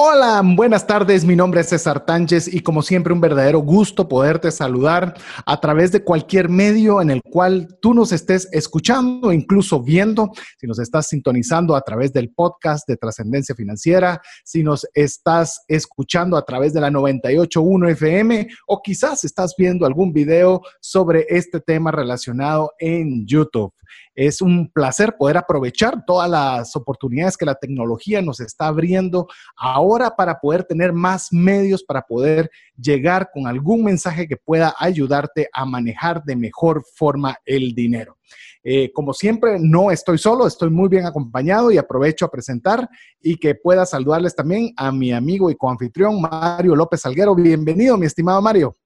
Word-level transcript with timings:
Hola, 0.00 0.40
buenas 0.44 0.86
tardes. 0.86 1.24
Mi 1.24 1.34
nombre 1.34 1.60
es 1.60 1.70
César 1.70 2.06
Tánchez 2.06 2.54
y 2.54 2.60
como 2.60 2.82
siempre 2.82 3.12
un 3.12 3.20
verdadero 3.20 3.58
gusto 3.58 4.06
poderte 4.06 4.52
saludar 4.52 5.14
a 5.44 5.58
través 5.58 5.90
de 5.90 6.04
cualquier 6.04 6.48
medio 6.48 7.02
en 7.02 7.10
el 7.10 7.20
cual 7.20 7.76
tú 7.82 7.94
nos 7.94 8.12
estés 8.12 8.48
escuchando, 8.52 9.32
incluso 9.32 9.82
viendo, 9.82 10.30
si 10.56 10.68
nos 10.68 10.78
estás 10.78 11.08
sintonizando 11.08 11.74
a 11.74 11.80
través 11.80 12.12
del 12.12 12.30
podcast 12.30 12.86
de 12.86 12.96
Trascendencia 12.96 13.56
Financiera, 13.56 14.22
si 14.44 14.62
nos 14.62 14.86
estás 14.94 15.64
escuchando 15.66 16.36
a 16.36 16.44
través 16.44 16.72
de 16.72 16.80
la 16.80 16.92
981 16.92 17.88
FM 17.88 18.46
o 18.68 18.80
quizás 18.80 19.24
estás 19.24 19.56
viendo 19.58 19.84
algún 19.84 20.12
video 20.12 20.62
sobre 20.80 21.26
este 21.28 21.58
tema 21.58 21.90
relacionado 21.90 22.72
en 22.78 23.26
YouTube. 23.26 23.72
Es 24.20 24.42
un 24.42 24.68
placer 24.68 25.16
poder 25.16 25.36
aprovechar 25.36 26.04
todas 26.04 26.28
las 26.28 26.74
oportunidades 26.74 27.36
que 27.36 27.46
la 27.46 27.54
tecnología 27.54 28.20
nos 28.20 28.40
está 28.40 28.66
abriendo 28.66 29.28
ahora 29.56 30.16
para 30.16 30.40
poder 30.40 30.64
tener 30.64 30.92
más 30.92 31.28
medios, 31.30 31.84
para 31.84 32.02
poder 32.02 32.50
llegar 32.76 33.30
con 33.32 33.46
algún 33.46 33.84
mensaje 33.84 34.26
que 34.26 34.36
pueda 34.36 34.74
ayudarte 34.76 35.48
a 35.52 35.64
manejar 35.64 36.24
de 36.24 36.34
mejor 36.34 36.82
forma 36.96 37.36
el 37.44 37.76
dinero. 37.76 38.18
Eh, 38.64 38.90
como 38.92 39.12
siempre, 39.12 39.58
no 39.60 39.92
estoy 39.92 40.18
solo, 40.18 40.48
estoy 40.48 40.70
muy 40.70 40.88
bien 40.88 41.06
acompañado 41.06 41.70
y 41.70 41.78
aprovecho 41.78 42.24
a 42.24 42.30
presentar 42.32 42.88
y 43.22 43.36
que 43.36 43.54
pueda 43.54 43.86
saludarles 43.86 44.34
también 44.34 44.72
a 44.76 44.90
mi 44.90 45.12
amigo 45.12 45.48
y 45.48 45.54
coanfitrión 45.54 46.20
Mario 46.20 46.74
López 46.74 47.06
Alguero. 47.06 47.36
Bienvenido, 47.36 47.96
mi 47.96 48.06
estimado 48.06 48.42
Mario. 48.42 48.77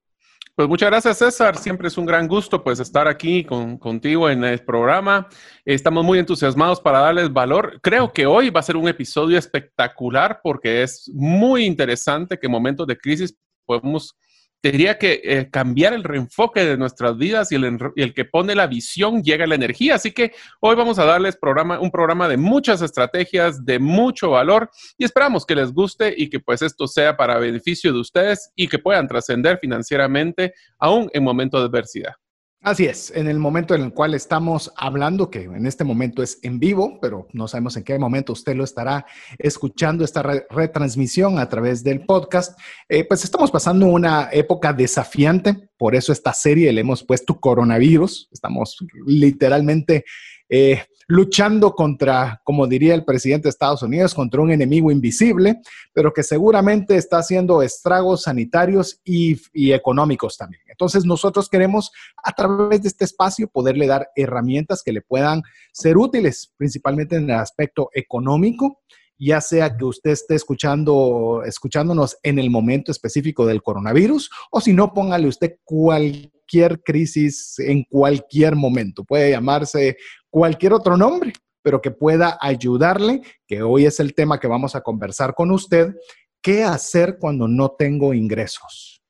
Pues 0.55 0.69
muchas 0.69 0.91
gracias, 0.91 1.17
César. 1.17 1.57
Siempre 1.57 1.89
es 1.89 1.97
un 1.97 2.05
gran 2.05 2.29
gusto 2.29 2.63
pues 2.63 2.79
estar 2.79 3.09
aquí 3.09 3.43
con, 3.43 3.79
contigo 3.79 4.29
en 4.29 4.45
el 4.45 4.63
programa. 4.63 5.27
Estamos 5.65 6.05
muy 6.05 6.19
entusiasmados 6.19 6.79
para 6.79 6.99
darles 6.99 7.33
valor. 7.33 7.81
Creo 7.83 8.13
que 8.13 8.27
hoy 8.27 8.51
va 8.51 8.61
a 8.61 8.63
ser 8.63 8.77
un 8.77 8.87
episodio 8.87 9.39
espectacular 9.39 10.41
porque 10.43 10.83
es 10.83 11.11
muy 11.15 11.65
interesante 11.65 12.39
que 12.39 12.49
en 12.49 12.53
momentos 12.53 12.87
de 12.87 12.99
crisis 12.99 13.35
podemos 13.65 14.15
tendría 14.63 14.97
que 14.97 15.21
eh, 15.25 15.51
cambiar 15.51 15.93
el 15.93 16.05
reenfoque 16.05 16.65
de 16.65 16.77
nuestras 16.77 17.19
vidas 17.19 17.51
y 17.51 17.57
el, 17.57 18.15
que 18.15 18.25
pone 18.25 18.55
la 18.55 18.69
visión 18.69 19.23
llega 19.23 19.47
la 19.47 19.57
energía. 19.57 19.97
Así 19.97 20.13
que 20.13 20.33
hoy 20.61 20.77
vamos 20.77 20.99
a 21.01 21.05
darles 21.05 21.37
programa, 21.37 21.81
un 21.81 21.91
programa 21.91 22.29
de 22.29 22.37
muchas 22.37 22.81
estrategias, 22.81 23.65
de 23.65 23.81
mucho 23.81 24.31
valor 24.31 24.71
y 24.97 25.05
esperamos 25.05 25.45
que 25.45 25.57
les 25.57 25.73
guste 25.73 26.15
y 26.17 26.31
que 26.31 26.39
pues 26.39 26.63
esto 26.63 26.87
sea 26.87 27.17
para 27.17 27.39
beneficio 27.39 27.93
de 27.93 27.99
ustedes 27.99 28.53
y 28.55 28.69
que 28.69 28.79
puedan 28.79 29.09
trascender 29.09 29.59
financieramente 29.59 30.55
aún 30.79 31.11
en 31.13 31.25
momentos 31.25 31.61
de 31.61 31.67
adversidad. 31.67 32.22
Así 32.65 32.87
es, 32.87 33.13
en 33.17 33.27
el 33.27 33.41
momento 33.41 33.75
en 33.75 33.83
el 33.83 33.93
cual 33.93 34.15
estamos 34.15 34.73
hablando, 34.77 35.29
que 35.29 35.43
en 35.43 35.67
este 35.67 35.83
momento 35.83 36.23
es 36.23 36.39
en 36.43 36.61
vivo, 36.61 37.01
pero 37.03 37.27
no 37.33 37.49
sabemos 37.49 37.77
en 37.77 37.83
qué 37.83 37.99
momento 37.99 38.33
usted 38.33 38.55
lo 38.55 38.63
estará 38.63 39.05
escuchando 39.37 40.05
esta 40.05 40.23
retransmisión 40.49 41.41
a 41.41 41.49
través 41.49 41.83
del 41.83 42.07
podcast, 42.07 42.57
eh, 42.89 43.05
pues 43.05 43.25
estamos 43.25 43.51
pasando 43.51 43.87
una 43.87 44.29
época 44.31 44.73
desafiante, 44.73 45.71
por 45.77 45.97
eso 45.97 46.13
esta 46.13 46.33
serie 46.33 46.73
le 46.73 46.83
hemos 46.83 47.03
puesto 47.03 47.41
coronavirus, 47.41 48.29
estamos 48.31 48.77
literalmente 49.07 50.05
eh, 50.49 50.85
luchando 51.13 51.75
contra, 51.75 52.41
como 52.43 52.67
diría 52.67 52.95
el 52.95 53.05
presidente 53.05 53.43
de 53.43 53.51
Estados 53.51 53.83
Unidos, 53.83 54.15
contra 54.15 54.41
un 54.41 54.51
enemigo 54.51 54.91
invisible, 54.91 55.61
pero 55.93 56.11
que 56.11 56.23
seguramente 56.23 56.97
está 56.97 57.19
haciendo 57.19 57.61
estragos 57.61 58.23
sanitarios 58.23 58.99
y, 59.05 59.39
económicos 59.75 60.39
también. 60.39 60.63
Entonces 60.69 61.05
nosotros 61.05 61.51
queremos 61.51 61.93
a 62.25 62.33
través 62.33 62.81
de 62.81 62.89
este 62.89 63.05
espacio 63.05 63.47
poderle 63.47 63.87
dar 63.87 64.09
herramientas 64.17 64.83
que 64.83 64.91
le 64.91 65.03
puedan 65.03 65.43
ser 65.71 65.99
útiles, 65.99 66.55
principalmente 66.57 67.17
en 67.17 67.25
el 67.25 67.37
aspecto 67.37 67.91
económico, 67.93 68.81
ya 69.19 69.43
sea 69.43 69.77
que 69.77 69.85
usted 69.85 70.13
esté 70.13 70.35
escuchando, 70.35 71.43
escuchándonos 71.45 72.17
en 72.23 72.39
el 72.39 72.49
momento 72.49 72.91
específico 72.91 73.45
del 73.45 73.63
coronavirus, 73.63 74.31
o 74.51 74.63
si 74.63 74.73
no, 74.73 74.95
póngale 74.95 75.29
usted 75.29 75.59
cualquier 75.63 76.83
crisis 76.83 77.59
en 77.59 77.85
cualquier 77.85 78.57
momento. 78.57 79.05
Puede 79.05 79.31
llamarse 79.31 79.99
cualquier 80.33 80.73
otro 80.73 80.97
nombre, 80.97 81.35
pero 81.63 81.83
que 81.83 81.91
pueda 81.91 82.39
ayudarle, 82.41 83.21
que 83.47 83.63
hoy 83.63 83.85
es 83.85 84.01
el 84.01 84.15
tema 84.15 84.41
que 84.41 84.49
vamos 84.49 84.75
a 84.75 84.81
conversar 84.81 85.35
con 85.35 85.51
usted, 85.51 85.95
¿qué 86.41 86.65
hacer 86.65 87.19
cuando 87.21 87.47
no 87.47 87.73
tengo 87.73 88.15
ingresos? 88.15 89.03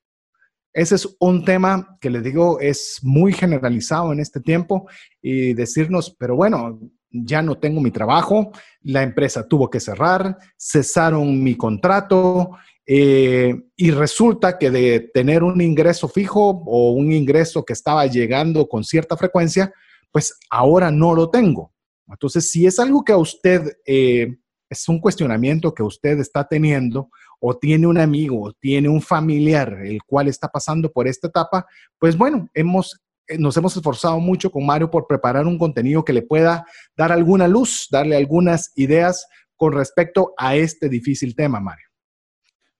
Ese 0.73 0.95
es 0.95 1.15
un 1.19 1.45
tema 1.45 1.97
que 2.01 2.09
le 2.09 2.21
digo 2.21 2.59
es 2.59 2.99
muy 3.03 3.31
generalizado 3.31 4.11
en 4.11 4.19
este 4.19 4.41
tiempo 4.41 4.89
y 5.21 5.53
decirnos, 5.53 6.13
pero 6.19 6.35
bueno, 6.35 6.79
ya 7.09 7.41
no 7.41 7.57
tengo 7.57 7.79
mi 7.79 7.91
trabajo, 7.91 8.51
la 8.81 9.01
empresa 9.01 9.47
tuvo 9.47 9.69
que 9.69 9.79
cerrar, 9.79 10.37
cesaron 10.57 11.41
mi 11.41 11.55
contrato 11.55 12.51
eh, 12.85 13.55
y 13.77 13.91
resulta 13.91 14.57
que 14.57 14.71
de 14.71 15.11
tener 15.13 15.41
un 15.43 15.61
ingreso 15.61 16.09
fijo 16.09 16.63
o 16.65 16.91
un 16.91 17.13
ingreso 17.13 17.63
que 17.63 17.73
estaba 17.73 18.05
llegando 18.07 18.67
con 18.67 18.83
cierta 18.83 19.15
frecuencia, 19.15 19.71
pues 20.13 20.37
ahora 20.49 20.91
no 20.91 21.13
lo 21.13 21.29
tengo. 21.29 21.73
Entonces, 22.07 22.49
si 22.49 22.65
es 22.65 22.79
algo 22.79 23.03
que 23.03 23.11
a 23.11 23.17
usted 23.17 23.77
eh, 23.85 24.37
es 24.69 24.87
un 24.87 24.99
cuestionamiento 24.99 25.73
que 25.73 25.83
usted 25.83 26.19
está 26.19 26.47
teniendo 26.47 27.09
o 27.39 27.57
tiene 27.57 27.87
un 27.87 27.97
amigo 27.97 28.41
o 28.41 28.53
tiene 28.53 28.87
un 28.87 29.01
familiar 29.01 29.79
el 29.83 30.03
cual 30.03 30.27
está 30.27 30.47
pasando 30.47 30.91
por 30.91 31.07
esta 31.07 31.27
etapa, 31.27 31.65
pues 31.97 32.15
bueno, 32.15 32.47
hemos, 32.53 33.01
eh, 33.27 33.37
nos 33.37 33.57
hemos 33.57 33.75
esforzado 33.75 34.19
mucho 34.19 34.51
con 34.51 34.65
Mario 34.65 34.91
por 34.91 35.07
preparar 35.07 35.47
un 35.47 35.57
contenido 35.57 36.05
que 36.05 36.13
le 36.13 36.21
pueda 36.21 36.65
dar 36.95 37.11
alguna 37.11 37.47
luz, 37.47 37.87
darle 37.89 38.15
algunas 38.15 38.71
ideas 38.75 39.27
con 39.55 39.73
respecto 39.73 40.33
a 40.37 40.55
este 40.55 40.89
difícil 40.89 41.35
tema, 41.35 41.59
Mario. 41.59 41.92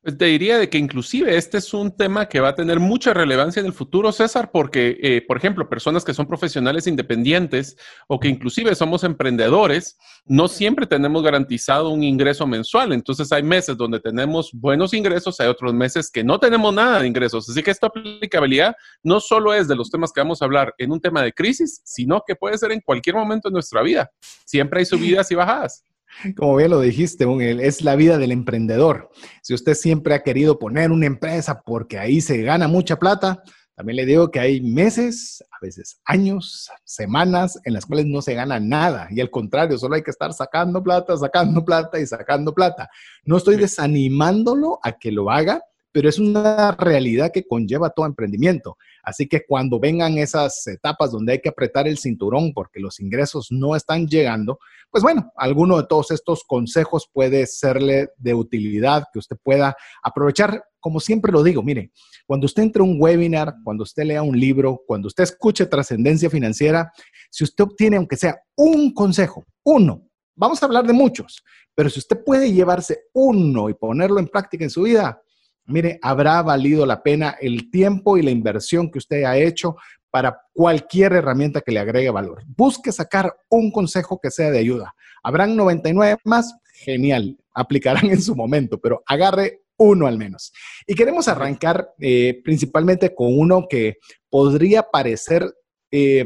Pues 0.03 0.17
te 0.17 0.25
diría 0.25 0.57
de 0.57 0.69
que 0.69 0.77
inclusive 0.77 1.37
este 1.37 1.59
es 1.59 1.73
un 1.73 1.95
tema 1.95 2.27
que 2.27 2.41
va 2.41 2.49
a 2.49 2.55
tener 2.55 2.81
mucha 2.81 3.13
relevancia 3.13 3.61
en 3.61 3.67
el 3.67 3.71
futuro, 3.71 4.11
César, 4.11 4.51
porque, 4.51 4.97
eh, 5.01 5.23
por 5.25 5.37
ejemplo, 5.37 5.69
personas 5.69 6.03
que 6.03 6.13
son 6.13 6.27
profesionales 6.27 6.87
independientes 6.87 7.77
o 8.09 8.19
que 8.19 8.27
inclusive 8.27 8.75
somos 8.75 9.05
emprendedores, 9.05 9.97
no 10.25 10.49
siempre 10.49 10.87
tenemos 10.87 11.23
garantizado 11.23 11.89
un 11.89 12.03
ingreso 12.03 12.45
mensual. 12.45 12.91
Entonces 12.91 13.31
hay 13.31 13.43
meses 13.43 13.77
donde 13.77 14.01
tenemos 14.01 14.51
buenos 14.51 14.93
ingresos, 14.93 15.39
hay 15.39 15.47
otros 15.47 15.73
meses 15.73 16.11
que 16.11 16.21
no 16.21 16.37
tenemos 16.37 16.73
nada 16.73 16.99
de 16.99 17.07
ingresos. 17.07 17.47
Así 17.47 17.63
que 17.63 17.71
esta 17.71 17.87
aplicabilidad 17.87 18.75
no 19.03 19.21
solo 19.21 19.53
es 19.53 19.69
de 19.69 19.77
los 19.77 19.89
temas 19.89 20.11
que 20.11 20.19
vamos 20.19 20.41
a 20.41 20.45
hablar 20.45 20.75
en 20.79 20.91
un 20.91 20.99
tema 20.99 21.21
de 21.21 21.31
crisis, 21.31 21.79
sino 21.85 22.21
que 22.27 22.35
puede 22.35 22.57
ser 22.57 22.73
en 22.73 22.81
cualquier 22.81 23.15
momento 23.15 23.47
de 23.47 23.53
nuestra 23.53 23.81
vida. 23.81 24.11
Siempre 24.43 24.79
hay 24.79 24.85
subidas 24.85 25.31
y 25.31 25.35
bajadas. 25.35 25.85
Como 26.37 26.55
bien 26.55 26.71
lo 26.71 26.79
dijiste, 26.79 27.25
es 27.61 27.81
la 27.81 27.95
vida 27.95 28.17
del 28.17 28.31
emprendedor. 28.31 29.09
Si 29.41 29.53
usted 29.53 29.73
siempre 29.73 30.13
ha 30.13 30.23
querido 30.23 30.59
poner 30.59 30.91
una 30.91 31.05
empresa 31.05 31.61
porque 31.61 31.97
ahí 31.97 32.21
se 32.21 32.41
gana 32.41 32.67
mucha 32.67 32.97
plata, 32.97 33.43
también 33.75 33.95
le 33.95 34.05
digo 34.05 34.29
que 34.29 34.39
hay 34.39 34.61
meses, 34.61 35.43
a 35.51 35.57
veces 35.59 35.99
años, 36.05 36.69
semanas 36.83 37.59
en 37.63 37.73
las 37.73 37.85
cuales 37.85 38.05
no 38.05 38.21
se 38.21 38.35
gana 38.35 38.59
nada. 38.59 39.07
Y 39.09 39.19
al 39.19 39.31
contrario, 39.31 39.77
solo 39.79 39.95
hay 39.95 40.03
que 40.03 40.11
estar 40.11 40.31
sacando 40.31 40.83
plata, 40.83 41.17
sacando 41.17 41.65
plata 41.65 41.99
y 41.99 42.05
sacando 42.05 42.53
plata. 42.53 42.89
No 43.25 43.37
estoy 43.37 43.55
desanimándolo 43.55 44.79
a 44.83 44.91
que 44.91 45.11
lo 45.11 45.31
haga, 45.31 45.63
pero 45.91 46.07
es 46.07 46.19
una 46.19 46.71
realidad 46.73 47.31
que 47.31 47.47
conlleva 47.47 47.89
todo 47.89 48.05
emprendimiento. 48.05 48.77
Así 49.03 49.27
que 49.27 49.45
cuando 49.45 49.79
vengan 49.79 50.17
esas 50.17 50.65
etapas 50.65 51.11
donde 51.11 51.33
hay 51.33 51.41
que 51.41 51.49
apretar 51.49 51.87
el 51.87 51.97
cinturón 51.97 52.53
porque 52.53 52.79
los 52.79 53.01
ingresos 53.01 53.49
no 53.51 53.75
están 53.75 54.07
llegando, 54.07 54.59
pues 54.89 55.03
bueno, 55.03 55.31
alguno 55.35 55.77
de 55.77 55.87
todos 55.87 56.11
estos 56.11 56.43
consejos 56.45 57.09
puede 57.11 57.45
serle 57.45 58.09
de 58.17 58.33
utilidad, 58.33 59.03
que 59.11 59.19
usted 59.19 59.35
pueda 59.43 59.75
aprovechar. 60.01 60.63
Como 60.79 61.01
siempre 61.01 61.33
lo 61.33 61.43
digo, 61.43 61.61
mire, 61.61 61.91
cuando 62.25 62.45
usted 62.45 62.63
entre 62.63 62.81
a 62.81 62.85
un 62.85 62.95
webinar, 62.99 63.55
cuando 63.63 63.83
usted 63.83 64.03
lea 64.03 64.23
un 64.23 64.39
libro, 64.39 64.81
cuando 64.87 65.07
usted 65.07 65.23
escuche 65.23 65.65
trascendencia 65.65 66.29
financiera, 66.29 66.91
si 67.29 67.43
usted 67.43 67.65
obtiene, 67.65 67.97
aunque 67.97 68.15
sea 68.15 68.39
un 68.55 68.93
consejo, 68.93 69.45
uno, 69.63 70.07
vamos 70.35 70.63
a 70.63 70.65
hablar 70.65 70.87
de 70.87 70.93
muchos, 70.93 71.43
pero 71.75 71.89
si 71.89 71.99
usted 71.99 72.23
puede 72.23 72.53
llevarse 72.53 73.05
uno 73.13 73.69
y 73.69 73.73
ponerlo 73.73 74.19
en 74.19 74.27
práctica 74.27 74.63
en 74.63 74.69
su 74.69 74.83
vida, 74.83 75.21
mire, 75.65 75.99
habrá 76.01 76.41
valido 76.41 76.85
la 76.85 77.03
pena 77.03 77.37
el 77.39 77.69
tiempo 77.71 78.17
y 78.17 78.21
la 78.21 78.31
inversión 78.31 78.89
que 78.91 78.99
usted 78.99 79.23
ha 79.23 79.37
hecho 79.37 79.75
para 80.09 80.41
cualquier 80.53 81.13
herramienta 81.13 81.61
que 81.61 81.71
le 81.71 81.79
agregue 81.79 82.09
valor. 82.09 82.43
Busque 82.55 82.91
sacar 82.91 83.35
un 83.49 83.71
consejo 83.71 84.19
que 84.21 84.29
sea 84.29 84.51
de 84.51 84.59
ayuda. 84.59 84.93
Habrán 85.23 85.55
99 85.55 86.17
más, 86.23 86.55
genial, 86.73 87.37
aplicarán 87.53 88.05
en 88.11 88.21
su 88.21 88.35
momento, 88.35 88.79
pero 88.79 89.01
agarre 89.07 89.61
uno 89.77 90.05
al 90.05 90.17
menos. 90.17 90.53
Y 90.85 90.93
queremos 90.93 91.27
arrancar 91.27 91.89
eh, 91.99 92.41
principalmente 92.43 93.15
con 93.15 93.37
uno 93.37 93.65
que 93.67 93.97
podría 94.29 94.83
parecer 94.83 95.51
eh, 95.91 96.25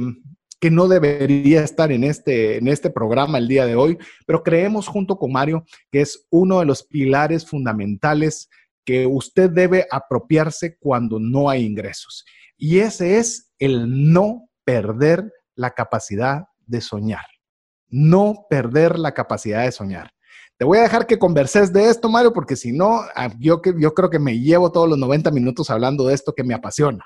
que 0.59 0.71
no 0.71 0.87
debería 0.87 1.63
estar 1.63 1.91
en 1.91 2.03
este, 2.03 2.57
en 2.57 2.67
este 2.67 2.89
programa 2.89 3.37
el 3.37 3.47
día 3.47 3.65
de 3.65 3.75
hoy, 3.75 3.97
pero 4.25 4.43
creemos 4.43 4.87
junto 4.87 5.17
con 5.17 5.31
Mario 5.31 5.65
que 5.91 6.01
es 6.01 6.25
uno 6.29 6.59
de 6.59 6.65
los 6.65 6.83
pilares 6.83 7.45
fundamentales 7.45 8.49
que 8.87 9.05
usted 9.05 9.49
debe 9.49 9.85
apropiarse 9.91 10.77
cuando 10.79 11.19
no 11.19 11.49
hay 11.49 11.65
ingresos. 11.65 12.23
Y 12.55 12.79
ese 12.79 13.17
es 13.17 13.51
el 13.59 14.13
no 14.13 14.47
perder 14.63 15.29
la 15.55 15.71
capacidad 15.71 16.45
de 16.65 16.79
soñar. 16.79 17.25
No 17.89 18.45
perder 18.49 18.97
la 18.97 19.13
capacidad 19.13 19.65
de 19.65 19.73
soñar. 19.73 20.11
Te 20.57 20.63
voy 20.63 20.77
a 20.77 20.83
dejar 20.83 21.05
que 21.05 21.19
converses 21.19 21.73
de 21.73 21.89
esto, 21.89 22.07
Mario, 22.07 22.31
porque 22.31 22.55
si 22.55 22.71
no, 22.71 23.01
ah, 23.13 23.29
yo, 23.37 23.61
yo 23.77 23.93
creo 23.93 24.09
que 24.09 24.19
me 24.19 24.39
llevo 24.39 24.71
todos 24.71 24.87
los 24.87 24.97
90 24.97 25.31
minutos 25.31 25.69
hablando 25.69 26.07
de 26.07 26.13
esto 26.13 26.33
que 26.33 26.45
me 26.45 26.53
apasiona. 26.53 27.03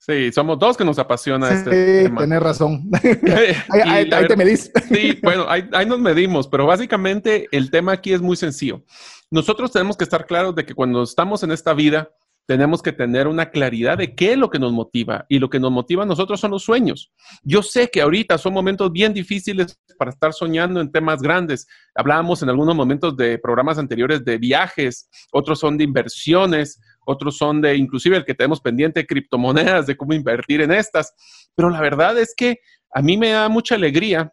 Sí, 0.00 0.32
somos 0.32 0.58
dos 0.58 0.78
que 0.78 0.84
nos 0.84 0.98
apasiona 0.98 1.48
sí, 1.48 1.54
este 1.56 2.02
tema. 2.04 2.22
Tienes 2.22 2.42
razón. 2.42 2.90
ahí, 3.84 4.08
te 4.08 4.34
medís. 4.34 4.72
Sí, 4.88 5.18
bueno, 5.22 5.44
ahí, 5.46 5.68
ahí, 5.72 5.84
nos 5.84 6.00
medimos, 6.00 6.48
pero 6.48 6.64
básicamente 6.64 7.48
el 7.52 7.70
tema 7.70 7.92
aquí 7.92 8.14
es 8.14 8.22
muy 8.22 8.34
sencillo. 8.36 8.82
Nosotros 9.30 9.70
tenemos 9.70 9.98
que 9.98 10.04
estar 10.04 10.24
claros 10.24 10.54
de 10.54 10.64
que 10.64 10.74
cuando 10.74 11.02
estamos 11.02 11.42
en 11.42 11.52
esta 11.52 11.74
vida, 11.74 12.08
tenemos 12.50 12.82
que 12.82 12.90
tener 12.90 13.28
una 13.28 13.50
claridad 13.50 13.98
de 13.98 14.14
qué 14.16 14.32
es 14.32 14.36
lo 14.36 14.50
que 14.50 14.58
nos 14.58 14.72
motiva. 14.72 15.24
Y 15.28 15.38
lo 15.38 15.48
que 15.48 15.60
nos 15.60 15.70
motiva 15.70 16.02
a 16.02 16.06
nosotros 16.06 16.40
son 16.40 16.50
los 16.50 16.64
sueños. 16.64 17.12
Yo 17.44 17.62
sé 17.62 17.88
que 17.88 18.00
ahorita 18.00 18.38
son 18.38 18.54
momentos 18.54 18.90
bien 18.90 19.14
difíciles 19.14 19.78
para 19.96 20.10
estar 20.10 20.32
soñando 20.32 20.80
en 20.80 20.90
temas 20.90 21.22
grandes. 21.22 21.68
Hablábamos 21.94 22.42
en 22.42 22.48
algunos 22.48 22.74
momentos 22.74 23.16
de 23.16 23.38
programas 23.38 23.78
anteriores 23.78 24.24
de 24.24 24.38
viajes, 24.38 25.08
otros 25.30 25.60
son 25.60 25.78
de 25.78 25.84
inversiones, 25.84 26.80
otros 27.10 27.36
son 27.36 27.60
de 27.60 27.76
inclusive 27.76 28.16
el 28.16 28.24
que 28.24 28.34
tenemos 28.34 28.60
pendiente 28.60 29.06
criptomonedas, 29.06 29.86
de 29.86 29.96
cómo 29.96 30.14
invertir 30.14 30.60
en 30.60 30.72
estas. 30.72 31.14
Pero 31.54 31.70
la 31.70 31.80
verdad 31.80 32.18
es 32.18 32.34
que 32.36 32.60
a 32.92 33.02
mí 33.02 33.16
me 33.16 33.30
da 33.30 33.48
mucha 33.48 33.74
alegría 33.74 34.32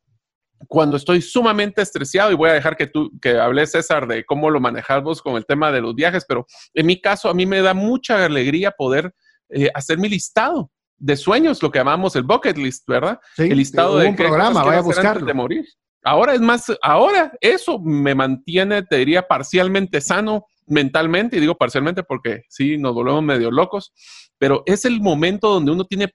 cuando 0.67 0.97
estoy 0.97 1.21
sumamente 1.21 1.81
estresado, 1.81 2.31
y 2.31 2.35
voy 2.35 2.49
a 2.49 2.53
dejar 2.53 2.75
que 2.75 2.87
tú, 2.87 3.11
que 3.21 3.37
hables 3.37 3.71
César, 3.71 4.07
de 4.07 4.25
cómo 4.25 4.49
lo 4.49 4.59
manejamos 4.59 5.21
con 5.21 5.35
el 5.35 5.45
tema 5.45 5.71
de 5.71 5.81
los 5.81 5.93
viajes, 5.93 6.25
pero 6.27 6.45
en 6.73 6.85
mi 6.85 6.99
caso, 6.99 7.29
a 7.29 7.33
mí 7.33 7.45
me 7.45 7.61
da 7.61 7.73
mucha 7.73 8.25
alegría 8.25 8.71
poder 8.71 9.13
eh, 9.49 9.69
hacer 9.73 9.97
mi 9.97 10.09
listado 10.09 10.71
de 10.97 11.15
sueños, 11.15 11.61
lo 11.61 11.71
que 11.71 11.79
llamamos 11.79 12.15
el 12.15 12.23
bucket 12.23 12.57
list, 12.57 12.87
¿verdad? 12.87 13.19
Sí, 13.35 13.43
el 13.43 13.57
listado 13.57 13.99
de 13.99 14.07
un 14.07 14.15
programa, 14.15 14.63
vaya 14.63 14.79
a 14.79 14.81
buscarlo. 14.81 15.25
de 15.25 15.33
morir. 15.33 15.65
Ahora 16.03 16.33
es 16.33 16.41
más, 16.41 16.65
ahora 16.81 17.31
eso 17.39 17.79
me 17.79 18.15
mantiene, 18.15 18.81
te 18.81 18.97
diría, 18.97 19.27
parcialmente 19.27 20.01
sano 20.01 20.45
mentalmente, 20.67 21.37
y 21.37 21.39
digo 21.39 21.55
parcialmente 21.55 22.03
porque 22.03 22.43
sí, 22.49 22.77
nos 22.77 22.93
volvemos 22.93 23.23
medio 23.23 23.49
locos, 23.51 23.93
pero 24.37 24.63
es 24.65 24.85
el 24.85 25.01
momento 25.01 25.49
donde 25.49 25.71
uno 25.71 25.85
tiene 25.85 26.13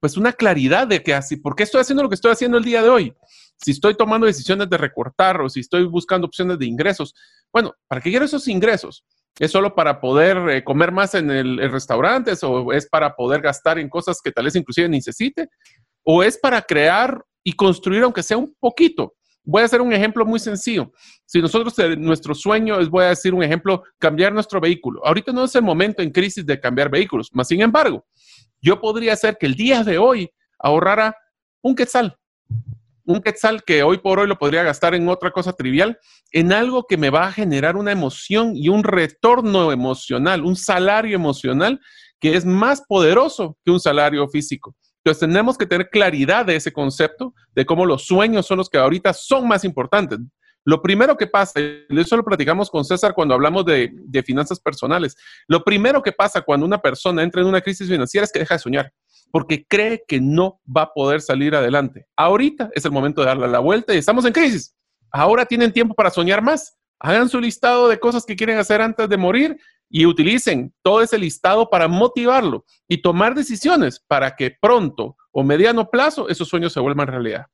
pues 0.00 0.16
una 0.16 0.32
claridad 0.32 0.88
de 0.88 1.02
que 1.02 1.14
así, 1.14 1.36
¿por 1.36 1.54
qué 1.54 1.62
estoy 1.62 1.80
haciendo 1.80 2.02
lo 2.02 2.08
que 2.08 2.16
estoy 2.16 2.32
haciendo 2.32 2.58
el 2.58 2.64
día 2.64 2.82
de 2.82 2.88
hoy? 2.88 3.14
Si 3.56 3.70
estoy 3.70 3.94
tomando 3.96 4.26
decisiones 4.26 4.68
de 4.68 4.76
recortar 4.76 5.40
o 5.40 5.48
si 5.48 5.60
estoy 5.60 5.84
buscando 5.84 6.26
opciones 6.26 6.58
de 6.58 6.66
ingresos. 6.66 7.14
Bueno, 7.52 7.72
¿para 7.86 8.00
qué 8.00 8.10
quiero 8.10 8.24
esos 8.24 8.48
ingresos? 8.48 9.04
¿Es 9.38 9.52
solo 9.52 9.76
para 9.76 10.00
poder 10.00 10.36
eh, 10.50 10.64
comer 10.64 10.90
más 10.90 11.14
en 11.14 11.30
el, 11.30 11.60
el 11.60 11.70
restaurante 11.70 12.32
o 12.42 12.72
es 12.72 12.88
para 12.88 13.14
poder 13.14 13.40
gastar 13.40 13.78
en 13.78 13.88
cosas 13.88 14.20
que 14.20 14.32
tal 14.32 14.46
vez 14.46 14.56
inclusive 14.56 14.88
necesite? 14.88 15.48
¿O 16.02 16.24
es 16.24 16.36
para 16.36 16.60
crear 16.62 17.24
y 17.44 17.52
construir 17.52 18.02
aunque 18.02 18.24
sea 18.24 18.36
un 18.36 18.52
poquito? 18.58 19.14
Voy 19.44 19.62
a 19.62 19.64
hacer 19.64 19.80
un 19.80 19.92
ejemplo 19.92 20.24
muy 20.24 20.38
sencillo. 20.38 20.92
Si 21.26 21.40
nosotros, 21.40 21.76
eh, 21.80 21.96
nuestro 21.96 22.34
sueño 22.34 22.78
es, 22.80 22.88
voy 22.88 23.04
a 23.04 23.08
decir 23.08 23.34
un 23.34 23.42
ejemplo, 23.42 23.82
cambiar 23.98 24.32
nuestro 24.32 24.60
vehículo. 24.60 25.04
Ahorita 25.04 25.32
no 25.32 25.44
es 25.44 25.54
el 25.54 25.62
momento 25.62 26.02
en 26.02 26.10
crisis 26.10 26.46
de 26.46 26.60
cambiar 26.60 26.88
vehículos, 26.90 27.28
más 27.32 27.48
sin 27.48 27.60
embargo, 27.60 28.06
yo 28.60 28.80
podría 28.80 29.14
hacer 29.14 29.36
que 29.38 29.46
el 29.46 29.54
día 29.54 29.82
de 29.82 29.98
hoy 29.98 30.30
ahorrara 30.58 31.16
un 31.60 31.74
quetzal. 31.74 32.16
Un 33.04 33.20
quetzal 33.20 33.64
que 33.64 33.82
hoy 33.82 33.98
por 33.98 34.20
hoy 34.20 34.28
lo 34.28 34.38
podría 34.38 34.62
gastar 34.62 34.94
en 34.94 35.08
otra 35.08 35.32
cosa 35.32 35.52
trivial, 35.52 35.98
en 36.30 36.52
algo 36.52 36.86
que 36.88 36.96
me 36.96 37.10
va 37.10 37.26
a 37.26 37.32
generar 37.32 37.76
una 37.76 37.90
emoción 37.90 38.52
y 38.54 38.68
un 38.68 38.84
retorno 38.84 39.72
emocional, 39.72 40.44
un 40.44 40.54
salario 40.54 41.16
emocional 41.16 41.80
que 42.20 42.36
es 42.36 42.44
más 42.44 42.82
poderoso 42.86 43.58
que 43.64 43.72
un 43.72 43.80
salario 43.80 44.28
físico. 44.28 44.76
Entonces 45.04 45.28
tenemos 45.28 45.58
que 45.58 45.66
tener 45.66 45.90
claridad 45.90 46.46
de 46.46 46.56
ese 46.56 46.72
concepto, 46.72 47.34
de 47.54 47.66
cómo 47.66 47.84
los 47.84 48.06
sueños 48.06 48.46
son 48.46 48.58
los 48.58 48.70
que 48.70 48.78
ahorita 48.78 49.12
son 49.12 49.48
más 49.48 49.64
importantes. 49.64 50.20
Lo 50.64 50.80
primero 50.80 51.16
que 51.16 51.26
pasa, 51.26 51.58
y 51.60 51.84
eso 51.98 52.16
lo 52.16 52.24
platicamos 52.24 52.70
con 52.70 52.84
César 52.84 53.14
cuando 53.14 53.34
hablamos 53.34 53.64
de, 53.64 53.90
de, 53.92 54.22
finanzas 54.22 54.60
personales, 54.60 55.16
lo 55.48 55.64
primero 55.64 56.00
que 56.02 56.12
pasa 56.12 56.40
cuando 56.42 56.64
una 56.64 56.80
persona 56.80 57.24
entra 57.24 57.40
en 57.40 57.48
una 57.48 57.60
crisis 57.60 57.88
financiera 57.88 58.24
es 58.24 58.30
que 58.30 58.38
deja 58.38 58.54
de 58.54 58.60
soñar, 58.60 58.92
porque 59.32 59.66
cree 59.66 60.04
que 60.06 60.20
no 60.20 60.60
va 60.64 60.82
a 60.82 60.92
poder 60.92 61.20
salir 61.20 61.56
adelante. 61.56 62.06
Ahorita 62.16 62.70
es 62.74 62.84
el 62.84 62.92
momento 62.92 63.22
de 63.22 63.26
darle 63.26 63.48
la 63.48 63.58
vuelta 63.58 63.92
y 63.92 63.98
estamos 63.98 64.24
en 64.24 64.32
crisis. 64.32 64.72
Ahora 65.10 65.46
tienen 65.46 65.72
tiempo 65.72 65.94
para 65.94 66.10
soñar 66.10 66.42
más. 66.42 66.76
Hagan 67.00 67.28
su 67.28 67.40
listado 67.40 67.88
de 67.88 67.98
cosas 67.98 68.24
que 68.24 68.36
quieren 68.36 68.58
hacer 68.58 68.80
antes 68.80 69.08
de 69.08 69.16
morir 69.16 69.58
y 69.94 70.06
utilicen 70.06 70.74
todo 70.82 71.02
ese 71.02 71.18
listado 71.18 71.68
para 71.68 71.86
motivarlo 71.86 72.64
y 72.88 73.02
tomar 73.02 73.34
decisiones 73.34 74.00
para 74.08 74.34
que 74.34 74.50
pronto 74.50 75.16
o 75.30 75.44
mediano 75.44 75.90
plazo 75.90 76.30
esos 76.30 76.48
sueños 76.48 76.72
se 76.72 76.80
vuelvan 76.80 77.06
realidad. 77.06 77.46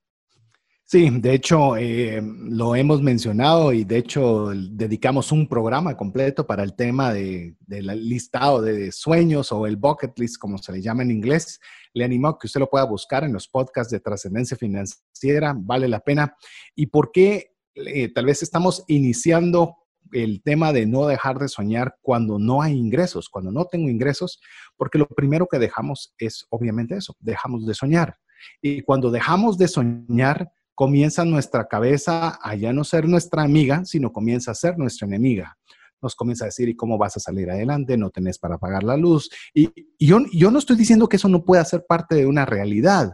Sí, 0.85 1.11
de 1.11 1.35
hecho, 1.35 1.77
eh, 1.77 2.23
lo 2.23 2.75
hemos 2.75 3.03
mencionado 3.03 3.75
y 3.75 3.85
de 3.85 3.99
hecho 3.99 4.53
dedicamos 4.55 5.33
un 5.33 5.47
programa 5.47 5.95
completo 5.97 6.47
para 6.47 6.63
el 6.63 6.75
tema 6.75 7.13
del 7.13 7.57
de, 7.67 7.83
listado 7.83 8.63
de 8.63 8.91
sueños 8.93 9.53
o 9.53 9.67
el 9.67 9.77
bucket 9.77 10.19
list, 10.19 10.39
como 10.39 10.57
se 10.57 10.73
le 10.73 10.81
llama 10.81 11.03
en 11.03 11.11
inglés. 11.11 11.61
Le 11.93 12.05
animo 12.05 12.29
a 12.29 12.39
que 12.39 12.47
usted 12.47 12.61
lo 12.61 12.71
pueda 12.71 12.85
buscar 12.85 13.25
en 13.25 13.35
los 13.35 13.49
podcasts 13.49 13.93
de 13.93 14.01
trascendencia 14.01 14.57
financiera, 14.57 15.55
vale 15.55 15.89
la 15.89 16.01
pena. 16.01 16.35
¿Y 16.75 16.87
por 16.87 17.11
qué 17.13 17.53
eh, 17.75 18.11
tal 18.11 18.25
vez 18.25 18.43
estamos 18.43 18.85
iniciando 18.87 19.77
el 20.13 20.43
tema 20.43 20.73
de 20.73 20.87
no 20.87 21.07
dejar 21.07 21.39
de 21.39 21.49
soñar 21.49 21.97
cuando 22.03 22.39
no 22.39 22.63
hay 22.63 22.75
ingresos, 22.75 23.29
cuando 23.29 23.51
no 23.51 23.65
tengo 23.65 23.89
ingresos? 23.89 24.41
Porque 24.77 24.99
lo 24.99 25.07
primero 25.07 25.47
que 25.47 25.59
dejamos 25.59 26.15
es 26.19 26.47
obviamente 26.51 26.97
eso, 26.97 27.15
dejamos 27.21 27.67
de 27.67 27.75
soñar. 27.75 28.17
Y 28.63 28.83
cuando 28.83 29.11
dejamos 29.11 29.59
de 29.59 29.69
soñar, 29.69 30.51
comienza 30.75 31.25
nuestra 31.25 31.67
cabeza 31.67 32.39
a 32.41 32.55
ya 32.55 32.73
no 32.73 32.85
ser 32.85 33.09
nuestra 33.09 33.43
amiga, 33.43 33.85
sino 33.85 34.13
comienza 34.13 34.53
a 34.53 34.55
ser 34.55 34.79
nuestra 34.79 35.09
enemiga. 35.09 35.57
Nos 36.01 36.15
comienza 36.15 36.45
a 36.45 36.47
decir, 36.47 36.69
¿y 36.69 36.77
cómo 36.77 36.99
vas 36.99 37.17
a 37.17 37.21
salir 37.21 37.51
adelante? 37.51 37.97
No 37.97 38.11
tenés 38.11 38.39
para 38.39 38.59
pagar 38.59 38.85
la 38.85 38.97
luz. 38.97 39.29
Y, 39.53 39.71
yo, 39.99 40.21
yo 40.33 40.53
no 40.53 40.61
estoy 40.61 40.77
diciendo 40.77 41.09
que 41.09 41.17
eso 41.17 41.29
no 41.29 41.45
pueda 41.45 41.65
ser 41.65 41.85
parte 41.89 42.15
de 42.15 42.27
una 42.27 42.47
realidad, 42.47 43.11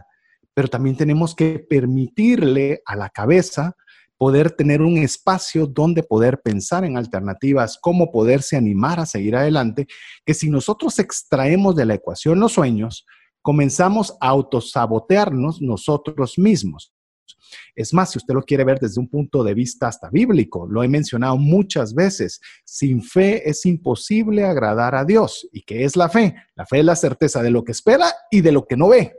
pero 0.53 0.67
también 0.67 0.95
tenemos 0.95 1.33
que 1.33 1.57
permitirle 1.57 2.81
a 2.85 2.95
la 2.95 3.09
cabeza 3.09 3.75
poder 4.17 4.51
tener 4.51 4.81
un 4.81 4.97
espacio 4.97 5.67
donde 5.67 6.03
poder 6.03 6.41
pensar 6.41 6.85
en 6.85 6.97
alternativas, 6.97 7.77
cómo 7.81 8.11
poderse 8.11 8.55
animar 8.55 8.99
a 8.99 9.05
seguir 9.05 9.35
adelante, 9.35 9.87
que 10.25 10.33
si 10.33 10.49
nosotros 10.49 10.99
extraemos 10.99 11.75
de 11.75 11.85
la 11.85 11.95
ecuación 11.95 12.39
los 12.39 12.53
sueños, 12.53 13.05
comenzamos 13.41 14.15
a 14.21 14.29
autosabotearnos 14.29 15.61
nosotros 15.61 16.37
mismos. 16.37 16.93
Es 17.75 17.93
más, 17.93 18.11
si 18.11 18.17
usted 18.17 18.33
lo 18.33 18.43
quiere 18.43 18.63
ver 18.63 18.79
desde 18.79 18.99
un 18.99 19.07
punto 19.07 19.43
de 19.43 19.53
vista 19.53 19.87
hasta 19.87 20.09
bíblico, 20.09 20.67
lo 20.67 20.83
he 20.83 20.87
mencionado 20.87 21.37
muchas 21.37 21.93
veces, 21.93 22.39
sin 22.63 23.03
fe 23.03 23.47
es 23.47 23.65
imposible 23.65 24.43
agradar 24.43 24.95
a 24.95 25.05
Dios. 25.05 25.47
¿Y 25.51 25.61
qué 25.61 25.83
es 25.83 25.95
la 25.95 26.09
fe? 26.09 26.35
La 26.55 26.65
fe 26.65 26.79
es 26.79 26.85
la 26.85 26.95
certeza 26.95 27.43
de 27.43 27.51
lo 27.51 27.63
que 27.63 27.71
espera 27.71 28.11
y 28.31 28.41
de 28.41 28.51
lo 28.51 28.65
que 28.65 28.77
no 28.77 28.89
ve. 28.89 29.13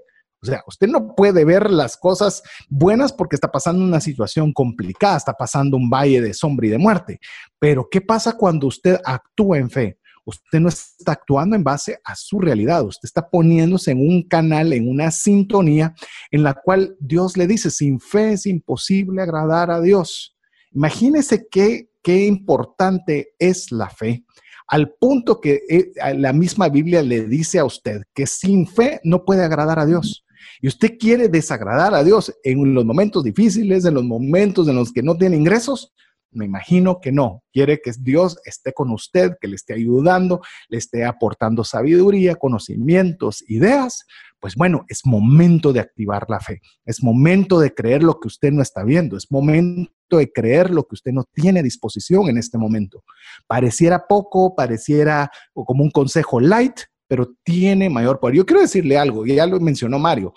O 0.47 0.51
sea, 0.51 0.63
usted 0.67 0.89
no 0.89 1.15
puede 1.15 1.45
ver 1.45 1.71
las 1.71 1.97
cosas 1.97 2.43
buenas 2.69 3.13
porque 3.13 3.37
está 3.37 3.51
pasando 3.51 3.85
una 3.85 4.01
situación 4.01 4.53
complicada, 4.53 5.17
está 5.17 5.33
pasando 5.33 5.77
un 5.77 5.91
valle 5.91 6.21
de 6.21 6.35
sombra 6.35 6.67
y 6.67 6.71
de 6.71 6.79
muerte. 6.79 7.21
Pero 7.59 7.89
¿qué 7.91 8.01
pasa 8.01 8.37
cuando 8.37 8.67
usted 8.67 9.01
actúa 9.05 9.59
en 9.59 9.71
fe? 9.71 9.99
Usted 10.25 10.59
no 10.59 10.69
está 10.69 11.13
actuando 11.13 11.55
en 11.55 11.63
base 11.63 12.01
a 12.05 12.17
su 12.17 12.41
realidad, 12.41 12.85
usted 12.85 13.07
está 13.07 13.31
poniéndose 13.31 13.93
en 13.93 14.01
un 14.01 14.23
canal, 14.25 14.73
en 14.73 14.89
una 14.89 15.13
sintonía 15.13 15.95
en 16.33 16.43
la 16.43 16.55
cual 16.55 16.97
Dios 16.99 17.37
le 17.37 17.47
dice, 17.47 17.71
sin 17.71 18.01
fe 18.01 18.33
es 18.33 18.47
imposible 18.47 19.23
agradar 19.23 19.71
a 19.71 19.81
Dios. 19.81 20.37
Imagínese 20.73 21.47
qué, 21.49 21.91
qué 22.03 22.27
importante 22.27 23.35
es 23.39 23.71
la 23.71 23.89
fe, 23.89 24.25
al 24.67 24.95
punto 24.95 25.41
que 25.41 25.63
eh, 25.69 25.93
la 26.17 26.33
misma 26.33 26.69
Biblia 26.69 27.03
le 27.03 27.27
dice 27.27 27.61
a 27.61 27.65
usted 27.65 28.03
que 28.13 28.27
sin 28.27 28.67
fe 28.67 29.01
no 29.05 29.25
puede 29.25 29.45
agradar 29.45 29.79
a 29.79 29.87
Dios. 29.87 30.26
Y 30.61 30.69
usted 30.69 30.97
quiere 30.99 31.29
desagradar 31.29 31.95
a 31.95 32.05
Dios 32.05 32.33
en 32.45 32.75
los 32.75 32.85
momentos 32.85 33.25
difíciles, 33.25 33.85
en 33.85 33.95
los 33.95 34.05
momentos 34.05 34.69
en 34.69 34.77
los 34.77 34.93
que 34.93 35.03
no 35.03 35.17
tiene 35.17 35.37
ingresos, 35.37 35.93
Me 36.33 36.45
imagino 36.45 37.01
que 37.01 37.13
no. 37.13 37.43
Quiere 37.51 37.81
que 37.81 37.93
Dios 37.99 38.37
esté 38.45 38.75
con 38.75 38.91
usted, 38.91 39.37
que 39.41 39.49
le 39.49 39.57
esté 39.57 39.73
ayudando, 39.73 40.43
le 40.69 40.77
esté 40.77 41.05
aportando 41.05 41.65
sabiduría, 41.65 42.35
conocimientos, 42.35 43.43
ideas. 43.49 44.05
Pues 44.39 44.55
bueno, 44.55 44.85
es 44.89 45.07
momento 45.07 45.73
de 45.73 45.81
activar 45.81 46.27
la 46.29 46.41
fe. 46.41 46.61
Es 46.85 47.03
momento 47.03 47.59
de 47.59 47.73
creer 47.73 48.03
lo 48.03 48.21
que 48.21 48.29
usted 48.29 48.53
no 48.53 48.61
está 48.61 48.85
viendo. 48.85 49.17
Es 49.17 49.31
momento 49.31 50.19
de 50.19 50.31
creer 50.31 50.71
lo 50.71 50.87
que 50.87 50.97
usted 50.97 51.13
no 51.13 51.25
tiene 51.33 51.63
disposición 51.63 52.29
en 52.29 52.37
este 52.37 52.59
momento. 52.59 53.03
Pareciera 53.47 54.07
poco, 54.07 54.55
pareciera 54.55 55.31
como 55.55 55.85
un 55.85 55.91
consejo 55.91 56.39
light, 56.39 56.81
pero 57.07 57.35
tiene 57.43 57.89
mayor 57.91 58.21
poder. 58.21 58.37
Yo 58.37 58.47
quiero 58.47 58.63
decirle 58.63 58.99
algo, 58.99 59.27
ya 59.27 59.47
lo 59.47 59.61
mencionó 59.61 59.99
Mario. 59.99 60.35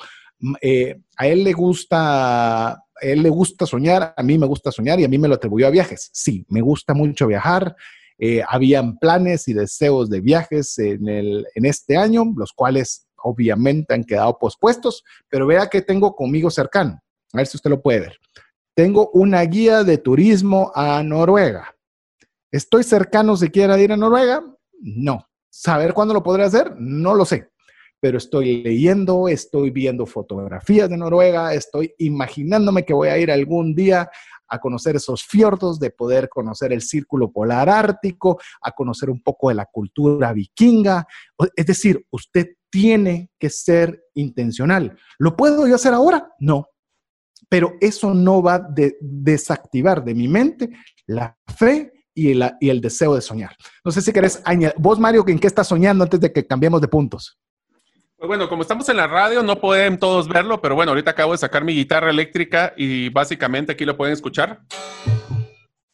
Eh, 0.61 0.99
a 1.17 1.27
él 1.27 1.43
le 1.43 1.53
gusta, 1.53 2.69
a 2.71 2.83
él 3.01 3.23
le 3.23 3.29
gusta 3.29 3.65
soñar, 3.65 4.13
a 4.15 4.23
mí 4.23 4.37
me 4.37 4.45
gusta 4.45 4.71
soñar 4.71 4.99
y 4.99 5.03
a 5.03 5.09
mí 5.09 5.17
me 5.17 5.27
lo 5.27 5.35
atribuyó 5.35 5.67
a 5.67 5.71
viajes. 5.71 6.09
Sí, 6.13 6.45
me 6.49 6.61
gusta 6.61 6.93
mucho 6.93 7.27
viajar. 7.27 7.75
Eh, 8.17 8.41
habían 8.47 8.97
planes 8.97 9.47
y 9.47 9.53
deseos 9.53 10.09
de 10.09 10.19
viajes 10.19 10.77
en, 10.77 11.07
el, 11.07 11.47
en 11.55 11.65
este 11.65 11.97
año, 11.97 12.25
los 12.35 12.51
cuales 12.51 13.07
obviamente 13.23 13.93
han 13.93 14.03
quedado 14.03 14.37
pospuestos, 14.37 15.03
pero 15.29 15.47
vea 15.47 15.67
que 15.67 15.81
tengo 15.81 16.15
conmigo 16.15 16.49
cercano. 16.49 17.01
A 17.33 17.37
ver 17.37 17.47
si 17.47 17.57
usted 17.57 17.69
lo 17.69 17.81
puede 17.81 18.01
ver. 18.01 18.17
Tengo 18.75 19.09
una 19.11 19.41
guía 19.41 19.83
de 19.83 19.97
turismo 19.97 20.71
a 20.73 21.03
Noruega. 21.03 21.75
¿Estoy 22.51 22.83
cercano 22.83 23.37
siquiera 23.37 23.75
de 23.75 23.83
ir 23.83 23.91
a 23.91 23.97
Noruega? 23.97 24.43
No. 24.81 25.28
¿Saber 25.49 25.93
cuándo 25.93 26.13
lo 26.13 26.23
podré 26.23 26.43
hacer? 26.43 26.75
No 26.77 27.13
lo 27.13 27.25
sé 27.25 27.49
pero 28.01 28.17
estoy 28.17 28.63
leyendo, 28.63 29.27
estoy 29.27 29.71
viendo 29.71 30.05
fotografías 30.05 30.89
de 30.89 30.97
Noruega, 30.97 31.53
estoy 31.53 31.93
imaginándome 31.97 32.85
que 32.85 32.93
voy 32.93 33.09
a 33.09 33.17
ir 33.17 33.31
algún 33.31 33.75
día 33.75 34.09
a 34.47 34.59
conocer 34.59 34.95
esos 34.95 35.23
fiordos, 35.23 35.79
de 35.79 35.91
poder 35.91 36.27
conocer 36.29 36.73
el 36.73 36.81
círculo 36.81 37.31
polar 37.31 37.69
ártico, 37.69 38.39
a 38.61 38.71
conocer 38.71 39.09
un 39.09 39.21
poco 39.21 39.49
de 39.49 39.55
la 39.55 39.65
cultura 39.65 40.33
vikinga. 40.33 41.05
Es 41.55 41.65
decir, 41.65 42.05
usted 42.09 42.55
tiene 42.71 43.31
que 43.37 43.49
ser 43.49 44.01
intencional. 44.15 44.97
¿Lo 45.19 45.35
puedo 45.35 45.67
yo 45.67 45.75
hacer 45.75 45.93
ahora? 45.93 46.33
No. 46.39 46.67
Pero 47.47 47.73
eso 47.79 48.13
no 48.13 48.41
va 48.41 48.55
a 48.55 48.67
desactivar 48.99 50.03
de 50.03 50.15
mi 50.15 50.27
mente 50.27 50.69
la 51.05 51.37
fe 51.57 51.98
y 52.19 52.31
el, 52.31 52.51
y 52.59 52.69
el 52.69 52.81
deseo 52.81 53.15
de 53.15 53.21
soñar. 53.21 53.55
No 53.83 53.91
sé 53.91 54.01
si 54.01 54.11
querés 54.11 54.41
añadir. 54.45 54.75
Vos, 54.77 54.99
Mario, 54.99 55.23
¿en 55.27 55.39
qué 55.39 55.47
estás 55.47 55.67
soñando 55.67 56.03
antes 56.03 56.19
de 56.19 56.31
que 56.31 56.45
cambiemos 56.45 56.81
de 56.81 56.87
puntos? 56.87 57.39
Pues 58.17 58.27
bueno, 58.27 58.49
como 58.49 58.63
estamos 58.63 58.89
en 58.89 58.97
la 58.97 59.07
radio, 59.07 59.41
no 59.43 59.61
pueden 59.61 59.97
todos 59.97 60.27
verlo, 60.27 60.61
pero 60.61 60.75
bueno, 60.75 60.91
ahorita 60.91 61.11
acabo 61.11 61.31
de 61.31 61.37
sacar 61.37 61.63
mi 61.63 61.73
guitarra 61.73 62.09
eléctrica 62.09 62.73
y 62.75 63.07
básicamente 63.07 63.71
aquí 63.71 63.85
lo 63.85 63.95
pueden 63.95 64.13
escuchar. 64.13 64.59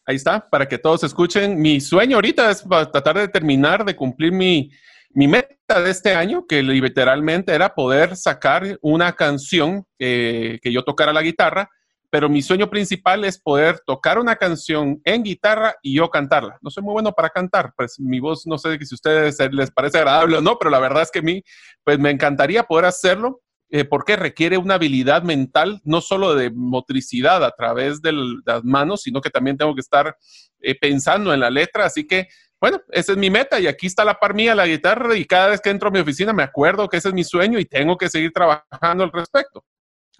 Ahí 0.07 0.15
está, 0.15 0.49
para 0.49 0.67
que 0.67 0.79
todos 0.79 1.03
escuchen. 1.03 1.61
Mi 1.61 1.79
sueño 1.79 2.17
ahorita 2.17 2.49
es 2.49 2.63
tratar 2.63 3.19
de 3.19 3.27
terminar 3.27 3.85
de 3.85 3.95
cumplir 3.95 4.31
mi, 4.31 4.71
mi 5.11 5.27
meta 5.27 5.81
de 5.81 5.91
este 5.91 6.15
año, 6.15 6.45
que 6.47 6.63
literalmente 6.63 7.53
era 7.53 7.75
poder 7.75 8.15
sacar 8.15 8.77
una 8.81 9.13
canción 9.13 9.85
eh, 9.99 10.59
que 10.63 10.71
yo 10.73 10.83
tocara 10.83 11.13
la 11.13 11.21
guitarra 11.21 11.69
pero 12.15 12.29
mi 12.29 12.41
sueño 12.41 12.69
principal 12.69 13.25
es 13.25 13.37
poder 13.37 13.81
tocar 13.85 14.19
una 14.19 14.37
canción 14.37 15.01
en 15.03 15.21
guitarra 15.21 15.75
y 15.81 15.97
yo 15.97 16.09
cantarla. 16.09 16.57
No 16.61 16.69
soy 16.69 16.81
muy 16.81 16.93
bueno 16.93 17.11
para 17.11 17.29
cantar, 17.29 17.73
pues 17.75 17.99
mi 17.99 18.21
voz 18.21 18.47
no 18.47 18.57
sé 18.57 18.77
si 18.85 18.93
a 18.93 18.95
ustedes 18.95 19.37
les 19.51 19.69
parece 19.69 19.97
agradable 19.97 20.37
o 20.37 20.41
no, 20.41 20.57
pero 20.57 20.71
la 20.71 20.79
verdad 20.79 21.03
es 21.03 21.11
que 21.11 21.19
a 21.19 21.23
mí, 21.23 21.43
pues 21.83 21.99
me 21.99 22.11
encantaría 22.11 22.63
poder 22.63 22.85
hacerlo. 22.85 23.41
Eh, 23.69 23.83
porque 23.83 24.15
requiere 24.15 24.57
una 24.57 24.75
habilidad 24.75 25.23
mental, 25.23 25.81
no 25.83 25.99
solo 25.99 26.35
de 26.35 26.51
motricidad 26.51 27.43
a 27.43 27.51
través 27.51 28.01
de 28.01 28.13
las 28.45 28.63
manos, 28.63 29.01
sino 29.01 29.19
que 29.19 29.29
también 29.29 29.57
tengo 29.57 29.75
que 29.75 29.81
estar 29.81 30.15
eh, 30.61 30.75
pensando 30.79 31.33
en 31.33 31.41
la 31.41 31.49
letra. 31.49 31.83
Así 31.83 32.07
que, 32.07 32.29
bueno, 32.61 32.79
esa 32.91 33.11
es 33.11 33.17
mi 33.17 33.29
meta 33.29 33.59
y 33.59 33.67
aquí 33.67 33.87
está 33.87 34.05
la 34.05 34.17
par 34.17 34.35
mía, 34.35 34.55
la 34.55 34.67
guitarra, 34.67 35.17
y 35.17 35.25
cada 35.25 35.47
vez 35.47 35.59
que 35.59 35.69
entro 35.69 35.89
a 35.89 35.91
mi 35.91 35.99
oficina 35.99 36.31
me 36.31 36.43
acuerdo 36.43 36.87
que 36.87 36.95
ese 36.95 37.09
es 37.09 37.13
mi 37.13 37.25
sueño 37.25 37.59
y 37.59 37.65
tengo 37.65 37.97
que 37.97 38.07
seguir 38.07 38.31
trabajando 38.31 39.03
al 39.03 39.11
respecto. 39.11 39.65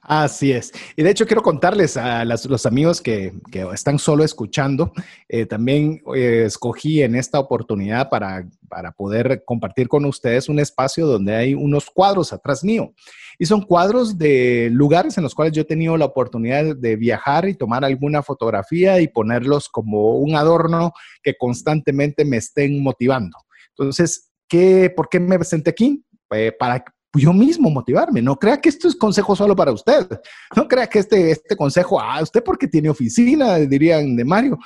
Así 0.07 0.51
es. 0.51 0.71
Y 0.95 1.01
de 1.01 1.09
hecho 1.09 1.25
quiero 1.25 1.41
contarles 1.41 1.97
a 1.97 2.23
los 2.25 2.65
amigos 2.67 3.01
que, 3.01 3.33
están 3.73 3.97
solo 3.97 4.23
escuchando, 4.23 4.93
eh, 5.27 5.47
también 5.47 6.03
eh, 6.15 6.43
escogí 6.45 7.01
en 7.01 7.15
esta 7.15 7.39
oportunidad 7.39 8.07
para, 8.09 8.47
para 8.69 8.91
poder 8.91 9.43
compartir 9.45 9.87
con 9.87 10.05
ustedes 10.05 10.47
un 10.47 10.59
espacio 10.59 11.07
donde 11.07 11.35
hay 11.35 11.53
unos 11.55 11.89
cuadros 11.89 12.33
atrás 12.33 12.63
mío. 12.63 12.93
Y 13.39 13.47
son 13.47 13.63
cuadros 13.63 14.15
de 14.19 14.69
lugares 14.71 15.17
en 15.17 15.23
los 15.23 15.33
cuales 15.33 15.53
yo 15.53 15.63
he 15.63 15.65
tenido 15.65 15.97
la 15.97 16.05
oportunidad 16.05 16.75
de 16.75 16.95
viajar 16.95 17.49
y 17.49 17.55
tomar 17.55 17.83
alguna 17.83 18.21
fotografía 18.21 19.01
y 19.01 19.07
ponerlos 19.07 19.69
como 19.69 20.19
un 20.19 20.35
adorno 20.35 20.93
que 21.23 21.35
constantemente 21.35 22.25
me 22.25 22.37
estén 22.37 22.81
motivando. 22.83 23.39
Entonces, 23.69 24.31
¿qué, 24.47 24.93
¿por 24.95 25.09
qué 25.09 25.19
me 25.19 25.43
senté 25.43 25.71
aquí? 25.71 26.05
Eh, 26.31 26.51
para 26.57 26.83
yo 27.15 27.33
mismo 27.33 27.69
motivarme. 27.69 28.21
No 28.21 28.35
crea 28.35 28.59
que 28.59 28.69
esto 28.69 28.87
es 28.87 28.95
consejo 28.95 29.35
solo 29.35 29.55
para 29.55 29.71
usted. 29.71 30.07
No 30.55 30.67
crea 30.67 30.87
que 30.87 30.99
este, 30.99 31.31
este 31.31 31.55
consejo, 31.55 31.99
ah, 31.99 32.21
usted 32.21 32.43
porque 32.43 32.67
tiene 32.67 32.89
oficina, 32.89 33.57
dirían 33.57 34.15
de 34.15 34.25
Mario. 34.25 34.57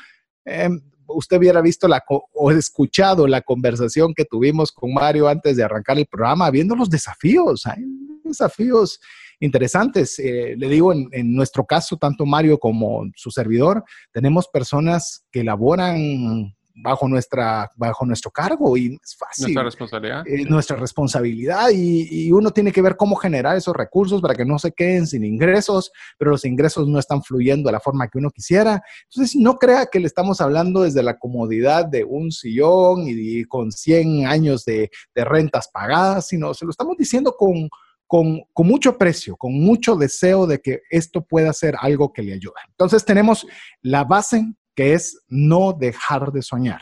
Em, 0.46 0.82
usted 1.08 1.38
hubiera 1.38 1.62
visto 1.62 1.88
la, 1.88 2.04
o 2.08 2.52
escuchado 2.52 3.28
la 3.28 3.42
conversación 3.42 4.14
que 4.14 4.26
tuvimos 4.26 4.72
con 4.72 4.94
Mario 4.94 5.28
antes 5.28 5.58
de 5.58 5.64
arrancar 5.64 5.98
el 5.98 6.06
programa, 6.06 6.50
viendo 6.52 6.76
los 6.76 6.90
desafíos. 6.90 7.66
Hay 7.66 7.84
desafíos 8.24 9.00
interesantes. 9.40 10.20
Eh, 10.20 10.56
le 10.58 10.70
digo, 10.70 10.94
en, 10.94 11.10
en, 11.12 11.34
nuestro 11.34 11.66
caso, 11.66 11.98
tanto 11.98 12.26
Mario 12.26 12.58
como 12.58 13.10
su 13.16 13.32
servidor, 13.32 13.84
tenemos 14.12 14.48
personas 14.48 15.26
que 15.32 15.42
elaboran 15.42 16.56
bajo, 16.82 17.08
nuestra, 17.08 17.70
bajo 17.76 18.06
nuestro 18.06 18.32
cargo 18.32 18.78
y 18.78 19.00
es 19.04 19.16
fácil. 19.16 19.46
Nuestra 19.46 19.64
responsabilidad. 19.64 20.28
Eh, 20.28 20.46
nuestra 20.46 20.78
responsabilidad 20.78 21.70
y, 21.72 22.28
y, 22.28 22.32
uno 22.32 22.52
tiene 22.52 22.72
que 22.72 22.82
ver 22.82 22.96
cómo 22.96 23.16
generar 23.16 23.58
esos 23.58 23.76
recursos 23.76 24.22
para 24.22 24.36
que 24.36 24.46
no 24.46 24.60
se 24.60 24.72
queden 24.72 25.08
sin 25.08 25.24
ingresos, 25.24 25.92
pero 26.18 26.32
los 26.32 26.46
ingresos 26.46 26.88
no 26.88 27.00
están 27.00 27.24
fluyendo 27.24 27.68
de 27.68 27.74
la 27.74 27.80
forma 27.80 28.08
que 28.08 28.18
uno 28.18 28.30
quisiera. 28.32 28.82
Entonces, 29.10 29.36
no 29.36 29.58
crea 29.58 29.88
que 29.88 30.00
le 30.00 30.08
estamos 30.08 30.42
hablando 30.42 30.84
desde 30.84 31.04
la 31.04 31.18
comodidad 31.18 31.86
de 31.86 32.04
un 32.04 32.32
sillón 32.32 33.06
y, 33.08 33.44
con 33.46 33.72
100 33.72 34.28
años 34.28 34.66
de, 34.66 34.90
de 35.16 35.26
rentas 35.26 35.70
pagadas, 35.72 36.28
sino 36.28 36.54
se 36.54 36.66
lo 36.66 36.72
estamos 36.72 36.98
diciendo 36.98 37.36
con, 37.38 37.70
con, 38.08 38.42
con, 38.54 38.68
mucho 38.68 38.98
precio, 38.98 39.36
con 39.38 39.54
mucho 39.54 39.96
deseo 39.96 40.48
de 40.48 40.60
que 40.60 40.82
esto 40.90 41.22
pueda 41.26 41.54
ser 41.54 41.76
algo 41.80 42.12
que 42.12 42.24
le 42.24 42.34
ayude. 42.34 42.54
Entonces 42.70 43.06
tenemos 43.06 43.46
la 43.82 44.04
base 44.04 44.46
que 44.80 44.94
es 44.94 45.22
no 45.28 45.74
dejar 45.74 46.32
de 46.32 46.42
soñar. 46.42 46.80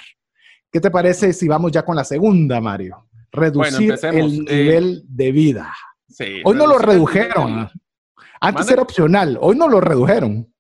¿Qué 0.72 0.80
te 0.80 0.92
parece 0.92 1.34
si 1.34 1.48
vamos 1.48 1.72
ya 1.72 1.84
con 1.84 1.96
la 1.96 2.04
segunda, 2.04 2.62
Mario? 2.62 3.08
Reducir 3.32 3.98
el 4.04 4.46
eh, 4.48 4.56
nivel 4.56 5.04
de 5.08 5.32
vida. 5.32 5.74
hoy 6.44 6.56
no 6.56 6.68
lo 6.68 6.78
redujeron. 6.78 7.68
Antes 8.40 8.70
era 8.70 8.84
opcional, 8.84 9.40
hoy 9.42 9.58
no 9.58 9.68
lo 9.68 9.82
redujeron. 9.82 10.54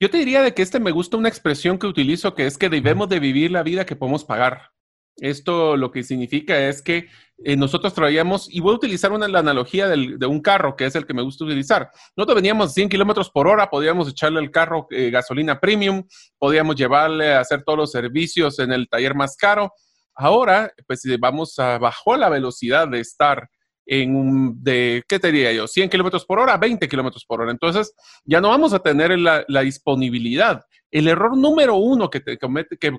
Yo 0.00 0.10
te 0.10 0.18
diría 0.18 0.42
de 0.42 0.54
que 0.54 0.62
este 0.62 0.80
me 0.80 0.90
gusta 0.90 1.16
una 1.16 1.28
expresión 1.28 1.78
que 1.78 1.86
utilizo 1.86 2.34
que 2.34 2.48
es 2.48 2.58
que 2.58 2.68
debemos 2.68 3.08
de 3.08 3.20
vivir 3.20 3.52
la 3.52 3.62
vida 3.62 3.86
que 3.86 3.94
podemos 3.94 4.24
pagar. 4.24 4.72
Esto 5.18 5.76
lo 5.76 5.92
que 5.92 6.02
significa 6.02 6.68
es 6.68 6.82
que 6.82 7.06
eh, 7.44 7.56
nosotros 7.56 7.92
traíamos, 7.94 8.48
y 8.50 8.60
voy 8.60 8.72
a 8.72 8.76
utilizar 8.76 9.12
una, 9.12 9.28
la 9.28 9.40
analogía 9.40 9.88
de 9.88 10.26
un 10.26 10.40
carro, 10.40 10.76
que 10.76 10.86
es 10.86 10.94
el 10.94 11.06
que 11.06 11.14
me 11.14 11.22
gusta 11.22 11.44
utilizar. 11.44 11.90
Nosotros 12.16 12.36
veníamos 12.36 12.70
a 12.70 12.72
100 12.72 12.88
kilómetros 12.88 13.30
por 13.30 13.48
hora, 13.48 13.68
podíamos 13.68 14.08
echarle 14.08 14.38
al 14.38 14.50
carro 14.50 14.86
eh, 14.90 15.10
gasolina 15.10 15.58
premium, 15.58 16.04
podíamos 16.38 16.76
llevarle 16.76 17.34
a 17.34 17.40
hacer 17.40 17.62
todos 17.64 17.78
los 17.78 17.90
servicios 17.90 18.58
en 18.58 18.72
el 18.72 18.88
taller 18.88 19.14
más 19.14 19.36
caro. 19.36 19.72
Ahora, 20.14 20.72
pues 20.86 21.02
vamos 21.18 21.58
a 21.58 21.78
la 22.18 22.28
velocidad 22.28 22.86
de 22.88 23.00
estar 23.00 23.48
en 23.86 24.14
un, 24.14 24.62
de, 24.62 25.02
¿qué 25.08 25.18
te 25.18 25.32
diría 25.32 25.52
yo? 25.52 25.66
100 25.66 25.88
kilómetros 25.88 26.24
por 26.24 26.38
hora, 26.38 26.56
20 26.56 26.88
kilómetros 26.88 27.24
por 27.24 27.40
hora. 27.40 27.50
Entonces, 27.50 27.94
ya 28.24 28.40
no 28.40 28.50
vamos 28.50 28.72
a 28.72 28.78
tener 28.78 29.18
la 29.18 29.60
disponibilidad 29.62 30.62
el 30.92 31.08
error 31.08 31.36
número 31.36 31.76
uno 31.76 32.10
que, 32.10 32.22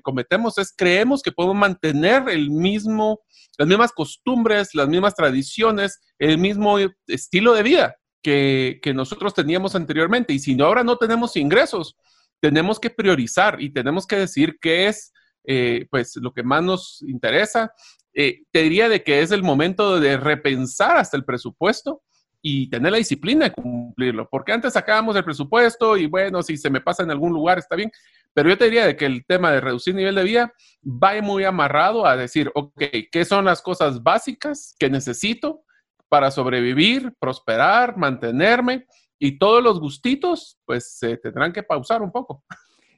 cometemos 0.02 0.58
es 0.58 0.74
creemos 0.76 1.22
que 1.22 1.32
podemos 1.32 1.56
mantener 1.56 2.28
el 2.28 2.50
mismo, 2.50 3.20
las 3.56 3.68
mismas 3.68 3.92
costumbres, 3.92 4.74
las 4.74 4.88
mismas 4.88 5.14
tradiciones, 5.14 6.00
el 6.18 6.38
mismo 6.38 6.76
estilo 7.06 7.54
de 7.54 7.62
vida 7.62 7.96
que, 8.24 8.92
nosotros 8.94 9.32
teníamos 9.32 9.76
anteriormente. 9.76 10.32
Y 10.32 10.40
si 10.40 10.60
ahora 10.60 10.82
no 10.82 10.96
tenemos 10.96 11.36
ingresos, 11.36 11.96
tenemos 12.40 12.80
que 12.80 12.90
priorizar 12.90 13.62
y 13.62 13.72
tenemos 13.72 14.06
que 14.06 14.16
decir 14.16 14.58
qué 14.60 14.88
es 14.88 15.12
eh, 15.46 15.86
pues 15.90 16.16
lo 16.16 16.32
que 16.32 16.42
más 16.42 16.64
nos 16.64 17.02
interesa. 17.02 17.72
Eh, 18.14 18.42
te 18.50 18.62
diría 18.62 18.88
de 18.88 19.02
que 19.02 19.20
es 19.20 19.30
el 19.30 19.42
momento 19.42 20.00
de 20.00 20.16
repensar 20.16 20.96
hasta 20.96 21.16
el 21.16 21.24
presupuesto 21.24 22.02
y 22.46 22.68
tener 22.68 22.92
la 22.92 22.98
disciplina 22.98 23.46
de 23.46 23.52
cumplirlo. 23.52 24.28
Porque 24.28 24.52
antes 24.52 24.74
sacábamos 24.74 25.16
el 25.16 25.24
presupuesto 25.24 25.96
y 25.96 26.04
bueno, 26.04 26.42
si 26.42 26.58
se 26.58 26.68
me 26.68 26.82
pasa 26.82 27.02
en 27.02 27.10
algún 27.10 27.32
lugar 27.32 27.58
está 27.58 27.74
bien. 27.74 27.90
Pero 28.34 28.50
yo 28.50 28.58
te 28.58 28.66
diría 28.66 28.86
de 28.86 28.96
que 28.98 29.06
el 29.06 29.24
tema 29.24 29.50
de 29.50 29.62
reducir 29.62 29.94
nivel 29.94 30.14
de 30.14 30.24
vida 30.24 30.52
va 30.84 31.20
muy 31.22 31.44
amarrado 31.44 32.04
a 32.04 32.18
decir, 32.18 32.52
ok, 32.54 32.82
¿qué 33.10 33.24
son 33.24 33.46
las 33.46 33.62
cosas 33.62 34.02
básicas 34.02 34.76
que 34.78 34.90
necesito 34.90 35.62
para 36.10 36.30
sobrevivir, 36.30 37.14
prosperar, 37.18 37.96
mantenerme? 37.96 38.84
Y 39.18 39.38
todos 39.38 39.62
los 39.62 39.80
gustitos, 39.80 40.58
pues 40.66 40.98
se 40.98 41.16
tendrán 41.16 41.50
que 41.50 41.62
pausar 41.62 42.02
un 42.02 42.12
poco. 42.12 42.44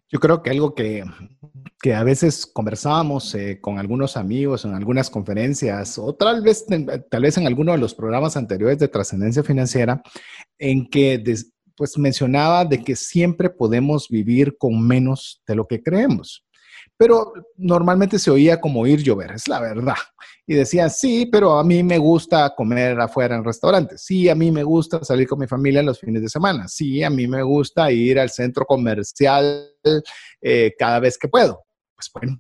Yo 0.09 0.21
creo 0.21 0.43
que 0.43 0.51
algo 0.51 0.75
que, 0.75 1.05
que 1.81 1.95
a 1.95 2.05
veces 2.05 2.47
conversábamos 2.47 3.35
eh, 3.35 3.61
con 3.61 3.79
algunos 3.79 4.17
amigos 4.17 4.65
en 4.65 4.75
algunas 4.75 5.11
conferencias 5.11 5.99
o 5.99 6.15
tal 6.15 6.43
vez, 6.43 6.65
tal 7.11 7.23
vez 7.23 7.37
en 7.39 7.47
alguno 7.47 7.73
de 7.73 7.79
los 7.79 7.95
programas 7.95 8.37
anteriores 8.37 8.79
de 8.79 8.89
trascendencia 8.89 9.43
financiera, 9.43 10.01
en 10.59 10.89
que 10.89 11.23
pues 11.77 11.99
mencionaba 11.99 12.65
de 12.65 12.83
que 12.83 12.97
siempre 12.97 13.51
podemos 13.51 14.09
vivir 14.09 14.57
con 14.57 14.81
menos 14.87 15.43
de 15.47 15.57
lo 15.57 15.67
que 15.67 15.83
creemos. 15.83 16.46
Pero 16.99 17.33
normalmente 17.57 18.19
se 18.19 18.31
oía 18.31 18.61
como 18.61 18.87
ir 18.87 19.03
llover, 19.03 19.33
es 19.33 19.49
la 19.49 19.61
verdad. 19.61 19.97
Y 20.47 20.55
decían, 20.55 20.91
sí, 20.91 21.27
pero 21.27 21.59
a 21.59 21.65
mí 21.65 21.83
me 21.83 21.99
gusta 21.99 22.55
comer 22.57 22.99
afuera 23.01 23.37
en 23.37 23.45
restaurantes. 23.45 24.03
Sí, 24.03 24.29
a 24.29 24.35
mí 24.35 24.51
me 24.51 24.63
gusta 24.63 25.05
salir 25.05 25.27
con 25.27 25.41
mi 25.41 25.47
familia 25.47 25.83
los 25.83 26.01
fines 26.01 26.23
de 26.23 26.29
semana. 26.29 26.69
Sí, 26.69 27.03
a 27.03 27.11
mí 27.11 27.27
me 27.27 27.43
gusta 27.43 27.91
ir 27.91 28.19
al 28.19 28.31
centro 28.31 28.65
comercial 28.65 29.69
eh, 30.41 30.73
cada 30.79 31.01
vez 31.01 31.19
que 31.19 31.29
puedo. 31.29 31.65
Pues 31.95 32.11
bueno, 32.15 32.39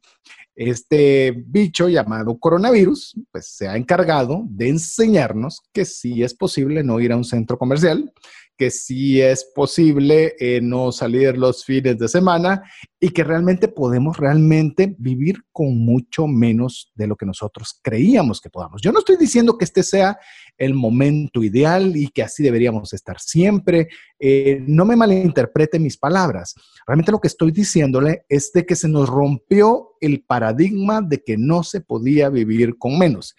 este 0.57 1.35
bicho 1.47 1.89
llamado 1.89 2.39
coronavirus, 2.39 3.15
pues 3.31 3.47
se 3.49 3.69
ha 3.69 3.77
encargado 3.77 4.43
de 4.49 4.69
enseñarnos 4.69 5.61
que 5.73 5.85
sí 5.85 6.23
es 6.23 6.35
posible 6.35 6.83
no 6.83 6.99
ir 6.99 7.13
a 7.13 7.17
un 7.17 7.25
centro 7.25 7.59
comercial, 7.59 8.13
que 8.57 8.71
sí 8.71 9.21
es 9.21 9.45
posible 9.55 10.35
eh, 10.39 10.61
no 10.63 10.93
salir 10.93 11.37
los 11.37 11.65
fines 11.65 11.99
de 11.99 12.09
semana 12.09 12.63
y 12.99 13.11
que 13.11 13.25
realmente 13.25 13.69
podemos 13.69 14.17
realmente 14.17 14.95
vivir 14.99 15.43
con 15.53 15.79
mucho 15.79 16.27
menos 16.27 16.93
de 16.95 17.07
lo 17.07 17.17
que 17.17 17.27
nosotros 17.27 17.79
creíamos 17.83 18.41
que 18.41 18.51
podamos. 18.51 18.81
Yo 18.83 18.93
no 18.93 19.01
estoy 19.01 19.17
diciendo 19.17 19.59
que 19.59 19.65
este 19.65 19.83
sea 19.83 20.19
el 20.57 20.75
momento 20.75 21.45
ideal 21.45 21.97
y 21.97 22.09
que 22.09 22.23
así 22.23 22.43
deberíamos 22.43 22.93
estar 22.93 23.21
siempre. 23.21 23.89
Eh, 24.19 24.63
no 24.67 24.85
me 24.85 24.97
malinterprete 24.97 25.79
mis 25.79 25.99
palabras. 25.99 26.55
Realmente 26.87 27.13
lo 27.13 27.21
que 27.21 27.29
estoy 27.29 27.53
diciéndole 27.53 28.25
es 28.29 28.53
de 28.53 28.65
que 28.65 28.77
se 28.77 28.89
nos 28.89 29.09
rompió 29.09 29.91
el 30.01 30.23
paradigma 30.23 31.03
de 31.03 31.23
que 31.23 31.37
no 31.37 31.63
se 31.63 31.81
podía 31.81 32.31
vivir 32.31 32.79
con 32.79 32.99
menos. 32.99 33.35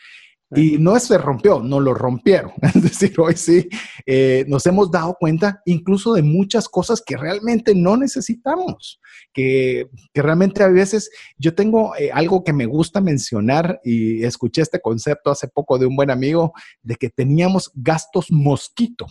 Y 0.56 0.78
no 0.78 0.98
se 1.00 1.18
rompió, 1.18 1.60
no 1.60 1.80
lo 1.80 1.94
rompieron. 1.94 2.54
Es 2.76 2.82
decir, 2.82 3.20
hoy 3.20 3.36
sí 3.36 3.68
eh, 4.06 4.46
nos 4.48 4.66
hemos 4.66 4.90
dado 4.90 5.16
cuenta 5.20 5.62
incluso 5.66 6.14
de 6.14 6.22
muchas 6.22 6.70
cosas 6.70 7.02
que 7.06 7.18
realmente 7.18 7.76
no 7.76 7.98
necesitamos, 7.98 9.02
que, 9.34 9.90
que 10.14 10.22
realmente 10.22 10.64
a 10.64 10.70
veces 10.70 11.10
yo 11.38 11.54
tengo 11.54 11.96
eh, 11.98 12.12
algo 12.14 12.44
que 12.44 12.54
me 12.54 12.66
gusta 12.66 13.02
mencionar 13.02 13.80
y 13.84 14.24
escuché 14.24 14.62
este 14.62 14.80
concepto 14.80 15.32
hace 15.32 15.50
poco 15.50 15.78
de 15.78 15.86
un 15.86 15.96
buen 15.96 16.12
amigo 16.12 16.54
de 16.82 16.96
que 16.96 17.10
teníamos 17.10 17.70
gastos 17.76 18.32
mosquito. 18.32 19.06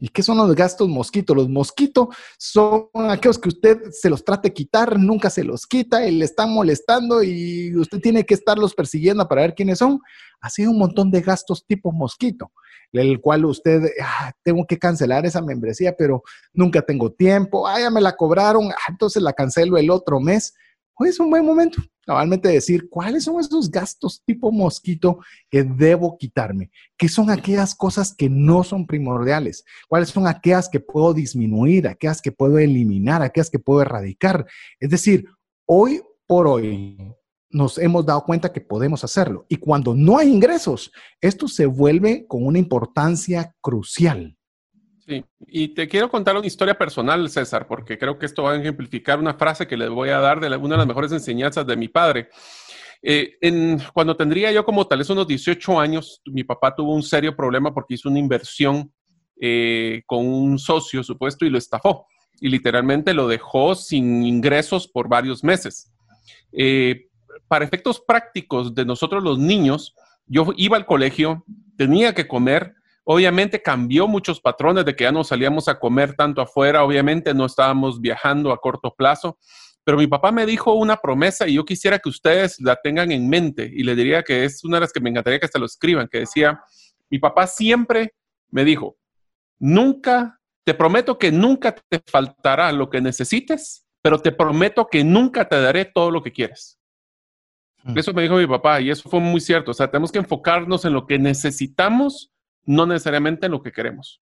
¿Y 0.00 0.08
qué 0.08 0.22
son 0.22 0.38
los 0.38 0.54
gastos 0.54 0.88
mosquito? 0.88 1.34
Los 1.34 1.48
mosquitos 1.48 2.08
son 2.38 2.88
aquellos 3.10 3.38
que 3.38 3.48
usted 3.48 3.78
se 3.90 4.08
los 4.08 4.24
trate 4.24 4.48
de 4.48 4.54
quitar, 4.54 4.98
nunca 4.98 5.28
se 5.28 5.42
los 5.42 5.66
quita 5.66 6.06
y 6.06 6.12
le 6.12 6.24
están 6.24 6.52
molestando 6.52 7.22
y 7.22 7.74
usted 7.76 7.98
tiene 8.00 8.24
que 8.24 8.34
estarlos 8.34 8.74
persiguiendo 8.74 9.26
para 9.26 9.42
ver 9.42 9.54
quiénes 9.54 9.78
son. 9.78 10.00
Así 10.40 10.66
un 10.66 10.78
montón 10.78 11.10
de 11.10 11.20
gastos 11.20 11.66
tipo 11.66 11.92
mosquito, 11.92 12.52
el 12.92 13.20
cual 13.20 13.44
usted, 13.44 13.82
ah, 14.02 14.32
tengo 14.42 14.66
que 14.66 14.78
cancelar 14.78 15.26
esa 15.26 15.42
membresía, 15.42 15.94
pero 15.96 16.22
nunca 16.52 16.82
tengo 16.82 17.12
tiempo, 17.12 17.66
ah, 17.66 17.80
ya 17.80 17.90
me 17.90 18.00
la 18.00 18.16
cobraron, 18.16 18.70
ah, 18.70 18.86
entonces 18.88 19.22
la 19.22 19.32
cancelo 19.32 19.76
el 19.76 19.90
otro 19.90 20.20
mes. 20.20 20.54
Hoy 21.00 21.10
es 21.10 21.20
un 21.20 21.30
buen 21.30 21.44
momento, 21.44 21.80
cabalmente 22.04 22.48
decir 22.48 22.88
cuáles 22.88 23.24
son 23.24 23.38
esos 23.38 23.70
gastos 23.70 24.22
tipo 24.24 24.50
mosquito 24.50 25.18
que 25.48 25.62
debo 25.62 26.16
quitarme, 26.18 26.70
qué 26.96 27.08
son 27.08 27.30
aquellas 27.30 27.74
cosas 27.74 28.14
que 28.14 28.28
no 28.28 28.64
son 28.64 28.86
primordiales, 28.86 29.64
cuáles 29.88 30.08
son 30.08 30.26
aquellas 30.26 30.68
que 30.68 30.80
puedo 30.80 31.14
disminuir, 31.14 31.86
aquellas 31.86 32.20
que 32.20 32.32
puedo 32.32 32.58
eliminar, 32.58 33.22
aquellas 33.22 33.50
que 33.50 33.60
puedo 33.60 33.82
erradicar. 33.82 34.46
Es 34.80 34.90
decir, 34.90 35.26
hoy 35.66 36.02
por 36.26 36.48
hoy 36.48 36.96
nos 37.50 37.78
hemos 37.78 38.04
dado 38.04 38.24
cuenta 38.24 38.52
que 38.52 38.60
podemos 38.60 39.04
hacerlo. 39.04 39.46
Y 39.48 39.56
cuando 39.56 39.94
no 39.94 40.18
hay 40.18 40.28
ingresos, 40.28 40.92
esto 41.20 41.48
se 41.48 41.66
vuelve 41.66 42.26
con 42.26 42.44
una 42.44 42.58
importancia 42.58 43.54
crucial. 43.60 44.36
Sí, 45.06 45.24
y 45.46 45.68
te 45.68 45.88
quiero 45.88 46.10
contar 46.10 46.36
una 46.36 46.46
historia 46.46 46.76
personal, 46.76 47.30
César, 47.30 47.66
porque 47.66 47.96
creo 47.96 48.18
que 48.18 48.26
esto 48.26 48.42
va 48.42 48.52
a 48.52 48.56
ejemplificar 48.56 49.18
una 49.18 49.34
frase 49.34 49.66
que 49.66 49.76
les 49.76 49.88
voy 49.88 50.10
a 50.10 50.18
dar 50.18 50.38
de 50.38 50.54
una 50.54 50.74
de 50.74 50.78
las 50.78 50.86
mejores 50.86 51.12
enseñanzas 51.12 51.66
de 51.66 51.76
mi 51.76 51.88
padre. 51.88 52.28
Eh, 53.00 53.38
cuando 53.94 54.16
tendría 54.16 54.52
yo 54.52 54.64
como 54.64 54.86
tal 54.86 54.98
vez 54.98 55.08
unos 55.08 55.26
18 55.26 55.80
años, 55.80 56.20
mi 56.26 56.44
papá 56.44 56.74
tuvo 56.74 56.94
un 56.94 57.02
serio 57.02 57.34
problema 57.34 57.72
porque 57.72 57.94
hizo 57.94 58.08
una 58.08 58.18
inversión 58.18 58.92
eh, 59.40 60.02
con 60.04 60.26
un 60.26 60.58
socio 60.58 61.02
supuesto 61.02 61.46
y 61.46 61.50
lo 61.50 61.58
estafó. 61.58 62.06
Y 62.40 62.48
literalmente 62.48 63.14
lo 63.14 63.26
dejó 63.28 63.74
sin 63.74 64.24
ingresos 64.24 64.86
por 64.88 65.08
varios 65.08 65.42
meses. 65.42 65.92
Eh, 66.52 67.07
para 67.46 67.64
efectos 67.64 68.00
prácticos 68.00 68.74
de 68.74 68.84
nosotros 68.84 69.22
los 69.22 69.38
niños, 69.38 69.94
yo 70.26 70.52
iba 70.56 70.76
al 70.76 70.86
colegio, 70.86 71.44
tenía 71.76 72.14
que 72.14 72.26
comer, 72.26 72.74
Obviamente 73.10 73.62
cambió 73.62 74.06
muchos 74.06 74.38
patrones 74.38 74.84
de 74.84 74.94
que 74.94 75.04
ya 75.04 75.12
no 75.12 75.24
salíamos 75.24 75.66
a 75.66 75.78
comer 75.78 76.12
tanto 76.12 76.42
afuera, 76.42 76.84
obviamente 76.84 77.32
no 77.32 77.46
estábamos 77.46 78.02
viajando 78.02 78.52
a 78.52 78.60
corto 78.60 78.94
plazo, 78.94 79.38
pero 79.82 79.96
mi 79.96 80.06
papá 80.06 80.30
me 80.30 80.44
dijo 80.44 80.74
una 80.74 80.98
promesa 80.98 81.48
y 81.48 81.54
yo 81.54 81.64
quisiera 81.64 81.98
que 81.98 82.10
ustedes 82.10 82.60
la 82.60 82.76
tengan 82.76 83.10
en 83.10 83.26
mente. 83.26 83.72
Y 83.74 83.82
le 83.82 83.96
diría 83.96 84.22
que 84.22 84.44
es 84.44 84.62
una 84.62 84.76
de 84.76 84.82
las 84.82 84.92
que 84.92 85.00
me 85.00 85.08
encantaría 85.08 85.40
que 85.40 85.48
se 85.48 85.58
lo 85.58 85.64
escriban, 85.64 86.06
que 86.06 86.18
decía, 86.18 86.60
mi 87.08 87.18
papá 87.18 87.46
siempre 87.46 88.14
me 88.50 88.62
dijo, 88.62 88.98
nunca, 89.58 90.38
te 90.64 90.74
prometo 90.74 91.16
que 91.16 91.32
nunca 91.32 91.74
te 91.88 92.02
faltará 92.04 92.70
lo 92.72 92.90
que 92.90 93.00
necesites, 93.00 93.86
pero 94.02 94.18
te 94.18 94.32
prometo 94.32 94.86
que 94.86 95.02
nunca 95.02 95.48
te 95.48 95.58
daré 95.58 95.86
todo 95.86 96.10
lo 96.10 96.22
que 96.22 96.32
quieres. 96.32 96.77
Mm. 97.84 97.98
Eso 97.98 98.12
me 98.12 98.22
dijo 98.22 98.36
mi 98.36 98.46
papá 98.46 98.80
y 98.80 98.90
eso 98.90 99.08
fue 99.08 99.20
muy 99.20 99.40
cierto. 99.40 99.70
O 99.70 99.74
sea, 99.74 99.90
tenemos 99.90 100.12
que 100.12 100.18
enfocarnos 100.18 100.84
en 100.84 100.92
lo 100.92 101.06
que 101.06 101.18
necesitamos 101.18 102.32
no 102.64 102.86
necesariamente 102.86 103.46
en 103.46 103.52
lo 103.52 103.62
que 103.62 103.72
queremos. 103.72 104.20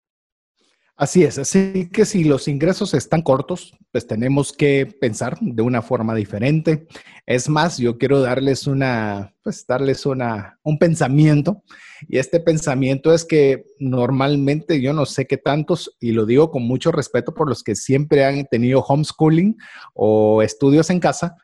Así 0.99 1.25
es, 1.25 1.37
así 1.37 1.91
que 1.93 2.07
si 2.07 2.25
los 2.25 2.49
ingresos 2.49 2.95
están 2.95 3.21
cortos, 3.21 3.75
pues 3.93 4.07
tenemos 4.07 4.51
que 4.51 4.87
pensar 4.87 5.37
de 5.43 5.61
una 5.61 5.83
forma 5.83 6.15
diferente. 6.15 6.87
Es 7.27 7.51
más, 7.51 7.77
yo 7.77 7.99
quiero 7.99 8.21
darles 8.21 8.67
una, 8.67 9.35
pues 9.43 9.67
darles 9.67 10.07
una, 10.07 10.59
un 10.63 10.79
pensamiento 10.79 11.63
y 12.09 12.17
este 12.17 12.41
pensamiento 12.41 13.13
es 13.13 13.27
que 13.27 13.67
normalmente 13.79 14.81
yo 14.81 14.95
no 14.95 15.05
sé 15.05 15.27
qué 15.27 15.37
tantos, 15.37 15.95
y 16.01 16.13
lo 16.13 16.25
digo 16.25 16.51
con 16.51 16.63
mucho 16.63 16.93
respeto 16.93 17.35
por 17.35 17.47
los 17.47 17.63
que 17.63 17.75
siempre 17.75 18.25
han 18.25 18.47
tenido 18.47 18.81
homeschooling 18.81 19.59
o 19.93 20.41
estudios 20.41 20.89
en 20.89 21.01
casa, 21.01 21.37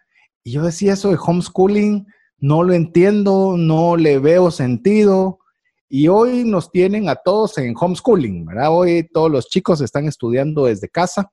y 0.44 0.52
yo 0.52 0.62
decía 0.62 0.94
eso 0.94 1.11
de 1.11 1.18
homeschooling, 1.24 2.07
no 2.38 2.62
lo 2.62 2.72
entiendo, 2.72 3.57
no 3.57 3.96
le 3.96 4.18
veo 4.18 4.50
sentido, 4.50 5.38
y 5.94 6.09
hoy 6.09 6.44
nos 6.44 6.70
tienen 6.70 7.11
a 7.11 7.16
todos 7.16 7.59
en 7.59 7.74
homeschooling, 7.78 8.46
¿verdad? 8.46 8.70
Hoy 8.70 9.07
todos 9.12 9.31
los 9.31 9.48
chicos 9.50 9.83
están 9.83 10.07
estudiando 10.07 10.64
desde 10.64 10.88
casa. 10.88 11.31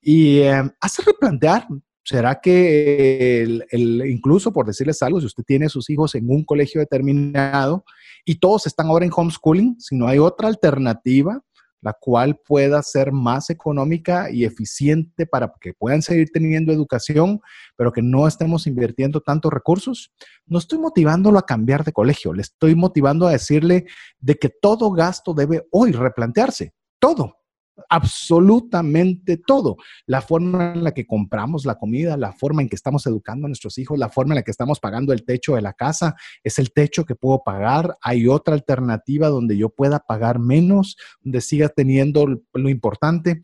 Y 0.00 0.38
eh, 0.38 0.68
hace 0.80 1.02
replantear, 1.02 1.68
¿será 2.02 2.40
que 2.40 3.42
el, 3.70 4.02
incluso 4.10 4.52
por 4.52 4.66
decirles 4.66 5.00
algo, 5.02 5.20
si 5.20 5.26
usted 5.26 5.44
tiene 5.44 5.68
sus 5.68 5.88
hijos 5.90 6.16
en 6.16 6.28
un 6.28 6.42
colegio 6.42 6.80
determinado 6.80 7.84
y 8.24 8.40
todos 8.40 8.66
están 8.66 8.88
ahora 8.88 9.06
en 9.06 9.12
homeschooling, 9.14 9.76
si 9.78 9.94
no 9.94 10.08
hay 10.08 10.18
otra 10.18 10.48
alternativa, 10.48 11.40
la 11.80 11.92
cual 11.92 12.38
pueda 12.46 12.82
ser 12.82 13.12
más 13.12 13.50
económica 13.50 14.30
y 14.30 14.44
eficiente 14.44 15.26
para 15.26 15.52
que 15.60 15.74
puedan 15.74 16.02
seguir 16.02 16.30
teniendo 16.32 16.72
educación, 16.72 17.40
pero 17.76 17.92
que 17.92 18.02
no 18.02 18.26
estemos 18.26 18.66
invirtiendo 18.66 19.20
tantos 19.20 19.52
recursos. 19.52 20.12
No 20.46 20.58
estoy 20.58 20.78
motivándolo 20.78 21.38
a 21.38 21.46
cambiar 21.46 21.84
de 21.84 21.92
colegio, 21.92 22.32
le 22.32 22.42
estoy 22.42 22.74
motivando 22.74 23.26
a 23.26 23.32
decirle 23.32 23.86
de 24.18 24.36
que 24.36 24.48
todo 24.48 24.90
gasto 24.90 25.34
debe 25.34 25.66
hoy 25.70 25.92
replantearse, 25.92 26.74
todo 26.98 27.39
absolutamente 27.88 29.36
todo. 29.36 29.76
La 30.06 30.20
forma 30.20 30.74
en 30.74 30.84
la 30.84 30.92
que 30.92 31.06
compramos 31.06 31.64
la 31.64 31.76
comida, 31.76 32.16
la 32.16 32.32
forma 32.32 32.62
en 32.62 32.68
que 32.68 32.76
estamos 32.76 33.06
educando 33.06 33.46
a 33.46 33.48
nuestros 33.48 33.78
hijos, 33.78 33.98
la 33.98 34.08
forma 34.08 34.34
en 34.34 34.36
la 34.36 34.42
que 34.42 34.50
estamos 34.50 34.80
pagando 34.80 35.12
el 35.12 35.24
techo 35.24 35.54
de 35.54 35.62
la 35.62 35.72
casa, 35.72 36.14
es 36.42 36.58
el 36.58 36.72
techo 36.72 37.04
que 37.04 37.14
puedo 37.14 37.42
pagar. 37.44 37.96
Hay 38.02 38.26
otra 38.28 38.54
alternativa 38.54 39.28
donde 39.28 39.56
yo 39.56 39.70
pueda 39.70 40.00
pagar 40.00 40.38
menos, 40.38 40.96
donde 41.20 41.40
siga 41.40 41.68
teniendo 41.68 42.26
lo 42.52 42.68
importante. 42.68 43.40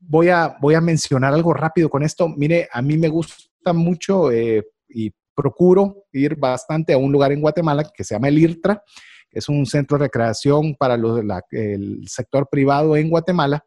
Voy 0.00 0.28
a, 0.28 0.56
voy 0.60 0.74
a 0.74 0.80
mencionar 0.80 1.34
algo 1.34 1.54
rápido 1.54 1.88
con 1.88 2.02
esto. 2.02 2.28
Mire, 2.28 2.68
a 2.72 2.82
mí 2.82 2.96
me 2.98 3.08
gusta 3.08 3.72
mucho 3.72 4.30
eh, 4.30 4.64
y 4.88 5.12
procuro 5.34 6.04
ir 6.12 6.36
bastante 6.36 6.92
a 6.92 6.98
un 6.98 7.10
lugar 7.10 7.32
en 7.32 7.40
Guatemala 7.40 7.90
que 7.92 8.04
se 8.04 8.14
llama 8.14 8.28
el 8.28 8.38
IRTRA 8.38 8.82
es 9.34 9.48
un 9.48 9.66
centro 9.66 9.98
de 9.98 10.04
recreación 10.04 10.74
para 10.74 10.94
el 10.94 12.08
sector 12.08 12.48
privado 12.50 12.96
en 12.96 13.10
Guatemala. 13.10 13.64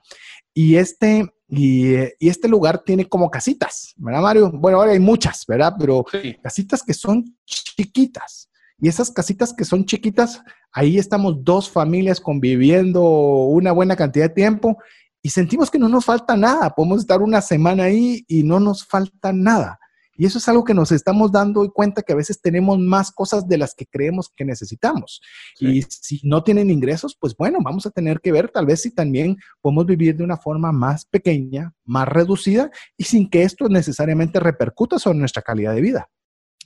Y 0.54 0.76
este, 0.76 1.30
y, 1.48 1.94
este 2.20 2.48
lugar 2.48 2.84
tiene 2.84 3.08
como 3.08 3.30
casitas, 3.30 3.94
¿verdad, 3.98 4.22
Mario? 4.22 4.52
Bueno, 4.52 4.80
ahora 4.80 4.92
hay 4.92 5.00
muchas, 5.00 5.46
¿verdad? 5.48 5.76
Pero 5.78 6.04
casitas 6.42 6.84
que 6.84 6.94
son 6.94 7.38
chiquitas. 7.46 8.50
Y 8.80 8.88
esas 8.88 9.10
casitas 9.12 9.54
que 9.54 9.66
son 9.66 9.86
chiquitas, 9.86 10.42
ahí 10.72 10.98
estamos 10.98 11.44
dos 11.44 11.70
familias 11.70 12.22
conviviendo 12.22 13.02
una 13.02 13.72
buena 13.72 13.96
cantidad 13.96 14.26
de 14.26 14.36
tiempo 14.36 14.78
y 15.22 15.30
sentimos 15.30 15.72
que 15.72 15.80
no 15.80 15.90
nos 15.90 16.06
falta 16.06 16.38
nada. 16.38 16.70
Podemos 16.70 17.00
estar 17.00 17.22
una 17.22 17.42
semana 17.42 17.84
ahí 17.84 18.24
y 18.28 18.44
no 18.44 18.60
nos 18.60 18.86
falta 18.86 19.34
nada. 19.34 19.80
Y 20.18 20.26
eso 20.26 20.40
es 20.40 20.48
algo 20.50 20.64
que 20.64 20.74
nos 20.74 20.92
estamos 20.92 21.32
dando 21.32 21.72
cuenta 21.72 22.02
que 22.02 22.14
a 22.14 22.16
veces 22.16 22.42
tenemos 22.42 22.80
más 22.80 23.12
cosas 23.12 23.48
de 23.48 23.58
las 23.58 23.76
que 23.76 23.86
creemos 23.86 24.30
que 24.36 24.46
necesitamos. 24.46 25.22
Y 25.60 25.84
si 25.84 26.20
no 26.24 26.44
tienen 26.44 26.70
ingresos, 26.70 27.16
pues 27.20 27.36
bueno, 27.38 27.60
vamos 27.64 27.86
a 27.86 27.92
tener 27.92 28.20
que 28.20 28.32
ver 28.32 28.50
tal 28.50 28.66
vez 28.66 28.82
si 28.82 28.94
también 28.94 29.38
podemos 29.62 29.86
vivir 29.86 30.16
de 30.16 30.24
una 30.24 30.38
forma 30.38 30.72
más 30.72 31.06
pequeña, 31.06 31.74
más 31.86 32.08
reducida 32.08 32.72
y 32.98 33.04
sin 33.04 33.30
que 33.30 33.44
esto 33.44 33.70
necesariamente 33.70 34.40
repercuta 34.40 34.98
sobre 35.00 35.20
nuestra 35.20 35.42
calidad 35.42 35.74
de 35.74 35.82
vida. 35.82 36.10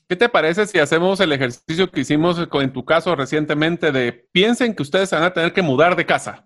¿Qué 0.08 0.16
te 0.16 0.28
parece 0.28 0.68
si 0.68 0.78
hacemos 0.78 1.20
el 1.22 1.32
ejercicio 1.32 1.90
que 1.90 2.02
hicimos 2.02 2.38
en 2.38 2.74
tu 2.74 2.84
caso 2.84 3.16
recientemente 3.16 3.92
de 3.92 4.12
piensen 4.32 4.76
que 4.76 4.84
ustedes 4.84 5.12
van 5.12 5.24
a 5.24 5.34
tener 5.34 5.54
que 5.54 5.62
mudar 5.62 5.96
de 5.96 6.06
casa? 6.06 6.46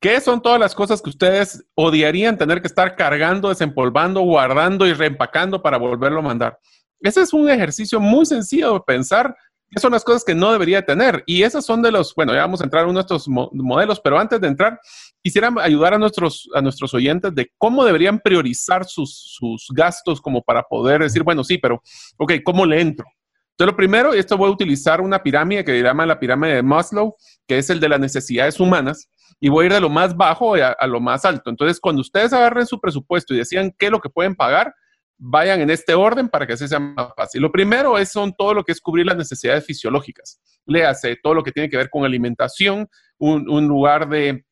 ¿Qué 0.00 0.18
son 0.22 0.40
todas 0.40 0.58
las 0.58 0.74
cosas 0.74 1.02
que 1.02 1.10
ustedes 1.10 1.62
odiarían 1.74 2.38
tener 2.38 2.62
que 2.62 2.68
estar 2.68 2.96
cargando, 2.96 3.50
desempolvando, 3.50 4.22
guardando 4.22 4.86
y 4.86 4.94
reempacando 4.94 5.60
para 5.60 5.76
volverlo 5.76 6.20
a 6.20 6.22
mandar? 6.22 6.58
Ese 7.00 7.20
es 7.20 7.34
un 7.34 7.50
ejercicio 7.50 8.00
muy 8.00 8.24
sencillo 8.24 8.72
de 8.72 8.80
pensar 8.80 9.36
qué 9.68 9.78
son 9.78 9.92
las 9.92 10.02
cosas 10.02 10.24
que 10.24 10.34
no 10.34 10.52
debería 10.52 10.86
tener. 10.86 11.22
Y 11.26 11.42
esas 11.42 11.66
son 11.66 11.82
de 11.82 11.92
los, 11.92 12.14
bueno, 12.14 12.32
ya 12.32 12.40
vamos 12.40 12.62
a 12.62 12.64
entrar 12.64 12.84
en 12.84 12.90
uno 12.90 13.00
de 13.00 13.02
estos 13.02 13.28
modelos, 13.28 14.00
pero 14.00 14.18
antes 14.18 14.40
de 14.40 14.48
entrar, 14.48 14.80
quisiera 15.22 15.52
ayudar 15.60 15.92
a 15.92 15.98
nuestros, 15.98 16.48
a 16.54 16.62
nuestros 16.62 16.94
oyentes 16.94 17.34
de 17.34 17.52
cómo 17.58 17.84
deberían 17.84 18.20
priorizar 18.20 18.86
sus, 18.86 19.36
sus 19.38 19.68
gastos 19.70 20.22
como 20.22 20.40
para 20.40 20.62
poder 20.62 21.02
decir, 21.02 21.22
bueno, 21.22 21.44
sí, 21.44 21.58
pero, 21.58 21.82
ok, 22.16 22.32
¿cómo 22.42 22.64
le 22.64 22.80
entro? 22.80 23.04
Entonces, 23.50 23.72
lo 23.72 23.76
primero, 23.76 24.14
esto 24.14 24.38
voy 24.38 24.48
a 24.48 24.52
utilizar 24.52 25.02
una 25.02 25.22
pirámide 25.22 25.62
que 25.62 25.72
se 25.72 25.82
llama 25.82 26.06
la 26.06 26.18
pirámide 26.18 26.54
de 26.54 26.62
Maslow, 26.62 27.16
que 27.46 27.58
es 27.58 27.68
el 27.68 27.80
de 27.80 27.90
las 27.90 28.00
necesidades 28.00 28.58
humanas 28.58 29.10
y 29.40 29.48
voy 29.48 29.64
a 29.64 29.66
ir 29.66 29.72
de 29.72 29.80
lo 29.80 29.88
más 29.88 30.14
bajo 30.14 30.54
a, 30.54 30.86
lo 30.86 31.00
más 31.00 31.24
alto. 31.24 31.48
Entonces, 31.48 31.80
cuando 31.80 32.02
ustedes 32.02 32.32
agarren 32.32 32.66
su 32.66 32.78
presupuesto 32.78 33.34
y 33.34 33.38
decían 33.38 33.74
qué 33.78 33.86
es 33.86 33.92
lo 33.92 34.00
que 34.00 34.10
pueden 34.10 34.34
pagar, 34.36 34.74
vayan 35.16 35.60
en 35.60 35.70
este 35.70 35.94
orden 35.94 36.28
para 36.28 36.46
que 36.46 36.52
así 36.52 36.68
sea 36.68 36.78
más 36.78 37.08
fácil. 37.16 37.42
Lo 37.42 37.50
primero 37.50 37.98
es 37.98 38.10
son 38.10 38.34
todo 38.36 38.54
lo 38.54 38.64
que 38.64 38.72
es 38.72 38.80
cubrir 38.80 39.06
las 39.06 39.16
necesidades 39.16 39.64
fisiológicas. 39.64 40.40
Léase 40.66 41.16
todo 41.22 41.34
lo 41.34 41.42
que 41.42 41.52
tiene 41.52 41.70
que 41.70 41.76
ver 41.78 41.90
con 41.90 42.04
alimentación, 42.04 42.88
un, 43.18 43.66
lugar 43.66 44.08
de, 44.08 44.44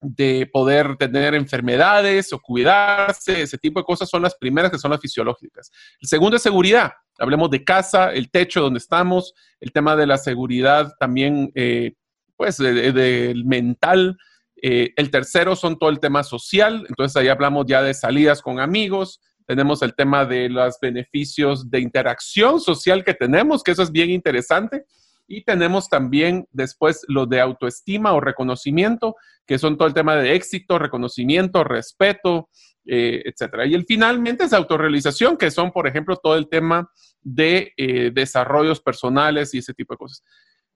de 0.00 0.48
poder 0.52 0.96
tener 0.96 1.34
enfermedades 1.34 2.32
o 2.32 2.40
cuidarse, 2.40 3.42
ese 3.42 3.58
tipo 3.58 3.80
de 3.80 3.84
cosas 3.84 4.08
son 4.08 4.22
las 4.22 4.36
primeras 4.36 4.70
que 4.70 4.78
son 4.78 4.90
las 4.90 5.00
fisiológicas. 5.00 5.70
El 6.00 6.08
segundo 6.08 6.36
es 6.36 6.42
seguridad. 6.42 6.92
Hablemos 7.18 7.50
de 7.50 7.64
casa, 7.64 8.12
el 8.12 8.30
techo 8.30 8.60
donde 8.60 8.78
estamos, 8.78 9.34
el 9.60 9.72
tema 9.72 9.94
de 9.96 10.06
la 10.06 10.18
seguridad 10.18 10.92
también, 10.98 11.50
eh, 11.54 11.94
pues, 12.36 12.58
del 12.58 13.44
mental, 13.44 14.16
eh, 14.62 14.92
el 14.96 15.10
tercero 15.10 15.56
son 15.56 15.78
todo 15.78 15.90
el 15.90 16.00
tema 16.00 16.22
social, 16.22 16.86
entonces 16.88 17.16
ahí 17.16 17.28
hablamos 17.28 17.66
ya 17.66 17.82
de 17.82 17.92
salidas 17.92 18.40
con 18.40 18.60
amigos, 18.60 19.20
tenemos 19.46 19.82
el 19.82 19.94
tema 19.94 20.24
de 20.24 20.48
los 20.48 20.78
beneficios 20.80 21.70
de 21.70 21.80
interacción 21.80 22.60
social 22.60 23.04
que 23.04 23.14
tenemos, 23.14 23.62
que 23.62 23.72
eso 23.72 23.82
es 23.82 23.90
bien 23.90 24.10
interesante. 24.10 24.84
Y 25.28 25.44
tenemos 25.44 25.88
también 25.88 26.46
después 26.52 27.04
lo 27.08 27.26
de 27.26 27.40
autoestima 27.40 28.12
o 28.12 28.20
reconocimiento, 28.20 29.16
que 29.46 29.58
son 29.58 29.76
todo 29.76 29.88
el 29.88 29.94
tema 29.94 30.16
de 30.16 30.34
éxito, 30.34 30.78
reconocimiento, 30.78 31.64
respeto, 31.64 32.48
eh, 32.84 33.22
etcétera. 33.24 33.66
Y 33.66 33.74
el 33.74 33.84
finalmente 33.86 34.44
es 34.44 34.52
autorrealización, 34.52 35.36
que 35.36 35.50
son, 35.50 35.70
por 35.70 35.86
ejemplo, 35.86 36.16
todo 36.16 36.36
el 36.36 36.48
tema 36.48 36.90
de 37.22 37.72
eh, 37.76 38.10
desarrollos 38.12 38.80
personales 38.80 39.54
y 39.54 39.58
ese 39.58 39.74
tipo 39.74 39.94
de 39.94 39.98
cosas. 39.98 40.22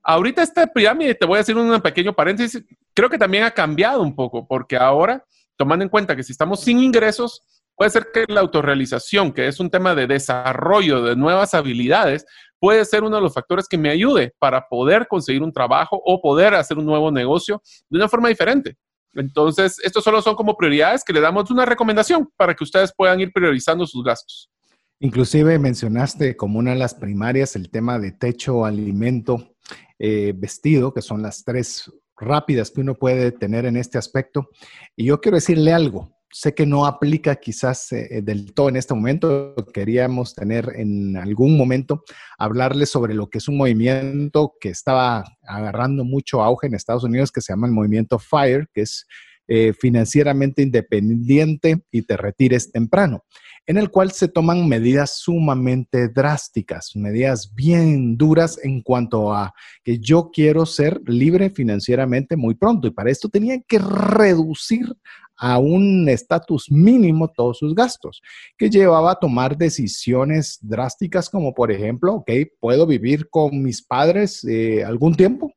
Ahorita 0.08 0.40
esta 0.40 0.68
pirámide, 0.68 1.16
te 1.16 1.26
voy 1.26 1.34
a 1.34 1.38
decir 1.38 1.56
un 1.56 1.80
pequeño 1.80 2.14
paréntesis, 2.14 2.64
creo 2.94 3.10
que 3.10 3.18
también 3.18 3.42
ha 3.42 3.50
cambiado 3.50 4.02
un 4.02 4.14
poco, 4.14 4.46
porque 4.46 4.76
ahora, 4.76 5.24
tomando 5.56 5.82
en 5.82 5.88
cuenta 5.88 6.14
que 6.14 6.22
si 6.22 6.30
estamos 6.30 6.60
sin 6.60 6.78
ingresos, 6.78 7.42
puede 7.74 7.90
ser 7.90 8.06
que 8.14 8.24
la 8.28 8.40
autorrealización, 8.40 9.32
que 9.32 9.48
es 9.48 9.58
un 9.58 9.68
tema 9.68 9.96
de 9.96 10.06
desarrollo 10.06 11.02
de 11.02 11.16
nuevas 11.16 11.54
habilidades, 11.54 12.24
puede 12.60 12.84
ser 12.84 13.02
uno 13.02 13.16
de 13.16 13.22
los 13.22 13.34
factores 13.34 13.66
que 13.66 13.76
me 13.76 13.90
ayude 13.90 14.32
para 14.38 14.68
poder 14.68 15.08
conseguir 15.08 15.42
un 15.42 15.52
trabajo 15.52 16.00
o 16.04 16.22
poder 16.22 16.54
hacer 16.54 16.78
un 16.78 16.86
nuevo 16.86 17.10
negocio 17.10 17.60
de 17.90 17.98
una 17.98 18.08
forma 18.08 18.28
diferente. 18.28 18.76
Entonces, 19.12 19.76
estos 19.82 20.04
solo 20.04 20.22
son 20.22 20.36
como 20.36 20.56
prioridades 20.56 21.02
que 21.02 21.12
le 21.12 21.20
damos 21.20 21.50
una 21.50 21.64
recomendación 21.64 22.30
para 22.36 22.54
que 22.54 22.62
ustedes 22.62 22.92
puedan 22.96 23.18
ir 23.18 23.32
priorizando 23.32 23.84
sus 23.88 24.04
gastos. 24.04 24.52
Inclusive 25.00 25.58
mencionaste 25.58 26.36
como 26.36 26.60
una 26.60 26.70
de 26.70 26.78
las 26.78 26.94
primarias 26.94 27.56
el 27.56 27.70
tema 27.70 27.98
de 27.98 28.12
techo, 28.12 28.64
alimento 28.64 29.55
eh, 29.98 30.32
vestido, 30.36 30.92
que 30.92 31.02
son 31.02 31.22
las 31.22 31.44
tres 31.44 31.90
rápidas 32.16 32.70
que 32.70 32.80
uno 32.80 32.94
puede 32.94 33.32
tener 33.32 33.66
en 33.66 33.76
este 33.76 33.98
aspecto. 33.98 34.50
Y 34.96 35.06
yo 35.06 35.20
quiero 35.20 35.36
decirle 35.36 35.72
algo. 35.72 36.12
Sé 36.30 36.54
que 36.54 36.66
no 36.66 36.86
aplica 36.86 37.36
quizás 37.36 37.92
eh, 37.92 38.20
del 38.22 38.52
todo 38.52 38.68
en 38.68 38.76
este 38.76 38.94
momento. 38.94 39.54
Queríamos 39.72 40.34
tener 40.34 40.72
en 40.76 41.16
algún 41.16 41.56
momento 41.56 42.02
hablarle 42.36 42.84
sobre 42.84 43.14
lo 43.14 43.30
que 43.30 43.38
es 43.38 43.48
un 43.48 43.56
movimiento 43.56 44.54
que 44.60 44.68
estaba 44.68 45.24
agarrando 45.46 46.04
mucho 46.04 46.42
auge 46.42 46.66
en 46.66 46.74
Estados 46.74 47.04
Unidos 47.04 47.32
que 47.32 47.40
se 47.40 47.52
llama 47.52 47.68
el 47.68 47.72
movimiento 47.72 48.18
FIRE, 48.18 48.66
que 48.74 48.82
es 48.82 49.06
eh, 49.48 49.72
financieramente 49.72 50.60
independiente 50.62 51.84
y 51.92 52.02
te 52.02 52.16
retires 52.16 52.72
temprano 52.72 53.22
en 53.66 53.76
el 53.76 53.90
cual 53.90 54.12
se 54.12 54.28
toman 54.28 54.68
medidas 54.68 55.18
sumamente 55.18 56.08
drásticas, 56.08 56.94
medidas 56.94 57.52
bien 57.54 58.16
duras 58.16 58.58
en 58.62 58.80
cuanto 58.80 59.32
a 59.32 59.52
que 59.82 59.98
yo 59.98 60.30
quiero 60.32 60.66
ser 60.66 61.00
libre 61.06 61.50
financieramente 61.50 62.36
muy 62.36 62.54
pronto. 62.54 62.86
Y 62.86 62.92
para 62.92 63.10
esto 63.10 63.28
tenían 63.28 63.64
que 63.66 63.78
reducir 63.78 64.96
a 65.36 65.58
un 65.58 66.08
estatus 66.08 66.70
mínimo 66.70 67.28
todos 67.28 67.58
sus 67.58 67.74
gastos, 67.74 68.22
que 68.56 68.70
llevaba 68.70 69.12
a 69.12 69.18
tomar 69.18 69.56
decisiones 69.56 70.58
drásticas 70.62 71.28
como 71.28 71.52
por 71.52 71.70
ejemplo, 71.70 72.14
ok, 72.14 72.30
puedo 72.58 72.86
vivir 72.86 73.28
con 73.28 73.62
mis 73.62 73.82
padres 73.82 74.44
eh, 74.44 74.82
algún 74.84 75.14
tiempo, 75.14 75.52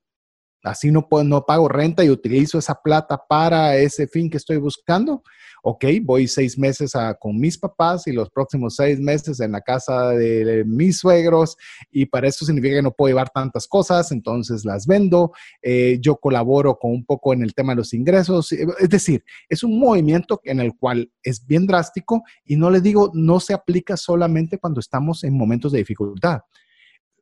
así 0.63 0.91
no, 0.91 1.07
puedo, 1.07 1.23
no 1.23 1.45
pago 1.45 1.67
renta 1.67 2.03
y 2.03 2.09
utilizo 2.09 2.57
esa 2.57 2.75
plata 2.75 3.21
para 3.27 3.75
ese 3.77 4.07
fin 4.07 4.29
que 4.29 4.37
estoy 4.37 4.57
buscando 4.57 5.23
ok, 5.63 5.85
voy 6.03 6.27
seis 6.27 6.57
meses 6.57 6.93
con 7.19 7.39
mis 7.39 7.57
papás 7.57 8.07
y 8.07 8.11
los 8.11 8.29
próximos 8.29 8.75
seis 8.75 8.99
meses 8.99 9.39
en 9.39 9.51
la 9.51 9.61
casa 9.61 10.09
de, 10.11 10.63
mis 10.65 10.99
suegros 10.99 11.57
y 11.91 12.05
para 12.05 12.27
eso 12.27 12.45
significa 12.45 12.75
que 12.75 12.81
no 12.81 12.91
puedo 12.91 13.09
llevar 13.09 13.29
tantas 13.29 13.67
cosas, 13.67 14.11
entonces 14.11 14.65
las 14.65 14.85
vendo, 14.85 15.31
eh, 15.61 15.97
yo 16.01 16.17
colaboro 16.17 16.77
con 16.77 16.91
un 16.91 17.05
poco 17.05 17.33
en 17.33 17.43
el 17.43 17.53
tema 17.53 17.73
de 17.73 17.77
los 17.77 17.93
ingresos, 17.93 18.51
es 18.51 18.89
decir, 18.89 19.23
es 19.47 19.63
un 19.63 19.79
movimiento 19.79 20.39
en 20.43 20.59
el 20.59 20.75
cual 20.75 21.11
es 21.23 21.45
bien 21.45 21.67
drástico 21.67 22.23
y 22.45 22.55
no 22.55 22.69
le 22.69 22.81
digo, 22.81 23.11
no 23.13 23.39
se 23.39 23.53
aplica 23.53 23.97
solamente 23.97 24.57
cuando 24.57 24.79
estamos 24.79 25.23
en 25.23 25.37
momentos 25.37 25.71
de 25.71 25.79
dificultad. 25.79 26.39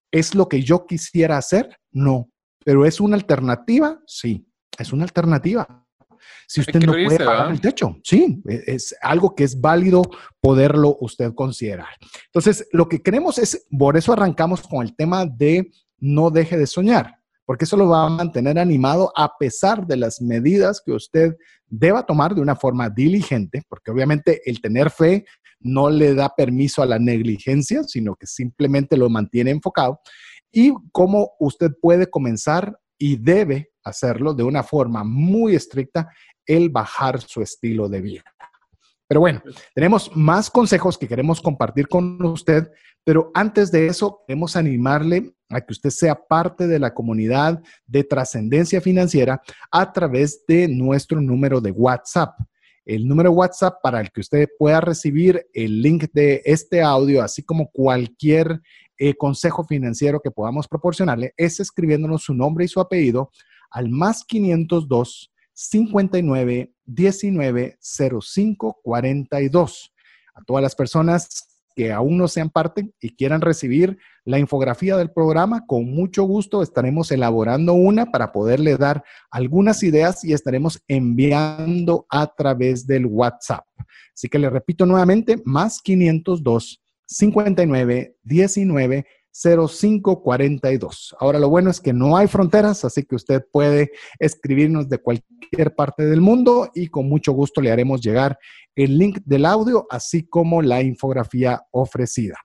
¿Es 0.09 0.35
lo 0.35 0.47
que 0.47 0.63
yo 0.63 0.85
quisiera 0.85 1.37
hacer? 1.37 1.77
No. 1.91 2.29
¿Pero 2.67 2.85
es 2.85 2.99
una 2.99 3.15
alternativa? 3.15 3.97
Sí, 4.05 4.45
es 4.77 4.91
una 4.91 5.05
alternativa. 5.05 5.85
Si 6.45 6.59
usted 6.59 6.81
no 6.81 6.91
puede 6.91 7.17
pagar 7.17 7.49
el 7.49 7.61
techo, 7.61 7.95
sí, 8.03 8.41
e, 8.45 8.61
es 8.67 8.93
algo 9.01 9.33
que 9.33 9.45
es 9.45 9.61
válido 9.61 10.01
poderlo 10.41 10.97
usted 10.99 11.33
considerar. 11.33 11.87
Entonces, 12.25 12.67
lo 12.73 12.89
que 12.89 13.01
queremos 13.01 13.37
es, 13.37 13.65
por 13.69 13.95
eso 13.95 14.11
arrancamos 14.11 14.63
con 14.63 14.85
el 14.85 14.93
tema 14.97 15.25
de 15.25 15.71
no 15.97 16.29
deje 16.29 16.57
de 16.57 16.67
soñar, 16.67 17.15
porque 17.45 17.63
eso 17.63 17.77
lo 17.77 17.87
va 17.87 18.05
a 18.05 18.09
mantener 18.09 18.59
animado 18.59 19.13
a 19.15 19.37
pesar 19.37 19.87
de 19.87 19.95
las 19.95 20.21
medidas 20.21 20.81
que 20.85 20.91
usted 20.91 21.37
deba 21.67 22.05
tomar 22.05 22.35
de 22.35 22.41
una 22.41 22.57
forma 22.57 22.89
diligente, 22.89 23.63
porque 23.69 23.91
obviamente 23.91 24.41
el 24.43 24.59
tener 24.59 24.89
fe 24.89 25.23
no 25.61 25.89
le 25.89 26.13
da 26.13 26.35
permiso 26.35 26.81
a 26.81 26.85
la 26.85 26.99
negligencia, 26.99 27.83
sino 27.83 28.17
que 28.17 28.27
simplemente 28.27 28.97
lo 28.97 29.09
mantiene 29.09 29.51
enfocado, 29.51 30.01
y 30.51 30.73
cómo 30.91 31.31
usted 31.39 31.71
puede 31.81 32.09
comenzar 32.09 32.77
y 32.97 33.17
debe 33.17 33.71
hacerlo 33.83 34.33
de 34.33 34.43
una 34.43 34.63
forma 34.63 35.03
muy 35.03 35.55
estricta, 35.55 36.09
el 36.45 36.69
bajar 36.69 37.21
su 37.21 37.41
estilo 37.41 37.87
de 37.89 38.01
vida. 38.01 38.23
Pero 39.07 39.21
bueno, 39.21 39.41
tenemos 39.73 40.11
más 40.15 40.49
consejos 40.49 40.97
que 40.97 41.07
queremos 41.07 41.41
compartir 41.41 41.87
con 41.87 42.21
usted, 42.25 42.69
pero 43.05 43.31
antes 43.33 43.71
de 43.71 43.87
eso, 43.87 44.21
queremos 44.27 44.57
animarle 44.57 45.33
a 45.49 45.61
que 45.61 45.71
usted 45.71 45.91
sea 45.91 46.15
parte 46.15 46.67
de 46.67 46.77
la 46.77 46.93
comunidad 46.93 47.61
de 47.85 48.03
trascendencia 48.03 48.81
financiera 48.81 49.41
a 49.71 49.93
través 49.93 50.43
de 50.45 50.67
nuestro 50.67 51.21
número 51.21 51.61
de 51.61 51.71
WhatsApp. 51.71 52.37
El 52.83 53.07
número 53.07 53.31
WhatsApp 53.31 53.75
para 53.81 54.01
el 54.01 54.11
que 54.11 54.21
usted 54.21 54.49
pueda 54.59 54.81
recibir 54.81 55.45
el 55.53 55.81
link 55.81 56.05
de 56.13 56.41
este 56.43 56.81
audio, 56.81 57.23
así 57.23 57.43
como 57.43 57.69
cualquier 57.71 58.61
eh, 58.97 59.15
consejo 59.15 59.63
financiero 59.63 60.19
que 60.19 60.31
podamos 60.31 60.67
proporcionarle, 60.67 61.33
es 61.37 61.59
escribiéndonos 61.59 62.23
su 62.23 62.33
nombre 62.33 62.65
y 62.65 62.67
su 62.67 62.79
apellido 62.79 63.31
al 63.71 63.89
más 63.89 64.23
502 64.23 65.31
59 65.53 66.71
19 66.85 67.77
05 67.79 68.79
42. 68.83 69.93
A 70.35 70.43
todas 70.43 70.61
las 70.61 70.75
personas 70.75 71.47
que 71.75 71.91
aún 71.91 72.17
no 72.17 72.27
sean 72.27 72.49
parte 72.49 72.91
y 72.99 73.15
quieran 73.15 73.39
recibir 73.39 73.99
la 74.25 74.39
infografía 74.39 74.97
del 74.97 75.11
programa, 75.11 75.65
con 75.67 75.85
mucho 75.85 76.23
gusto 76.23 76.63
estaremos 76.63 77.11
elaborando 77.11 77.73
una 77.73 78.07
para 78.07 78.31
poderle 78.31 78.77
dar 78.77 79.03
algunas 79.29 79.83
ideas 79.83 80.23
y 80.23 80.33
estaremos 80.33 80.81
enviando 80.87 82.07
a 82.09 82.33
través 82.35 82.87
del 82.87 83.05
WhatsApp. 83.05 83.63
Así 84.11 84.27
que 84.27 84.39
le 84.39 84.49
repito 84.49 84.87
nuevamente, 84.87 85.39
más 85.45 85.79
502 85.79 86.81
59 87.07 88.15
19 88.23 89.05
0542. 89.31 91.15
Ahora 91.19 91.39
lo 91.39 91.49
bueno 91.49 91.69
es 91.69 91.79
que 91.79 91.93
no 91.93 92.17
hay 92.17 92.27
fronteras, 92.27 92.83
así 92.85 93.03
que 93.03 93.15
usted 93.15 93.43
puede 93.51 93.91
escribirnos 94.19 94.89
de 94.89 94.97
cualquier 94.97 95.75
parte 95.75 96.05
del 96.05 96.21
mundo 96.21 96.71
y 96.73 96.87
con 96.87 97.07
mucho 97.07 97.33
gusto 97.33 97.61
le 97.61 97.71
haremos 97.71 98.01
llegar 98.01 98.39
el 98.75 98.97
link 98.97 99.19
del 99.25 99.45
audio, 99.45 99.85
así 99.89 100.23
como 100.23 100.61
la 100.61 100.81
infografía 100.81 101.61
ofrecida. 101.71 102.35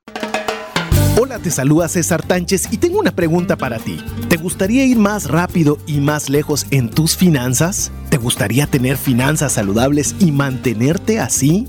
Hola, 1.20 1.38
te 1.38 1.51
saluda 1.51 1.88
César 1.88 2.22
Tánchez 2.22 2.72
y 2.72 2.79
tengo 2.79 2.98
una 2.98 3.14
pregunta 3.14 3.57
para 3.57 3.79
ti. 3.79 3.98
¿Te 4.29 4.38
gustaría 4.38 4.87
ir 4.87 4.96
más 4.96 5.29
rápido 5.29 5.79
y 5.87 6.01
más 6.01 6.31
lejos 6.31 6.66
en 6.70 6.90
tus 6.90 7.16
finanzas? 7.16 7.92
¿Te 8.09 8.16
gustaría 8.16 8.66
tener 8.66 8.96
finanzas 8.96 9.53
saludables 9.53 10.16
y 10.20 10.33
mantenerte 10.33 11.20
así? 11.20 11.68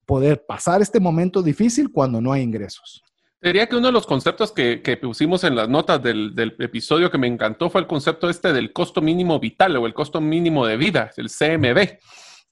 poder 0.05 0.43
pasar 0.47 0.81
este 0.81 0.99
momento 0.99 1.43
difícil 1.43 1.91
cuando 1.91 2.21
no 2.21 2.31
hay 2.31 2.41
ingresos. 2.41 3.03
Diría 3.41 3.67
que 3.67 3.75
uno 3.75 3.87
de 3.87 3.93
los 3.93 4.07
conceptos 4.07 4.51
que, 4.51 4.99
pusimos 4.99 5.43
en 5.43 5.55
las 5.55 5.69
notas 5.69 6.01
del, 6.01 6.33
del, 6.33 6.55
episodio 6.59 7.11
que 7.11 7.17
me 7.19 7.27
encantó 7.27 7.69
fue 7.69 7.81
el 7.81 7.87
concepto 7.87 8.27
este 8.27 8.53
del 8.53 8.73
costo 8.73 9.01
mínimo 9.01 9.39
vital 9.39 9.75
o 9.77 9.85
el 9.85 9.93
costo 9.93 10.19
mínimo 10.19 10.65
de 10.65 10.77
vida, 10.77 11.11
el 11.17 11.29
CMB. 11.29 11.99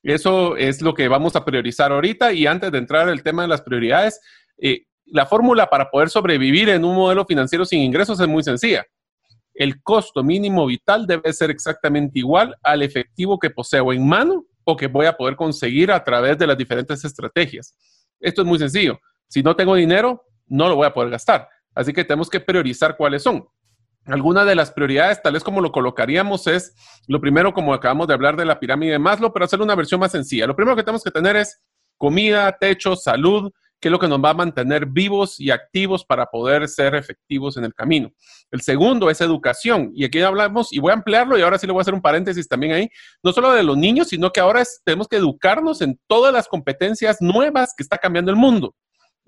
Eso 0.03 0.57
es 0.57 0.81
lo 0.81 0.93
que 0.93 1.07
vamos 1.07 1.35
a 1.35 1.45
priorizar 1.45 1.91
ahorita 1.91 2.33
y 2.33 2.45
antes 2.45 2.71
de 2.71 2.77
entrar 2.77 3.07
al 3.07 3.23
tema 3.23 3.43
de 3.43 3.47
las 3.47 3.61
prioridades, 3.61 4.19
eh, 4.57 4.85
la 5.05 5.25
fórmula 5.25 5.67
para 5.67 5.89
poder 5.89 6.09
sobrevivir 6.09 6.69
en 6.69 6.83
un 6.83 6.95
modelo 6.95 7.25
financiero 7.25 7.63
sin 7.63 7.81
ingresos 7.81 8.19
es 8.19 8.27
muy 8.27 8.43
sencilla. 8.43 8.85
El 9.53 9.81
costo 9.81 10.23
mínimo 10.23 10.65
vital 10.65 11.07
debe 11.07 11.31
ser 11.31 11.51
exactamente 11.51 12.19
igual 12.19 12.55
al 12.63 12.81
efectivo 12.81 13.39
que 13.39 13.49
poseo 13.49 13.93
en 13.93 14.05
mano 14.05 14.45
o 14.65 14.75
que 14.75 14.87
voy 14.87 15.05
a 15.05 15.15
poder 15.15 15.35
conseguir 15.35 15.91
a 15.91 16.03
través 16.03 16.37
de 16.37 16.47
las 16.47 16.57
diferentes 16.57 17.03
estrategias. 17.05 17.75
Esto 18.19 18.41
es 18.41 18.47
muy 18.47 18.59
sencillo. 18.59 18.99
Si 19.27 19.41
no 19.41 19.55
tengo 19.55 19.75
dinero, 19.75 20.23
no 20.47 20.67
lo 20.67 20.75
voy 20.75 20.87
a 20.87 20.93
poder 20.93 21.11
gastar. 21.11 21.47
Así 21.75 21.93
que 21.93 22.03
tenemos 22.03 22.29
que 22.29 22.39
priorizar 22.39 22.97
cuáles 22.97 23.23
son. 23.23 23.45
Algunas 24.05 24.45
de 24.45 24.55
las 24.55 24.71
prioridades, 24.71 25.21
tal 25.21 25.33
vez 25.33 25.43
como 25.43 25.61
lo 25.61 25.71
colocaríamos, 25.71 26.47
es 26.47 26.75
lo 27.07 27.21
primero, 27.21 27.53
como 27.53 27.73
acabamos 27.73 28.07
de 28.07 28.13
hablar 28.13 28.35
de 28.35 28.45
la 28.45 28.59
pirámide 28.59 28.91
de 28.93 28.99
Maslow, 28.99 29.31
pero 29.31 29.45
hacer 29.45 29.61
una 29.61 29.75
versión 29.75 29.99
más 29.99 30.11
sencilla. 30.11 30.45
Lo 30.45 30.55
primero 30.55 30.75
que 30.75 30.83
tenemos 30.83 31.03
que 31.03 31.11
tener 31.11 31.37
es 31.37 31.61
comida, 31.97 32.57
techo, 32.59 32.97
salud, 32.97 33.51
que 33.79 33.89
es 33.89 33.91
lo 33.91 33.99
que 33.99 34.07
nos 34.07 34.23
va 34.23 34.29
a 34.29 34.33
mantener 34.33 34.85
vivos 34.85 35.39
y 35.39 35.51
activos 35.51 36.05
para 36.05 36.25
poder 36.25 36.69
ser 36.69 36.95
efectivos 36.95 37.57
en 37.57 37.65
el 37.65 37.73
camino. 37.73 38.11
El 38.49 38.61
segundo 38.61 39.09
es 39.09 39.19
educación, 39.19 39.91
y 39.93 40.05
aquí 40.05 40.21
hablamos, 40.21 40.71
y 40.71 40.79
voy 40.79 40.91
a 40.91 40.95
ampliarlo, 40.95 41.37
y 41.37 41.41
ahora 41.41 41.57
sí 41.57 41.67
le 41.67 41.73
voy 41.73 41.79
a 41.79 41.83
hacer 41.83 41.93
un 41.93 42.01
paréntesis 42.01 42.47
también 42.47 42.73
ahí, 42.73 42.89
no 43.21 43.33
solo 43.33 43.51
de 43.51 43.63
los 43.63 43.77
niños, 43.77 44.07
sino 44.07 44.31
que 44.31 44.39
ahora 44.39 44.63
tenemos 44.85 45.07
que 45.09 45.17
educarnos 45.17 45.81
en 45.81 45.99
todas 46.07 46.33
las 46.33 46.47
competencias 46.47 47.17
nuevas 47.21 47.73
que 47.75 47.83
está 47.83 47.97
cambiando 47.97 48.31
el 48.31 48.37
mundo. 48.37 48.73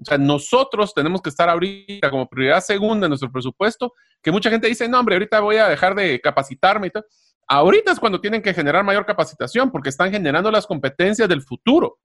O 0.02 0.06
sea, 0.06 0.18
nosotros 0.18 0.94
tenemos 0.94 1.22
que 1.22 1.30
estar 1.30 1.50
ahorita 1.50 2.10
como 2.10 2.28
prioridad 2.28 2.62
segunda 2.62 3.06
en 3.06 3.10
nuestro 3.10 3.32
presupuesto, 3.32 3.94
que 4.22 4.32
mucha 4.32 4.50
gente 4.50 4.68
dice, 4.68 4.88
no, 4.90 5.00
hombre, 5.00 5.16
ahorita 5.16 5.40
voy 5.40 5.58
a 5.58 5.70
dejar 5.70 5.96
de 5.96 6.20
capacitarme 6.20 6.88
y 6.88 6.90
tal. 6.90 7.06
Ahorita 7.48 7.92
es 7.92 8.00
cuando 8.00 8.20
tienen 8.20 8.42
que 8.42 8.54
generar 8.54 8.84
mayor 8.84 9.06
capacitación 9.06 9.72
porque 9.72 9.90
están 9.90 10.12
generando 10.12 10.52
las 10.52 10.66
competencias 10.66 11.30
del 11.30 11.42
futuro. 11.42 12.00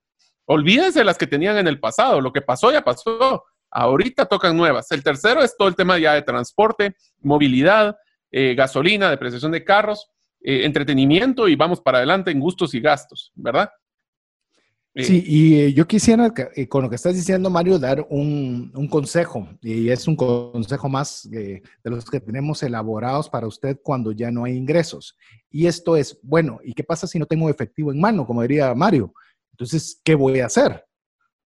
Olvídense 0.44 1.04
las 1.04 1.16
que 1.16 1.26
tenían 1.26 1.56
en 1.56 1.66
el 1.66 1.80
pasado, 1.80 2.20
lo 2.20 2.32
que 2.32 2.42
pasó 2.42 2.70
ya 2.72 2.82
pasó. 2.82 3.44
Ahorita 3.70 4.26
tocan 4.26 4.56
nuevas. 4.56 4.90
El 4.90 5.02
tercero 5.02 5.42
es 5.42 5.56
todo 5.56 5.68
el 5.68 5.76
tema 5.76 5.98
ya 5.98 6.14
de 6.14 6.22
transporte, 6.22 6.94
movilidad, 7.20 7.96
eh, 8.30 8.54
gasolina, 8.54 9.10
depreciación 9.10 9.52
de 9.52 9.64
carros, 9.64 10.10
eh, 10.42 10.64
entretenimiento 10.64 11.48
y 11.48 11.56
vamos 11.56 11.80
para 11.80 11.98
adelante 11.98 12.30
en 12.30 12.40
gustos 12.40 12.74
y 12.74 12.80
gastos, 12.80 13.32
¿verdad? 13.34 13.70
Sí, 15.04 15.22
y 15.26 15.60
eh, 15.60 15.72
yo 15.72 15.86
quisiera, 15.86 16.32
eh, 16.54 16.68
con 16.68 16.82
lo 16.82 16.90
que 16.90 16.96
estás 16.96 17.14
diciendo, 17.14 17.50
Mario, 17.50 17.78
dar 17.78 18.06
un, 18.10 18.70
consejo, 18.90 19.48
y 19.60 19.88
es 19.88 20.08
un 20.08 20.16
consejo 20.16 20.88
más 20.88 21.28
de 21.30 21.62
los 21.84 22.10
que 22.10 22.20
tenemos 22.20 22.62
elaborados 22.62 23.28
para 23.28 23.46
usted 23.46 23.78
cuando 23.82 24.12
ya 24.12 24.30
no 24.30 24.44
hay 24.44 24.56
ingresos. 24.56 25.16
Y 25.50 25.66
esto 25.66 25.96
es, 25.96 26.18
bueno, 26.22 26.60
¿y 26.62 26.72
qué 26.72 26.84
pasa 26.84 27.06
si 27.06 27.18
no 27.18 27.26
tengo 27.26 27.48
efectivo 27.50 27.92
en 27.92 28.00
mano, 28.00 28.26
como 28.26 28.42
diría 28.42 28.74
Mario? 28.74 29.12
Entonces, 29.52 30.00
¿qué 30.04 30.14
voy 30.14 30.40
a 30.40 30.46
hacer? 30.46 30.84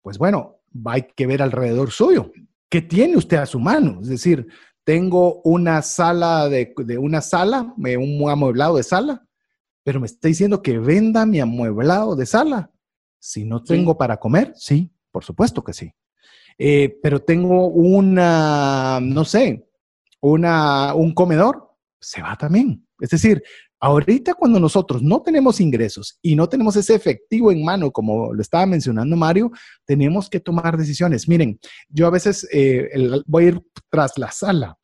Pues 0.03 0.19
bueno, 0.19 0.61
hay 0.87 1.07
que 1.15 1.27
ver 1.27 1.43
alrededor 1.43 1.91
suyo. 1.91 2.33
que 2.71 2.83
tiene 2.83 3.17
usted 3.17 3.39
a 3.39 3.47
su 3.47 3.59
mano. 3.59 4.01
Es 4.03 4.09
decir, 4.09 4.47
tengo 4.85 5.43
una 5.43 5.83
sala 5.83 6.49
de, 6.49 6.75
una 6.99 7.21
sala, 7.21 7.75
un 7.77 8.31
amueblado 8.31 8.77
de 8.77 8.83
sala, 8.83 9.27
pero 9.85 10.01
me 10.01 10.07
está 10.07 10.29
diciendo 10.29 10.63
que 10.63 10.79
venda 10.79 11.27
mi 11.27 11.41
amueblado 11.41 12.17
de 12.17 12.27
sala. 12.27 12.71
Si 13.19 13.45
no 13.45 13.63
tengo 13.63 13.97
para 13.97 14.19
comer, 14.19 14.53
sí, 14.55 14.91
por 15.11 15.25
supuesto 15.25 15.63
que 15.63 15.73
sí. 15.73 15.93
Eh, 16.59 16.99
pero 17.03 17.21
tengo 17.21 17.69
una, 17.69 18.99
no 19.01 19.25
sé, 19.25 19.69
una, 20.21 20.95
un 20.95 21.15
comedor, 21.15 21.69
se 22.01 22.23
va 22.23 22.37
también. 22.37 22.87
Es 23.01 23.11
decir, 23.11 23.43
ahorita 23.81 24.35
cuando 24.35 24.59
nosotros 24.59 25.03
no 25.03 25.23
tenemos 25.23 25.61
ingresos 25.61 26.19
y 26.21 26.35
no 26.35 26.49
tenemos 26.49 26.77
ese 26.77 26.95
efectivo 26.95 27.53
en 27.53 27.65
mano, 27.65 27.91
como 27.93 28.33
lo 28.35 28.43
estaba 28.43 28.67
mencionando 28.67 29.17
Mario, 29.17 29.51
tenemos 29.85 30.29
que 30.29 30.41
tomar 30.41 30.77
decisiones. 30.77 31.29
Miren, 31.29 31.61
yo 31.89 32.07
a 32.07 32.11
veces 32.11 32.47
eh, 32.53 32.89
voy 33.27 33.45
a 33.45 33.49
ir 33.49 33.63
tras 33.91 34.19
la 34.19 34.31
sala. 34.33 34.77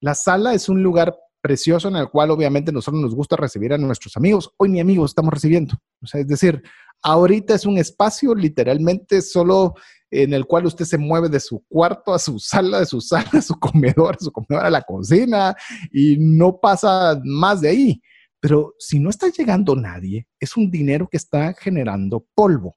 La 0.00 0.14
sala 0.14 0.54
es 0.54 0.68
un 0.68 0.82
lugar 0.82 1.14
precioso 1.42 1.88
en 1.88 1.96
el 1.96 2.08
cual 2.08 2.30
obviamente 2.30 2.72
nosotros 2.72 3.02
nos 3.02 3.14
gusta 3.14 3.36
recibir 3.36 3.72
a 3.72 3.78
nuestros 3.78 4.16
amigos. 4.16 4.50
Hoy 4.56 4.70
ni 4.70 4.80
amigos 4.80 5.10
estamos 5.10 5.34
recibiendo. 5.34 5.74
O 6.00 6.06
sea, 6.06 6.20
es 6.20 6.28
decir, 6.28 6.62
ahorita 7.02 7.54
es 7.54 7.66
un 7.66 7.76
espacio 7.78 8.34
literalmente 8.34 9.20
solo 9.20 9.74
en 10.10 10.32
el 10.34 10.46
cual 10.46 10.66
usted 10.66 10.84
se 10.84 10.98
mueve 10.98 11.28
de 11.28 11.40
su 11.40 11.64
cuarto 11.68 12.14
a 12.14 12.18
su 12.18 12.38
sala, 12.38 12.80
de 12.80 12.86
su 12.86 13.00
sala 13.00 13.28
a 13.32 13.42
su 13.42 13.58
comedor, 13.58 14.16
a 14.16 14.24
su 14.24 14.30
comedor 14.30 14.64
a 14.64 14.70
la 14.70 14.82
cocina 14.82 15.54
y 15.90 16.16
no 16.18 16.58
pasa 16.60 17.20
más 17.24 17.60
de 17.60 17.68
ahí. 17.68 18.02
Pero 18.38 18.74
si 18.78 18.98
no 18.98 19.10
está 19.10 19.28
llegando 19.28 19.74
nadie, 19.74 20.26
es 20.38 20.56
un 20.56 20.70
dinero 20.70 21.08
que 21.10 21.16
está 21.16 21.54
generando 21.54 22.26
polvo. 22.34 22.76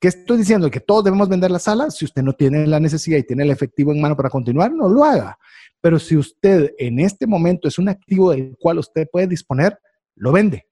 ¿Qué 0.00 0.08
estoy 0.08 0.38
diciendo? 0.38 0.70
Que 0.70 0.80
todos 0.80 1.04
debemos 1.04 1.28
vender 1.28 1.50
la 1.50 1.58
sala. 1.58 1.90
Si 1.90 2.06
usted 2.06 2.22
no 2.22 2.32
tiene 2.32 2.66
la 2.66 2.80
necesidad 2.80 3.18
y 3.18 3.22
tiene 3.22 3.42
el 3.42 3.50
efectivo 3.50 3.92
en 3.92 4.00
mano 4.00 4.16
para 4.16 4.30
continuar, 4.30 4.72
no 4.72 4.88
lo 4.88 5.04
haga. 5.04 5.38
Pero 5.82 5.98
si 5.98 6.16
usted 6.16 6.72
en 6.78 6.98
este 7.00 7.26
momento 7.26 7.68
es 7.68 7.78
un 7.78 7.90
activo 7.90 8.30
del 8.30 8.56
cual 8.58 8.78
usted 8.78 9.06
puede 9.12 9.26
disponer, 9.26 9.78
lo 10.16 10.32
vende. 10.32 10.66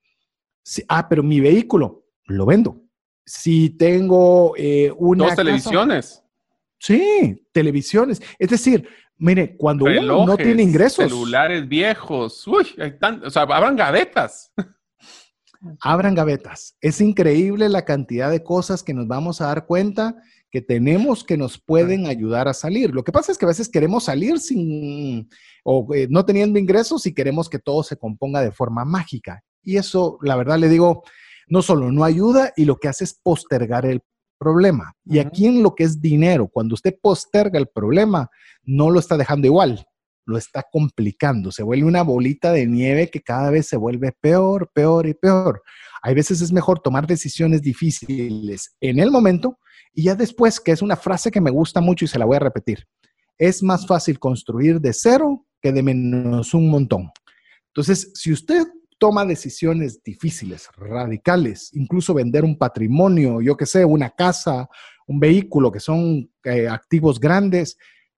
ah, 0.88 1.07
pero 1.09 1.23
mi 1.23 1.41
vehículo, 1.41 2.07
lo 2.25 2.47
vendo. 2.47 2.81
Si 3.27 3.71
tengo 3.71 4.55
eh, 4.57 4.91
una... 4.97 5.27
Dos 5.27 5.37
televisiones. 5.37 6.25
Sí, 6.79 7.47
televisiones. 7.53 8.23
Es 8.38 8.49
decir, 8.49 8.88
mire, 9.19 9.57
cuando 9.59 9.85
uno 9.85 10.25
no 10.25 10.37
tiene 10.38 10.62
ingresos. 10.62 11.05
Celulares 11.05 11.69
viejos. 11.69 12.47
Uy, 12.47 12.67
hay 12.79 12.95
o 13.25 13.29
sea, 13.29 13.43
abran 13.43 13.77
gavetas. 13.77 14.53
Abran 15.81 16.14
gavetas. 16.14 16.77
Es 16.81 17.01
increíble 17.01 17.68
la 17.68 17.85
cantidad 17.85 18.31
de 18.31 18.42
cosas 18.42 18.83
que 18.83 18.94
nos 18.94 19.09
vamos 19.09 19.40
a 19.40 19.47
dar 19.47 19.66
cuenta 19.66 20.16
que 20.51 20.62
tenemos 20.62 21.25
que 21.25 21.37
nos 21.37 21.59
pueden 21.59 22.07
ayudar 22.07 22.49
a 22.49 22.55
salir. 22.55 22.94
Lo 22.94 23.05
que 23.05 23.12
pasa 23.12 23.33
es 23.33 23.38
que 23.38 23.44
a 23.44 23.49
veces 23.49 23.68
queremos 23.68 24.05
salir 24.05 24.38
sin 24.38 25.29
o 25.64 25.94
eh, 25.94 26.07
no 26.09 26.25
teniendo 26.25 26.59
ingresos 26.59 27.07
y 27.07 27.14
queremos 27.14 27.49
que 27.49 27.59
todo 27.59 27.83
se 27.83 27.97
componga 27.97 28.40
de 28.40 28.53
forma 28.53 28.85
mágica. 28.85 29.42
Y 29.62 29.77
eso, 29.77 30.18
la 30.23 30.37
verdad, 30.37 30.59
le 30.59 30.68
digo, 30.68 31.03
no 31.49 31.62
solo 31.62 31.90
no 31.92 32.05
ayuda 32.05 32.53
y 32.57 32.64
lo 32.64 32.77
que 32.77 32.88
hace 32.88 33.05
es 33.05 33.18
postergar 33.23 33.85
el 33.85 34.01
problema. 34.38 34.94
Y 35.05 35.18
aquí 35.18 35.47
en 35.47 35.62
lo 35.62 35.75
que 35.75 35.85
es 35.85 36.01
dinero, 36.01 36.49
cuando 36.49 36.75
usted 36.75 36.97
posterga 37.01 37.59
el 37.59 37.68
problema, 37.68 38.31
no 38.62 38.90
lo 38.90 39.01
está 39.01 39.16
dejando 39.16 39.47
igual, 39.47 39.85
lo 40.29 40.37
está 40.37 40.64
complicando. 40.71 41.51
Se 41.51 41.62
vuelve 41.62 41.87
una 41.87 42.03
bolita 42.03 42.53
de 42.53 42.67
nieve 42.67 43.09
que 43.11 43.23
cada 43.23 43.51
vez 43.51 43.67
se 43.67 43.77
vuelve 43.77 44.12
peor, 44.12 44.71
peor 44.75 45.07
y 45.07 45.14
peor. 45.14 45.62
Hay 46.03 46.14
veces 46.14 46.43
es 46.43 46.53
mejor 46.53 46.81
tomar 46.81 47.07
decisiones 47.07 47.62
difíciles 47.62 48.77
en 48.81 49.01
el 49.01 49.11
momento 49.11 49.59
y 49.95 50.05
ya 50.05 50.14
después, 50.14 50.61
que 50.61 50.73
es 50.73 50.83
una 50.83 50.97
frase 50.97 51.31
que 51.31 51.41
me 51.41 51.51
gusta 51.51 51.81
mucho 51.81 52.05
y 52.05 52.09
se 52.09 52.19
la 52.19 52.27
voy 52.27 52.37
a 52.37 52.41
repetir. 52.41 52.87
Es 53.38 53.62
más 53.62 53.87
fácil 53.87 54.19
construir 54.19 54.81
de 54.81 54.93
cero 54.93 55.47
que 55.62 55.73
de 55.73 55.83
menos 55.83 56.53
un 56.53 56.69
montón. 56.69 57.11
Entonces, 57.69 58.12
si 58.14 58.31
usted 58.31 58.67
toma 58.99 59.25
decisiones 59.25 60.03
difíciles, 60.03 60.69
radicales, 60.77 61.71
incluso 61.73 62.12
vender 62.12 62.45
un 62.45 62.59
patrimonio, 62.59 63.41
yo 63.41 63.57
que 63.57 63.64
sé, 63.64 63.85
una 63.85 64.11
casa, 64.11 64.69
un 65.07 65.19
vehículo, 65.21 65.73
que 65.73 65.81
son 65.81 66.31
eh, 66.45 66.69
activos 66.69 67.19
grandes. 67.19 67.79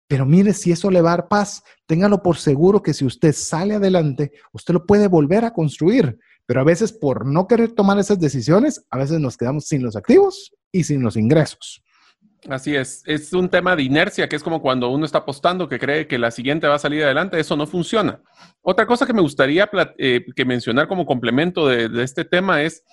Pero 0.09 0.25
mire, 0.25 0.55
si 0.55 0.73
eso 0.73 0.91
le 0.91 1.03
va 1.03 1.13
a 1.13 1.17
dar 1.19 1.29
paz, 1.29 1.63
téngalo 1.87 2.23
por 2.23 2.39
seguro 2.39 2.83
que 2.83 2.95
si 2.95 3.05
usted 3.05 3.33
sale 3.35 3.75
adelante, 3.75 4.33
usted 4.53 4.75
lo 4.75 4.87
puede 4.87 5.07
volver 5.07 5.45
a 5.45 5.53
construir. 5.53 6.19
Pero 6.47 6.61
a 6.61 6.65
veces 6.65 6.93
por 6.93 7.27
no 7.27 7.47
querer 7.47 7.73
tomar 7.73 7.99
esas 7.99 8.19
decisiones, 8.19 8.85
a 8.91 8.97
veces 8.97 9.21
nos 9.21 9.37
quedamos 9.37 9.67
sin 9.67 9.83
los 9.83 9.97
activos 9.97 10.55
y 10.73 10.85
sin 10.85 11.03
los 11.03 11.17
ingresos. 11.17 11.85
Así 12.49 12.75
es, 12.75 13.03
es 13.05 13.33
un 13.33 13.49
tema 13.49 13.75
de 13.75 13.83
inercia, 13.83 14.29
que 14.29 14.37
es 14.37 14.43
como 14.43 14.63
cuando 14.63 14.89
uno 14.89 15.05
está 15.05 15.19
apostando 15.19 15.69
que 15.69 15.79
cree 15.79 16.07
que 16.07 16.19
la 16.19 16.31
siguiente 16.31 16.69
va 16.69 16.77
a 16.77 16.79
salir 16.79 17.05
adelante, 17.05 17.39
eso 17.39 17.57
no 17.57 17.67
funciona. 17.67 18.23
Otra 18.63 18.87
cosa 18.87 19.07
que 19.07 19.13
me 19.13 19.21
gustaría 19.21 19.69
eh, 19.99 20.25
que 20.35 20.45
mencionar 20.45 20.89
como 20.89 21.05
complemento 21.05 21.67
de, 21.67 21.91
este 22.03 22.25
tema 22.25 22.63
es 22.63 22.85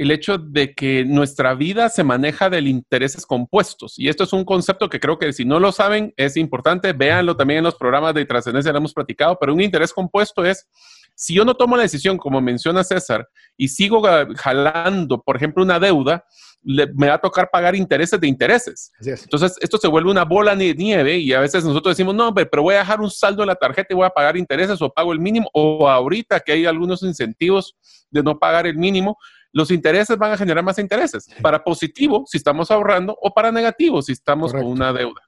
el 0.00 0.10
hecho 0.10 0.38
de 0.38 0.74
que 0.74 1.04
nuestra 1.04 1.54
vida 1.54 1.90
se 1.90 2.02
maneja 2.02 2.48
del 2.48 2.68
intereses 2.68 3.26
compuestos. 3.26 3.98
Y 3.98 4.08
esto 4.08 4.24
es 4.24 4.32
un 4.32 4.46
concepto 4.46 4.88
que 4.88 4.98
creo 4.98 5.18
que 5.18 5.30
si 5.34 5.44
no 5.44 5.60
lo 5.60 5.72
saben 5.72 6.14
es 6.16 6.38
importante, 6.38 6.94
véanlo 6.94 7.36
también 7.36 7.58
en 7.58 7.64
los 7.64 7.74
programas 7.74 8.14
de 8.14 8.24
trascendencia, 8.24 8.72
lo 8.72 8.78
hemos 8.78 8.94
platicado, 8.94 9.38
pero 9.38 9.52
un 9.52 9.60
interés 9.60 9.92
compuesto 9.92 10.42
es 10.42 10.66
si 11.14 11.34
yo 11.34 11.44
no 11.44 11.54
tomo 11.54 11.76
la 11.76 11.82
decisión, 11.82 12.16
como 12.16 12.40
menciona 12.40 12.82
César, 12.82 13.28
y 13.58 13.68
sigo 13.68 14.02
jalando, 14.36 15.20
por 15.20 15.36
ejemplo, 15.36 15.62
una 15.62 15.78
deuda, 15.78 16.24
me 16.62 17.08
va 17.08 17.14
a 17.14 17.20
tocar 17.20 17.50
pagar 17.52 17.76
intereses 17.76 18.18
de 18.18 18.26
intereses. 18.26 18.92
Entonces, 19.04 19.58
esto 19.60 19.76
se 19.76 19.86
vuelve 19.86 20.10
una 20.10 20.24
bola 20.24 20.56
de 20.56 20.74
nieve 20.74 21.18
y 21.18 21.34
a 21.34 21.40
veces 21.40 21.62
nosotros 21.62 21.94
decimos, 21.94 22.14
no, 22.14 22.32
pero 22.32 22.62
voy 22.62 22.76
a 22.76 22.78
dejar 22.78 23.02
un 23.02 23.10
saldo 23.10 23.42
en 23.42 23.48
la 23.48 23.54
tarjeta 23.54 23.88
y 23.90 23.96
voy 23.96 24.06
a 24.06 24.10
pagar 24.10 24.38
intereses 24.38 24.80
o 24.80 24.88
pago 24.88 25.12
el 25.12 25.20
mínimo, 25.20 25.50
o 25.52 25.90
ahorita 25.90 26.40
que 26.40 26.52
hay 26.52 26.64
algunos 26.64 27.02
incentivos 27.02 27.76
de 28.10 28.22
no 28.22 28.38
pagar 28.38 28.66
el 28.66 28.78
mínimo, 28.78 29.18
los 29.52 29.70
intereses 29.70 30.16
van 30.16 30.32
a 30.32 30.36
generar 30.36 30.64
más 30.64 30.78
intereses, 30.78 31.28
para 31.42 31.62
positivo 31.62 32.24
si 32.26 32.38
estamos 32.38 32.70
ahorrando 32.70 33.16
o 33.20 33.32
para 33.32 33.50
negativo 33.50 34.00
si 34.02 34.12
estamos 34.12 34.52
con 34.52 34.64
una 34.64 34.92
deuda. 34.92 35.22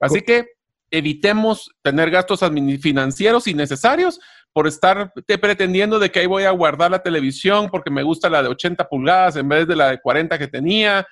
Así 0.00 0.22
que 0.22 0.46
evitemos 0.90 1.70
tener 1.82 2.10
gastos 2.10 2.40
financieros 2.80 3.46
innecesarios 3.46 4.20
por 4.52 4.66
estar 4.66 5.12
pretendiendo 5.26 5.98
de 5.98 6.10
que 6.10 6.20
ahí 6.20 6.26
voy 6.26 6.44
a 6.44 6.50
guardar 6.50 6.90
la 6.90 7.02
televisión 7.02 7.70
porque 7.70 7.90
me 7.90 8.02
gusta 8.02 8.28
la 8.28 8.42
de 8.42 8.48
80 8.48 8.88
pulgadas 8.88 9.36
en 9.36 9.48
vez 9.48 9.66
de 9.66 9.76
la 9.76 9.90
de 9.90 10.00
40 10.00 10.38
que 10.38 10.48
tenía. 10.48 11.06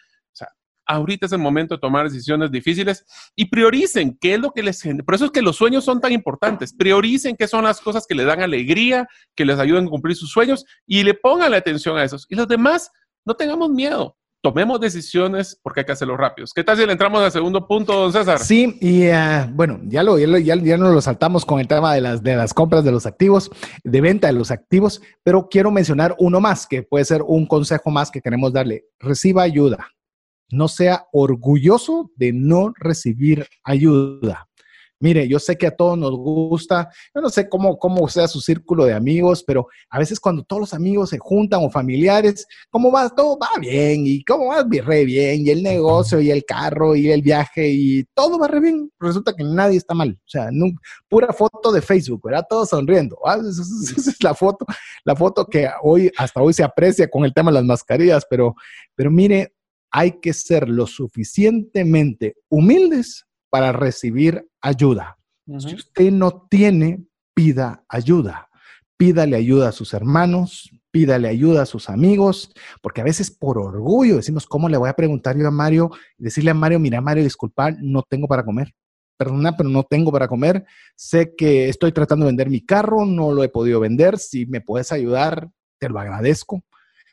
Ahorita 0.90 1.26
es 1.26 1.32
el 1.32 1.38
momento 1.38 1.76
de 1.76 1.80
tomar 1.80 2.08
decisiones 2.08 2.50
difíciles 2.50 3.04
y 3.36 3.44
prioricen 3.44 4.18
qué 4.20 4.34
es 4.34 4.40
lo 4.40 4.50
que 4.50 4.62
les... 4.62 4.82
Por 5.04 5.14
eso 5.14 5.26
es 5.26 5.30
que 5.30 5.40
los 5.40 5.54
sueños 5.54 5.84
son 5.84 6.00
tan 6.00 6.10
importantes. 6.10 6.74
Prioricen 6.74 7.36
qué 7.36 7.46
son 7.46 7.62
las 7.62 7.80
cosas 7.80 8.06
que 8.08 8.14
les 8.16 8.26
dan 8.26 8.42
alegría, 8.42 9.06
que 9.36 9.44
les 9.44 9.58
ayuden 9.60 9.86
a 9.86 9.90
cumplir 9.90 10.16
sus 10.16 10.30
sueños 10.30 10.64
y 10.86 11.04
le 11.04 11.14
pongan 11.14 11.52
la 11.52 11.58
atención 11.58 11.96
a 11.96 12.02
esos. 12.02 12.26
Y 12.28 12.34
los 12.34 12.48
demás, 12.48 12.90
no 13.24 13.34
tengamos 13.34 13.70
miedo 13.70 14.16
tomemos 14.42 14.80
decisiones 14.80 15.58
porque 15.62 15.80
hay 15.80 15.86
que 15.86 15.92
hacerlo 15.92 16.16
rápidos. 16.16 16.52
¿Qué 16.54 16.64
tal 16.64 16.76
si 16.76 16.86
le 16.86 16.92
entramos 16.92 17.20
al 17.22 17.30
segundo 17.30 17.66
punto, 17.66 17.92
don 17.92 18.12
César? 18.12 18.38
Sí, 18.38 18.78
y 18.80 19.08
uh, 19.08 19.50
bueno, 19.52 19.80
ya, 19.84 20.02
lo, 20.02 20.18
ya, 20.18 20.56
ya, 20.56 20.76
nos 20.76 20.94
lo 20.94 21.00
saltamos 21.00 21.44
con 21.44 21.60
el 21.60 21.68
tema 21.68 21.94
de 21.94 22.00
las, 22.00 22.22
de 22.22 22.36
las 22.36 22.54
compras 22.54 22.84
de 22.84 22.92
los 22.92 23.06
activos, 23.06 23.50
de 23.84 24.00
venta 24.00 24.28
de 24.28 24.32
los 24.32 24.50
activos, 24.50 25.02
pero 25.22 25.48
quiero 25.50 25.70
mencionar 25.70 26.16
uno 26.18 26.40
más, 26.40 26.66
que 26.66 26.82
puede 26.82 27.04
ser 27.04 27.22
un 27.22 27.46
consejo 27.46 27.90
más 27.90 28.10
que 28.10 28.20
queremos 28.20 28.52
darle. 28.52 28.84
Reciba 28.98 29.42
ayuda. 29.42 29.88
No 30.50 30.68
sea 30.68 31.06
orgulloso 31.12 32.10
de 32.16 32.32
no 32.32 32.72
recibir 32.76 33.46
ayuda. 33.64 34.50
Mire, 35.02 35.26
yo 35.26 35.38
sé 35.38 35.56
que 35.56 35.66
a 35.66 35.74
todos 35.74 35.96
nos 35.96 36.14
gusta, 36.14 36.90
yo 37.14 37.22
no 37.22 37.30
sé 37.30 37.48
cómo, 37.48 37.78
cómo 37.78 38.06
sea 38.08 38.28
su 38.28 38.42
círculo 38.42 38.84
de 38.84 38.92
amigos, 38.92 39.42
pero 39.42 39.66
a 39.88 39.98
veces 39.98 40.20
cuando 40.20 40.44
todos 40.44 40.60
los 40.60 40.74
amigos 40.74 41.08
se 41.08 41.18
juntan 41.18 41.64
o 41.64 41.70
familiares, 41.70 42.46
¿cómo 42.68 42.92
va? 42.92 43.08
Todo 43.08 43.38
va 43.38 43.48
bien 43.58 44.06
y 44.06 44.22
cómo 44.24 44.48
va 44.48 44.62
re 44.62 45.06
bien 45.06 45.46
y 45.46 45.48
el 45.48 45.62
negocio 45.62 46.20
y 46.20 46.30
el 46.30 46.44
carro 46.44 46.94
y 46.94 47.10
el 47.10 47.22
viaje 47.22 47.70
y 47.70 48.04
todo 48.12 48.38
va 48.38 48.46
re 48.46 48.60
bien. 48.60 48.92
Resulta 49.00 49.32
que 49.32 49.42
nadie 49.42 49.78
está 49.78 49.94
mal. 49.94 50.18
O 50.20 50.28
sea, 50.28 50.50
pura 51.08 51.32
foto 51.32 51.72
de 51.72 51.80
Facebook, 51.80 52.20
¿verdad? 52.22 52.44
Todos 52.46 52.68
sonriendo. 52.68 53.16
¿ah? 53.24 53.38
Esa, 53.38 53.62
es 53.62 54.22
la 54.22 54.34
foto, 54.34 54.66
la 55.04 55.16
foto 55.16 55.46
que 55.46 55.66
hoy, 55.82 56.12
hasta 56.18 56.42
hoy 56.42 56.52
se 56.52 56.62
aprecia 56.62 57.08
con 57.08 57.24
el 57.24 57.32
tema 57.32 57.50
de 57.50 57.54
las 57.54 57.64
mascarillas, 57.64 58.26
pero, 58.28 58.54
pero 58.94 59.10
mire, 59.10 59.54
hay 59.90 60.20
que 60.20 60.32
ser 60.32 60.68
lo 60.68 60.86
suficientemente 60.86 62.36
humildes 62.48 63.26
para 63.50 63.72
recibir 63.72 64.48
ayuda. 64.60 65.18
Si 65.58 65.74
usted 65.74 66.12
no 66.12 66.46
tiene, 66.48 67.04
pida 67.34 67.84
ayuda. 67.88 68.48
Pídale 68.96 69.36
ayuda 69.36 69.70
a 69.70 69.72
sus 69.72 69.94
hermanos, 69.94 70.70
pídale 70.90 71.28
ayuda 71.28 71.62
a 71.62 71.66
sus 71.66 71.88
amigos, 71.88 72.52
porque 72.82 73.00
a 73.00 73.04
veces 73.04 73.30
por 73.30 73.58
orgullo 73.58 74.16
decimos, 74.16 74.46
¿cómo 74.46 74.68
le 74.68 74.76
voy 74.76 74.88
a 74.88 74.94
preguntar 74.94 75.36
yo 75.36 75.48
a 75.48 75.50
Mario? 75.50 75.90
Decirle 76.18 76.50
a 76.50 76.54
Mario, 76.54 76.78
mira 76.78 77.00
Mario, 77.00 77.24
disculpa, 77.24 77.70
no 77.80 78.02
tengo 78.02 78.28
para 78.28 78.44
comer. 78.44 78.72
Perdona, 79.16 79.56
pero 79.56 79.68
no 79.68 79.82
tengo 79.82 80.12
para 80.12 80.28
comer. 80.28 80.64
Sé 80.94 81.34
que 81.36 81.68
estoy 81.68 81.92
tratando 81.92 82.24
de 82.24 82.30
vender 82.30 82.48
mi 82.48 82.64
carro, 82.64 83.04
no 83.04 83.32
lo 83.32 83.42
he 83.42 83.48
podido 83.48 83.80
vender. 83.80 84.18
Si 84.18 84.46
me 84.46 84.60
puedes 84.60 84.92
ayudar, 84.92 85.50
te 85.78 85.88
lo 85.88 85.98
agradezco. 85.98 86.62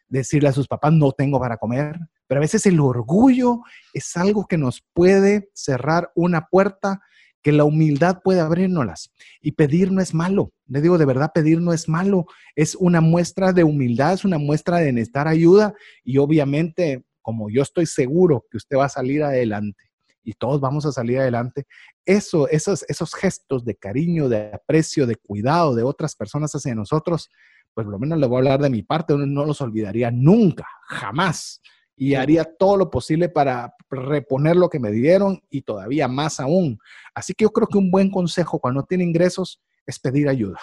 Decirle 0.08 0.50
a 0.50 0.54
sus 0.54 0.68
papás, 0.68 0.94
no 0.94 1.12
tengo 1.12 1.40
para 1.40 1.58
comer. 1.58 1.98
Pero 2.28 2.40
a 2.40 2.42
veces 2.42 2.66
el 2.66 2.80
orgullo 2.80 3.62
es 3.94 4.16
algo 4.18 4.46
que 4.48 4.58
nos 4.58 4.84
puede 4.94 5.50
cerrar 5.54 6.12
una 6.16 6.48
puerta 6.48 7.02
que 7.42 7.52
la 7.54 7.64
humildad 7.64 8.20
puede 8.24 8.42
abrirnoslas. 8.42 9.12
Y 9.42 9.54
pedir 9.54 9.92
no 9.92 10.02
es 10.02 10.14
malo. 10.14 10.52
Le 10.68 10.82
digo, 10.82 10.98
de 10.98 11.06
verdad, 11.06 11.32
pedir 11.34 11.62
no 11.62 11.72
es 11.72 11.88
malo. 11.88 12.26
Es 12.56 12.76
una 12.76 13.00
muestra 13.00 13.54
de 13.54 13.64
humildad, 13.64 14.14
es 14.14 14.26
una 14.26 14.38
muestra 14.38 14.80
de 14.80 14.92
necesitar 14.92 15.28
ayuda. 15.28 15.74
Y 16.04 16.18
obviamente, 16.18 17.06
como 17.22 17.50
yo 17.50 17.62
estoy 17.62 17.86
seguro 17.86 18.46
que 18.52 18.58
usted 18.58 18.78
va 18.78 18.86
a 18.86 18.90
salir 18.90 19.24
adelante 19.24 19.86
y 20.24 20.34
todos 20.34 20.60
vamos 20.60 20.86
a 20.86 20.92
salir 20.92 21.20
adelante, 21.20 21.66
eso, 22.06 22.50
esos, 22.50 22.84
esos 22.90 23.14
gestos 23.14 23.64
de 23.64 23.76
cariño, 23.76 24.28
de 24.28 24.52
aprecio, 24.52 25.08
de 25.08 25.16
cuidado 25.16 25.74
de 25.74 25.84
otras 25.84 26.18
personas 26.18 26.54
hacia 26.54 26.76
nosotros, 26.76 27.30
pues 27.74 27.86
por 27.86 27.94
lo 27.94 28.00
menos 28.00 28.20
le 28.20 28.28
voy 28.28 28.36
a 28.36 28.40
hablar 28.40 28.62
de 28.62 28.70
mi 28.70 28.84
parte, 28.84 29.16
no 29.16 29.46
los 29.46 29.62
olvidaría 29.62 30.12
nunca, 30.12 30.68
jamás 30.88 31.62
y 31.98 32.14
haría 32.14 32.46
todo 32.46 32.78
lo 32.78 32.92
posible 32.92 33.28
para 33.28 33.74
reponer 33.90 34.56
lo 34.56 34.70
que 34.70 34.80
me 34.80 34.92
dieron 34.92 35.42
y 35.50 35.64
todavía 35.64 36.08
más 36.08 36.40
aún. 36.40 36.80
Así 37.14 37.34
que 37.34 37.44
yo 37.46 37.50
creo 37.50 37.68
que 37.68 37.80
un 37.80 37.90
buen 37.90 38.12
consejo 38.12 38.60
cuando 38.60 38.84
tiene 38.84 39.04
ingresos 39.04 39.60
es 39.86 40.00
pedir 40.00 40.30
ayuda. 40.30 40.60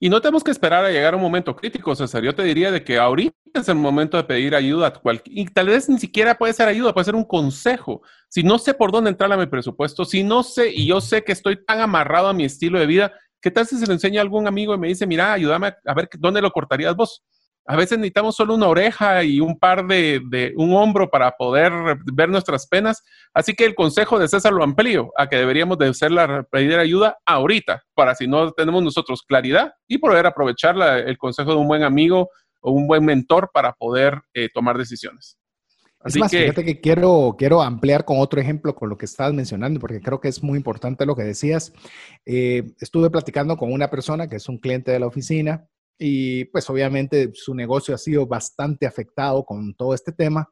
Y 0.00 0.08
no 0.08 0.20
tenemos 0.20 0.44
que 0.44 0.52
esperar 0.52 0.84
a 0.84 0.90
llegar 0.90 1.14
a 1.14 1.16
un 1.16 1.22
momento 1.22 1.56
crítico, 1.56 1.92
César. 1.96 2.22
Yo 2.22 2.32
te 2.32 2.44
diría 2.44 2.70
de 2.70 2.84
que 2.84 2.98
ahorita 2.98 3.34
es 3.54 3.68
el 3.68 3.74
momento 3.74 4.16
de 4.16 4.22
pedir 4.22 4.54
ayuda. 4.54 4.92
Y 5.24 5.46
tal 5.46 5.66
vez 5.66 5.88
ni 5.88 5.98
siquiera 5.98 6.36
puede 6.36 6.52
ser 6.52 6.68
ayuda, 6.68 6.94
puede 6.94 7.06
ser 7.06 7.16
un 7.16 7.24
consejo. 7.24 8.02
Si 8.28 8.44
no 8.44 8.60
sé 8.60 8.74
por 8.74 8.92
dónde 8.92 9.10
entrar 9.10 9.32
a 9.32 9.36
mi 9.36 9.46
presupuesto, 9.46 10.04
si 10.04 10.22
no 10.22 10.44
sé 10.44 10.70
y 10.72 10.86
yo 10.86 11.00
sé 11.00 11.24
que 11.24 11.32
estoy 11.32 11.64
tan 11.64 11.80
amarrado 11.80 12.28
a 12.28 12.32
mi 12.32 12.44
estilo 12.44 12.78
de 12.78 12.86
vida, 12.86 13.12
¿qué 13.40 13.50
tal 13.50 13.66
si 13.66 13.76
se 13.76 13.88
lo 13.88 13.92
enseña 13.92 14.20
a 14.20 14.22
algún 14.22 14.46
amigo 14.46 14.72
y 14.72 14.78
me 14.78 14.86
dice, 14.86 15.04
mira, 15.04 15.32
ayúdame 15.32 15.74
a 15.84 15.94
ver 15.94 16.08
dónde 16.16 16.42
lo 16.42 16.52
cortarías 16.52 16.94
vos? 16.94 17.24
A 17.70 17.76
veces 17.76 17.98
necesitamos 17.98 18.34
solo 18.34 18.54
una 18.54 18.66
oreja 18.66 19.22
y 19.22 19.40
un 19.40 19.58
par 19.58 19.86
de, 19.86 20.54
un 20.56 20.72
hombro 20.74 21.10
para 21.10 21.32
poder 21.32 21.70
ver 22.14 22.30
nuestras 22.30 22.66
penas. 22.66 23.04
Así 23.34 23.52
que 23.52 23.66
el 23.66 23.74
consejo 23.74 24.18
de 24.18 24.26
César 24.26 24.54
lo 24.54 24.64
amplío 24.64 25.12
a 25.18 25.28
que 25.28 25.36
deberíamos 25.36 25.76
de 25.76 25.88
hacer 25.88 26.10
la 26.10 26.44
pedir 26.44 26.78
ayuda 26.78 27.18
ahorita, 27.26 27.84
para 27.92 28.14
si 28.14 28.26
no 28.26 28.52
tenemos 28.52 28.82
nosotros 28.82 29.22
claridad 29.22 29.74
y 29.86 29.98
poder 29.98 30.24
aprovechar 30.24 30.76
el 31.06 31.18
consejo 31.18 31.50
de 31.50 31.58
un 31.58 31.68
buen 31.68 31.82
amigo 31.82 32.30
o 32.62 32.72
un 32.72 32.86
buen 32.86 33.04
mentor 33.04 33.50
para 33.52 33.74
poder 33.74 34.18
eh, 34.32 34.48
tomar 34.54 34.78
decisiones. 34.78 35.36
Así 36.00 36.18
es 36.18 36.20
más, 36.20 36.30
que, 36.30 36.38
fíjate 36.44 36.64
que 36.64 36.80
quiero, 36.80 37.34
quiero 37.36 37.60
ampliar 37.60 38.06
con 38.06 38.18
otro 38.18 38.40
ejemplo 38.40 38.74
con 38.74 38.88
lo 38.88 38.96
que 38.96 39.04
estabas 39.04 39.34
mencionando, 39.34 39.78
porque 39.78 40.00
creo 40.00 40.20
que 40.20 40.28
es 40.28 40.42
muy 40.42 40.56
importante 40.56 41.04
lo 41.04 41.14
que 41.14 41.22
decías. 41.24 41.74
Eh, 42.24 42.62
estuve 42.80 43.10
platicando 43.10 43.58
con 43.58 43.70
una 43.70 43.90
persona 43.90 44.26
que 44.26 44.36
es 44.36 44.48
un 44.48 44.56
cliente 44.56 44.90
de 44.90 45.00
la 45.00 45.06
oficina 45.06 45.68
y 45.98 46.44
pues 46.46 46.68
obviamente 46.70 47.30
su 47.34 47.54
negocio 47.54 47.94
ha 47.94 47.98
sido 47.98 48.26
bastante 48.26 48.86
afectado 48.86 49.44
con 49.44 49.74
todo 49.74 49.94
este 49.94 50.12
tema. 50.12 50.48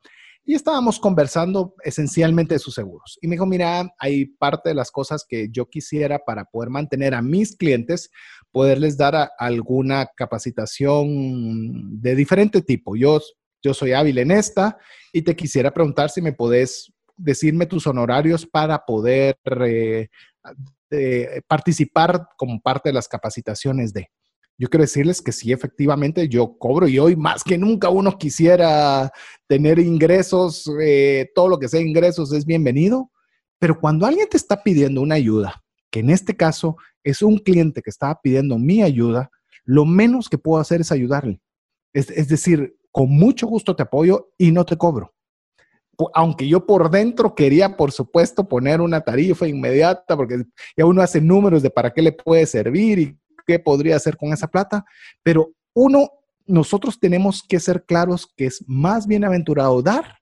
Y 0.49 0.55
estábamos 0.55 1.01
conversando 1.01 1.75
esencialmente 1.83 2.55
de 2.55 2.61
sus 2.61 2.75
seguros. 2.75 3.19
Y 3.21 3.27
me 3.27 3.35
dijo, 3.35 3.47
mira, 3.47 3.93
hay 3.99 4.27
parte 4.27 4.69
de 4.69 4.77
las 4.77 4.93
cosas 4.93 5.25
que 5.29 5.49
yo 5.51 5.69
quisiera 5.69 6.21
para 6.21 6.45
poder 6.45 6.71
mantener 6.71 7.15
a 7.15 7.23
mis 7.23 7.57
clientes, 7.57 8.11
poderles 8.53 8.97
dar 8.97 9.31
alguna 9.39 10.09
capacitación 10.17 12.01
de 12.01 12.15
diferente 12.15 12.63
tipo. 12.63 12.95
Yo, 12.95 13.21
yo 13.61 13.75
soy 13.75 13.93
hábil 13.93 14.19
en 14.19 14.31
esta 14.31 14.79
y 15.13 15.23
te 15.23 15.35
quisiera 15.35 15.73
preguntar 15.73 16.11
si 16.11 16.23
me 16.23 16.33
podés 16.33 16.93
decirme 17.17 17.67
tus 17.67 17.87
honorarios 17.89 18.47
para 18.47 18.85
poder 18.85 19.37
eh, 19.61 20.09
participar 21.49 22.29
como 22.37 22.61
parte 22.61 22.91
de 22.91 22.93
las 22.93 23.09
capacitaciones 23.09 23.93
de. 23.93 24.11
Yo 24.59 24.69
quiero 24.69 24.85
decirles 24.85 25.21
que 25.21 25.33
sí, 25.33 25.53
efectivamente, 25.53 26.29
yo 26.29 26.57
cobro 26.57 26.89
y 26.89 26.99
hoy 26.99 27.15
más 27.15 27.45
que 27.45 27.59
nunca 27.59 27.91
uno 27.91 28.17
quisiera 28.17 29.13
tener 29.47 29.79
ingresos, 29.79 30.71
eh, 30.81 31.31
todo 31.35 31.49
lo 31.49 31.59
que 31.59 31.69
sea 31.69 31.81
ingresos 31.81 32.33
es 32.33 32.47
bienvenido, 32.47 33.11
pero 33.59 33.79
cuando 33.79 34.07
alguien 34.07 34.29
te 34.31 34.39
está 34.39 34.63
pidiendo 34.63 35.03
una 35.03 35.17
ayuda, 35.17 35.63
que 35.91 36.01
en 36.01 36.09
este 36.09 36.37
caso 36.37 36.77
es 37.05 37.21
un 37.21 37.37
cliente 37.37 37.83
que 37.83 37.91
estaba 37.91 38.19
pidiendo 38.23 38.59
mi 38.59 38.83
ayuda, 38.83 39.31
lo 39.65 39.85
menos 39.85 40.29
que 40.31 40.39
puedo 40.39 40.61
hacer 40.61 40.81
es 40.81 40.91
ayudarle. 40.91 41.41
Es, 41.93 42.11
es 42.11 42.29
decir, 42.29 42.77
con 42.91 43.11
mucho 43.11 43.47
gusto 43.47 43.77
te 43.77 43.83
apoyo 43.83 44.31
y 44.39 44.53
no 44.53 44.65
te 44.65 44.79
cobro. 44.79 45.13
Aunque 46.15 46.49
yo 46.49 46.65
por 46.65 46.91
dentro 46.91 47.35
quería, 47.35 47.77
por 47.77 47.93
supuesto, 47.93 48.49
poner 48.49 48.81
una 48.81 49.03
tarifa 49.03 49.47
inmediata, 49.47 50.17
porque 50.17 50.45
ya 50.77 50.87
uno 50.87 51.03
hace 51.03 51.21
números 51.21 51.63
de 51.63 51.69
para 51.69 51.93
qué 51.93 52.01
le 52.01 52.13
puede 52.13 52.47
servir 52.47 52.99
y 52.99 53.19
qué 53.47 53.59
podría 53.59 53.97
hacer 53.97 54.17
con 54.17 54.33
esa 54.33 54.49
plata, 54.49 54.85
pero 55.23 55.53
uno, 55.75 56.11
nosotros 56.47 56.99
tenemos 56.99 57.43
que 57.47 57.61
ser 57.61 57.85
claros 57.85 58.33
que 58.37 58.47
es 58.47 58.65
más 58.67 59.07
bienaventurado 59.07 59.83
dar 59.83 60.19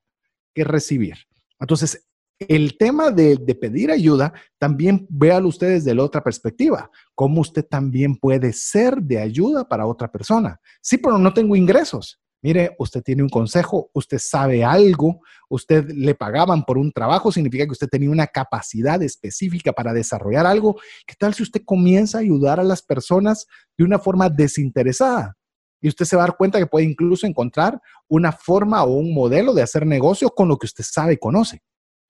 que 0.54 0.64
recibir. 0.64 1.16
Entonces, 1.58 2.06
el 2.38 2.76
tema 2.76 3.10
de, 3.10 3.36
pedir 3.60 3.90
ayuda, 3.90 4.32
también 4.58 5.06
véalo 5.08 5.48
ustedes 5.48 5.84
de 5.84 5.94
la 5.94 6.02
otra 6.02 6.22
perspectiva, 6.22 6.90
cómo 7.14 7.40
usted 7.40 7.64
también 7.64 8.16
puede 8.16 8.52
ser 8.52 8.96
de 8.96 9.18
ayuda 9.18 9.68
para 9.68 9.86
otra 9.86 10.10
persona. 10.10 10.60
Sí, 10.80 10.98
pero 10.98 11.18
no 11.18 11.32
tengo 11.32 11.56
ingresos. 11.56 12.20
Mire, 12.44 12.76
usted 12.78 13.02
tiene 13.02 13.22
un 13.22 13.30
consejo, 13.30 13.88
usted 13.94 14.18
sabe 14.18 14.62
algo, 14.62 15.22
usted 15.48 15.88
le 15.88 16.14
pagaban 16.14 16.62
por 16.64 16.76
un 16.76 16.92
trabajo, 16.92 17.32
significa 17.32 17.64
que 17.64 17.72
usted 17.72 17.88
tenía 17.88 18.10
una 18.10 18.26
capacidad 18.26 19.02
específica 19.02 19.72
para 19.72 19.94
desarrollar 19.94 20.44
algo. 20.44 20.78
¿Qué 21.06 21.14
tal 21.18 21.32
si 21.32 21.42
usted 21.42 21.62
comienza 21.64 22.18
a 22.18 22.20
ayudar 22.20 22.60
a 22.60 22.62
las 22.62 22.82
personas 22.82 23.46
de 23.78 23.84
una 23.84 23.98
forma 23.98 24.28
desinteresada? 24.28 25.38
Y 25.80 25.88
usted 25.88 26.04
se 26.04 26.16
va 26.16 26.24
a 26.24 26.26
dar 26.26 26.36
cuenta 26.36 26.58
que 26.58 26.66
puede 26.66 26.84
incluso 26.84 27.26
encontrar 27.26 27.80
una 28.08 28.30
forma 28.30 28.84
o 28.84 28.92
un 28.92 29.14
modelo 29.14 29.54
de 29.54 29.62
hacer 29.62 29.86
negocio 29.86 30.28
con 30.28 30.46
lo 30.46 30.58
que 30.58 30.66
usted 30.66 30.84
sabe 30.86 31.14
y 31.14 31.16
conoce. 31.16 31.62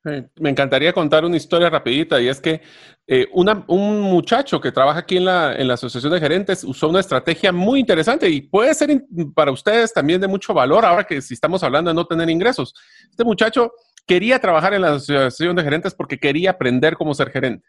Me 0.05 0.51
encantaría 0.51 0.93
contar 0.93 1.25
una 1.25 1.39
historia 1.39 1.71
rapidita 1.71 2.21
y 2.21 2.29
es 2.29 2.39
que 2.39 2.61
eh, 3.07 3.27
un 3.33 4.01
muchacho 4.03 4.61
que 4.61 4.71
trabaja 4.71 4.99
aquí 4.99 5.17
en 5.17 5.25
la, 5.25 5.55
en 5.57 5.67
la, 5.67 5.75
Asociación 5.75 6.13
de 6.13 6.21
Gerentes 6.21 6.63
usó 6.63 6.91
una 6.91 7.01
estrategia 7.01 7.53
muy 7.53 7.81
interesante 7.81 8.29
y 8.29 8.43
puede 8.43 8.75
ser 8.75 9.03
para 9.35 9.51
ustedes 9.51 9.95
también 9.95 10.21
de 10.21 10.29
mucho 10.29 10.53
valor 10.53 10.85
ahora 10.85 11.05
que 11.05 11.23
si 11.23 11.33
estamos 11.33 11.63
hablando 11.63 11.91
de 11.91 11.95
no 11.95 12.07
tener 12.07 12.29
ingresos. 12.29 12.75
Este 13.09 13.25
muchacho 13.25 13.73
quería 14.07 14.39
trabajar 14.39 14.75
en 14.75 14.83
la 14.83 14.95
Asociación 14.95 15.57
de 15.57 15.63
Gerentes 15.63 15.95
porque 15.95 16.19
quería 16.19 16.51
aprender 16.51 16.97
cómo 16.97 17.15
ser 17.15 17.31
gerente. 17.31 17.67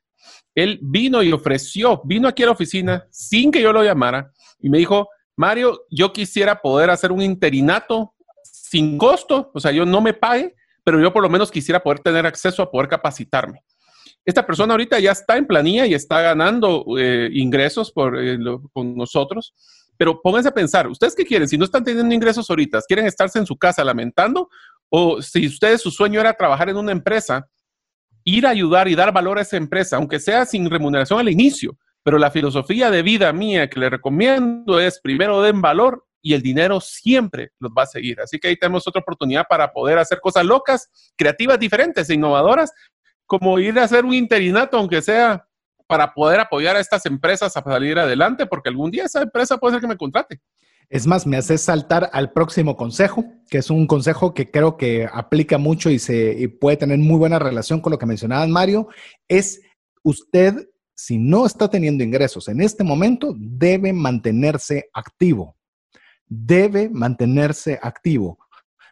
Él 0.54 0.80
vino 0.82 1.24
y 1.24 1.32
ofreció, 1.32 2.02
vino 2.04 2.28
aquí 2.28 2.44
a 2.44 2.48
la 2.48 2.52
oficina 2.52 3.08
sin 3.12 3.50
que 3.50 3.62
yo 3.62 3.72
lo 3.72 3.82
llamara 3.82 4.34
y 4.60 4.70
me 4.70 4.78
dijo, 4.78 5.08
Mario, 5.38 5.86
yo 5.90 6.12
quisiera 6.12 6.62
poder 6.62 6.90
hacer 6.90 7.14
un 7.14 7.22
interinato 7.22 8.14
sin 8.44 8.98
costo, 8.98 9.52
o 9.54 9.60
sea, 9.62 9.72
yo 9.72 9.86
no 9.86 10.02
me 10.02 10.14
pague 10.14 10.54
pero 10.86 11.02
yo 11.02 11.12
por 11.12 11.24
lo 11.24 11.30
menos 11.30 11.52
quisiera 11.52 11.82
poder 11.82 12.00
tener 12.00 12.26
acceso 12.26 12.62
a 12.62 12.72
poder 12.72 12.88
capacitarme. 12.88 13.60
Esta 14.24 14.46
persona 14.46 14.74
ahorita 14.74 15.00
ya 15.00 15.12
está 15.12 15.36
en 15.36 15.48
planilla 15.48 15.86
y 15.86 15.96
está 15.96 16.22
ganando 16.22 16.86
eh, 16.98 17.30
ingresos 17.34 17.92
eh, 18.20 18.38
con 18.72 18.96
nosotros, 18.96 19.54
pero 19.98 20.22
pónganse 20.22 20.50
a 20.50 20.54
pensar, 20.54 20.88
¿ustedes 20.88 21.16
qué 21.16 21.26
quieren? 21.26 21.48
Si 21.48 21.58
no 21.58 21.66
están 21.66 21.84
teniendo 21.84 22.14
ingresos 22.14 22.50
ahorita, 22.50 22.80
¿quieren 22.88 23.08
estarse 23.08 23.40
en 23.40 23.46
su 23.46 23.58
casa 23.58 23.84
lamentando? 23.84 24.50
O 24.90 25.22
si 25.22 25.48
ustedes 25.48 25.82
su 25.82 25.90
sueño 25.90 26.20
era 26.20 26.34
trabajar 26.34 26.70
en 26.70 26.78
una 26.78 26.92
empresa, 26.92 27.48
ir 28.24 28.46
a 28.46 28.52
ayudar 28.52 28.88
y 28.88 28.96
dar 28.96 29.12
valor 29.12 29.40
a 29.40 29.42
esa 29.42 29.58
empresa, 29.58 29.98
aunque 29.98 30.20
sea 30.20 30.46
sin 30.46 30.70
remuneración 30.70 31.20
al 31.20 31.30
inicio, 31.30 31.78
pero 32.04 32.20
la 32.20 32.30
filosofía 32.30 32.92
de 32.92 33.02
vida 33.02 33.34
mía 33.34 33.70
que 33.70 33.80
le 33.80 33.90
recomiendo 33.90 34.80
es 34.80 35.00
primero 35.02 35.42
den 35.42 35.62
valor 35.62 36.05
y 36.26 36.34
el 36.34 36.42
dinero 36.42 36.82
siempre 36.82 37.52
los 37.60 37.72
va 37.72 37.84
a 37.84 37.86
seguir. 37.86 38.20
Así 38.20 38.40
que 38.40 38.48
ahí 38.48 38.58
tenemos 38.58 38.88
otra 38.88 39.00
oportunidad 39.00 39.46
para 39.48 39.72
poder 39.72 40.00
hacer 40.00 40.20
cosas 40.20 40.44
locas, 40.44 40.90
creativas, 41.16 41.60
diferentes 41.60 42.10
e 42.10 42.16
innovadoras, 42.16 42.74
como 43.28 43.60
ir 43.60 43.78
a 43.78 43.84
hacer 43.84 44.04
un 44.04 44.16
interinato, 44.16 44.76
aunque 44.76 45.04
sea 45.04 45.48
para 45.86 46.16
poder 46.16 46.40
apoyar 46.40 46.78
a 46.78 46.80
estas 46.80 47.06
empresas 47.06 47.56
a 47.56 47.62
salir 47.62 48.00
adelante, 48.00 48.48
porque 48.48 48.70
algún 48.70 48.90
día 48.90 49.04
esa 49.04 49.22
empresa 49.22 49.60
puede 49.60 49.76
ser 49.76 49.82
que 49.82 49.88
me 49.88 49.98
contrate. 49.98 50.42
Es 50.90 51.06
más, 51.06 51.28
me 51.28 51.38
hace 51.38 51.60
saltar 51.60 52.10
al 52.12 52.32
próximo 52.34 52.76
consejo, 52.76 53.24
que 53.48 53.60
es 53.60 53.70
un 53.70 53.86
consejo 53.86 54.34
que 54.34 54.50
creo 54.50 54.78
que 54.78 55.08
aplica 55.14 55.60
mucho 55.60 55.92
y, 55.92 56.00
se, 56.00 56.36
y 56.40 56.48
puede 56.48 56.78
tener 56.78 56.98
muy 56.98 57.20
buena 57.20 57.38
relación 57.38 57.82
con 57.82 57.92
lo 57.92 58.00
que 58.00 58.08
mencionaba 58.08 58.48
Mario, 58.48 58.88
es 59.28 59.62
usted, 60.02 60.56
si 60.96 61.20
no 61.20 61.46
está 61.46 61.70
teniendo 61.70 62.04
ingresos 62.04 62.48
en 62.48 62.62
este 62.62 62.84
momento, 62.84 63.36
debe 63.38 63.94
mantenerse 63.94 64.90
activo 64.92 65.55
debe 66.28 66.90
mantenerse 66.90 67.80
activo. 67.82 68.40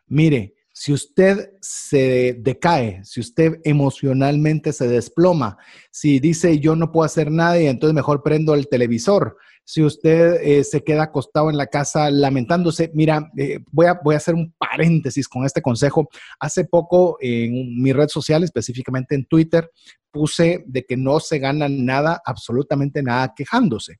Mire, 0.07 0.53
si 0.75 0.91
usted 0.91 1.51
se 1.61 2.36
decae, 2.39 3.01
si 3.05 3.19
usted 3.19 3.59
emocionalmente 3.63 4.73
se 4.73 4.88
desploma, 4.88 5.57
si 5.91 6.19
dice 6.19 6.59
yo 6.59 6.75
no 6.75 6.91
puedo 6.91 7.05
hacer 7.05 7.29
nada 7.31 7.61
y 7.61 7.67
entonces 7.67 7.93
mejor 7.93 8.23
prendo 8.23 8.55
el 8.55 8.67
televisor, 8.67 9.38
si 9.65 9.84
usted 9.84 10.41
eh, 10.41 10.63
se 10.63 10.84
queda 10.84 11.03
acostado 11.03 11.49
en 11.49 11.57
la 11.57 11.67
casa 11.67 12.09
lamentándose, 12.09 12.91
mira, 12.93 13.31
eh, 13.38 13.59
voy, 13.71 13.86
a, 13.86 13.99
voy 14.03 14.15
a 14.15 14.17
hacer 14.17 14.36
un 14.36 14.53
paréntesis 14.57 15.27
con 15.27 15.45
este 15.45 15.61
consejo. 15.61 16.09
Hace 16.39 16.65
poco 16.65 17.17
en 17.21 17.81
mi 17.81 17.93
red 17.93 18.09
social, 18.09 18.43
específicamente 18.43 19.15
en 19.15 19.25
Twitter, 19.25 19.69
puse 20.11 20.63
de 20.67 20.84
que 20.84 20.97
no 20.97 21.19
se 21.19 21.39
gana 21.39 21.69
nada, 21.69 22.21
absolutamente 22.25 23.01
nada 23.01 23.34
quejándose 23.36 23.99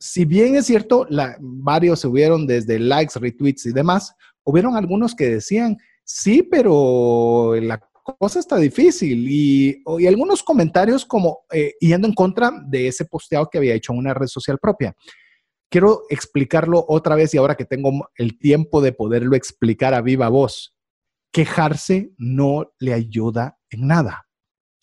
si 0.00 0.24
bien 0.24 0.56
es 0.56 0.66
cierto, 0.66 1.06
varios 1.40 2.00
se 2.00 2.08
hubieron 2.08 2.46
desde 2.46 2.78
likes, 2.78 3.18
retweets 3.18 3.66
y 3.66 3.72
demás, 3.72 4.14
hubieron 4.44 4.74
algunos 4.74 5.14
que 5.14 5.28
decían, 5.28 5.76
sí, 6.04 6.42
pero 6.42 7.54
la 7.60 7.78
cosa 8.18 8.38
está 8.38 8.56
difícil. 8.56 9.26
Y, 9.28 9.82
y 9.98 10.06
algunos 10.06 10.42
comentarios 10.42 11.04
como 11.04 11.40
eh, 11.52 11.74
yendo 11.80 12.08
en 12.08 12.14
contra 12.14 12.50
de 12.66 12.88
ese 12.88 13.04
posteado 13.04 13.50
que 13.50 13.58
había 13.58 13.74
hecho 13.74 13.92
en 13.92 13.98
una 13.98 14.14
red 14.14 14.26
social 14.26 14.58
propia. 14.58 14.96
Quiero 15.70 16.02
explicarlo 16.08 16.84
otra 16.88 17.14
vez 17.14 17.34
y 17.34 17.36
ahora 17.36 17.54
que 17.54 17.66
tengo 17.66 18.08
el 18.16 18.38
tiempo 18.38 18.80
de 18.80 18.92
poderlo 18.92 19.36
explicar 19.36 19.92
a 19.92 20.00
viva 20.00 20.30
voz. 20.30 20.74
Quejarse 21.30 22.10
no 22.16 22.72
le 22.78 22.94
ayuda 22.94 23.58
en 23.68 23.86
nada. 23.86 24.29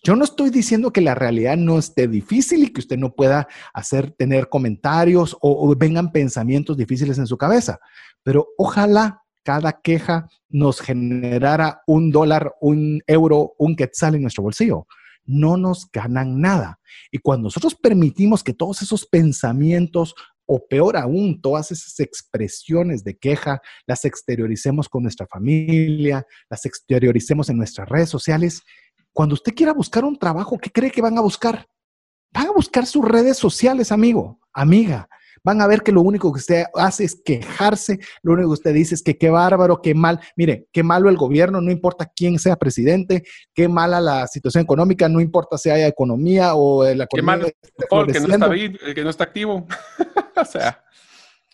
Yo 0.03 0.15
no 0.15 0.23
estoy 0.23 0.49
diciendo 0.49 0.91
que 0.91 1.01
la 1.01 1.15
realidad 1.15 1.57
no 1.57 1.79
esté 1.79 2.07
difícil 2.07 2.63
y 2.63 2.71
que 2.71 2.81
usted 2.81 2.97
no 2.97 3.13
pueda 3.13 3.47
hacer, 3.73 4.11
tener 4.11 4.47
comentarios 4.47 5.33
o, 5.41 5.69
o 5.69 5.75
vengan 5.75 6.11
pensamientos 6.11 6.77
difíciles 6.77 7.17
en 7.17 7.27
su 7.27 7.37
cabeza, 7.37 7.79
pero 8.23 8.47
ojalá 8.57 9.23
cada 9.47 9.79
queja 9.81 10.27
nos 10.49 10.81
generara 10.81 11.81
un 11.87 12.11
dólar, 12.11 12.53
un 12.59 13.01
euro, 13.07 13.53
un 13.57 13.77
quetzal 13.77 14.15
en 14.15 14.23
nuestro 14.23 14.43
bolsillo. 14.43 14.87
No 15.23 15.55
nos 15.55 15.89
ganan 15.89 16.41
nada. 16.41 16.81
Y 17.11 17.19
cuando 17.19 17.45
nosotros 17.45 17.73
permitimos 17.73 18.43
que 18.43 18.53
todos 18.53 18.81
esos 18.81 19.05
pensamientos 19.05 20.15
o 20.45 20.67
peor 20.67 20.97
aún, 20.97 21.41
todas 21.41 21.71
esas 21.71 21.99
expresiones 22.01 23.05
de 23.05 23.17
queja 23.17 23.61
las 23.85 24.03
exterioricemos 24.03 24.89
con 24.89 25.03
nuestra 25.03 25.27
familia, 25.27 26.25
las 26.49 26.65
exterioricemos 26.65 27.49
en 27.49 27.57
nuestras 27.57 27.87
redes 27.87 28.09
sociales, 28.09 28.63
cuando 29.17 29.33
usted 29.33 29.55
quiera 29.55 29.73
buscar 29.73 30.05
un 30.05 30.15
trabajo, 30.15 30.59
¿qué 30.59 30.69
cree 30.69 30.91
que 30.91 31.01
van 31.01 31.17
a 31.17 31.21
buscar? 31.21 31.65
Van 32.31 32.49
a 32.49 32.51
buscar 32.51 32.85
sus 32.85 33.03
redes 33.03 33.35
sociales, 33.35 33.91
amigo, 33.91 34.39
amiga. 34.53 35.09
Van 35.43 35.59
a 35.59 35.65
ver 35.65 35.81
que 35.81 35.91
lo 35.91 36.01
único 36.01 36.31
que 36.31 36.37
usted 36.37 36.65
hace 36.75 37.05
es 37.05 37.19
quejarse, 37.25 37.97
lo 38.21 38.33
único 38.33 38.49
que 38.49 38.53
usted 38.53 38.73
dice 38.75 38.93
es 38.93 39.01
que 39.01 39.17
qué 39.17 39.31
bárbaro, 39.31 39.81
qué 39.81 39.95
mal. 39.95 40.19
Mire, 40.35 40.67
qué 40.71 40.83
malo 40.83 41.09
el 41.09 41.17
gobierno, 41.17 41.61
no 41.61 41.71
importa 41.71 42.11
quién 42.15 42.37
sea 42.37 42.57
presidente, 42.57 43.23
qué 43.55 43.67
mala 43.67 43.99
la 43.99 44.27
situación 44.27 44.63
económica, 44.63 45.09
no 45.09 45.19
importa 45.19 45.57
si 45.57 45.71
haya 45.71 45.87
economía 45.87 46.53
o 46.53 46.83
la 46.83 47.05
economía. 47.05 47.09
Qué 47.09 47.21
malo 47.23 47.47
el 47.47 48.13
que 48.13 48.19
no 48.19 48.33
está, 48.35 48.47
bien, 48.49 48.77
que 48.93 49.03
no 49.03 49.09
está 49.09 49.23
activo. 49.23 49.65
o 50.35 50.45
sea. 50.45 50.83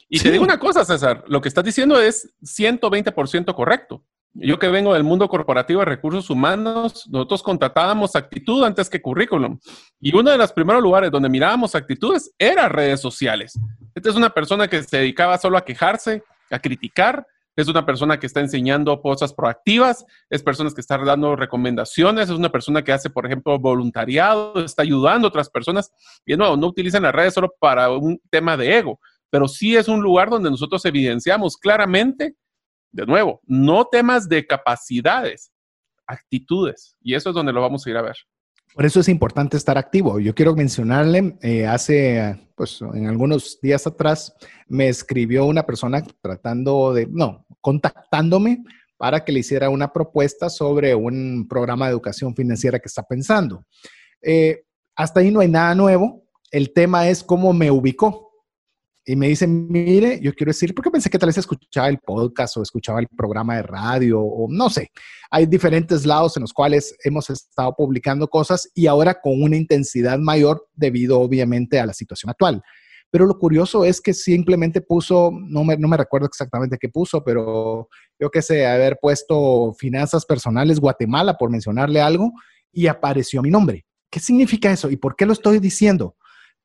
Y 0.09 0.17
sí. 0.17 0.25
te 0.25 0.31
digo 0.33 0.43
una 0.43 0.59
cosa, 0.59 0.83
César, 0.83 1.23
lo 1.27 1.39
que 1.39 1.47
estás 1.47 1.63
diciendo 1.63 1.97
es 1.97 2.27
120% 2.41 3.55
correcto. 3.55 4.03
Yo 4.35 4.57
que 4.57 4.67
vengo 4.67 4.93
del 4.93 5.03
mundo 5.03 5.27
corporativo 5.29 5.81
de 5.81 5.85
recursos 5.85 6.29
humanos, 6.31 7.07
nosotros 7.09 7.43
contratábamos 7.43 8.15
actitud 8.15 8.63
antes 8.63 8.89
que 8.89 8.99
currículum. 8.99 9.59
Y 9.99 10.15
uno 10.15 10.31
de 10.31 10.37
los 10.39 10.51
primeros 10.51 10.81
lugares 10.81 11.11
donde 11.11 11.29
mirábamos 11.29 11.75
actitudes 11.75 12.33
era 12.39 12.67
redes 12.67 12.99
sociales. 12.99 13.59
Esta 13.93 14.09
es 14.09 14.15
una 14.15 14.31
persona 14.31 14.67
que 14.67 14.81
se 14.81 14.97
dedicaba 14.97 15.37
solo 15.37 15.55
a 15.55 15.63
quejarse, 15.63 16.23
a 16.49 16.57
criticar. 16.57 17.27
Es 17.55 17.67
una 17.67 17.85
persona 17.85 18.19
que 18.19 18.25
está 18.25 18.39
enseñando 18.39 18.99
cosas 19.03 19.31
proactivas, 19.31 20.03
es 20.31 20.41
personas 20.41 20.73
que 20.73 20.81
están 20.81 21.05
dando 21.05 21.35
recomendaciones, 21.35 22.27
es 22.27 22.35
una 22.35 22.51
persona 22.51 22.83
que 22.83 22.91
hace, 22.91 23.11
por 23.11 23.27
ejemplo, 23.27 23.59
voluntariado, 23.59 24.65
está 24.65 24.81
ayudando 24.81 25.27
a 25.27 25.29
otras 25.29 25.51
personas. 25.51 25.91
Y 26.25 26.31
de 26.31 26.37
no 26.37 26.55
utilizan 26.55 27.03
las 27.03 27.13
redes 27.13 27.35
solo 27.35 27.53
para 27.59 27.91
un 27.91 28.19
tema 28.31 28.57
de 28.57 28.79
ego, 28.79 28.99
pero 29.29 29.47
sí 29.47 29.75
es 29.75 29.87
un 29.87 30.01
lugar 30.01 30.31
donde 30.31 30.49
nosotros 30.49 30.83
evidenciamos 30.85 31.55
claramente 31.55 32.35
de 32.93 33.05
nuevo, 33.05 33.41
no 33.45 33.85
temas 33.85 34.29
de 34.29 34.45
capacidades, 34.47 35.51
actitudes. 36.07 36.95
Y 37.01 37.15
eso 37.15 37.29
es 37.29 37.35
donde 37.35 37.51
lo 37.51 37.59
vamos 37.59 37.85
a 37.85 37.89
ir 37.89 37.97
a 37.97 38.01
ver. 38.01 38.15
Por 38.73 38.85
eso 38.85 38.99
es 38.99 39.09
importante 39.09 39.57
estar 39.57 39.77
activo. 39.77 40.19
Yo 40.19 40.33
quiero 40.33 40.55
mencionarle, 40.55 41.37
eh, 41.41 41.67
hace, 41.67 42.49
pues, 42.55 42.81
en 42.81 43.07
algunos 43.07 43.59
días 43.61 43.85
atrás, 43.85 44.33
me 44.67 44.87
escribió 44.87 45.45
una 45.45 45.63
persona 45.63 46.03
tratando 46.21 46.93
de, 46.93 47.07
no, 47.07 47.45
contactándome 47.61 48.63
para 48.97 49.23
que 49.23 49.31
le 49.31 49.39
hiciera 49.39 49.69
una 49.69 49.91
propuesta 49.91 50.49
sobre 50.49 50.95
un 50.95 51.47
programa 51.47 51.85
de 51.85 51.91
educación 51.91 52.35
financiera 52.35 52.79
que 52.79 52.87
está 52.87 53.03
pensando. 53.03 53.65
Eh, 54.21 54.63
hasta 54.95 55.19
ahí 55.19 55.29
no 55.29 55.39
hay 55.39 55.49
nada 55.49 55.75
nuevo. 55.75 56.23
El 56.49 56.73
tema 56.73 57.07
es 57.09 57.23
cómo 57.23 57.53
me 57.53 57.69
ubicó 57.69 58.32
y 59.05 59.15
me 59.17 59.27
dice, 59.27 59.47
mire, 59.47 60.19
yo 60.21 60.33
quiero 60.33 60.51
decir, 60.51 60.73
porque 60.73 60.89
pensé 60.89 61.09
que 61.09 61.19
tal 61.19 61.27
vez 61.27 61.37
escuchaba 61.37 61.89
el 61.89 61.99
podcast 61.99 62.55
o 62.55 62.61
escuchaba 62.61 63.01
el 63.01 63.07
programa 63.09 63.57
de 63.57 63.63
radio 63.63 64.21
o 64.21 64.47
no 64.49 64.69
sé. 64.69 64.91
Hay 65.29 65.45
diferentes 65.45 66.05
lados 66.05 66.37
en 66.37 66.41
los 66.41 66.53
cuales 66.53 66.95
hemos 67.03 67.29
estado 67.29 67.73
publicando 67.75 68.29
cosas 68.29 68.69
y 68.73 68.87
ahora 68.87 69.19
con 69.19 69.41
una 69.41 69.57
intensidad 69.57 70.17
mayor 70.19 70.69
debido 70.73 71.19
obviamente 71.19 71.79
a 71.79 71.85
la 71.85 71.93
situación 71.93 72.29
actual. 72.29 72.63
Pero 73.11 73.25
lo 73.25 73.37
curioso 73.37 73.83
es 73.83 73.99
que 73.99 74.13
simplemente 74.13 74.79
puso, 74.79 75.31
no 75.33 75.65
me, 75.65 75.77
no 75.77 75.87
me 75.89 75.97
recuerdo 75.97 76.27
exactamente 76.27 76.77
qué 76.79 76.87
puso, 76.87 77.23
pero 77.23 77.89
yo 78.17 78.31
qué 78.31 78.41
sé, 78.41 78.65
haber 78.65 78.97
puesto 79.01 79.73
finanzas 79.77 80.25
personales 80.25 80.79
Guatemala, 80.79 81.37
por 81.37 81.49
mencionarle 81.49 81.99
algo, 81.99 82.31
y 82.71 82.87
apareció 82.87 83.41
mi 83.41 83.51
nombre. 83.51 83.85
¿Qué 84.09 84.19
significa 84.19 84.71
eso? 84.71 84.89
¿Y 84.89 84.95
por 84.95 85.15
qué 85.15 85.25
lo 85.25 85.33
estoy 85.33 85.59
diciendo? 85.59 86.15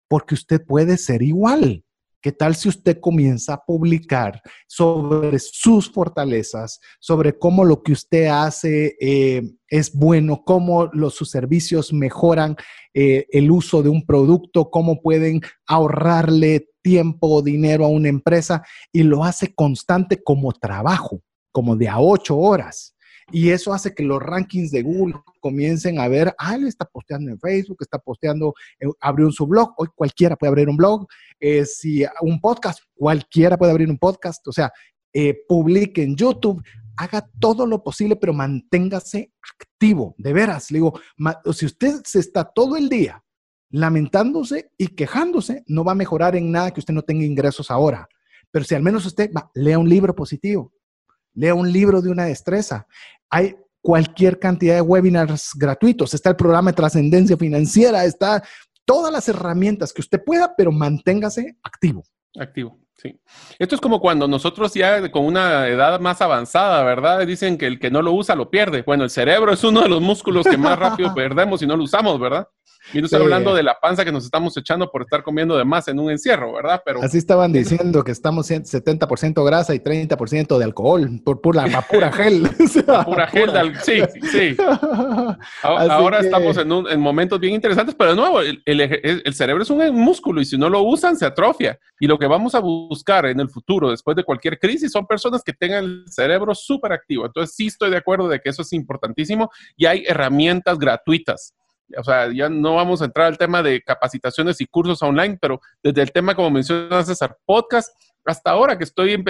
Porque 0.07 0.34
usted 0.34 0.64
puede 0.64 0.97
ser 0.97 1.22
igual 1.22 1.84
¿Qué 2.20 2.32
tal 2.32 2.56
si 2.56 2.68
usted 2.68 2.98
comienza 3.00 3.54
a 3.54 3.64
publicar 3.64 4.42
sobre 4.66 5.38
sus 5.38 5.88
fortalezas, 5.90 6.80
sobre 6.98 7.38
cómo 7.38 7.64
lo 7.64 7.82
que 7.82 7.92
usted 7.92 8.26
hace 8.26 8.96
eh, 9.00 9.42
es 9.68 9.94
bueno, 9.94 10.42
cómo 10.44 10.86
los, 10.86 11.14
sus 11.14 11.30
servicios 11.30 11.92
mejoran 11.92 12.56
eh, 12.92 13.26
el 13.30 13.50
uso 13.52 13.84
de 13.84 13.88
un 13.88 14.04
producto, 14.04 14.68
cómo 14.68 15.00
pueden 15.00 15.42
ahorrarle 15.68 16.68
tiempo 16.82 17.28
o 17.28 17.42
dinero 17.42 17.84
a 17.84 17.88
una 17.88 18.08
empresa 18.08 18.64
y 18.92 19.04
lo 19.04 19.22
hace 19.22 19.54
constante 19.54 20.20
como 20.20 20.52
trabajo, 20.52 21.22
como 21.52 21.76
de 21.76 21.88
a 21.88 22.00
ocho 22.00 22.36
horas? 22.36 22.96
Y 23.31 23.51
eso 23.51 23.74
hace 23.74 23.95
que 23.95 24.03
los 24.03 24.22
rankings 24.22 24.70
de 24.70 24.83
Google 24.83 25.16
comiencen 25.41 26.01
a 26.01 26.09
ver, 26.09 26.35
ah, 26.39 26.55
él 26.55 26.66
está 26.66 26.87
posteando 26.87 27.31
en 27.31 27.39
Facebook, 27.39 27.79
está 27.81 27.99
posteando, 27.99 28.55
eh, 28.81 28.87
abrió 29.01 29.31
su 29.31 29.47
blog, 29.47 29.74
hoy 29.76 29.89
cualquiera 29.95 30.35
puede 30.35 30.49
abrir 30.49 30.68
un 30.68 30.76
blog, 30.76 31.07
eh, 31.39 31.66
si 31.66 32.05
un 32.22 32.41
podcast, 32.41 32.81
cualquiera 32.95 33.59
puede 33.59 33.72
abrir 33.72 33.91
un 33.91 33.99
podcast, 33.99 34.47
o 34.49 34.53
sea, 34.53 34.72
eh, 35.12 35.37
publique 35.47 36.03
en 36.03 36.16
YouTube, 36.16 36.62
haga 36.97 37.29
todo 37.39 37.66
lo 37.66 37.83
posible, 37.83 38.16
pero 38.16 38.33
manténgase 38.33 39.33
activo, 39.43 40.14
de 40.18 40.33
veras. 40.33 40.70
Le 40.70 40.79
digo, 40.79 40.99
si 41.53 41.66
usted 41.66 42.01
se 42.05 42.18
está 42.18 42.45
todo 42.45 42.76
el 42.76 42.89
día 42.89 43.22
lamentándose 43.70 44.70
y 44.76 44.89
quejándose, 44.89 45.62
no 45.66 45.85
va 45.85 45.93
a 45.93 45.97
mejorar 45.97 46.35
en 46.35 46.51
nada 46.51 46.70
que 46.72 46.81
usted 46.81 46.95
no 46.95 47.03
tenga 47.03 47.24
ingresos 47.24 47.70
ahora. 47.70 48.09
Pero 48.51 48.64
si 48.64 48.74
al 48.74 48.83
menos 48.83 49.05
usted 49.07 49.31
va, 49.37 49.51
lea 49.55 49.79
un 49.79 49.89
libro 49.89 50.14
positivo, 50.14 50.72
lea 51.35 51.55
un 51.55 51.70
libro 51.72 52.01
de 52.03 52.11
una 52.11 52.24
destreza, 52.24 52.87
hay 53.31 53.57
cualquier 53.81 54.39
cantidad 54.39 54.74
de 54.74 54.81
webinars 54.81 55.53
gratuitos, 55.55 56.14
está 56.14 56.31
el 56.31 56.37
programa 56.37 56.70
de 56.70 56.76
trascendencia 56.76 57.37
financiera, 57.37 58.05
está 58.05 58.43
todas 58.85 59.12
las 59.12 59.29
herramientas 59.29 59.93
que 59.93 60.01
usted 60.01 60.22
pueda, 60.24 60.55
pero 60.57 60.72
manténgase 60.72 61.57
activo. 61.62 62.05
Activo. 62.39 62.79
Sí. 62.95 63.20
Esto 63.61 63.76
es 63.76 63.81
como 63.81 64.01
cuando 64.01 64.26
nosotros 64.26 64.74
ya 64.74 65.09
con 65.12 65.24
una 65.24 65.68
edad 65.68 66.01
más 66.01 66.20
avanzada, 66.20 66.83
¿verdad? 66.83 67.24
Dicen 67.24 67.57
que 67.57 67.66
el 67.66 67.79
que 67.79 67.93
no 67.93 68.03
lo 68.03 68.12
usa 68.12 68.35
lo 68.35 68.51
pierde. 68.51 68.83
Bueno, 68.83 69.05
el 69.05 69.11
cerebro 69.11 69.53
es 69.53 69.62
uno 69.62 69.83
de 69.83 69.89
los 69.89 70.01
músculos 70.03 70.47
que 70.47 70.57
más 70.57 70.76
rápido 70.76 71.14
perdemos 71.14 71.61
si 71.61 71.66
no 71.66 71.76
lo 71.76 71.85
usamos, 71.85 72.18
¿verdad? 72.18 72.49
Y 72.93 73.01
no 73.01 73.05
estoy 73.05 73.18
sí. 73.18 73.24
hablando 73.24 73.55
de 73.55 73.62
la 73.62 73.78
panza 73.78 74.05
que 74.05 74.12
nos 74.12 74.24
estamos 74.24 74.57
echando 74.57 74.91
por 74.91 75.03
estar 75.03 75.22
comiendo 75.22 75.57
de 75.57 75.64
más 75.64 75.89
en 75.89 75.99
un 75.99 76.11
encierro, 76.11 76.55
¿verdad? 76.55 76.80
Pero 76.84 77.03
así 77.03 77.18
estaban 77.18 77.53
diciendo 77.53 78.03
que 78.03 78.12
estamos 78.12 78.51
70% 78.51 79.45
grasa 79.45 79.74
y 79.74 79.80
30% 79.80 80.59
de 80.59 80.64
alcohol 80.64 81.20
por 81.24 81.41
pura, 81.41 81.64
pura 81.91 82.12
gel. 82.12 82.49
pura 83.05 83.26
gel, 83.26 83.53
de 83.53 83.74
sí, 83.82 84.03
sí. 84.30 84.57
Ahora 85.62 86.20
que... 86.20 86.26
estamos 86.26 86.57
en, 86.57 86.72
un, 86.72 86.91
en, 86.91 87.01
momentos 87.01 87.39
bien 87.41 87.55
interesantes, 87.55 87.95
pero 87.95 88.11
de 88.11 88.16
nuevo, 88.16 88.41
el, 88.41 88.62
el, 88.64 88.80
el, 89.24 89.34
cerebro 89.34 89.62
es 89.62 89.70
un 89.70 89.78
músculo 89.95 90.41
y 90.41 90.45
si 90.45 90.57
no 90.57 90.68
lo 90.68 90.82
usan 90.82 91.16
se 91.16 91.26
atrofia. 91.26 91.78
Y 92.01 92.07
lo 92.07 92.18
que 92.18 92.26
vamos 92.26 92.55
a 92.55 92.61
buscar 92.61 93.26
en 93.26 93.41
el 93.41 93.49
futuro, 93.49 93.91
después 93.91 94.16
de 94.16 94.24
cualquier 94.24 94.59
crisis, 94.59 94.93
son 94.93 95.07
personas 95.07 95.43
que 95.43 95.53
tengan 95.53 95.84
el 95.84 96.05
cerebro 96.09 96.55
súper 96.55 96.93
activo. 96.93 97.26
Entonces 97.26 97.55
sí 97.55 97.66
estoy 97.66 97.91
de 97.91 97.97
acuerdo 97.99 98.28
de 98.28 98.41
que 98.41 98.51
eso 98.51 98.62
es 98.62 98.72
importantísimo 98.72 99.51
y 99.76 99.86
hay 99.86 100.05
herramientas 100.07 100.78
gratuitas 100.78 101.55
o 101.97 102.05
sea, 102.05 102.30
ya 102.32 102.49
no 102.49 102.74
vamos 102.74 103.01
a 103.01 103.07
entrar 103.07 103.26
al 103.26 103.39
tema 103.39 103.62
de 103.62 103.82
capacitaciones 103.82 104.61
y 104.61 104.66
cursos 104.66 105.03
online, 105.03 105.39
pero 105.41 105.61
desde 105.82 106.03
el 106.03 106.12
tema, 106.12 106.34
como 106.34 106.51
mencionas, 106.51 107.07
César, 107.07 107.36
podcast, 107.45 107.93
hasta 108.24 108.51
ahora 108.51 108.76
que 108.76 108.84
estoy, 108.84 109.22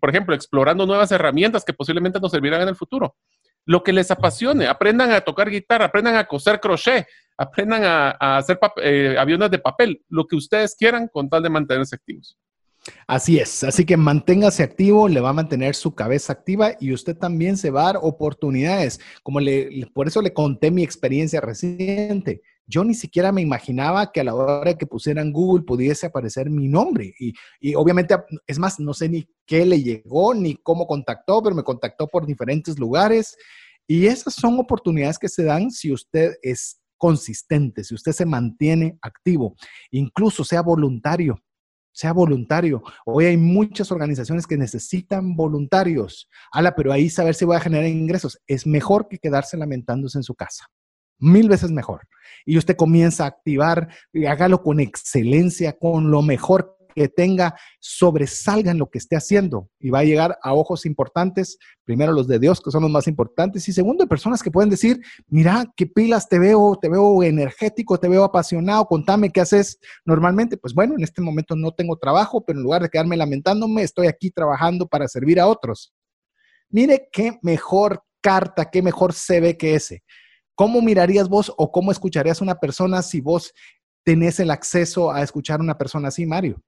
por 0.00 0.10
ejemplo, 0.10 0.34
explorando 0.34 0.86
nuevas 0.86 1.12
herramientas 1.12 1.64
que 1.64 1.74
posiblemente 1.74 2.20
nos 2.20 2.32
servirán 2.32 2.62
en 2.62 2.68
el 2.68 2.76
futuro. 2.76 3.16
Lo 3.66 3.82
que 3.82 3.92
les 3.92 4.10
apasione, 4.10 4.66
aprendan 4.66 5.10
a 5.10 5.20
tocar 5.20 5.50
guitarra, 5.50 5.86
aprendan 5.86 6.16
a 6.16 6.24
coser 6.24 6.60
crochet, 6.60 7.06
aprendan 7.36 7.84
a, 7.84 8.16
a 8.18 8.38
hacer 8.38 8.58
eh, 8.76 9.16
aviones 9.18 9.50
de 9.50 9.58
papel, 9.58 10.02
lo 10.08 10.26
que 10.26 10.36
ustedes 10.36 10.74
quieran 10.74 11.08
con 11.08 11.28
tal 11.28 11.42
de 11.42 11.50
mantenerse 11.50 11.96
activos. 11.96 12.38
Así 13.06 13.38
es, 13.38 13.64
así 13.64 13.84
que 13.84 13.96
manténgase 13.96 14.62
activo, 14.62 15.08
le 15.08 15.20
va 15.20 15.30
a 15.30 15.32
mantener 15.32 15.74
su 15.74 15.94
cabeza 15.94 16.32
activa 16.32 16.72
y 16.80 16.92
usted 16.92 17.16
también 17.16 17.56
se 17.56 17.70
va 17.70 17.82
a 17.82 17.86
dar 17.86 17.98
oportunidades. 18.02 19.00
Como 19.22 19.40
le, 19.40 19.86
por 19.92 20.06
eso 20.06 20.22
le 20.22 20.32
conté 20.32 20.70
mi 20.70 20.82
experiencia 20.82 21.40
reciente. 21.40 22.42
Yo 22.66 22.84
ni 22.84 22.94
siquiera 22.94 23.30
me 23.30 23.42
imaginaba 23.42 24.10
que 24.10 24.20
a 24.20 24.24
la 24.24 24.34
hora 24.34 24.74
que 24.76 24.86
pusieran 24.86 25.32
Google 25.32 25.64
pudiese 25.64 26.06
aparecer 26.06 26.50
mi 26.50 26.68
nombre. 26.68 27.14
Y, 27.18 27.32
y 27.60 27.74
obviamente, 27.74 28.16
es 28.46 28.58
más, 28.58 28.80
no 28.80 28.92
sé 28.92 29.08
ni 29.08 29.28
qué 29.46 29.64
le 29.64 29.82
llegó 29.82 30.34
ni 30.34 30.56
cómo 30.56 30.86
contactó, 30.86 31.42
pero 31.42 31.54
me 31.54 31.62
contactó 31.62 32.08
por 32.08 32.26
diferentes 32.26 32.78
lugares 32.78 33.36
Y 33.86 34.06
esas 34.06 34.34
son 34.34 34.58
oportunidades 34.58 35.18
que 35.18 35.28
se 35.28 35.44
dan 35.44 35.70
si 35.70 35.92
usted 35.92 36.34
es 36.42 36.80
consistente, 36.98 37.84
si 37.84 37.94
usted 37.94 38.12
se 38.12 38.26
mantiene 38.26 38.98
activo, 39.02 39.54
incluso 39.90 40.44
sea 40.44 40.62
voluntario, 40.62 41.38
sea 41.96 42.12
voluntario. 42.12 42.82
Hoy 43.06 43.24
hay 43.24 43.38
muchas 43.38 43.90
organizaciones 43.90 44.46
que 44.46 44.58
necesitan 44.58 45.34
voluntarios. 45.34 46.28
Ala, 46.52 46.74
pero 46.74 46.92
ahí 46.92 47.08
saber 47.08 47.34
si 47.34 47.46
voy 47.46 47.56
a 47.56 47.60
generar 47.60 47.86
ingresos 47.86 48.38
es 48.46 48.66
mejor 48.66 49.08
que 49.08 49.18
quedarse 49.18 49.56
lamentándose 49.56 50.18
en 50.18 50.22
su 50.22 50.34
casa. 50.34 50.66
Mil 51.18 51.48
veces 51.48 51.70
mejor. 51.70 52.06
Y 52.44 52.58
usted 52.58 52.76
comienza 52.76 53.24
a 53.24 53.28
activar 53.28 53.88
y 54.12 54.26
hágalo 54.26 54.62
con 54.62 54.78
excelencia, 54.78 55.78
con 55.78 56.10
lo 56.10 56.20
mejor 56.20 56.75
que 56.96 57.08
tenga, 57.08 57.54
sobresalga 57.78 58.70
en 58.70 58.78
lo 58.78 58.88
que 58.88 58.96
esté 58.96 59.16
haciendo 59.16 59.68
y 59.78 59.90
va 59.90 59.98
a 59.98 60.04
llegar 60.04 60.38
a 60.42 60.54
ojos 60.54 60.86
importantes, 60.86 61.58
primero 61.84 62.10
los 62.10 62.26
de 62.26 62.38
Dios, 62.38 62.62
que 62.62 62.70
son 62.70 62.82
los 62.82 62.90
más 62.90 63.06
importantes, 63.06 63.68
y 63.68 63.72
segundo, 63.74 64.06
personas 64.06 64.42
que 64.42 64.50
pueden 64.50 64.70
decir, 64.70 64.98
mira, 65.28 65.70
qué 65.76 65.86
pilas 65.86 66.26
te 66.26 66.38
veo, 66.38 66.78
te 66.80 66.88
veo 66.88 67.22
energético, 67.22 68.00
te 68.00 68.08
veo 68.08 68.24
apasionado, 68.24 68.86
contame 68.86 69.30
qué 69.30 69.42
haces 69.42 69.78
normalmente. 70.06 70.56
Pues 70.56 70.72
bueno, 70.72 70.94
en 70.96 71.04
este 71.04 71.20
momento 71.20 71.54
no 71.54 71.72
tengo 71.72 71.98
trabajo, 71.98 72.42
pero 72.46 72.58
en 72.58 72.62
lugar 72.62 72.80
de 72.80 72.88
quedarme 72.88 73.18
lamentándome, 73.18 73.82
estoy 73.82 74.06
aquí 74.06 74.30
trabajando 74.30 74.86
para 74.86 75.06
servir 75.06 75.38
a 75.38 75.48
otros. 75.48 75.92
Mire 76.70 77.10
qué 77.12 77.38
mejor 77.42 78.02
carta, 78.22 78.70
qué 78.70 78.80
mejor 78.80 79.12
ve 79.28 79.58
que 79.58 79.74
ese. 79.74 80.02
¿Cómo 80.54 80.80
mirarías 80.80 81.28
vos 81.28 81.52
o 81.58 81.70
cómo 81.70 81.92
escucharías 81.92 82.40
a 82.40 82.44
una 82.44 82.54
persona 82.54 83.02
si 83.02 83.20
vos 83.20 83.52
tenés 84.02 84.40
el 84.40 84.50
acceso 84.50 85.12
a 85.12 85.22
escuchar 85.22 85.60
a 85.60 85.62
una 85.62 85.76
persona 85.76 86.08
así, 86.08 86.24
Mario? 86.24 86.62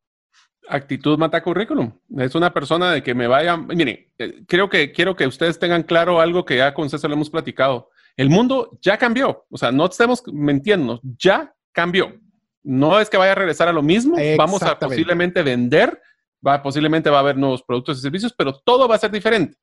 Actitud 0.68 1.18
mata 1.18 1.42
currículum. 1.42 1.92
Es 2.16 2.34
una 2.34 2.52
persona 2.52 2.92
de 2.92 3.02
que 3.02 3.14
me 3.14 3.26
vaya. 3.26 3.56
Miren, 3.56 4.06
eh, 4.18 4.42
creo 4.46 4.68
que 4.68 4.92
quiero 4.92 5.16
que 5.16 5.26
ustedes 5.26 5.58
tengan 5.58 5.82
claro 5.82 6.20
algo 6.20 6.44
que 6.44 6.56
ya 6.56 6.74
con 6.74 6.90
César 6.90 7.10
lo 7.10 7.16
hemos 7.16 7.30
platicado. 7.30 7.90
El 8.16 8.30
mundo 8.30 8.78
ya 8.82 8.98
cambió. 8.98 9.46
O 9.50 9.56
sea, 9.56 9.72
no 9.72 9.86
estemos 9.86 10.22
mintiendo, 10.26 11.00
ya 11.02 11.54
cambió. 11.72 12.18
No 12.62 13.00
es 13.00 13.08
que 13.08 13.16
vaya 13.16 13.32
a 13.32 13.36
regresar 13.36 13.68
a 13.68 13.72
lo 13.72 13.82
mismo. 13.82 14.16
Vamos 14.36 14.62
a 14.62 14.78
posiblemente 14.78 15.42
vender, 15.42 16.00
va, 16.46 16.62
posiblemente 16.62 17.10
va 17.10 17.18
a 17.18 17.20
haber 17.20 17.36
nuevos 17.36 17.62
productos 17.62 17.98
y 17.98 18.02
servicios, 18.02 18.34
pero 18.36 18.52
todo 18.52 18.88
va 18.88 18.96
a 18.96 18.98
ser 18.98 19.10
diferente. 19.10 19.56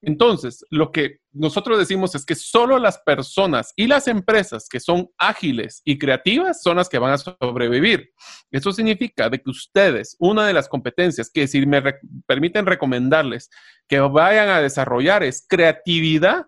Entonces, 0.00 0.64
lo 0.70 0.92
que 0.92 1.18
nosotros 1.32 1.78
decimos 1.78 2.14
es 2.14 2.24
que 2.24 2.36
solo 2.36 2.78
las 2.78 2.98
personas 2.98 3.72
y 3.74 3.88
las 3.88 4.06
empresas 4.06 4.68
que 4.68 4.78
son 4.78 5.08
ágiles 5.18 5.82
y 5.84 5.98
creativas 5.98 6.62
son 6.62 6.76
las 6.76 6.88
que 6.88 6.98
van 6.98 7.12
a 7.12 7.18
sobrevivir. 7.18 8.10
Eso 8.50 8.72
significa 8.72 9.28
de 9.28 9.40
que 9.42 9.50
ustedes, 9.50 10.16
una 10.20 10.46
de 10.46 10.52
las 10.52 10.68
competencias 10.68 11.30
que 11.30 11.48
si 11.48 11.66
me 11.66 11.82
permiten 12.26 12.66
recomendarles 12.66 13.50
que 13.88 13.98
vayan 13.98 14.48
a 14.48 14.60
desarrollar 14.60 15.22
es 15.24 15.44
creatividad 15.48 16.46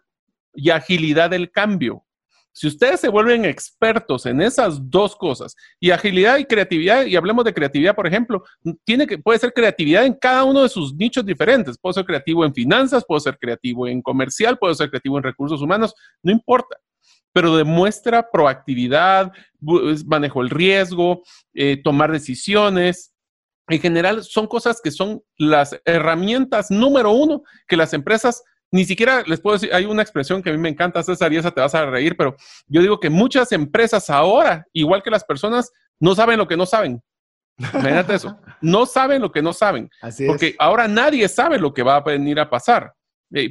y 0.54 0.70
agilidad 0.70 1.30
del 1.30 1.50
cambio. 1.50 2.04
Si 2.52 2.66
ustedes 2.66 3.00
se 3.00 3.08
vuelven 3.08 3.44
expertos 3.44 4.26
en 4.26 4.40
esas 4.40 4.90
dos 4.90 5.14
cosas, 5.14 5.54
y 5.78 5.90
agilidad 5.90 6.38
y 6.38 6.44
creatividad, 6.44 7.06
y 7.06 7.16
hablemos 7.16 7.44
de 7.44 7.54
creatividad, 7.54 7.94
por 7.94 8.06
ejemplo, 8.06 8.42
tiene 8.84 9.06
que, 9.06 9.18
puede 9.18 9.38
ser 9.38 9.52
creatividad 9.52 10.04
en 10.04 10.14
cada 10.14 10.44
uno 10.44 10.62
de 10.62 10.68
sus 10.68 10.94
nichos 10.94 11.24
diferentes. 11.24 11.78
Puedo 11.78 11.92
ser 11.92 12.04
creativo 12.04 12.44
en 12.44 12.52
finanzas, 12.52 13.04
puedo 13.06 13.20
ser 13.20 13.38
creativo 13.38 13.86
en 13.86 14.02
comercial, 14.02 14.58
puedo 14.58 14.74
ser 14.74 14.90
creativo 14.90 15.16
en 15.18 15.24
recursos 15.24 15.62
humanos, 15.62 15.94
no 16.22 16.32
importa. 16.32 16.76
Pero 17.32 17.56
demuestra 17.56 18.28
proactividad, 18.30 19.32
manejo 20.06 20.42
el 20.42 20.50
riesgo, 20.50 21.22
eh, 21.54 21.80
tomar 21.82 22.10
decisiones, 22.10 23.14
en 23.70 23.80
general 23.80 24.24
son 24.24 24.48
cosas 24.48 24.80
que 24.82 24.90
son 24.90 25.22
las 25.38 25.80
herramientas 25.84 26.72
número 26.72 27.12
uno 27.12 27.44
que 27.68 27.76
las 27.76 27.94
empresas 27.94 28.42
ni 28.72 28.84
siquiera 28.84 29.22
les 29.26 29.40
puedo 29.40 29.56
decir, 29.56 29.74
hay 29.74 29.84
una 29.84 30.02
expresión 30.02 30.42
que 30.42 30.50
a 30.50 30.52
mí 30.52 30.58
me 30.58 30.68
encanta, 30.68 31.02
César, 31.02 31.32
y 31.32 31.36
esa 31.36 31.50
te 31.50 31.60
vas 31.60 31.74
a 31.74 31.86
reír, 31.86 32.16
pero 32.16 32.36
yo 32.68 32.80
digo 32.80 33.00
que 33.00 33.10
muchas 33.10 33.52
empresas 33.52 34.10
ahora, 34.10 34.66
igual 34.72 35.02
que 35.02 35.10
las 35.10 35.24
personas, 35.24 35.72
no 35.98 36.14
saben 36.14 36.38
lo 36.38 36.46
que 36.46 36.56
no 36.56 36.66
saben. 36.66 37.02
Imagínate 37.58 38.14
eso. 38.14 38.38
No 38.62 38.84
saben 38.84 39.22
lo 39.22 39.32
que 39.32 39.40
no 39.40 39.54
saben. 39.54 39.88
Así 40.02 40.26
porque 40.26 40.54
ahora 40.58 40.86
nadie 40.86 41.26
sabe 41.28 41.58
lo 41.58 41.72
que 41.72 41.82
va 41.82 41.96
a 41.96 42.02
venir 42.02 42.38
a 42.38 42.50
pasar. 42.50 42.92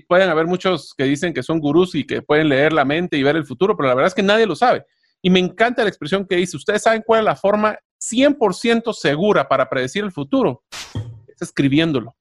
pueden 0.07 0.29
haber 0.29 0.45
muchos 0.45 0.93
que 0.95 1.05
dicen 1.05 1.33
que 1.33 1.41
son 1.41 1.59
gurús 1.59 1.95
y 1.95 2.05
que 2.05 2.21
pueden 2.21 2.47
leer 2.49 2.73
la 2.73 2.85
mente 2.85 3.17
y 3.17 3.23
ver 3.23 3.35
el 3.35 3.45
futuro, 3.45 3.75
pero 3.75 3.89
la 3.89 3.95
verdad 3.95 4.09
es 4.09 4.13
que 4.13 4.21
nadie 4.21 4.45
lo 4.45 4.55
sabe. 4.55 4.85
Y 5.23 5.31
me 5.31 5.39
encanta 5.39 5.81
la 5.81 5.89
expresión 5.89 6.27
que 6.27 6.35
dice, 6.35 6.57
ustedes 6.57 6.83
saben 6.83 7.01
cuál 7.03 7.21
es 7.21 7.25
la 7.25 7.35
forma 7.35 7.77
100% 7.99 8.93
segura 8.93 9.47
para 9.47 9.67
predecir 9.67 10.03
el 10.03 10.11
futuro. 10.11 10.63
Es 11.27 11.41
escribiéndolo. 11.41 12.15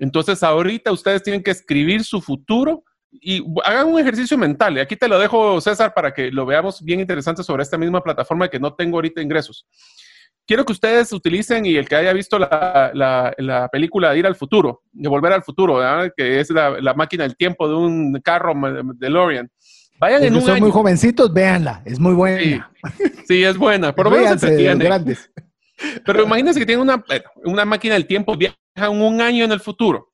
Entonces, 0.00 0.42
ahorita 0.42 0.90
ustedes 0.90 1.22
tienen 1.22 1.42
que 1.42 1.50
escribir 1.50 2.02
su 2.04 2.22
futuro 2.22 2.82
y 3.12 3.44
hagan 3.64 3.88
un 3.88 4.00
ejercicio 4.00 4.38
mental. 4.38 4.76
Y 4.76 4.80
aquí 4.80 4.96
te 4.96 5.06
lo 5.08 5.18
dejo, 5.18 5.60
César, 5.60 5.92
para 5.94 6.12
que 6.12 6.30
lo 6.30 6.46
veamos 6.46 6.82
bien 6.82 7.00
interesante 7.00 7.42
sobre 7.42 7.62
esta 7.62 7.76
misma 7.76 8.02
plataforma 8.02 8.48
que 8.48 8.58
no 8.58 8.74
tengo 8.74 8.96
ahorita 8.96 9.20
ingresos. 9.20 9.66
Quiero 10.46 10.64
que 10.64 10.72
ustedes 10.72 11.12
utilicen, 11.12 11.66
y 11.66 11.76
el 11.76 11.86
que 11.86 11.96
haya 11.96 12.14
visto 12.14 12.38
la, 12.38 13.68
película 13.70 14.10
de 14.10 14.18
Ir 14.20 14.26
al 14.26 14.36
Futuro, 14.36 14.82
de 14.90 15.08
Volver 15.08 15.34
al 15.34 15.42
Futuro, 15.42 15.80
que 16.16 16.40
es 16.40 16.50
la, 16.50 16.94
máquina 16.94 17.24
del 17.24 17.36
tiempo 17.36 17.68
de 17.68 17.74
un 17.74 18.20
carro 18.24 18.54
de 18.94 19.10
Lorian. 19.10 19.50
Vayan 19.98 20.24
en 20.24 20.34
un 20.34 20.40
son 20.40 20.60
muy 20.60 20.70
jovencitos, 20.70 21.30
véanla, 21.32 21.82
es 21.84 22.00
muy 22.00 22.14
buena. 22.14 22.72
Sí, 23.28 23.44
es 23.44 23.58
buena, 23.58 23.94
por 23.94 24.06
lo 24.06 24.12
menos. 24.12 24.40
Pero 26.04 26.22
imagínense 26.24 26.58
que 26.58 26.66
tienen 26.66 26.82
una, 26.82 27.04
una 27.44 27.64
máquina 27.64 27.94
del 27.94 28.06
tiempo, 28.06 28.34
un 28.76 29.20
año 29.20 29.44
en 29.44 29.52
el 29.52 29.60
futuro 29.60 30.10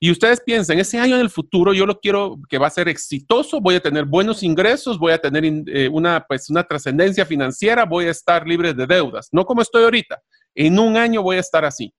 y 0.00 0.12
ustedes 0.12 0.40
piensan, 0.40 0.78
ese 0.78 0.98
año 0.98 1.16
en 1.16 1.22
el 1.22 1.30
futuro 1.30 1.72
yo 1.74 1.84
lo 1.84 1.98
quiero 1.98 2.38
que 2.48 2.58
va 2.58 2.68
a 2.68 2.70
ser 2.70 2.88
exitoso, 2.88 3.60
voy 3.60 3.74
a 3.74 3.80
tener 3.80 4.04
buenos 4.04 4.44
ingresos, 4.44 4.96
voy 4.96 5.12
a 5.12 5.18
tener 5.18 5.44
eh, 5.44 5.88
una, 5.90 6.24
pues, 6.26 6.48
una 6.50 6.62
trascendencia 6.62 7.26
financiera, 7.26 7.84
voy 7.84 8.06
a 8.06 8.10
estar 8.10 8.46
libre 8.46 8.72
de 8.72 8.86
deudas, 8.86 9.28
no 9.32 9.44
como 9.44 9.60
estoy 9.60 9.82
ahorita. 9.82 10.20
En 10.54 10.78
un 10.78 10.96
año 10.96 11.22
voy 11.22 11.36
a 11.36 11.40
estar 11.40 11.64
así. 11.64 11.92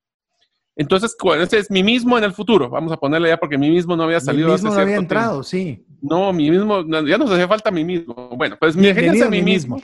Entonces, 0.78 1.14
ese 1.39 1.57
es 1.57 1.70
mi 1.70 1.84
mismo 1.84 2.18
en 2.18 2.24
el 2.24 2.32
futuro. 2.32 2.70
Vamos 2.70 2.93
a 2.93 2.97
ponerle 2.97 3.28
ya 3.28 3.38
porque 3.38 3.57
mi 3.57 3.70
mismo 3.70 3.97
no 3.97 4.03
había 4.03 4.22
salido. 4.22 4.47
Mi 4.47 4.53
mismo 4.53 4.74
no 4.74 4.80
había 4.80 4.95
entrado, 4.95 5.43
sí. 5.43 5.86
No, 6.01 6.32
mi 6.32 6.49
mismo, 6.49 6.86
ya 7.05 7.18
nos 7.18 7.30
hacía 7.30 7.49
falta 7.49 7.70
mi 7.70 7.84
mismo. 7.84 8.30
Bueno, 8.38 8.55
pues 8.57 8.78
mi 8.78 8.88
a 8.88 9.30
mí 9.30 9.41
mismo, 9.41 9.82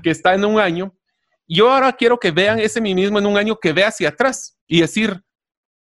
que 0.00 0.10
está 0.10 0.34
en 0.34 0.44
un 0.44 0.60
año. 0.60 0.94
Yo 1.48 1.70
ahora 1.70 1.92
quiero 1.92 2.18
que 2.20 2.30
vean 2.30 2.60
ese 2.60 2.80
mí 2.80 2.94
mismo 2.94 3.18
en 3.18 3.26
un 3.26 3.36
año, 3.36 3.58
que 3.60 3.72
vea 3.72 3.88
hacia 3.88 4.10
atrás 4.10 4.56
y 4.68 4.80
decir, 4.80 5.20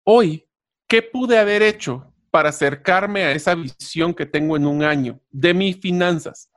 hoy, 0.05 0.47
¿qué 0.89 1.03
pude 1.03 1.39
haber 1.39 1.63
hecho 1.63 2.13
para 2.31 2.51
acercarme 2.51 3.25
a 3.25 3.33
esa 3.33 3.55
visión 3.55 4.15
que 4.15 4.27
tengo 4.27 4.57
en 4.57 4.67
un 4.67 4.83
año 4.83 5.21
de 5.31 5.55
mis 5.55 5.79
finanzas? 5.79 6.51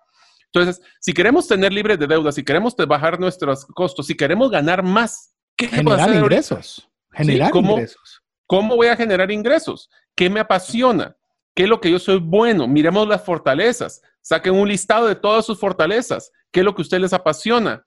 Entonces, 0.54 0.86
si 1.00 1.14
queremos 1.14 1.48
tener 1.48 1.74
libres 1.74 1.98
de 1.98 2.06
deudas, 2.06 2.36
si 2.36 2.44
queremos 2.44 2.76
bajar 2.76 3.20
nuestros 3.20 3.66
costos, 3.66 4.06
si 4.06 4.16
queremos 4.16 4.52
ganar 4.52 4.84
más, 4.84 5.36
¿qué 5.56 5.68
generar 5.68 6.02
hacer 6.02 6.16
ingresos? 6.22 6.90
Generar 7.12 7.52
¿Cómo, 7.52 7.74
ingresos. 7.74 8.24
¿Cómo 8.46 8.76
voy 8.76 8.88
a 8.88 8.96
generar 8.96 9.32
ingresos? 9.32 9.90
¿Qué 10.16 10.30
me 10.30 10.40
apasiona? 10.40 11.18
¿Qué 11.56 11.64
es 11.64 11.70
lo 11.70 11.82
que 11.82 11.90
yo 11.90 12.00
soy 12.00 12.20
bueno? 12.20 12.68
Miremos 12.68 13.08
las 13.08 13.24
fortalezas. 13.24 14.02
Saquen 14.22 14.54
un 14.54 14.68
listado 14.68 15.08
de 15.08 15.16
todas 15.16 15.46
sus 15.46 15.60
fortalezas. 15.60 16.32
¿Qué 16.52 16.60
es 16.60 16.66
lo 16.66 16.76
que 16.76 16.82
a 16.82 16.84
ustedes 16.84 17.02
les 17.02 17.14
apasiona? 17.14 17.86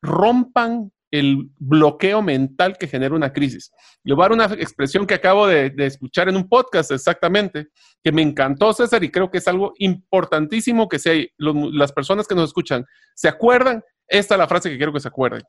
Rompan 0.00 0.92
el 1.10 1.50
bloqueo 1.58 2.22
mental 2.22 2.76
que 2.78 2.86
genera 2.86 3.14
una 3.14 3.32
crisis. 3.32 3.72
Le 4.04 4.14
voy 4.14 4.22
a 4.22 4.28
dar 4.28 4.32
una 4.32 4.44
expresión 4.54 5.06
que 5.06 5.14
acabo 5.14 5.46
de, 5.46 5.72
escuchar 5.78 6.28
en 6.28 6.36
un 6.36 6.48
podcast 6.48 6.92
exactamente, 6.92 7.68
que 8.02 8.12
me 8.12 8.22
encantó, 8.22 8.72
César, 8.72 9.02
y 9.02 9.10
creo 9.10 9.30
que 9.30 9.38
es 9.38 9.48
algo 9.48 9.74
importantísimo 9.78 10.88
que 10.88 10.98
si 10.98 11.30
las 11.38 11.92
personas 11.92 12.26
que 12.26 12.34
nos 12.34 12.48
escuchan 12.48 12.84
se 13.14 13.28
acuerdan, 13.28 13.82
esta 14.06 14.34
es 14.34 14.38
la 14.38 14.48
frase 14.48 14.70
que 14.70 14.76
quiero 14.76 14.92
que 14.92 15.00
se 15.00 15.08
acuerden. 15.08 15.42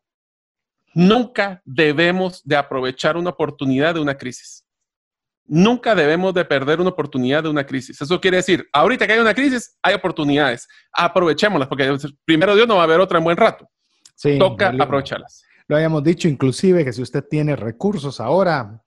Nunca 0.94 1.62
debemos 1.64 2.42
de 2.44 2.58
aprovechar 2.58 3.16
una 3.16 3.30
oportunidad 3.30 3.94
de 3.94 4.02
una 4.02 4.18
crisis. 4.18 4.66
Nunca 5.46 5.96
debemos 5.96 6.34
de 6.34 6.46
perder 6.46 6.80
una 6.80 6.90
oportunidad 6.90 7.44
de 7.44 7.50
una 7.50 7.66
crisis. 7.66 8.02
Eso 8.02 8.20
quiere 8.22 8.38
decir, 8.38 8.68
ahorita 8.72 9.06
que 9.06 9.14
hay 9.14 9.20
una 9.20 9.34
crisis, 9.34 9.78
hay 9.82 9.94
oportunidades. 9.94 10.68
Aprovechémoslas, 10.92 11.68
porque 11.68 11.98
primero 12.26 12.56
Dios 12.56 12.68
no 12.68 12.76
va 12.76 12.82
a 12.82 12.84
haber 12.86 13.00
otra 13.00 13.18
en 13.18 13.24
buen 13.24 13.38
rato. 13.38 13.70
Sí, 14.16 14.38
Toca 14.38 14.74
aprovecharlas 14.80 15.44
lo 15.72 15.78
habíamos 15.78 16.04
dicho 16.04 16.28
inclusive 16.28 16.84
que 16.84 16.92
si 16.92 17.02
usted 17.02 17.24
tiene 17.24 17.56
recursos 17.56 18.20
ahora, 18.20 18.84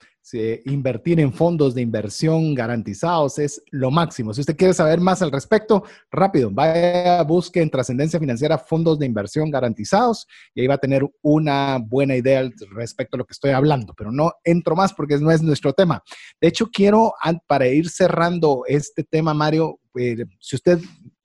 invertir 0.66 1.18
en 1.18 1.32
fondos 1.32 1.74
de 1.74 1.80
inversión 1.80 2.54
garantizados 2.54 3.38
es 3.38 3.62
lo 3.70 3.90
máximo. 3.90 4.34
Si 4.34 4.42
usted 4.42 4.54
quiere 4.54 4.74
saber 4.74 5.00
más 5.00 5.22
al 5.22 5.32
respecto, 5.32 5.84
rápido, 6.10 6.50
vaya, 6.50 7.22
busque 7.22 7.62
en 7.62 7.70
Trascendencia 7.70 8.20
Financiera 8.20 8.58
fondos 8.58 8.98
de 8.98 9.06
inversión 9.06 9.50
garantizados 9.50 10.26
y 10.54 10.60
ahí 10.60 10.66
va 10.66 10.74
a 10.74 10.78
tener 10.78 11.02
una 11.22 11.78
buena 11.78 12.16
idea 12.16 12.50
respecto 12.74 13.16
a 13.16 13.18
lo 13.18 13.24
que 13.24 13.32
estoy 13.32 13.52
hablando, 13.52 13.94
pero 13.96 14.12
no 14.12 14.32
entro 14.44 14.76
más 14.76 14.92
porque 14.92 15.16
no 15.16 15.30
es 15.30 15.42
nuestro 15.42 15.72
tema. 15.72 16.02
De 16.38 16.48
hecho, 16.48 16.66
quiero, 16.70 17.14
para 17.46 17.66
ir 17.66 17.88
cerrando 17.88 18.64
este 18.66 19.04
tema, 19.04 19.32
Mario, 19.32 19.78
eh, 19.98 20.24
si 20.38 20.56
usted 20.56 20.80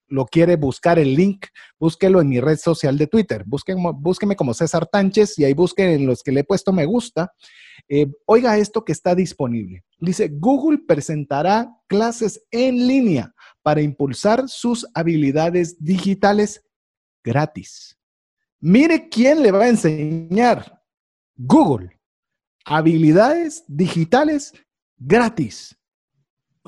lo 0.10 0.26
quiere 0.26 0.55
buscar 0.55 0.99
el 0.99 1.16
link, 1.16 1.45
búsquelo 1.80 2.22
en 2.22 2.30
mi 2.30 2.39
red 2.39 2.57
social 2.57 2.97
de 2.97 3.07
Twitter. 3.07 3.43
búsqueme 3.45 4.36
como 4.36 4.53
César 4.53 4.88
Tánchez 4.88 5.38
y 5.39 5.45
ahí 5.45 5.53
busquen 5.53 5.89
en 5.89 6.05
los 6.05 6.24
que 6.24 6.32
le 6.32 6.41
he 6.41 6.43
puesto 6.43 6.74
me 6.74 6.86
gusta. 6.86 7.34
Eh, 7.88 8.07
oiga 8.26 8.57
esto 8.57 8.84
que 8.84 8.91
está 8.91 9.16
disponible. 9.16 9.84
Dice, 9.99 10.30
Google 10.32 10.80
presentará 10.88 11.76
clases 11.88 12.43
en 12.51 12.88
línea 12.88 13.34
para 13.62 13.82
impulsar 13.82 14.47
sus 14.47 14.86
habilidades 14.93 15.84
digitales 15.84 16.64
gratis. 17.24 17.97
Mire 18.60 19.07
quién 19.10 19.41
le 19.41 19.51
va 19.51 19.64
a 19.64 19.70
enseñar. 19.70 20.82
Google. 21.36 21.97
Habilidades 22.66 23.64
digitales 23.68 24.53
gratis. 24.97 25.78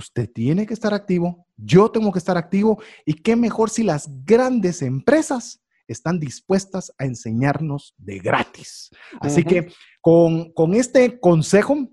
Usted 0.02 0.28
tiene 0.32 0.66
que 0.66 0.74
estar 0.74 0.95
activo, 0.95 1.45
yo 1.58 1.91
tengo 1.91 2.12
que 2.12 2.18
estar 2.18 2.36
activo 2.36 2.82
y 3.06 3.14
qué 3.14 3.36
mejor 3.36 3.70
si 3.70 3.84
las 3.84 4.10
grandes 4.26 4.82
empresas 4.82 5.62
están 5.88 6.20
dispuestas 6.20 6.91
a 6.97 7.06
enseñarnos 7.06 7.93
de 7.99 8.18
gratis. 8.18 8.89
Así 9.20 9.43
que 9.43 9.72
con, 10.02 10.52
con 10.54 10.74
este 10.74 11.20
consejo 11.20 11.88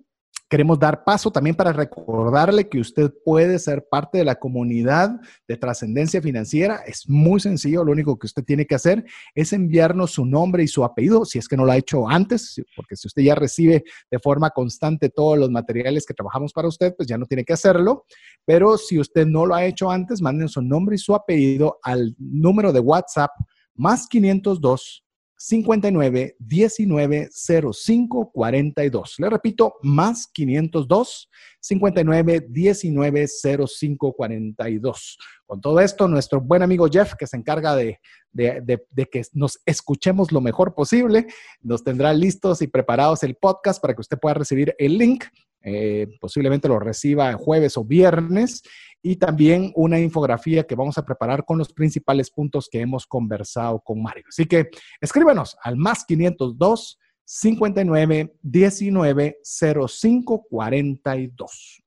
Queremos 0.48 0.78
dar 0.78 1.04
paso 1.04 1.30
también 1.30 1.54
para 1.54 1.74
recordarle 1.74 2.70
que 2.70 2.80
usted 2.80 3.12
puede 3.22 3.58
ser 3.58 3.86
parte 3.86 4.16
de 4.16 4.24
la 4.24 4.36
comunidad 4.36 5.20
de 5.46 5.56
trascendencia 5.58 6.22
financiera. 6.22 6.76
Es 6.86 7.06
muy 7.06 7.38
sencillo, 7.38 7.84
lo 7.84 7.92
único 7.92 8.18
que 8.18 8.26
usted 8.26 8.42
tiene 8.44 8.66
que 8.66 8.74
hacer 8.74 9.04
es 9.34 9.52
enviarnos 9.52 10.12
su 10.12 10.24
nombre 10.24 10.62
y 10.62 10.68
su 10.68 10.84
apellido, 10.84 11.26
si 11.26 11.38
es 11.38 11.48
que 11.48 11.56
no 11.56 11.66
lo 11.66 11.72
ha 11.72 11.76
hecho 11.76 12.08
antes, 12.08 12.62
porque 12.74 12.96
si 12.96 13.08
usted 13.08 13.22
ya 13.22 13.34
recibe 13.34 13.84
de 14.10 14.18
forma 14.18 14.48
constante 14.48 15.10
todos 15.10 15.36
los 15.36 15.50
materiales 15.50 16.06
que 16.06 16.14
trabajamos 16.14 16.54
para 16.54 16.68
usted, 16.68 16.94
pues 16.96 17.06
ya 17.06 17.18
no 17.18 17.26
tiene 17.26 17.44
que 17.44 17.52
hacerlo. 17.52 18.06
Pero 18.46 18.78
si 18.78 18.98
usted 18.98 19.26
no 19.26 19.44
lo 19.44 19.54
ha 19.54 19.66
hecho 19.66 19.90
antes, 19.90 20.22
manden 20.22 20.48
su 20.48 20.62
nombre 20.62 20.96
y 20.96 20.98
su 20.98 21.14
apellido 21.14 21.78
al 21.82 22.14
número 22.18 22.72
de 22.72 22.80
WhatsApp 22.80 23.32
más 23.74 24.06
502 24.08 25.04
59 25.38 26.36
19 26.38 27.28
05 27.72 28.30
42. 28.32 29.14
Le 29.18 29.30
repito, 29.30 29.76
más 29.82 30.26
502 30.26 31.30
59 31.60 32.46
19 32.50 33.26
05 33.28 34.12
42. 34.12 35.18
Con 35.46 35.60
todo 35.60 35.80
esto, 35.80 36.08
nuestro 36.08 36.40
buen 36.40 36.62
amigo 36.62 36.88
Jeff, 36.90 37.14
que 37.14 37.26
se 37.26 37.36
encarga 37.36 37.76
de, 37.76 38.00
de, 38.32 38.80
de, 38.90 39.06
que 39.06 39.22
nos 39.32 39.60
escuchemos 39.64 40.32
lo 40.32 40.40
mejor 40.40 40.74
posible, 40.74 41.26
nos 41.62 41.84
tendrá 41.84 42.12
listos 42.12 42.60
y 42.60 42.66
preparados 42.66 43.22
el 43.22 43.36
podcast 43.36 43.80
para 43.80 43.94
que 43.94 44.00
usted 44.00 44.18
pueda 44.18 44.34
recibir 44.34 44.74
el 44.78 44.98
link. 44.98 45.24
Eh, 45.62 46.06
posiblemente 46.20 46.68
lo 46.68 46.78
reciba 46.78 47.32
jueves 47.34 47.76
o 47.76 47.84
viernes 47.84 48.62
y 49.02 49.16
también 49.16 49.72
una 49.74 49.98
infografía 49.98 50.66
que 50.66 50.74
vamos 50.74 50.98
a 50.98 51.04
preparar 51.04 51.44
con 51.44 51.58
los 51.58 51.72
principales 51.72 52.30
puntos 52.30 52.68
que 52.70 52.80
hemos 52.80 53.06
conversado 53.06 53.80
con 53.80 54.02
Mario. 54.02 54.24
Así 54.28 54.46
que 54.46 54.70
escríbanos 55.00 55.56
al 55.62 55.76
más 55.76 56.04
502 56.04 56.98
59 57.24 58.34
19 58.42 59.38
05 59.42 60.46
42. 60.48 61.82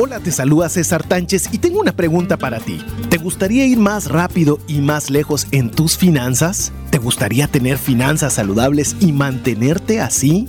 Hola, 0.00 0.20
te 0.20 0.30
saluda 0.30 0.68
César 0.68 1.02
Tánchez 1.02 1.52
y 1.52 1.58
tengo 1.58 1.80
una 1.80 1.90
pregunta 1.90 2.36
para 2.36 2.60
ti. 2.60 2.80
¿Te 3.10 3.16
gustaría 3.16 3.66
ir 3.66 3.78
más 3.78 4.08
rápido 4.08 4.60
y 4.68 4.80
más 4.80 5.10
lejos 5.10 5.48
en 5.50 5.72
tus 5.72 5.98
finanzas? 5.98 6.72
¿Te 6.92 6.98
gustaría 6.98 7.48
tener 7.48 7.78
finanzas 7.78 8.34
saludables 8.34 8.94
y 9.00 9.10
mantenerte 9.10 10.00
así? 10.00 10.48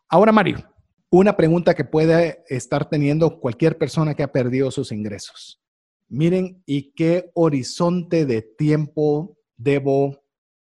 Ahora, 0.10 0.34
Mario, 0.34 0.58
una 1.10 1.38
pregunta 1.38 1.76
que 1.76 1.86
puede 1.86 2.44
estar 2.50 2.90
teniendo 2.90 3.40
cualquier 3.40 3.78
persona 3.78 4.16
que 4.16 4.24
ha 4.24 4.34
perdido 4.34 4.70
sus 4.70 4.92
ingresos. 4.92 5.62
Miren, 6.10 6.62
¿y 6.66 6.92
qué 6.92 7.32
horizonte 7.36 8.26
de 8.26 8.42
tiempo 8.42 9.38
debo 9.56 10.23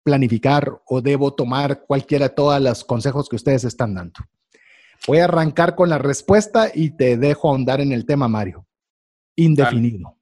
planificar 0.03 0.81
o 0.85 1.01
debo 1.01 1.33
tomar 1.33 1.83
cualquiera 1.85 2.29
de 2.29 2.35
todos 2.35 2.61
los 2.61 2.83
consejos 2.83 3.29
que 3.29 3.35
ustedes 3.35 3.63
están 3.63 3.95
dando? 3.95 4.19
Voy 5.07 5.19
a 5.19 5.25
arrancar 5.25 5.75
con 5.75 5.89
la 5.89 5.97
respuesta 5.97 6.69
y 6.73 6.91
te 6.91 7.17
dejo 7.17 7.49
ahondar 7.49 7.81
en 7.81 7.91
el 7.91 8.05
tema, 8.05 8.27
Mario. 8.27 8.65
Indefinido. 9.35 10.17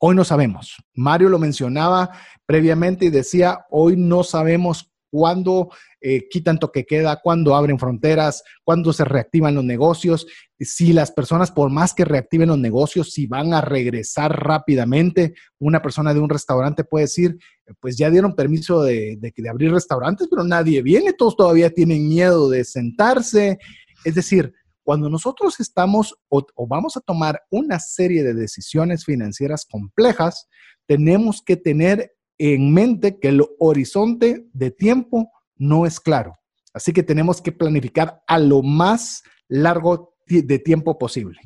Hoy 0.00 0.16
no 0.16 0.24
sabemos. 0.24 0.76
Mario 0.94 1.28
lo 1.28 1.38
mencionaba 1.38 2.10
previamente 2.44 3.04
y 3.04 3.10
decía, 3.10 3.66
hoy 3.70 3.96
no 3.96 4.24
sabemos 4.24 4.91
cuándo 5.12 5.68
eh, 6.00 6.26
quitan 6.30 6.58
toque 6.58 6.86
queda, 6.86 7.20
cuándo 7.22 7.54
abren 7.54 7.78
fronteras, 7.78 8.42
cuándo 8.64 8.94
se 8.94 9.04
reactivan 9.04 9.54
los 9.54 9.62
negocios, 9.62 10.26
si 10.58 10.94
las 10.94 11.12
personas, 11.12 11.50
por 11.50 11.68
más 11.68 11.92
que 11.92 12.06
reactiven 12.06 12.48
los 12.48 12.58
negocios, 12.58 13.12
si 13.12 13.26
van 13.26 13.52
a 13.52 13.60
regresar 13.60 14.42
rápidamente. 14.42 15.34
Una 15.58 15.82
persona 15.82 16.14
de 16.14 16.20
un 16.20 16.30
restaurante 16.30 16.82
puede 16.82 17.04
decir, 17.04 17.36
pues 17.78 17.98
ya 17.98 18.08
dieron 18.08 18.34
permiso 18.34 18.82
de, 18.82 19.18
de 19.20 19.48
abrir 19.50 19.70
restaurantes, 19.70 20.28
pero 20.30 20.44
nadie 20.44 20.80
viene, 20.80 21.12
todos 21.12 21.36
todavía 21.36 21.68
tienen 21.68 22.08
miedo 22.08 22.48
de 22.48 22.64
sentarse. 22.64 23.58
Es 24.06 24.14
decir, 24.14 24.54
cuando 24.82 25.10
nosotros 25.10 25.60
estamos 25.60 26.14
o, 26.30 26.42
o, 26.54 26.66
vamos 26.66 26.96
a 26.96 27.00
tomar 27.00 27.42
una 27.50 27.78
serie 27.78 28.22
de 28.22 28.32
decisiones 28.32 29.04
financieras 29.04 29.66
complejas, 29.70 30.48
tenemos 30.86 31.42
que 31.44 31.56
tener 31.56 32.14
en 32.38 32.72
mente 32.72 33.18
que 33.18 33.28
el 33.28 33.42
horizonte 33.58 34.46
de 34.52 34.70
tiempo 34.70 35.30
no 35.56 35.86
es 35.86 36.00
claro. 36.00 36.38
Así 36.74 36.92
que 36.92 37.02
tenemos 37.02 37.40
que 37.40 37.52
planificar 37.52 38.22
a 38.26 38.38
lo 38.38 38.62
más 38.62 39.22
largo 39.48 40.14
de 40.26 40.58
tiempo 40.58 40.98
posible. 40.98 41.38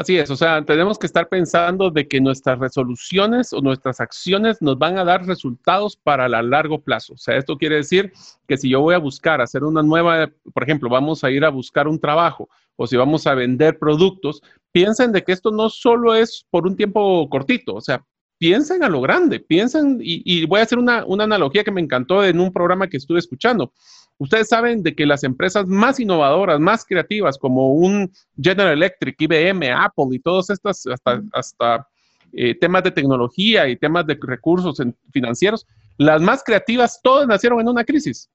Así 0.00 0.16
es, 0.16 0.30
o 0.30 0.36
sea, 0.36 0.64
tenemos 0.64 0.98
que 0.98 1.06
estar 1.06 1.28
pensando 1.28 1.90
de 1.90 2.08
que 2.08 2.22
nuestras 2.22 2.58
resoluciones 2.58 3.52
o 3.52 3.60
nuestras 3.60 4.00
acciones 4.00 4.62
nos 4.62 4.78
van 4.78 4.96
a 4.96 5.04
dar 5.04 5.26
resultados 5.26 5.94
para 5.94 6.24
el 6.24 6.48
largo 6.48 6.80
plazo. 6.80 7.12
O 7.12 7.18
sea, 7.18 7.36
esto 7.36 7.58
quiere 7.58 7.76
decir 7.76 8.10
que 8.48 8.56
si 8.56 8.70
yo 8.70 8.80
voy 8.80 8.94
a 8.94 8.98
buscar 8.98 9.42
hacer 9.42 9.62
una 9.62 9.82
nueva, 9.82 10.30
por 10.54 10.62
ejemplo, 10.62 10.88
vamos 10.88 11.22
a 11.22 11.30
ir 11.30 11.44
a 11.44 11.50
buscar 11.50 11.86
un 11.86 12.00
trabajo 12.00 12.48
o 12.76 12.86
si 12.86 12.96
vamos 12.96 13.26
a 13.26 13.34
vender 13.34 13.78
productos, 13.78 14.40
piensen 14.72 15.12
de 15.12 15.22
que 15.22 15.32
esto 15.32 15.50
no 15.50 15.68
solo 15.68 16.14
es 16.14 16.46
por 16.48 16.66
un 16.66 16.76
tiempo 16.76 17.28
cortito, 17.28 17.74
o 17.74 17.80
sea, 17.82 18.02
piensen 18.40 18.82
a 18.82 18.88
lo 18.88 19.02
grande, 19.02 19.38
piensen, 19.38 19.98
y, 20.00 20.46
voy 20.46 20.60
a 20.60 20.62
hacer 20.62 20.78
una, 20.78 21.04
analogía 21.06 21.62
que 21.62 21.70
me 21.70 21.82
encantó 21.82 22.24
en 22.24 22.40
un 22.40 22.50
programa 22.50 22.88
que 22.88 22.96
estuve 22.96 23.18
escuchando. 23.18 23.70
Ustedes 24.16 24.48
saben 24.48 24.82
de 24.82 24.94
que 24.94 25.04
las 25.04 25.24
empresas 25.24 25.66
más 25.66 26.00
innovadoras, 26.00 26.58
más 26.58 26.86
creativas, 26.86 27.36
como 27.36 27.74
un 27.74 28.10
General 28.40 28.72
Electric, 28.72 29.14
IBM, 29.20 29.70
Apple 29.70 30.06
y 30.12 30.20
todas 30.20 30.48
estas, 30.48 30.86
hasta, 30.86 31.22
hasta 31.34 31.86
eh, 32.32 32.54
temas 32.54 32.82
de 32.82 32.92
tecnología 32.92 33.68
y 33.68 33.76
temas 33.76 34.06
de 34.06 34.18
recursos 34.18 34.78
financieros, 35.12 35.66
las 35.98 36.22
más 36.22 36.42
creativas, 36.42 36.98
todas 37.02 37.28
nacieron 37.28 37.60
en 37.60 37.68
una 37.68 37.84
crisis. 37.84 38.30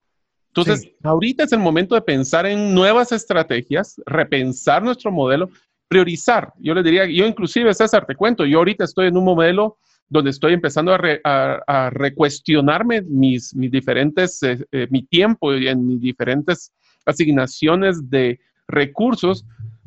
Entonces, 0.54 0.88
ahorita 1.02 1.44
es 1.44 1.52
el 1.52 1.58
momento 1.58 1.96
de 1.96 2.02
pensar 2.02 2.46
en 2.46 2.72
nuevas 2.72 3.10
estrategias, 3.10 4.00
repensar 4.06 4.84
nuestro 4.84 5.10
modelo, 5.10 5.50
priorizar. 5.88 6.52
Yo 6.60 6.74
les 6.74 6.84
diría, 6.84 7.06
yo 7.06 7.26
inclusive, 7.26 7.74
César, 7.74 8.06
te 8.06 8.14
cuento, 8.14 8.46
yo 8.46 8.58
ahorita 8.58 8.84
estoy 8.84 9.08
en 9.08 9.16
un 9.16 9.24
modelo 9.24 9.78
donde 10.08 10.30
estoy 10.30 10.52
empezando 10.52 10.94
a, 10.94 11.90
recuestionarme 11.90 13.02
mis, 13.02 13.54
mis 13.54 13.70
diferentes, 13.70 14.42
eh, 14.42 14.64
eh, 14.72 14.86
mi 14.90 15.02
tiempo 15.02 15.54
y 15.54 15.68
en 15.68 15.86
mis 15.86 16.00
diferentes 16.00 16.72
asignaciones 17.04 18.08
de 18.08 18.38
recursos, 18.68 19.44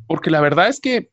porque 0.07 0.29
la 0.29 0.41
verdad 0.41 0.69
es 0.69 0.79
que 0.79 1.09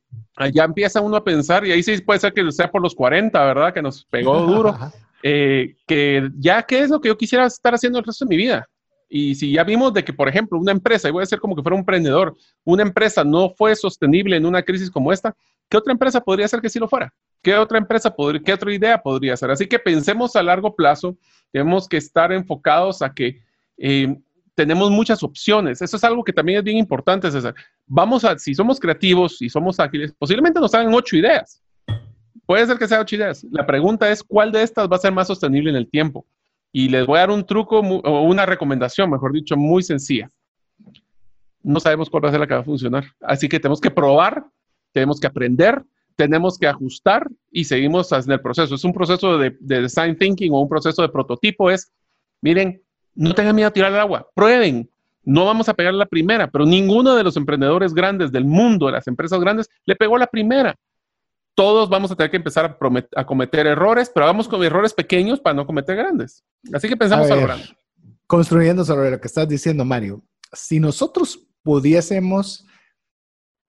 ya 0.52 0.64
empieza 0.64 1.00
uno 1.00 1.16
a 1.16 1.24
pensar, 1.24 1.66
y 1.66 1.72
ahí 1.72 1.82
sí 1.82 2.00
puede 2.00 2.20
ser 2.20 2.32
que 2.32 2.50
sea 2.52 2.70
por 2.70 2.82
los 2.82 2.94
40, 2.94 3.44
¿verdad? 3.44 3.74
Que 3.74 3.82
nos 3.82 4.04
pegó 4.07 4.40
duro, 4.46 4.76
eh, 5.22 5.76
que 5.86 6.30
ya 6.38 6.62
qué 6.62 6.80
es 6.80 6.90
lo 6.90 7.00
que 7.00 7.09
yo 7.09 7.16
quisiera 7.16 7.46
estar 7.46 7.74
haciendo 7.74 7.98
el 7.98 8.04
resto 8.04 8.24
de 8.24 8.28
mi 8.28 8.36
vida. 8.36 8.68
Y 9.09 9.36
si 9.36 9.52
ya 9.52 9.62
vimos 9.62 9.92
de 9.94 10.04
que, 10.04 10.12
por 10.12 10.28
ejemplo, 10.28 10.59
una 10.59 10.72
empresa, 10.72 11.09
y 11.09 11.12
voy 11.12 11.22
a 11.22 11.26
ser 11.26 11.38
como 11.38 11.54
que 11.54 11.62
fuera 11.62 11.76
un 11.76 11.80
emprendedor, 11.80 12.36
una 12.64 12.82
empresa 12.82 13.22
no 13.22 13.50
fue 13.50 13.76
sostenible 13.76 14.36
en 14.36 14.44
una 14.44 14.62
crisis 14.62 14.90
como 14.90 15.12
esta, 15.12 15.34
¿qué 15.68 15.76
otra 15.76 15.92
empresa 15.92 16.20
podría 16.20 16.48
ser 16.48 16.61
que 16.61 16.68
sí 16.68 16.78
lo 16.78 16.88
fuera? 16.88 17.12
¿Qué 17.47 17.57
otra 17.57 17.78
empresa 17.78 18.12
podría, 18.12 18.42
qué 18.42 18.53
otra 18.53 18.74
idea 18.74 19.01
podría 19.01 19.36
ser? 19.36 19.53
Así 19.53 19.68
que 19.68 19.78
pensemos 19.78 20.34
a 20.34 20.42
largo 20.42 20.74
plazo, 20.74 21.16
tenemos 21.53 21.88
que 21.88 21.97
estar 21.97 22.32
enfocados 22.32 23.03
a 23.03 23.14
que 23.14 23.40
eh, 23.78 24.18
tenemos 24.57 24.90
muchas 24.90 25.22
opciones. 25.22 25.80
Eso 25.80 25.97
es 25.97 26.03
algo 26.03 26.24
que 26.24 26.32
también 26.32 26.59
es 26.59 26.64
bien 26.64 26.76
importante, 26.76 27.30
César. 27.30 27.55
Vamos 27.86 28.24
a, 28.24 28.36
si 28.36 28.53
somos 28.53 28.80
creativos 28.80 29.40
y 29.40 29.49
somos 29.49 29.78
ágiles, 29.78 30.12
posiblemente 30.18 30.59
nos 30.59 30.74
hagan 30.74 30.92
ocho 30.92 31.16
ideas. 31.16 31.62
Puede 32.47 32.66
ser 32.66 32.78
que 32.78 32.88
sean 32.88 33.03
ocho 33.03 33.14
ideas. 33.14 33.47
La 33.53 33.64
pregunta 33.64 34.11
es, 34.11 34.24
¿cuál 34.24 34.51
de 34.51 34.64
estas 34.64 34.90
va 34.90 34.97
a 34.97 34.99
ser 34.99 35.12
más 35.12 35.28
sostenible 35.28 35.70
en 35.70 35.76
el 35.76 35.88
tiempo? 35.88 36.26
Y 36.72 36.88
les 36.88 37.07
voy 37.07 37.18
a 37.18 37.20
dar 37.20 37.30
un 37.30 37.47
truco 37.47 37.78
o 37.78 38.22
una 38.22 38.44
recomendación, 38.44 39.09
mejor 39.09 39.32
dicho, 39.32 39.57
muy 39.57 39.84
sencilla. 39.84 40.28
No 41.62 41.78
sabemos 41.78 42.11
cuál 42.11 42.24
va 42.24 42.30
a 42.30 42.32
ser 42.32 42.40
la 42.40 42.49
que 42.49 42.55
va 42.55 42.61
a 42.62 42.64
funcionar. 42.64 43.05
Así 43.20 43.49
que 43.49 43.61
tenemos 43.61 43.80
que 43.80 43.92
probar, 43.92 44.44
tenemos 44.90 45.20
que 45.20 45.28
aprender, 45.28 45.84
tenemos 46.16 46.58
que 46.58 46.66
ajustar 46.66 47.28
y 47.50 47.64
seguimos 47.64 48.10
en 48.12 48.30
el 48.30 48.40
proceso. 48.40 48.74
Es 48.74 48.84
un 48.84 48.92
proceso 48.92 49.38
de, 49.38 49.56
design 49.60 50.18
thinking 50.18 50.52
o 50.52 50.60
un 50.60 50.68
proceso 50.68 51.02
de 51.02 51.08
prototipo. 51.08 51.70
Es, 51.70 51.92
miren, 52.40 52.82
no 53.14 53.34
tengan 53.34 53.54
miedo 53.54 53.68
a 53.68 53.72
tirar 53.72 53.92
el 53.92 54.00
agua, 54.00 54.28
prueben. 54.34 54.90
No 55.22 55.44
vamos 55.44 55.68
a 55.68 55.74
pegar 55.74 55.92
la 55.94 56.06
primera, 56.06 56.48
pero 56.50 56.64
ninguno 56.64 57.14
de 57.16 57.24
los 57.24 57.36
emprendedores 57.36 57.92
grandes 57.94 58.30
del 58.32 58.44
mundo, 58.44 58.86
de 58.86 58.92
las 58.92 59.06
empresas 59.08 59.40
grandes, 59.40 59.68
le 59.84 59.96
pegó 59.96 60.18
la 60.18 60.26
primera 60.28 60.76
todos 61.56 61.88
vamos 61.88 62.12
a 62.12 62.16
tener 62.16 62.30
que 62.30 62.36
empezar 62.36 62.78
a, 63.16 63.24
cometer 63.24 63.66
errores, 63.66 64.10
pero 64.14 64.24
hagamos 64.26 64.46
con 64.46 64.62
errores 64.62 64.92
pequeños 64.92 65.40
para 65.40 65.54
no 65.54 65.66
cometer 65.66 65.96
grandes. 65.96 66.44
Así 66.72 66.86
que 66.86 66.96
pensamos 66.98 67.30
a, 67.30 67.34
grande. 67.34 67.64
Construyendo 68.26 68.84
sobre 68.84 69.10
lo 69.10 69.20
que 69.20 69.26
estás 69.26 69.48
diciendo, 69.48 69.84
Mario, 69.84 70.22
si 70.52 70.78
nosotros 70.78 71.48
pudiésemos 71.62 72.65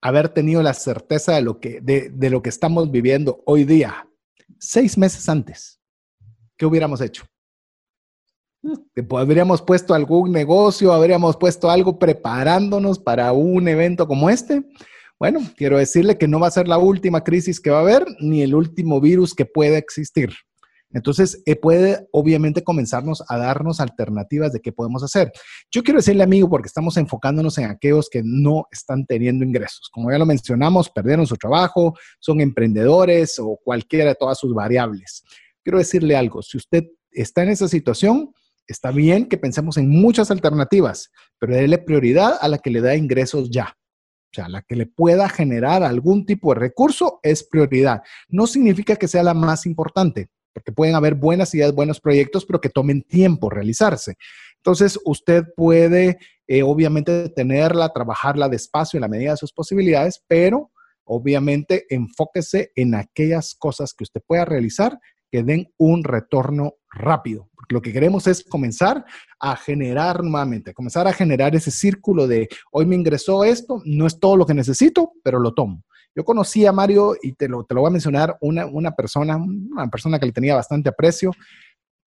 haber 0.01 0.29
tenido 0.29 0.61
la 0.61 0.73
certeza 0.73 1.33
de 1.33 1.41
lo 1.41 1.59
que, 1.59 1.81
de, 1.81 2.29
lo 2.29 2.41
que 2.41 2.49
estamos 2.49 2.91
viviendo 2.91 3.41
hoy 3.45 3.63
día, 3.63 4.07
seis 4.59 4.97
meses 4.97 5.27
antes, 5.29 5.79
¿qué 6.57 6.65
hubiéramos 6.65 7.01
hecho? 7.01 7.25
Habríamos 9.11 9.61
puesto 9.61 9.93
algún 9.93 10.31
negocio, 10.31 10.91
habríamos 10.91 11.37
puesto 11.37 11.69
algo 11.69 11.97
preparándonos 11.97 12.99
para 12.99 13.31
un 13.31 13.67
evento 13.67 14.07
como 14.07 14.29
este. 14.29 14.63
Bueno, 15.19 15.39
quiero 15.55 15.77
decirle 15.77 16.17
que 16.17 16.27
no 16.27 16.39
va 16.39 16.47
a 16.47 16.51
ser 16.51 16.67
la 16.67 16.77
última 16.77 17.23
crisis 17.23 17.59
que 17.59 17.69
va 17.69 17.77
a 17.77 17.81
haber, 17.81 18.05
ni 18.19 18.41
el 18.41 18.53
último 18.53 18.99
virus 18.99 19.33
que 19.33 19.45
pueda 19.45 19.77
existir. 19.77 20.31
Entonces, 20.91 21.41
eh, 21.45 21.55
puede 21.55 22.07
obviamente 22.11 22.63
comenzarnos 22.63 23.23
a 23.27 23.38
darnos 23.38 23.79
alternativas 23.79 24.53
de 24.53 24.61
qué 24.61 24.71
podemos 24.71 25.03
hacer. 25.03 25.31
Yo 25.71 25.83
quiero 25.83 25.99
decirle, 25.99 26.23
amigo, 26.23 26.49
porque 26.49 26.67
estamos 26.67 26.95
enfocándonos 26.97 27.57
en 27.57 27.65
aquellos 27.65 28.09
que 28.09 28.21
no 28.23 28.65
están 28.71 29.05
teniendo 29.05 29.43
ingresos. 29.43 29.89
Como 29.91 30.11
ya 30.11 30.17
lo 30.17 30.25
mencionamos, 30.25 30.89
perdieron 30.89 31.27
su 31.27 31.35
trabajo, 31.35 31.97
son 32.19 32.39
emprendedores 32.39 33.38
o 33.39 33.59
cualquiera 33.63 34.09
de 34.09 34.15
todas 34.15 34.39
sus 34.39 34.53
variables. 34.53 35.23
Quiero 35.63 35.79
decirle 35.79 36.15
algo, 36.15 36.41
si 36.41 36.57
usted 36.57 36.85
está 37.11 37.43
en 37.43 37.49
esa 37.49 37.67
situación, 37.67 38.31
está 38.67 38.91
bien 38.91 39.27
que 39.27 39.38
pensemos 39.38 39.77
en 39.77 39.89
muchas 39.89 40.31
alternativas, 40.31 41.09
pero 41.39 41.55
déle 41.55 41.77
prioridad 41.77 42.38
a 42.39 42.47
la 42.47 42.59
que 42.59 42.69
le 42.69 42.81
da 42.81 42.95
ingresos 42.95 43.49
ya. 43.49 43.75
O 44.31 44.33
sea, 44.33 44.49
la 44.49 44.61
que 44.61 44.75
le 44.75 44.85
pueda 44.85 45.29
generar 45.29 45.83
algún 45.83 46.25
tipo 46.25 46.53
de 46.53 46.59
recurso 46.59 47.19
es 47.23 47.43
prioridad. 47.43 48.01
No 48.27 48.45
significa 48.45 48.95
que 48.95 49.07
sea 49.07 49.23
la 49.23 49.33
más 49.33 49.65
importante, 49.65 50.29
porque 50.57 50.71
pueden 50.71 50.95
haber 50.95 51.13
buenas 51.13 51.53
ideas, 51.53 51.71
buenos 51.71 51.99
proyectos, 51.99 52.43
pero 52.43 52.59
que 52.59 52.69
tomen 52.69 53.03
tiempo 53.03 53.47
realizarse. 53.47 54.15
Entonces, 54.55 54.99
usted 55.05 55.43
puede, 55.55 56.17
eh, 56.47 56.63
obviamente, 56.63 57.29
tenerla, 57.29 57.93
trabajarla 57.93 58.49
despacio 58.49 58.97
en 58.97 59.01
la 59.01 59.07
medida 59.07 59.29
de 59.29 59.37
sus 59.37 59.53
posibilidades, 59.53 60.19
pero 60.27 60.71
obviamente 61.03 61.85
enfóquese 61.91 62.71
en 62.75 62.95
aquellas 62.95 63.53
cosas 63.53 63.93
que 63.93 64.03
usted 64.03 64.19
pueda 64.25 64.45
realizar 64.45 64.99
que 65.31 65.43
den 65.43 65.71
un 65.77 66.03
retorno 66.03 66.73
rápido. 66.89 67.51
Lo 67.69 67.79
que 67.79 67.93
queremos 67.93 68.25
es 68.25 68.43
comenzar 68.43 69.05
a 69.39 69.55
generar 69.57 70.23
nuevamente, 70.23 70.73
comenzar 70.73 71.07
a 71.07 71.13
generar 71.13 71.55
ese 71.55 71.69
círculo 71.69 72.25
de 72.25 72.49
hoy 72.71 72.87
me 72.87 72.95
ingresó 72.95 73.43
esto, 73.43 73.79
no 73.85 74.07
es 74.07 74.19
todo 74.19 74.35
lo 74.35 74.47
que 74.47 74.55
necesito, 74.55 75.11
pero 75.23 75.37
lo 75.37 75.53
tomo. 75.53 75.83
Yo 76.18 76.26
conocí 76.26 76.65
a 76.65 76.72
Mario 76.72 77.15
y 77.22 77.34
te 77.34 77.47
lo, 77.47 77.63
te 77.63 77.76
lo 77.76 77.82
voy 77.82 77.89
a 77.89 77.91
mencionar, 77.91 78.39
una, 78.41 78.65
una 78.65 78.95
persona, 78.95 79.38
una 79.38 79.88
persona 79.88 80.18
que 80.18 80.26
le 80.26 80.32
tenía 80.32 80.55
bastante 80.55 80.89
aprecio, 80.89 81.32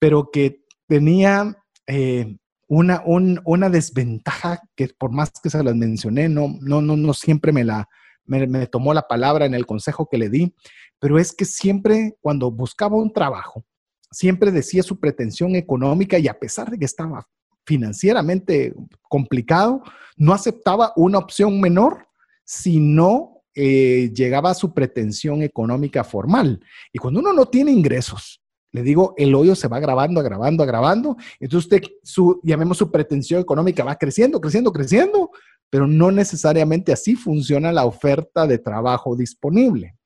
pero 0.01 0.31
que 0.33 0.65
tenía 0.89 1.57
eh, 1.87 2.37
una, 2.67 3.05
una 3.07 3.71
desventaja 3.71 4.61
que 4.75 4.89
por 4.99 5.13
más 5.13 5.31
que 5.41 5.49
se 5.49 5.63
las 5.63 5.77
mencioné, 5.77 6.29
no, 6.29 6.57
no, 6.61 6.83
no, 6.83 6.97
no 6.97 7.15
siempre 7.15 7.53
me 7.53 7.63
la, 7.63 7.89
me, 8.25 8.49
me, 8.49 8.67
tomó 8.67 8.93
la 8.95 9.07
palabra 9.07 9.47
en 9.47 9.55
el 9.55 9.65
consejo 9.65 10.09
que 10.11 10.19
le 10.19 10.29
di, 10.29 10.57
pero 10.99 11.17
es 11.17 11.33
que 11.33 11.45
siempre 11.45 12.17
cuando 12.21 12.51
buscaba 12.51 12.97
un 12.97 13.13
trabajo, 13.13 13.65
siempre 14.11 14.51
decía 14.51 14.83
su 14.83 14.99
pretensión 14.99 15.55
económica 15.55 16.19
y 16.19 16.27
a 16.27 16.37
pesar 16.37 16.69
de 16.69 16.81
que 16.81 16.85
estaba 16.85 17.29
financieramente 17.65 18.75
complicado, 19.03 19.85
no 20.17 20.33
aceptaba 20.33 20.93
una 20.97 21.19
opción 21.19 21.61
menor 21.61 22.09
si 22.45 22.81
no 22.81 23.30
eh, 23.55 24.11
llegaba 24.15 24.51
a 24.51 24.55
su 24.55 24.73
pretensión 24.73 25.43
económica 25.43 26.05
formal. 26.05 26.61
Y 26.93 26.99
cuando 26.99 27.21
uno 27.21 27.33
no 27.33 27.47
tiene 27.47 27.73
ingresos, 27.73 28.41
le 28.73 28.83
digo, 28.83 29.15
el 29.17 29.35
hoyo 29.35 29.55
se 29.57 29.69
va 29.69 29.79
agravando, 29.79 30.21
agravando, 30.21 30.63
agravando. 30.63 31.17
Entonces 31.41 31.67
usted, 31.67 31.83
su, 32.03 32.41
llamemos 32.43 32.79
su 32.79 32.91
pretensión 32.91 33.41
económica, 33.41 33.85
va 33.85 33.97
creciendo, 33.97 34.41
creciendo, 34.41 34.73
creciendo, 34.73 35.31
pero 35.69 35.87
no 35.87 36.11
necesariamente 36.11 36.93
así 36.93 37.17
funciona 37.17 37.73
la 37.73 37.85
oferta 37.85 38.47
de 38.47 38.59
trabajo 38.59 39.17
disponible. 39.17 39.97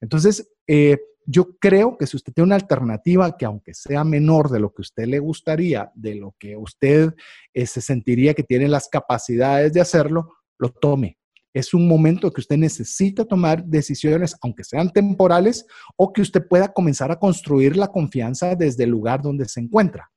Entonces, 0.00 0.50
eh, 0.66 0.98
yo 1.26 1.56
creo 1.58 1.96
que 1.96 2.06
si 2.06 2.16
usted 2.16 2.32
tiene 2.32 2.46
una 2.46 2.56
alternativa 2.56 3.36
que 3.36 3.46
aunque 3.46 3.74
sea 3.74 4.04
menor 4.04 4.50
de 4.50 4.60
lo 4.60 4.72
que 4.72 4.82
usted 4.82 5.06
le 5.06 5.18
gustaría, 5.18 5.90
de 5.94 6.14
lo 6.14 6.34
que 6.38 6.56
usted 6.56 7.14
eh, 7.52 7.66
se 7.66 7.80
sentiría 7.80 8.34
que 8.34 8.42
tiene 8.42 8.68
las 8.68 8.88
capacidades 8.88 9.72
de 9.72 9.80
hacerlo, 9.80 10.34
lo 10.58 10.70
tome. 10.70 11.18
Es 11.54 11.72
un 11.72 11.88
momento 11.88 12.32
que 12.32 12.40
usted 12.40 12.56
necesita 12.56 13.24
tomar 13.24 13.64
decisiones, 13.64 14.36
aunque 14.42 14.64
sean 14.64 14.90
temporales, 14.90 15.64
o 15.96 16.12
que 16.12 16.20
usted 16.20 16.46
pueda 16.46 16.72
comenzar 16.72 17.12
a 17.12 17.18
construir 17.18 17.76
la 17.76 17.88
confianza 17.88 18.56
desde 18.56 18.84
el 18.84 18.90
lugar 18.90 19.22
donde 19.22 19.48
se 19.48 19.60
encuentra. 19.60 20.10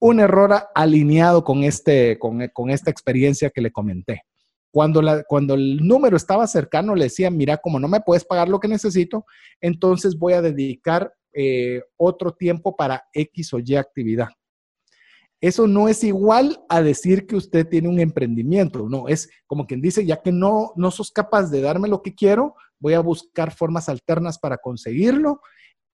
Un 0.00 0.18
error 0.18 0.54
alineado 0.74 1.44
con, 1.44 1.62
este, 1.62 2.18
con 2.18 2.70
esta 2.70 2.90
experiencia 2.90 3.50
que 3.50 3.60
le 3.60 3.70
comenté. 3.70 4.22
Cuando, 4.72 5.02
la, 5.02 5.22
cuando 5.24 5.52
el 5.52 5.86
número 5.86 6.16
estaba 6.16 6.46
cercano, 6.46 6.94
le 6.94 7.04
decían, 7.04 7.36
mira, 7.36 7.58
como 7.58 7.78
no 7.78 7.88
me 7.88 8.00
puedes 8.00 8.24
pagar 8.24 8.48
lo 8.48 8.58
que 8.58 8.68
necesito, 8.68 9.26
entonces 9.60 10.18
voy 10.18 10.32
a 10.32 10.40
dedicar 10.40 11.12
eh, 11.34 11.82
otro 11.98 12.32
tiempo 12.32 12.74
para 12.74 13.04
X 13.12 13.52
o 13.52 13.58
Y 13.58 13.76
actividad. 13.76 14.28
Eso 15.42 15.66
no 15.66 15.88
es 15.88 16.04
igual 16.04 16.64
a 16.68 16.82
decir 16.82 17.26
que 17.26 17.34
usted 17.34 17.68
tiene 17.68 17.88
un 17.88 17.98
emprendimiento, 17.98 18.88
no, 18.88 19.08
es 19.08 19.28
como 19.48 19.66
quien 19.66 19.80
dice, 19.80 20.06
ya 20.06 20.22
que 20.22 20.30
no, 20.30 20.72
no 20.76 20.92
sos 20.92 21.10
capaz 21.10 21.50
de 21.50 21.60
darme 21.60 21.88
lo 21.88 22.00
que 22.00 22.14
quiero, 22.14 22.54
voy 22.78 22.94
a 22.94 23.00
buscar 23.00 23.52
formas 23.52 23.88
alternas 23.88 24.38
para 24.38 24.56
conseguirlo. 24.56 25.40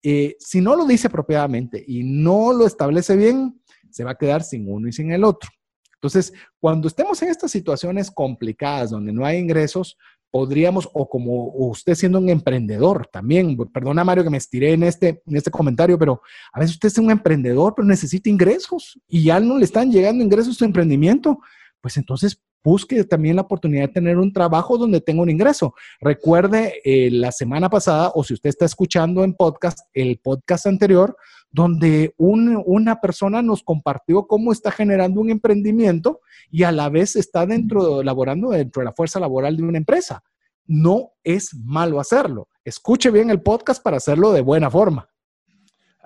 Eh, 0.03 0.35
si 0.39 0.59
no 0.59 0.75
lo 0.75 0.85
dice 0.85 1.07
apropiadamente 1.07 1.81
y 1.87 2.03
no 2.03 2.51
lo 2.51 2.67
establece 2.67 3.15
bien, 3.15 3.61
se 3.89 4.03
va 4.03 4.11
a 4.11 4.17
quedar 4.17 4.43
sin 4.43 4.69
uno 4.69 4.89
y 4.89 4.91
sin 4.91 5.13
el 5.13 5.23
otro. 5.23 5.49
Entonces, 5.93 6.33
cuando 6.59 6.89
estemos 6.89 7.21
en 7.21 7.29
estas 7.29 7.49
situaciones 7.49 8.11
complicadas 8.11 8.89
donde 8.89 9.13
no 9.13 9.25
hay 9.25 9.37
ingresos, 9.37 9.97
podríamos, 10.37 10.87
o 10.93 11.09
como 11.09 11.47
usted 11.47 11.95
siendo 11.95 12.19
un 12.19 12.29
emprendedor 12.29 13.07
también, 13.11 13.57
perdona 13.73 14.03
Mario 14.03 14.23
que 14.23 14.29
me 14.29 14.37
estiré 14.37 14.73
en 14.73 14.83
este, 14.83 15.23
en 15.25 15.35
este 15.35 15.49
comentario, 15.49 15.97
pero 15.97 16.21
a 16.53 16.59
veces 16.59 16.75
usted 16.75 16.89
es 16.89 16.97
un 16.99 17.09
emprendedor, 17.09 17.73
pero 17.75 17.87
necesita 17.87 18.29
ingresos 18.29 18.99
y 19.07 19.23
ya 19.23 19.39
no 19.39 19.57
le 19.57 19.65
están 19.65 19.91
llegando 19.91 20.23
ingresos 20.23 20.53
a 20.55 20.59
su 20.59 20.63
emprendimiento, 20.63 21.39
pues 21.81 21.97
entonces 21.97 22.39
busque 22.63 23.03
también 23.03 23.35
la 23.35 23.43
oportunidad 23.43 23.87
de 23.87 23.93
tener 23.93 24.17
un 24.17 24.33
trabajo 24.33 24.77
donde 24.77 25.01
tenga 25.01 25.21
un 25.21 25.29
ingreso. 25.29 25.73
Recuerde 26.01 26.81
eh, 26.83 27.09
la 27.11 27.31
semana 27.31 27.69
pasada, 27.69 28.11
o 28.13 28.23
si 28.23 28.33
usted 28.33 28.49
está 28.49 28.65
escuchando 28.65 29.23
en 29.23 29.33
podcast, 29.33 29.79
el 29.93 30.19
podcast 30.19 30.67
anterior, 30.67 31.15
donde 31.49 32.13
una 32.17 32.99
persona 32.99 33.41
nos 33.41 33.63
compartió 33.63 34.27
cómo 34.27 34.51
está 34.51 34.69
generando 34.71 35.21
un 35.21 35.29
emprendimiento 35.29 36.19
y 36.51 36.63
a 36.63 36.71
la 36.71 36.89
vez 36.89 37.15
está 37.15 37.45
dentro, 37.45 38.03
laborando 38.03 38.49
dentro 38.49 38.81
de 38.81 38.85
la 38.85 38.93
fuerza 38.93 39.19
laboral 39.19 39.55
de 39.55 39.63
una 39.63 39.77
empresa. 39.77 40.23
No 40.65 41.13
es 41.23 41.55
malo 41.55 41.99
hacerlo. 41.99 42.49
Escuche 42.65 43.09
bien 43.09 43.29
el 43.29 43.41
podcast 43.41 43.81
para 43.81 43.97
hacerlo 43.97 44.33
de 44.33 44.41
buena 44.41 44.69
forma. 44.69 45.09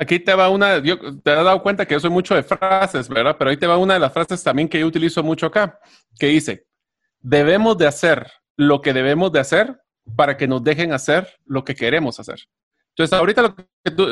Aquí 0.01 0.19
te 0.19 0.33
va 0.33 0.49
una, 0.49 0.79
yo 0.79 0.97
te 1.21 1.29
has 1.29 1.45
dado 1.45 1.61
cuenta 1.61 1.85
que 1.85 1.93
yo 1.93 1.99
soy 1.99 2.09
mucho 2.09 2.33
de 2.33 2.41
frases, 2.41 3.07
¿verdad? 3.07 3.35
Pero 3.37 3.51
ahí 3.51 3.57
te 3.57 3.67
va 3.67 3.77
una 3.77 3.93
de 3.93 3.99
las 3.99 4.11
frases 4.11 4.41
también 4.41 4.67
que 4.67 4.79
yo 4.79 4.87
utilizo 4.87 5.21
mucho 5.21 5.45
acá, 5.45 5.79
que 6.17 6.25
dice, 6.25 6.65
debemos 7.19 7.77
de 7.77 7.85
hacer 7.85 8.25
lo 8.57 8.81
que 8.81 8.93
debemos 8.93 9.31
de 9.31 9.41
hacer 9.41 9.79
para 10.15 10.37
que 10.37 10.47
nos 10.47 10.63
dejen 10.63 10.91
hacer 10.91 11.27
lo 11.45 11.63
que 11.63 11.75
queremos 11.75 12.19
hacer. 12.19 12.39
Entonces, 12.89 13.15
ahorita 13.15 13.43
lo 13.43 13.55
que, 13.55 13.65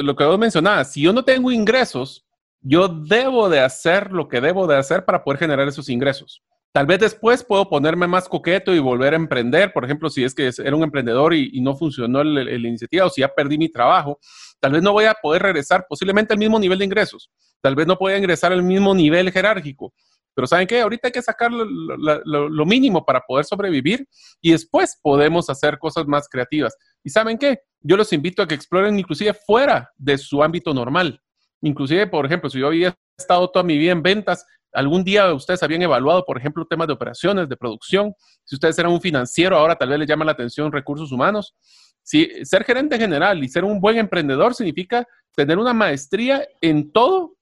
lo 0.04 0.16
que 0.16 0.24
vos 0.26 0.38
mencionabas, 0.38 0.94
si 0.94 1.02
yo 1.02 1.12
no 1.12 1.26
tengo 1.26 1.52
ingresos, 1.52 2.24
yo 2.62 2.88
debo 2.88 3.50
de 3.50 3.62
hacer 3.62 4.12
lo 4.12 4.28
que 4.28 4.42
debo 4.42 4.68
de 4.68 4.78
hacer 4.78 5.06
para 5.06 5.24
poder 5.24 5.40
generar 5.40 5.68
esos 5.68 5.90
ingresos. 5.90 6.44
Tal 6.72 6.86
vez 6.86 7.00
después 7.00 7.44
puedo 7.44 7.68
ponerme 7.68 8.08
más 8.08 8.30
coqueto 8.30 8.74
y 8.74 8.80
volver 8.80 9.14
a 9.14 9.18
emprender, 9.18 9.74
por 9.74 9.86
ejemplo, 9.86 10.10
si 10.10 10.24
es 10.24 10.36
que 10.36 10.52
era 10.64 10.76
un 10.76 10.84
emprendedor 10.84 11.34
y, 11.34 11.60
no 11.62 11.76
funcionó 11.76 12.24
la 12.24 12.52
iniciativa 12.52 13.06
o 13.06 13.10
si 13.10 13.22
ya 13.22 13.28
perdí 13.28 13.58
mi 13.58 13.70
trabajo, 13.70 14.20
tal 14.60 14.74
vez 14.74 14.84
no 14.84 14.92
voy 14.92 15.06
a 15.06 15.16
poder 15.16 15.42
regresar 15.42 15.86
posiblemente 15.90 16.34
al 16.34 16.40
mismo 16.40 16.60
nivel 16.60 16.78
de 16.78 16.86
ingresos, 16.86 17.32
tal 17.60 17.76
vez 17.76 17.88
no 17.88 17.98
pueda 17.98 18.18
ingresar 18.18 18.54
al 18.54 18.62
mismo 18.62 18.94
nivel 18.94 19.32
jerárquico, 19.32 19.94
pero 20.40 20.48
¿saben 20.48 20.68
qué? 20.68 20.80
Ahorita 20.80 21.10
hay 21.10 21.12
que 21.12 21.22
sacar 21.22 21.52
lo, 21.52 22.66
mínimo 22.66 23.04
para 23.04 23.20
poder 23.20 23.44
sobrevivir 23.44 24.08
y 24.40 24.52
después 24.52 24.98
podemos 25.02 25.50
hacer 25.50 25.78
cosas 25.78 26.08
más 26.08 26.30
creativas. 26.30 26.78
¿Y 27.04 27.10
saben 27.10 27.38
qué? 27.38 27.60
Yo 27.82 27.98
los 27.98 28.14
invito 28.14 28.42
a 28.42 28.48
que 28.48 28.56
exploren 28.56 28.98
inclusive 28.98 29.34
fuera 29.34 29.92
de 29.98 30.18
su 30.18 30.42
ámbito 30.42 30.74
normal. 30.74 31.22
Inclusive, 31.62 32.08
por 32.08 32.26
ejemplo, 32.26 32.50
si 32.50 32.60
yo 32.60 32.68
había 32.68 32.98
estado 33.18 33.50
toda 33.50 33.64
mi 33.64 33.78
vida 33.78 33.92
en 33.92 34.02
ventas, 34.02 34.46
algún 34.74 35.04
día 35.04 35.34
ustedes 35.34 35.64
habían 35.64 35.82
evaluado, 35.82 36.26
por 36.26 36.38
ejemplo, 36.38 36.66
temas 36.66 36.88
de 36.88 36.94
operaciones, 36.94 37.50
de 37.50 37.58
producción. 37.58 38.14
Si 38.44 38.56
ustedes 38.56 38.78
eran 38.80 38.92
un 38.92 39.02
financiero, 39.02 39.58
ahora 39.58 39.76
tal 39.76 39.90
vez 39.90 40.00
les 40.00 40.08
llama 40.08 40.26
la 40.26 40.32
atención 40.32 40.72
recursos 40.72 41.12
humanos. 41.12 41.56
Si 42.04 42.28
ser 42.44 42.64
gerente 42.64 42.98
general 42.98 43.44
y 43.44 43.50
ser 43.50 43.64
un 43.64 43.80
buen 43.80 43.98
emprendedor 43.98 44.56
significa 44.56 45.06
tener 45.36 45.58
una 45.58 45.74
maestría 45.74 46.48
en 46.62 46.92
todo 46.92 47.36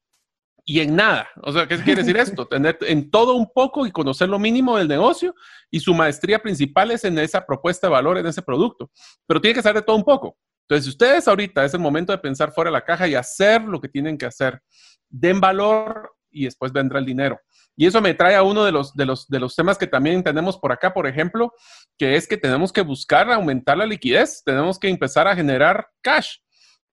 y 0.66 0.82
en 0.82 0.96
nada. 0.96 1.30
O 1.42 1.52
sea, 1.52 1.68
¿qué 1.68 1.78
quiere 1.84 2.02
decir 2.02 2.18
esto? 2.18 2.46
Tener 2.46 2.78
en 2.82 3.10
todo 3.10 3.36
un 3.36 3.50
poco 3.52 3.88
y 3.88 3.92
conocer 3.92 4.30
lo 4.30 4.38
mínimo 4.38 4.78
del 4.78 4.88
negocio 4.88 5.34
y 5.72 5.80
su 5.80 5.94
maestría 5.94 6.40
principal 6.40 6.92
es 6.92 7.04
en 7.06 7.18
esa 7.18 7.46
propuesta 7.46 7.88
de 7.88 7.94
valor, 7.94 8.18
en 8.18 8.28
ese 8.28 8.42
producto. 8.42 8.92
Pero 9.26 9.42
tiene 9.42 9.56
que 9.56 9.64
ser 9.64 9.74
de 9.74 9.82
todo 9.82 9.96
un 9.96 10.04
poco. 10.04 10.38
Entonces, 10.64 10.84
si 10.84 10.90
ustedes 10.90 11.28
ahorita 11.28 11.64
es 11.64 11.74
el 11.74 11.80
momento 11.80 12.12
de 12.12 12.18
pensar 12.18 12.52
fuera 12.52 12.70
de 12.70 12.74
la 12.74 12.84
caja 12.84 13.08
y 13.08 13.16
hacer 13.16 13.62
lo 13.62 13.80
que 13.80 13.88
tienen 13.88 14.18
que 14.18 14.26
hacer, 14.26 14.62
den 15.10 15.40
valor 15.40 16.07
y 16.42 16.46
después 16.46 16.72
vendrá 16.72 17.00
el 17.00 17.06
dinero. 17.06 17.40
Y 17.76 17.86
eso 17.86 18.02
me 18.02 18.14
trae 18.14 18.36
a 18.36 18.44
uno 18.44 18.66
de 18.66 18.72
los, 18.72 18.94
de 18.94 19.06
los, 19.06 19.28
de 19.28 19.40
los 19.40 19.56
temas 19.56 19.78
que 19.78 19.88
también 19.88 20.24
tenemos 20.24 20.58
por 20.58 20.72
acá, 20.72 20.94
por 20.94 21.08
ejemplo, 21.08 21.54
que 21.98 22.16
es 22.16 22.28
que 22.28 22.38
tenemos 22.38 22.72
que 22.74 22.82
buscar 22.82 23.32
aumentar 23.32 23.78
la 23.78 23.86
liquidez, 23.86 24.42
tenemos 24.44 24.80
que 24.80 24.90
empezar 24.90 25.28
a 25.28 25.36
generar 25.36 25.88
cash. 26.02 26.38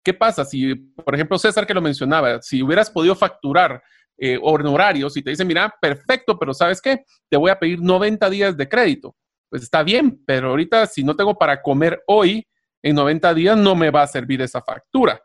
¿Qué 0.04 0.14
pasa 0.14 0.44
si, 0.44 0.76
por 0.76 1.16
ejemplo, 1.16 1.38
César 1.38 1.66
que 1.66 1.74
lo 1.74 1.82
mencionaba, 1.82 2.42
si 2.42 2.62
hubieras 2.62 2.90
podido 2.90 3.16
facturar 3.16 3.82
eh, 4.18 4.38
honorarios 4.42 5.16
y 5.18 5.24
te 5.24 5.32
dicen, 5.32 5.48
mira, 5.48 5.74
perfecto, 5.82 6.38
pero 6.38 6.54
¿sabes 6.54 6.82
qué? 6.82 7.04
Te 7.30 7.38
voy 7.38 7.50
a 7.50 7.58
pedir 7.58 7.82
90 7.82 8.30
días 8.30 8.58
de 8.58 8.68
crédito. 8.68 9.16
Pues 9.50 9.64
está 9.64 9.84
bien, 9.84 10.22
pero 10.26 10.50
ahorita 10.50 10.86
si 10.88 11.04
no 11.04 11.16
tengo 11.16 11.36
para 11.36 11.62
comer 11.62 12.04
hoy, 12.08 12.46
en 12.82 12.96
90 12.96 13.34
días 13.34 13.58
no 13.58 13.76
me 13.76 13.90
va 13.90 14.04
a 14.04 14.08
servir 14.08 14.42
esa 14.42 14.62
factura. 14.62 15.22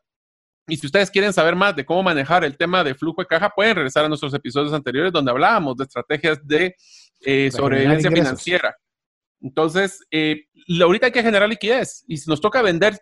Y 0.68 0.76
si 0.76 0.86
ustedes 0.86 1.10
quieren 1.10 1.32
saber 1.32 1.56
más 1.56 1.74
de 1.74 1.84
cómo 1.84 2.02
manejar 2.02 2.44
el 2.44 2.56
tema 2.56 2.84
de 2.84 2.94
flujo 2.94 3.22
de 3.22 3.26
caja, 3.26 3.50
pueden 3.50 3.76
regresar 3.76 4.04
a 4.04 4.08
nuestros 4.08 4.34
episodios 4.34 4.72
anteriores 4.72 5.12
donde 5.12 5.30
hablábamos 5.30 5.76
de 5.76 5.84
estrategias 5.84 6.46
de 6.46 6.74
eh, 7.20 7.50
sobrevivencia 7.50 8.10
financiera. 8.10 8.76
Entonces, 9.40 10.04
eh, 10.10 10.44
ahorita 10.80 11.06
hay 11.06 11.12
que 11.12 11.22
generar 11.22 11.48
liquidez. 11.48 12.04
Y 12.06 12.16
si 12.16 12.28
nos 12.28 12.40
toca 12.40 12.62
vender 12.62 12.98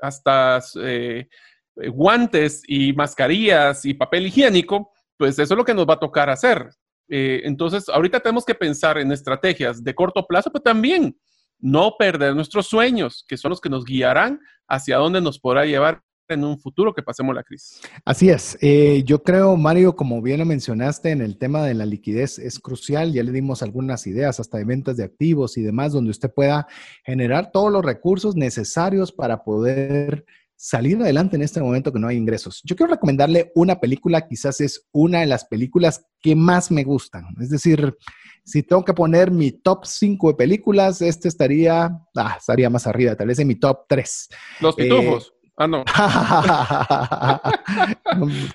hasta 0.00 0.60
eh, 0.80 1.28
guantes 1.76 2.62
y 2.66 2.92
mascarillas 2.92 3.84
y 3.84 3.94
papel 3.94 4.26
higiénico, 4.26 4.92
pues 5.16 5.38
eso 5.38 5.54
es 5.54 5.58
lo 5.58 5.64
que 5.64 5.74
nos 5.74 5.86
va 5.86 5.94
a 5.94 6.00
tocar 6.00 6.30
hacer. 6.30 6.70
Eh, 7.08 7.42
entonces, 7.44 7.88
ahorita 7.88 8.20
tenemos 8.20 8.44
que 8.44 8.54
pensar 8.54 8.98
en 8.98 9.12
estrategias 9.12 9.82
de 9.82 9.94
corto 9.94 10.26
plazo, 10.26 10.50
pero 10.50 10.62
también 10.62 11.16
no 11.58 11.96
perder 11.98 12.34
nuestros 12.34 12.66
sueños, 12.66 13.24
que 13.28 13.36
son 13.36 13.50
los 13.50 13.60
que 13.60 13.68
nos 13.68 13.84
guiarán 13.84 14.40
hacia 14.68 14.96
dónde 14.96 15.20
nos 15.20 15.38
podrá 15.38 15.64
llevar 15.64 16.02
en 16.28 16.44
un 16.44 16.58
futuro 16.58 16.94
que 16.94 17.02
pasemos 17.02 17.34
la 17.34 17.42
crisis. 17.42 17.80
Así 18.04 18.30
es. 18.30 18.56
Eh, 18.60 19.02
yo 19.04 19.22
creo, 19.22 19.56
Mario, 19.56 19.94
como 19.94 20.22
bien 20.22 20.40
lo 20.40 20.46
mencionaste, 20.46 21.10
en 21.10 21.20
el 21.20 21.38
tema 21.38 21.62
de 21.64 21.74
la 21.74 21.86
liquidez 21.86 22.38
es 22.38 22.58
crucial. 22.58 23.12
Ya 23.12 23.22
le 23.22 23.32
dimos 23.32 23.62
algunas 23.62 24.06
ideas 24.06 24.40
hasta 24.40 24.58
de 24.58 24.64
ventas 24.64 24.96
de 24.96 25.04
activos 25.04 25.56
y 25.56 25.62
demás, 25.62 25.92
donde 25.92 26.10
usted 26.10 26.32
pueda 26.32 26.66
generar 27.04 27.50
todos 27.52 27.70
los 27.70 27.84
recursos 27.84 28.36
necesarios 28.36 29.12
para 29.12 29.44
poder 29.44 30.24
salir 30.56 30.96
adelante 31.00 31.36
en 31.36 31.42
este 31.42 31.60
momento 31.60 31.92
que 31.92 31.98
no 31.98 32.08
hay 32.08 32.16
ingresos. 32.16 32.62
Yo 32.64 32.76
quiero 32.76 32.92
recomendarle 32.92 33.52
una 33.54 33.80
película, 33.80 34.26
quizás 34.26 34.60
es 34.60 34.86
una 34.92 35.20
de 35.20 35.26
las 35.26 35.44
películas 35.44 36.06
que 36.20 36.34
más 36.34 36.70
me 36.70 36.84
gustan. 36.84 37.26
Es 37.40 37.50
decir, 37.50 37.96
si 38.44 38.62
tengo 38.62 38.84
que 38.84 38.94
poner 38.94 39.30
mi 39.30 39.52
top 39.52 39.84
5 39.84 40.28
de 40.28 40.34
películas, 40.34 41.02
este 41.02 41.28
estaría, 41.28 41.90
ah, 42.16 42.36
estaría 42.38 42.70
más 42.70 42.86
arriba, 42.86 43.16
tal 43.16 43.28
vez 43.28 43.38
en 43.38 43.48
mi 43.48 43.56
top 43.56 43.80
3. 43.88 44.28
Los 44.60 44.74
pitufos. 44.74 45.34
Ah, 45.56 45.68
no. 45.68 45.84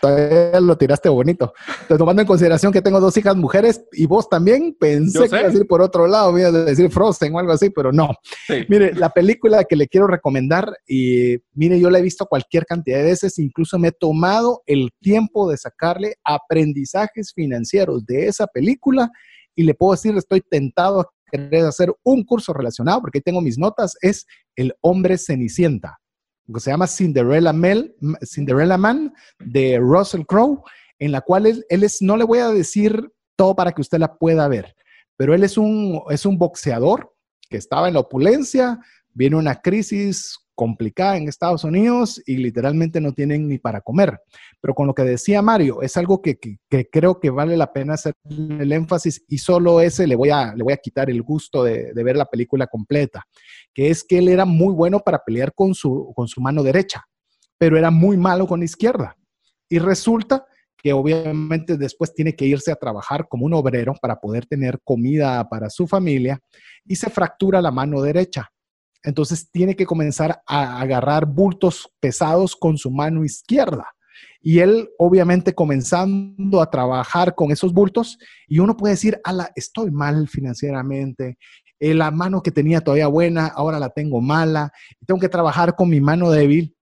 Todavía 0.01 0.59
lo 0.59 0.77
tiraste 0.77 1.07
bonito. 1.07 1.53
Entonces, 1.67 1.97
tomando 1.97 2.21
en 2.21 2.27
consideración 2.27 2.73
que 2.73 2.81
tengo 2.81 2.99
dos 2.99 3.15
hijas 3.15 3.37
mujeres 3.37 3.85
y 3.93 4.05
vos 4.05 4.27
también, 4.27 4.75
pensé 4.77 5.29
que 5.29 5.37
decir 5.37 5.65
por 5.65 5.81
otro 5.81 6.07
lado, 6.07 6.37
iba 6.37 6.49
a 6.49 6.51
decir 6.51 6.91
Frozen 6.91 7.33
o 7.33 7.39
algo 7.39 7.53
así, 7.53 7.69
pero 7.69 7.93
no. 7.93 8.09
Mire, 8.67 8.93
la 8.93 9.09
película 9.09 9.63
que 9.63 9.77
le 9.77 9.87
quiero 9.87 10.07
recomendar, 10.07 10.75
y 10.85 11.37
mire, 11.53 11.79
yo 11.79 11.89
la 11.89 11.99
he 11.99 12.01
visto 12.01 12.25
cualquier 12.25 12.65
cantidad 12.65 12.97
de 12.97 13.05
veces, 13.05 13.39
incluso 13.39 13.79
me 13.79 13.87
he 13.89 13.93
tomado 13.93 14.63
el 14.65 14.89
tiempo 14.99 15.49
de 15.49 15.55
sacarle 15.55 16.15
aprendizajes 16.25 17.31
financieros 17.33 18.05
de 18.05 18.27
esa 18.27 18.45
película 18.47 19.09
y 19.55 19.63
le 19.63 19.73
puedo 19.73 19.93
decir, 19.93 20.17
estoy 20.17 20.41
tentado 20.41 20.99
a 20.99 21.09
querer 21.31 21.65
hacer 21.65 21.93
un 22.03 22.25
curso 22.25 22.51
relacionado, 22.51 22.99
porque 22.99 23.19
ahí 23.19 23.21
tengo 23.21 23.39
mis 23.39 23.57
notas, 23.57 23.95
es 24.01 24.25
El 24.57 24.73
hombre 24.81 25.17
cenicienta 25.17 25.97
que 26.53 26.59
se 26.59 26.71
llama 26.71 26.87
Cinderella, 26.87 27.53
Mel, 27.53 27.95
Cinderella 28.23 28.77
Man 28.77 29.13
de 29.39 29.77
Russell 29.79 30.25
Crowe, 30.25 30.63
en 30.97 31.11
la 31.11 31.21
cual 31.21 31.45
él, 31.45 31.65
es, 31.69 32.01
no 32.01 32.17
le 32.17 32.23
voy 32.23 32.39
a 32.39 32.49
decir 32.49 33.11
todo 33.35 33.55
para 33.55 33.71
que 33.71 33.81
usted 33.81 33.99
la 33.99 34.17
pueda 34.17 34.47
ver, 34.47 34.75
pero 35.15 35.33
él 35.33 35.43
es 35.43 35.57
un, 35.57 36.01
es 36.09 36.25
un 36.25 36.37
boxeador 36.37 37.13
que 37.49 37.57
estaba 37.57 37.87
en 37.87 37.93
la 37.93 38.01
opulencia, 38.01 38.79
viene 39.13 39.35
una 39.35 39.61
crisis 39.61 40.37
complicada 40.59 41.15
en 41.15 41.29
Estados 41.29 41.63
Unidos 41.63 42.21
y 42.25 42.35
literalmente 42.35 42.99
no 42.99 43.13
tienen 43.13 43.47
ni 43.47 43.59
para 43.59 43.79
comer. 43.79 44.19
Pero 44.59 44.73
con 44.73 44.87
lo 44.87 44.93
que 44.93 45.03
decía 45.03 45.41
Mario, 45.41 45.81
es 45.81 45.95
algo 45.95 46.21
que, 46.21 46.37
creo 46.91 47.17
que 47.21 47.29
vale 47.29 47.55
la 47.55 47.71
pena 47.71 47.93
hacer 47.93 48.13
el 48.29 48.69
énfasis 48.73 49.23
y 49.29 49.37
solo 49.37 49.79
ese 49.79 50.05
le 50.05 50.17
voy 50.17 50.31
a, 50.31 50.53
le 50.53 50.61
voy 50.65 50.73
a 50.73 50.77
quitar 50.83 51.09
el 51.09 51.21
gusto 51.21 51.63
de, 51.63 51.93
ver 51.93 52.17
la 52.17 52.25
película 52.25 52.67
completa, 52.67 53.23
que 53.73 53.89
es 53.89 54.03
que 54.03 54.17
él 54.17 54.27
era 54.27 54.43
muy 54.43 54.73
bueno 54.73 54.99
para 54.99 55.23
pelear 55.23 55.53
con 55.53 55.73
su, 55.73 56.11
con 56.13 56.27
su 56.27 56.41
mano 56.41 56.61
derecha, 56.61 57.05
pero 57.57 57.77
era 57.77 57.89
muy 57.89 58.17
malo 58.17 58.45
con 58.45 58.59
la 58.59 58.65
izquierda. 58.65 59.15
Y 59.69 59.79
resulta 59.79 60.45
que 60.75 60.91
obviamente 60.91 61.77
después 61.77 62.13
tiene 62.13 62.35
que 62.35 62.47
irse 62.47 62.73
a 62.73 62.75
trabajar 62.75 63.29
como 63.29 63.45
un 63.45 63.53
obrero 63.53 63.93
para 64.01 64.19
poder 64.19 64.45
tener 64.45 64.81
comida 64.83 65.47
para 65.47 65.69
su 65.69 65.87
familia 65.87 66.37
y 66.83 66.97
se 66.97 67.09
fractura 67.09 67.61
la 67.61 67.71
mano 67.71 68.01
derecha. 68.01 68.51
Entonces 69.03 69.49
tiene 69.51 69.75
que 69.75 69.85
comenzar 69.85 70.41
a 70.45 70.79
agarrar 70.81 71.25
bultos 71.25 71.89
pesados 71.99 72.55
con 72.55 72.77
su 72.77 72.91
mano 72.91 73.23
izquierda. 73.23 73.87
Y 74.41 74.59
él, 74.59 74.89
obviamente, 74.97 75.53
comenzando 75.53 76.61
a 76.61 76.69
trabajar 76.69 77.35
con 77.35 77.51
esos 77.51 77.73
bultos, 77.73 78.17
y 78.47 78.59
uno 78.59 78.75
puede 78.77 78.93
decir, 78.93 79.19
ala, 79.23 79.51
estoy 79.55 79.91
mal 79.91 80.27
financieramente, 80.27 81.37
eh, 81.79 81.93
la 81.93 82.11
mano 82.11 82.41
que 82.41 82.51
tenía 82.51 82.81
todavía 82.81 83.07
buena, 83.07 83.47
ahora 83.47 83.79
la 83.79 83.89
tengo 83.89 84.21
mala, 84.21 84.71
tengo 85.05 85.19
que 85.19 85.29
trabajar 85.29 85.75
con 85.75 85.89
mi 85.89 86.01
mano 86.01 86.29
débil. 86.29 86.75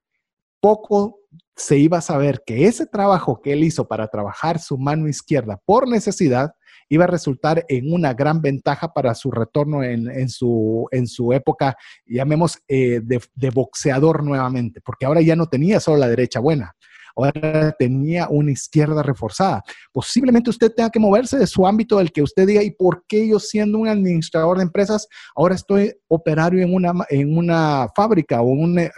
Poco 0.59 1.19
se 1.55 1.77
iba 1.77 1.99
a 1.99 2.01
saber 2.01 2.43
que 2.45 2.67
ese 2.67 2.85
trabajo 2.85 3.41
que 3.41 3.53
él 3.53 3.63
hizo 3.63 3.87
para 3.87 4.07
trabajar 4.07 4.59
su 4.59 4.77
mano 4.77 5.07
izquierda 5.07 5.59
por 5.65 5.87
necesidad 5.87 6.51
iba 6.89 7.05
a 7.05 7.07
resultar 7.07 7.65
en 7.67 7.93
una 7.93 8.13
gran 8.13 8.41
ventaja 8.41 8.93
para 8.93 9.13
su 9.15 9.31
retorno 9.31 9.83
en, 9.83 10.29
su, 10.29 10.87
en 10.91 11.07
su 11.07 11.33
época, 11.33 11.75
llamemos, 12.05 12.59
eh, 12.67 13.01
de, 13.03 13.49
boxeador 13.49 14.23
nuevamente, 14.23 14.81
porque 14.81 15.05
ahora 15.05 15.21
ya 15.21 15.35
no 15.35 15.47
tenía 15.47 15.79
solo 15.79 15.97
la 15.97 16.07
derecha 16.07 16.39
buena, 16.39 16.75
ahora 17.15 17.71
tenía 17.77 18.27
una 18.29 18.51
izquierda 18.51 19.01
reforzada. 19.01 19.63
Posiblemente 19.91 20.49
usted 20.49 20.71
tenga 20.71 20.89
que 20.89 20.99
moverse 20.99 21.37
de 21.37 21.47
su 21.47 21.65
ámbito 21.65 21.97
del 21.97 22.11
que 22.11 22.21
usted 22.21 22.45
diga, 22.45 22.61
¿y 22.63 22.71
por 22.71 23.05
qué 23.07 23.27
yo 23.27 23.39
siendo 23.39 23.79
un 23.79 23.87
administrador 23.87 24.57
de 24.57 24.63
empresas, 24.63 25.07
ahora 25.35 25.55
estoy 25.55 25.93
operario 26.07 26.61
en 26.61 26.73
una, 26.73 26.93
en 27.09 27.37
una 27.37 27.87
fábrica 27.95 28.41
o 28.41 28.53
en 28.53 28.91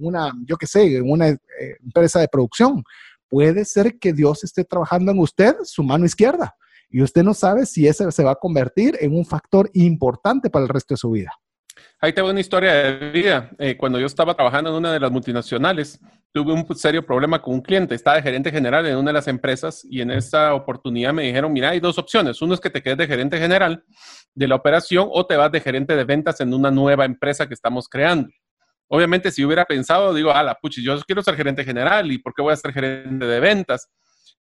una, 0.00 0.32
yo 0.46 0.56
qué 0.56 0.66
sé, 0.66 0.96
en 0.96 1.10
una 1.10 1.28
eh, 1.28 1.38
empresa 1.82 2.20
de 2.20 2.28
producción? 2.28 2.84
Puede 3.28 3.64
ser 3.64 3.98
que 3.98 4.12
Dios 4.12 4.44
esté 4.44 4.64
trabajando 4.64 5.10
en 5.10 5.18
usted, 5.18 5.56
su 5.64 5.82
mano 5.82 6.04
izquierda 6.04 6.54
y 6.94 7.02
usted 7.02 7.24
no 7.24 7.34
sabe 7.34 7.66
si 7.66 7.88
ese 7.88 8.12
se 8.12 8.22
va 8.22 8.30
a 8.30 8.36
convertir 8.36 8.96
en 9.00 9.16
un 9.16 9.26
factor 9.26 9.68
importante 9.74 10.48
para 10.48 10.62
el 10.62 10.68
resto 10.68 10.94
de 10.94 10.98
su 10.98 11.10
vida. 11.10 11.32
Ahí 12.00 12.12
tengo 12.12 12.30
una 12.30 12.38
historia 12.38 12.72
de 12.72 13.10
vida. 13.10 13.50
Eh, 13.58 13.76
cuando 13.76 13.98
yo 13.98 14.06
estaba 14.06 14.32
trabajando 14.32 14.70
en 14.70 14.76
una 14.76 14.92
de 14.92 15.00
las 15.00 15.10
multinacionales, 15.10 15.98
tuve 16.30 16.52
un 16.52 16.64
serio 16.76 17.04
problema 17.04 17.42
con 17.42 17.54
un 17.54 17.62
cliente. 17.62 17.96
Estaba 17.96 18.18
de 18.18 18.22
gerente 18.22 18.52
general 18.52 18.86
en 18.86 18.96
una 18.96 19.08
de 19.08 19.14
las 19.14 19.26
empresas 19.26 19.84
y 19.90 20.02
en 20.02 20.12
esa 20.12 20.54
oportunidad 20.54 21.12
me 21.12 21.24
dijeron, 21.24 21.52
mira, 21.52 21.70
hay 21.70 21.80
dos 21.80 21.98
opciones. 21.98 22.40
Uno 22.40 22.54
es 22.54 22.60
que 22.60 22.70
te 22.70 22.80
quedes 22.80 22.98
de 22.98 23.08
gerente 23.08 23.40
general 23.40 23.82
de 24.32 24.46
la 24.46 24.54
operación 24.54 25.08
o 25.10 25.26
te 25.26 25.34
vas 25.34 25.50
de 25.50 25.60
gerente 25.60 25.96
de 25.96 26.04
ventas 26.04 26.40
en 26.42 26.54
una 26.54 26.70
nueva 26.70 27.06
empresa 27.06 27.48
que 27.48 27.54
estamos 27.54 27.88
creando. 27.88 28.28
Obviamente, 28.86 29.32
si 29.32 29.44
hubiera 29.44 29.64
pensado, 29.64 30.14
digo, 30.14 30.30
a 30.30 30.44
la 30.44 30.54
puchi, 30.54 30.80
yo 30.80 30.96
quiero 31.00 31.24
ser 31.24 31.34
gerente 31.34 31.64
general 31.64 32.12
y 32.12 32.18
¿por 32.18 32.32
qué 32.34 32.42
voy 32.42 32.52
a 32.52 32.56
ser 32.56 32.72
gerente 32.72 33.26
de 33.26 33.40
ventas? 33.40 33.88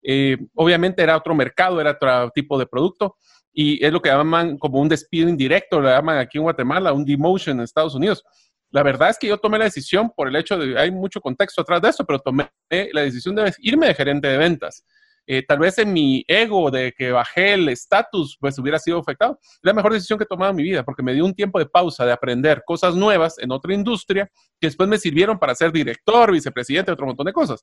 Eh, 0.03 0.37
obviamente 0.55 1.03
era 1.03 1.17
otro 1.17 1.35
mercado, 1.35 1.81
era 1.81 1.93
otro 1.93 2.31
tipo 2.35 2.59
de 2.59 2.67
producto 2.67 3.17
y 3.53 3.85
es 3.85 3.93
lo 3.93 4.01
que 4.01 4.09
llaman 4.09 4.59
como 4.59 4.81
un 4.81 4.89
despido 4.89 5.29
indirecto, 5.29 5.81
lo 5.81 5.89
llaman 5.89 6.19
aquí 6.19 6.39
en 6.39 6.45
Guatemala, 6.45 6.93
un 6.93 7.05
demotion 7.05 7.59
en 7.59 7.65
Estados 7.65 7.95
Unidos. 7.95 8.25
La 8.71 8.83
verdad 8.83 9.11
es 9.11 9.19
que 9.19 9.27
yo 9.27 9.39
tomé 9.39 9.59
la 9.59 9.67
decisión 9.67 10.11
por 10.17 10.29
el 10.29 10.37
hecho 10.37 10.57
de, 10.57 10.79
hay 10.79 10.91
mucho 10.91 11.21
contexto 11.21 11.61
atrás 11.61 11.83
de 11.83 11.91
eso, 11.91 12.05
pero 12.07 12.19
tomé 12.19 12.51
la 12.93 13.03
decisión 13.03 13.35
de 13.35 13.53
irme 13.59 13.87
de 13.87 13.95
gerente 13.95 14.29
de 14.29 14.39
ventas. 14.39 14.85
Eh, 15.27 15.45
tal 15.47 15.61
vez 15.61 15.79
en 15.79 15.93
mi 15.93 16.25
ego 16.27 16.71
de 16.71 16.93
que 16.97 17.13
bajé 17.13 17.53
el 17.53 17.69
estatus, 17.69 18.37
pues 18.41 18.59
hubiera 18.59 18.79
sido 18.79 18.99
afectado. 18.99 19.39
La 19.61 19.73
mejor 19.73 19.93
decisión 19.93 20.19
que 20.19 20.25
he 20.25 20.27
tomado 20.27 20.51
en 20.51 20.57
mi 20.57 20.65
vida, 20.65 20.83
porque 20.83 21.03
me 21.03 21.15
dio 21.15 21.25
un 21.25 21.35
tiempo 21.35 21.59
de 21.59 21.67
pausa, 21.67 22.05
de 22.05 22.13
aprender 22.13 22.63
cosas 22.67 22.97
nuevas 22.97 23.39
en 23.39 23.53
otra 23.53 23.73
industria, 23.73 24.29
que 24.59 24.67
después 24.67 24.89
me 24.89 24.99
sirvieron 24.99 25.39
para 25.39 25.55
ser 25.55 25.71
director, 25.71 26.33
vicepresidente, 26.33 26.91
otro 26.91 27.07
montón 27.07 27.27
de 27.27 27.33
cosas. 27.33 27.63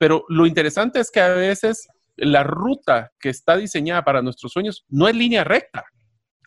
Pero 0.00 0.24
lo 0.30 0.46
interesante 0.46 0.98
es 0.98 1.10
que 1.10 1.20
a 1.20 1.28
veces 1.34 1.86
la 2.16 2.42
ruta 2.42 3.12
que 3.20 3.28
está 3.28 3.58
diseñada 3.58 4.02
para 4.02 4.22
nuestros 4.22 4.50
sueños 4.50 4.86
no 4.88 5.06
es 5.06 5.14
línea 5.14 5.44
recta. 5.44 5.84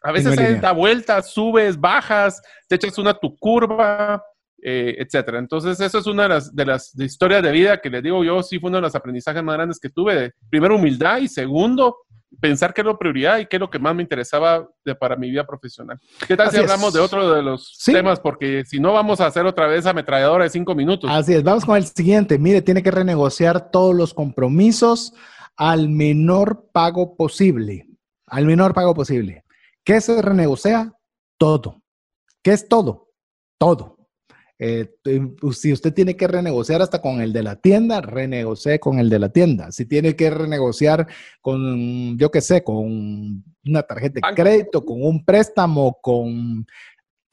A 0.02 0.12
veces 0.12 0.36
no 0.36 0.60
da 0.60 0.72
vueltas, 0.72 1.32
subes, 1.32 1.80
bajas, 1.80 2.42
te 2.68 2.76
echas 2.76 2.98
una 2.98 3.14
tu 3.14 3.38
curva, 3.38 4.24
eh, 4.62 4.96
etcétera. 4.98 5.38
Entonces, 5.38 5.80
eso 5.80 6.00
es 6.00 6.08
una 6.08 6.24
de 6.24 6.30
las, 6.30 6.56
de 6.56 6.66
las 6.66 7.00
historias 7.00 7.44
de 7.44 7.52
vida 7.52 7.80
que 7.80 7.92
les 7.92 8.02
digo 8.02 8.24
yo, 8.24 8.42
sí 8.42 8.60
fue 8.60 8.70
uno 8.70 8.80
de 8.80 8.82
los 8.82 8.96
aprendizajes 8.96 9.44
más 9.44 9.56
grandes 9.56 9.80
que 9.80 9.90
tuve. 9.90 10.32
primero, 10.50 10.76
humildad 10.76 11.20
y 11.20 11.28
segundo, 11.28 11.96
pensar 12.40 12.74
qué 12.74 12.82
es 12.82 12.88
la 12.88 12.98
prioridad 12.98 13.40
y 13.40 13.46
qué 13.46 13.58
es 13.58 13.60
lo 13.60 13.70
que 13.70 13.80
más 13.80 13.96
me 13.96 14.02
interesaba 14.02 14.70
para 15.00 15.16
mi 15.16 15.30
vida 15.30 15.46
profesional. 15.46 16.00
¿Qué 16.28 16.36
tal 16.36 16.52
si 16.52 16.58
hablamos 16.58 16.94
de 16.94 17.00
otro 17.00 17.34
de 17.34 17.42
los 17.42 17.78
temas? 17.86 18.20
Porque 18.20 18.64
si 18.66 18.80
no, 18.80 18.94
vamos 18.94 19.22
a 19.22 19.28
hacer 19.28 19.46
otra 19.46 19.68
vez 19.68 19.86
ametralladora 19.86 20.44
de 20.44 20.50
cinco 20.50 20.76
minutos. 20.76 21.10
Así 21.12 21.34
es, 21.34 21.44
vamos 21.44 21.66
con 21.66 21.78
el 21.78 21.86
siguiente. 21.86 22.38
Mire, 22.38 22.62
tiene 22.62 22.84
que 22.84 22.92
renegociar 22.92 23.72
todos 23.72 23.96
los 23.96 24.14
compromisos 24.14 25.14
al 25.56 25.90
menor 25.90 26.70
pago 26.72 27.16
posible. 27.16 27.88
Al 28.28 28.46
menor 28.46 28.74
pago 28.74 28.94
posible. 28.94 29.44
¿Qué 29.84 30.02
se 30.02 30.22
renegocia? 30.22 30.94
Todo. 31.38 31.82
¿Qué 32.42 32.52
es 32.52 32.68
todo? 32.68 33.10
Todo. 33.58 33.93
Eh, 34.66 34.96
si 35.52 35.74
usted 35.74 35.94
tiene 35.94 36.16
que 36.16 36.26
renegociar 36.26 36.82
hasta 36.82 37.02
con 37.02 37.20
el 37.20 37.34
de 37.34 37.44
la 37.44 37.58
tienda, 37.58 38.00
renegocie 38.00 38.80
con 38.80 38.98
el 38.98 39.10
de 39.10 39.20
la 39.20 39.28
tienda. 39.28 39.74
Si 39.74 39.86
tiene 39.86 40.16
que 40.16 40.30
renegociar 40.30 41.06
con, 41.42 42.18
yo 42.18 42.32
qué 42.32 42.40
sé, 42.40 42.64
con 42.64 43.44
una 43.66 43.84
tarjeta 43.84 44.26
de 44.26 44.36
crédito, 44.36 44.86
con 44.86 45.04
un 45.04 45.26
préstamo, 45.26 46.00
con 46.02 46.66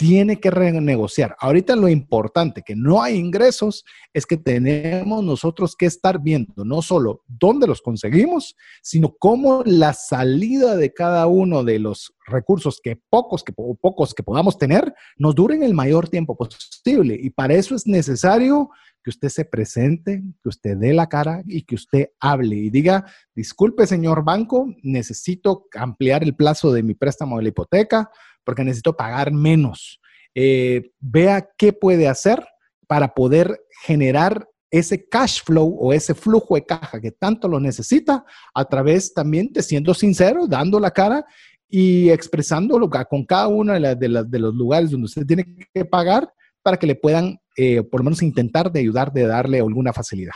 tiene 0.00 0.40
que 0.40 0.50
renegociar. 0.50 1.36
Ahorita 1.38 1.76
lo 1.76 1.86
importante 1.86 2.62
que 2.62 2.74
no 2.74 3.02
hay 3.02 3.16
ingresos 3.16 3.84
es 4.14 4.24
que 4.24 4.38
tenemos 4.38 5.22
nosotros 5.22 5.76
que 5.76 5.84
estar 5.84 6.22
viendo 6.22 6.64
no 6.64 6.80
solo 6.80 7.22
dónde 7.28 7.66
los 7.66 7.82
conseguimos, 7.82 8.56
sino 8.80 9.14
cómo 9.18 9.62
la 9.66 9.92
salida 9.92 10.74
de 10.74 10.94
cada 10.94 11.26
uno 11.26 11.64
de 11.64 11.80
los 11.80 12.14
recursos 12.24 12.80
que 12.82 12.96
pocos 12.96 13.44
que 13.44 13.52
pocos 13.52 14.14
que 14.14 14.22
podamos 14.22 14.56
tener 14.56 14.94
nos 15.18 15.34
duren 15.34 15.62
el 15.62 15.74
mayor 15.74 16.08
tiempo 16.08 16.34
posible 16.34 17.18
y 17.20 17.28
para 17.28 17.52
eso 17.52 17.74
es 17.74 17.86
necesario 17.86 18.70
que 19.02 19.10
usted 19.10 19.28
se 19.28 19.44
presente, 19.44 20.22
que 20.42 20.48
usted 20.48 20.76
dé 20.76 20.94
la 20.94 21.08
cara 21.08 21.42
y 21.46 21.62
que 21.62 21.74
usted 21.74 22.10
hable 22.20 22.56
y 22.56 22.70
diga, 22.70 23.04
disculpe 23.34 23.86
señor 23.86 24.24
banco, 24.24 24.74
necesito 24.82 25.66
ampliar 25.74 26.22
el 26.22 26.36
plazo 26.36 26.72
de 26.72 26.82
mi 26.82 26.94
préstamo 26.94 27.36
de 27.36 27.42
la 27.42 27.48
hipoteca 27.50 28.10
porque 28.44 28.64
necesito 28.64 28.96
pagar 28.96 29.32
menos. 29.32 30.00
Eh, 30.34 30.92
vea 31.00 31.48
qué 31.58 31.72
puede 31.72 32.08
hacer 32.08 32.44
para 32.86 33.14
poder 33.14 33.60
generar 33.84 34.46
ese 34.70 35.08
cash 35.08 35.42
flow 35.42 35.76
o 35.80 35.92
ese 35.92 36.14
flujo 36.14 36.54
de 36.54 36.64
caja 36.64 37.00
que 37.00 37.10
tanto 37.10 37.48
lo 37.48 37.58
necesita 37.58 38.24
a 38.54 38.64
través 38.64 39.12
también 39.12 39.52
de 39.52 39.62
siendo 39.62 39.94
sincero, 39.94 40.46
dando 40.46 40.78
la 40.78 40.92
cara 40.92 41.24
y 41.68 42.10
expresándolo 42.10 42.88
con 43.08 43.24
cada 43.24 43.48
uno 43.48 43.72
de, 43.72 43.94
de, 43.96 44.38
los 44.38 44.54
lugares 44.54 44.90
donde 44.90 45.06
usted 45.06 45.26
tiene 45.26 45.44
que 45.72 45.84
pagar 45.84 46.32
para 46.62 46.76
que 46.76 46.86
le 46.86 46.94
puedan 46.94 47.38
eh, 47.56 47.82
por 47.82 48.00
lo 48.00 48.04
menos 48.04 48.22
intentar 48.22 48.70
de 48.70 48.80
ayudar, 48.80 49.12
de 49.12 49.26
darle 49.26 49.58
alguna 49.58 49.92
facilidad. 49.92 50.32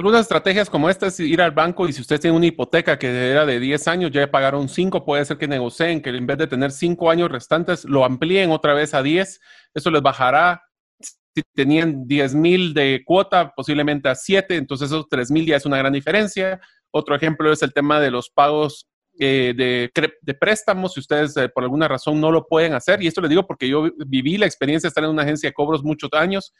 Algunas 0.00 0.22
estrategias 0.22 0.70
como 0.70 0.88
esta 0.88 1.08
es 1.08 1.20
ir 1.20 1.42
al 1.42 1.50
banco 1.50 1.86
y 1.86 1.92
si 1.92 2.00
usted 2.00 2.18
tiene 2.18 2.34
una 2.34 2.46
hipoteca 2.46 2.98
que 2.98 3.32
era 3.32 3.44
de 3.44 3.60
10 3.60 3.86
años, 3.86 4.10
ya 4.10 4.30
pagaron 4.30 4.66
5, 4.66 5.04
puede 5.04 5.26
ser 5.26 5.36
que 5.36 5.46
negocien, 5.46 6.00
que 6.00 6.08
en 6.08 6.26
vez 6.26 6.38
de 6.38 6.46
tener 6.46 6.70
5 6.70 7.10
años 7.10 7.30
restantes, 7.30 7.84
lo 7.84 8.02
amplíen 8.02 8.50
otra 8.50 8.72
vez 8.72 8.94
a 8.94 9.02
10. 9.02 9.40
Eso 9.74 9.90
les 9.90 10.00
bajará, 10.00 10.62
si 10.98 11.42
tenían 11.54 12.06
10 12.06 12.34
mil 12.34 12.72
de 12.72 13.02
cuota, 13.04 13.52
posiblemente 13.54 14.08
a 14.08 14.14
7, 14.14 14.56
entonces 14.56 14.90
esos 14.90 15.06
3 15.06 15.30
mil 15.32 15.44
ya 15.44 15.56
es 15.56 15.66
una 15.66 15.76
gran 15.76 15.92
diferencia. 15.92 16.62
Otro 16.90 17.14
ejemplo 17.14 17.52
es 17.52 17.62
el 17.62 17.74
tema 17.74 18.00
de 18.00 18.10
los 18.10 18.30
pagos 18.30 18.88
eh, 19.18 19.52
de, 19.54 19.90
de, 20.22 20.34
préstamos, 20.34 20.94
si 20.94 21.00
ustedes 21.00 21.36
eh, 21.36 21.50
por 21.50 21.62
alguna 21.62 21.88
razón 21.88 22.22
no 22.22 22.30
lo 22.30 22.46
pueden 22.46 22.72
hacer, 22.72 23.02
y 23.02 23.06
esto 23.06 23.20
les 23.20 23.28
digo 23.28 23.46
porque 23.46 23.68
yo 23.68 23.90
viví 24.06 24.38
la 24.38 24.46
experiencia 24.46 24.86
de 24.86 24.92
estar 24.92 25.04
en 25.04 25.10
una 25.10 25.24
agencia 25.24 25.50
de 25.50 25.52
cobros 25.52 25.84
muchos 25.84 26.08
años, 26.14 26.54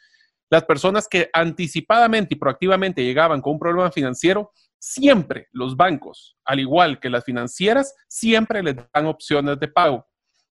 las 0.51 0.65
personas 0.65 1.07
que 1.07 1.29
anticipadamente 1.33 2.35
y 2.35 2.37
proactivamente 2.37 3.03
llegaban 3.03 3.41
con 3.41 3.53
un 3.53 3.59
problema 3.59 3.89
financiero, 3.89 4.51
siempre 4.77 5.47
los 5.53 5.77
bancos, 5.77 6.37
al 6.43 6.59
igual 6.59 6.99
que 6.99 7.09
las 7.09 7.23
financieras, 7.23 7.95
siempre 8.09 8.61
les 8.61 8.75
dan 8.93 9.05
opciones 9.05 9.57
de 9.61 9.69
pago, 9.69 10.05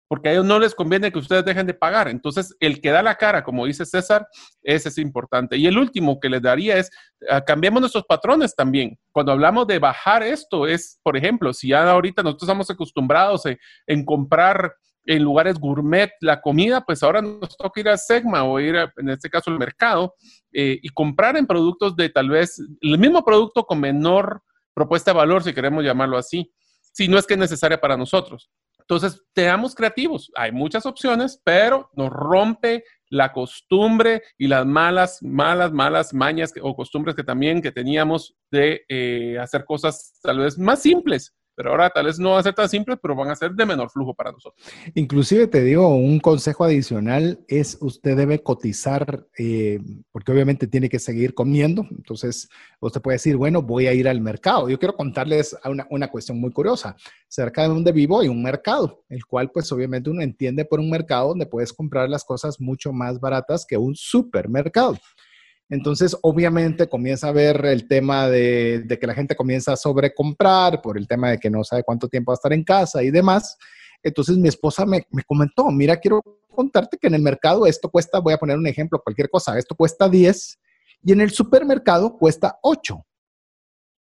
porque 0.08 0.30
a 0.30 0.32
ellos 0.34 0.46
no 0.46 0.60
les 0.60 0.76
conviene 0.76 1.12
que 1.12 1.18
ustedes 1.18 1.44
dejen 1.44 1.66
de 1.66 1.74
pagar. 1.74 2.10
Entonces, 2.10 2.56
el 2.60 2.80
que 2.80 2.92
da 2.92 3.02
la 3.02 3.16
cara, 3.16 3.44
como 3.44 3.66
dice 3.66 3.88
César, 3.88 4.28
ese 4.62 4.90
es 4.90 5.00
importante. 5.00 5.58
Y 5.58 5.66
el 5.66 5.80
último 5.80 6.20
que 6.20 6.30
les 6.30 6.44
daría 6.44 6.78
es, 6.78 6.92
uh, 7.22 7.44
cambiemos 7.46 7.82
nuestros 7.82 8.06
patrones 8.06 8.56
también. 8.56 9.00
Cuando 9.12 9.32
hablamos 9.32 9.66
de 9.66 9.80
bajar 9.80 10.22
esto, 10.22 10.68
es, 10.68 11.00
por 11.02 11.18
ejemplo, 11.18 11.54
si 11.54 11.70
ya 11.70 11.90
ahorita 11.90 12.22
nosotros 12.22 12.48
estamos 12.48 12.70
acostumbrados 12.70 13.44
en 13.88 14.06
comprar 14.06 14.76
en 15.08 15.24
lugares 15.24 15.58
gourmet 15.58 16.12
la 16.22 16.42
comida, 16.42 16.82
pues 16.82 17.02
ahora 17.02 17.22
nos 17.22 17.56
toca 17.58 17.80
ir 17.80 17.90
a 17.90 17.98
Segma 17.98 18.44
o 18.44 18.60
ir, 18.60 18.76
en 18.98 19.10
este 19.10 19.30
caso, 19.30 19.50
al 19.50 19.58
mercado 19.58 20.14
eh, 20.52 20.78
y 20.82 20.90
comprar 20.90 21.38
en 21.38 21.48
productos 21.48 21.96
de 21.96 22.10
tal 22.10 22.30
vez 22.30 22.62
el 22.82 23.00
mismo 23.00 23.24
producto 23.24 23.64
con 23.64 23.80
menor 23.80 24.44
propuesta 24.74 25.12
de 25.12 25.18
valor, 25.18 25.44
si 25.44 25.54
queremos 25.54 25.84
llamarlo 25.84 26.18
así, 26.18 26.54
si 26.92 27.08
no 27.08 27.18
es 27.18 27.26
que 27.26 27.36
es 27.36 27.40
necesaria 27.40 27.80
para 27.80 27.98
nosotros. 27.98 28.52
Entonces, 28.80 29.22
seamos 29.36 29.76
creativos. 29.76 30.32
Hay 30.36 30.52
muchas 30.52 30.86
opciones, 30.86 31.42
pero 31.44 31.90
nos 31.94 32.10
rompe 32.10 32.84
la 33.10 33.32
costumbre 33.34 34.24
y 34.38 34.48
las 34.48 34.66
malas, 34.66 35.22
malas, 35.22 35.72
malas 35.72 36.14
mañas 36.14 36.54
o 36.62 36.76
costumbres 36.76 37.16
que 37.16 37.24
también 37.24 37.62
que 37.62 37.72
teníamos 37.72 38.36
de 38.52 38.86
eh, 38.90 39.38
hacer 39.40 39.66
cosas 39.66 40.20
tal 40.22 40.40
vez 40.40 40.58
más 40.58 40.82
simples 40.82 41.37
pero 41.58 41.72
ahora 41.72 41.90
tal 41.90 42.06
vez 42.06 42.20
no 42.20 42.30
van 42.30 42.40
a 42.40 42.44
ser 42.44 42.54
tan 42.54 42.70
simples, 42.70 43.00
pero 43.02 43.16
van 43.16 43.32
a 43.32 43.36
ser 43.36 43.52
de 43.52 43.66
menor 43.66 43.90
flujo 43.90 44.14
para 44.14 44.32
nosotros. 44.32 44.64
Inclusive 44.94 45.48
te 45.48 45.64
digo, 45.64 45.88
un 45.88 46.20
consejo 46.20 46.64
adicional 46.64 47.40
es 47.48 47.80
usted 47.82 48.16
debe 48.16 48.44
cotizar, 48.44 49.26
eh, 49.40 49.80
porque 50.12 50.32
obviamente 50.32 50.68
tiene 50.68 50.88
que 50.88 51.00
seguir 51.00 51.34
comiendo, 51.34 51.84
entonces 51.90 52.48
usted 52.80 53.02
puede 53.02 53.16
decir, 53.16 53.38
bueno, 53.38 53.64
voy 53.64 53.88
a 53.88 53.94
ir 53.94 54.08
al 54.08 54.22
mercado. 54.22 54.70
Yo 54.70 54.78
quiero 54.78 54.96
contarles 54.96 55.58
una, 55.66 55.88
una 55.90 56.10
cuestión 56.10 56.40
muy 56.40 56.52
curiosa. 56.52 56.96
Cerca 57.28 57.64
de 57.64 57.70
donde 57.70 57.92
vivo 57.92 58.20
hay 58.20 58.28
un 58.28 58.44
mercado, 58.44 59.04
el 59.10 59.26
cual 59.26 59.50
pues 59.50 59.72
obviamente 59.72 60.12
uno 60.12 60.22
entiende 60.22 60.64
por 60.64 60.80
un 60.80 60.92
mercado 60.92 61.30
donde 61.30 61.48
puedes 61.48 61.74
comprar 61.74 62.08
las 62.08 62.24
cosas 62.24 62.62
mucho 62.62 62.94
más 62.94 63.20
baratas 63.20 63.66
que 63.66 63.78
un 63.78 63.96
supermercado. 63.96 64.96
Entonces, 65.70 66.16
obviamente 66.22 66.88
comienza 66.88 67.28
a 67.28 67.34
ver 67.34 67.66
el 67.66 67.88
tema 67.88 68.30
de, 68.30 68.86
que 69.00 69.08
la 69.08 69.14
gente 69.14 69.36
comienza 69.36 69.74
a 69.74 69.78
sobrecomprar 69.78 70.82
por 70.82 70.98
el 70.98 71.08
tema 71.08 71.32
de 71.32 71.40
que 71.40 71.50
no 71.50 71.64
sabe 71.64 71.84
cuánto 71.84 72.08
tiempo 72.08 72.32
va 72.32 72.34
a 72.34 72.40
estar 72.40 72.54
en 72.54 72.64
casa 72.64 73.04
y 73.04 73.12
demás. 73.12 73.58
Entonces, 74.02 74.38
mi 74.38 74.48
esposa 74.48 74.86
me, 74.86 75.06
me 75.12 75.24
comentó, 75.24 75.70
mira, 75.70 75.98
quiero 75.98 76.22
contarte 76.50 76.98
que 76.98 77.08
en 77.08 77.16
el 77.16 77.22
mercado 77.22 77.66
esto 77.66 77.90
cuesta, 77.90 78.20
voy 78.20 78.34
a 78.34 78.38
poner 78.38 78.58
un 78.58 78.68
ejemplo, 78.68 79.02
cualquier 79.04 79.30
cosa, 79.30 79.58
esto 79.58 79.76
cuesta 79.76 80.08
10 80.08 80.60
y 81.04 81.12
en 81.12 81.22
el 81.22 81.32
supermercado 81.32 82.18
cuesta 82.18 82.58
8. 82.64 83.06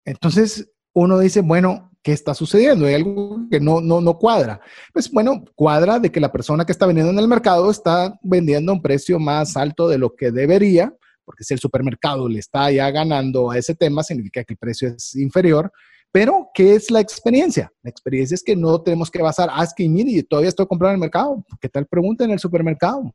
Entonces 0.06 0.72
uno 0.94 1.20
dice, 1.20 1.42
bueno, 1.42 1.92
¿qué 2.02 2.14
está 2.14 2.34
sucediendo? 2.34 2.86
Hay 2.86 2.96
algo 2.96 3.42
que 3.52 3.60
no, 3.60 3.82
no, 3.82 4.02
no 4.02 4.18
cuadra. 4.18 4.60
Pues 4.94 5.12
bueno, 5.12 5.44
cuadra 5.56 6.00
de 6.00 6.12
que 6.12 6.20
la 6.20 6.32
persona 6.32 6.66
que 6.66 6.72
está 6.72 6.86
vendiendo 6.86 7.12
en 7.12 7.20
el 7.20 7.28
mercado 7.28 7.70
está 7.70 8.18
vendiendo 8.24 8.72
a 8.72 8.76
un 8.76 8.82
precio 8.82 9.20
más 9.20 9.56
alto 9.58 9.88
de 9.88 9.98
lo 9.98 10.16
que 10.16 10.32
debería, 10.32 10.96
porque 11.28 11.44
si 11.44 11.54
el 11.54 11.60
supermercado 11.60 12.30
le 12.30 12.40
está 12.40 12.72
ya 12.72 12.90
ganando 12.90 13.52
a 13.52 13.58
ese 13.58 13.76
tema, 13.76 14.02
significa 14.02 14.46
que 14.46 14.54
el 14.54 14.58
precio 14.58 14.88
es 14.88 15.14
inferior. 15.18 15.70
Pero, 16.10 16.50
¿qué 16.54 16.76
es 16.76 16.90
la 16.90 17.02
experiencia? 17.02 17.70
La 17.84 17.90
experiencia 17.90 18.34
es 18.34 18.42
que 18.42 18.56
no 18.56 18.82
tenemos 18.82 19.12
que 19.12 19.22
basar, 19.22 19.50
ah, 19.52 19.62
es 19.62 19.74
que 19.74 19.90
mire, 19.90 20.24
todavía 20.24 20.48
estoy 20.48 20.66
comprando 20.68 20.94
en 20.94 20.96
el 20.96 21.02
mercado. 21.02 21.44
¿Qué 21.60 21.68
tal 21.68 21.86
pregunta 21.86 22.24
en 22.24 22.32
el 22.32 22.40
supermercado? 22.40 23.14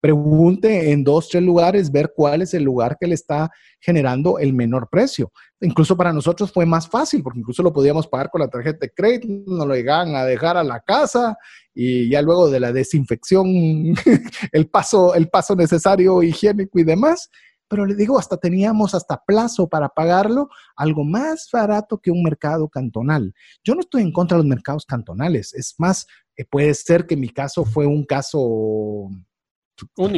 pregunte 0.00 0.92
en 0.92 1.02
dos, 1.02 1.28
tres 1.28 1.42
lugares, 1.42 1.90
ver 1.90 2.12
cuál 2.14 2.42
es 2.42 2.54
el 2.54 2.62
lugar 2.62 2.96
que 3.00 3.06
le 3.06 3.14
está 3.14 3.50
generando 3.80 4.38
el 4.38 4.52
menor 4.52 4.88
precio. 4.90 5.32
Incluso 5.60 5.96
para 5.96 6.12
nosotros 6.12 6.52
fue 6.52 6.64
más 6.66 6.88
fácil, 6.88 7.22
porque 7.22 7.40
incluso 7.40 7.64
lo 7.64 7.72
podíamos 7.72 8.06
pagar 8.06 8.30
con 8.30 8.40
la 8.40 8.48
tarjeta 8.48 8.78
de 8.80 8.92
crédito, 8.92 9.26
nos 9.28 9.66
lo 9.66 9.74
llegaban 9.74 10.14
a 10.14 10.24
dejar 10.24 10.56
a 10.56 10.62
la 10.62 10.80
casa 10.80 11.36
y 11.74 12.08
ya 12.08 12.22
luego 12.22 12.48
de 12.48 12.60
la 12.60 12.72
desinfección, 12.72 13.46
el 14.52 14.68
paso, 14.70 15.14
el 15.14 15.28
paso 15.28 15.56
necesario 15.56 16.22
higiénico 16.22 16.78
y 16.78 16.84
demás. 16.84 17.28
Pero 17.66 17.84
le 17.84 17.96
digo, 17.96 18.18
hasta 18.18 18.36
teníamos 18.36 18.94
hasta 18.94 19.22
plazo 19.26 19.68
para 19.68 19.88
pagarlo, 19.88 20.48
algo 20.76 21.04
más 21.04 21.48
barato 21.52 21.98
que 21.98 22.10
un 22.10 22.22
mercado 22.22 22.68
cantonal. 22.68 23.34
Yo 23.62 23.74
no 23.74 23.80
estoy 23.80 24.02
en 24.02 24.12
contra 24.12 24.36
de 24.36 24.44
los 24.44 24.48
mercados 24.48 24.86
cantonales, 24.86 25.52
es 25.54 25.74
más, 25.76 26.06
eh, 26.36 26.44
puede 26.48 26.72
ser 26.72 27.04
que 27.06 27.16
mi 27.16 27.28
caso 27.28 27.64
fue 27.64 27.84
un 27.84 28.04
caso 28.04 29.10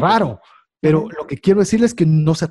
raro. 0.00 0.40
Pero 0.80 1.08
lo 1.10 1.26
que 1.26 1.36
quiero 1.36 1.60
decirles 1.60 1.90
es 1.90 1.94
que 1.94 2.06
no 2.06 2.34
se 2.34 2.46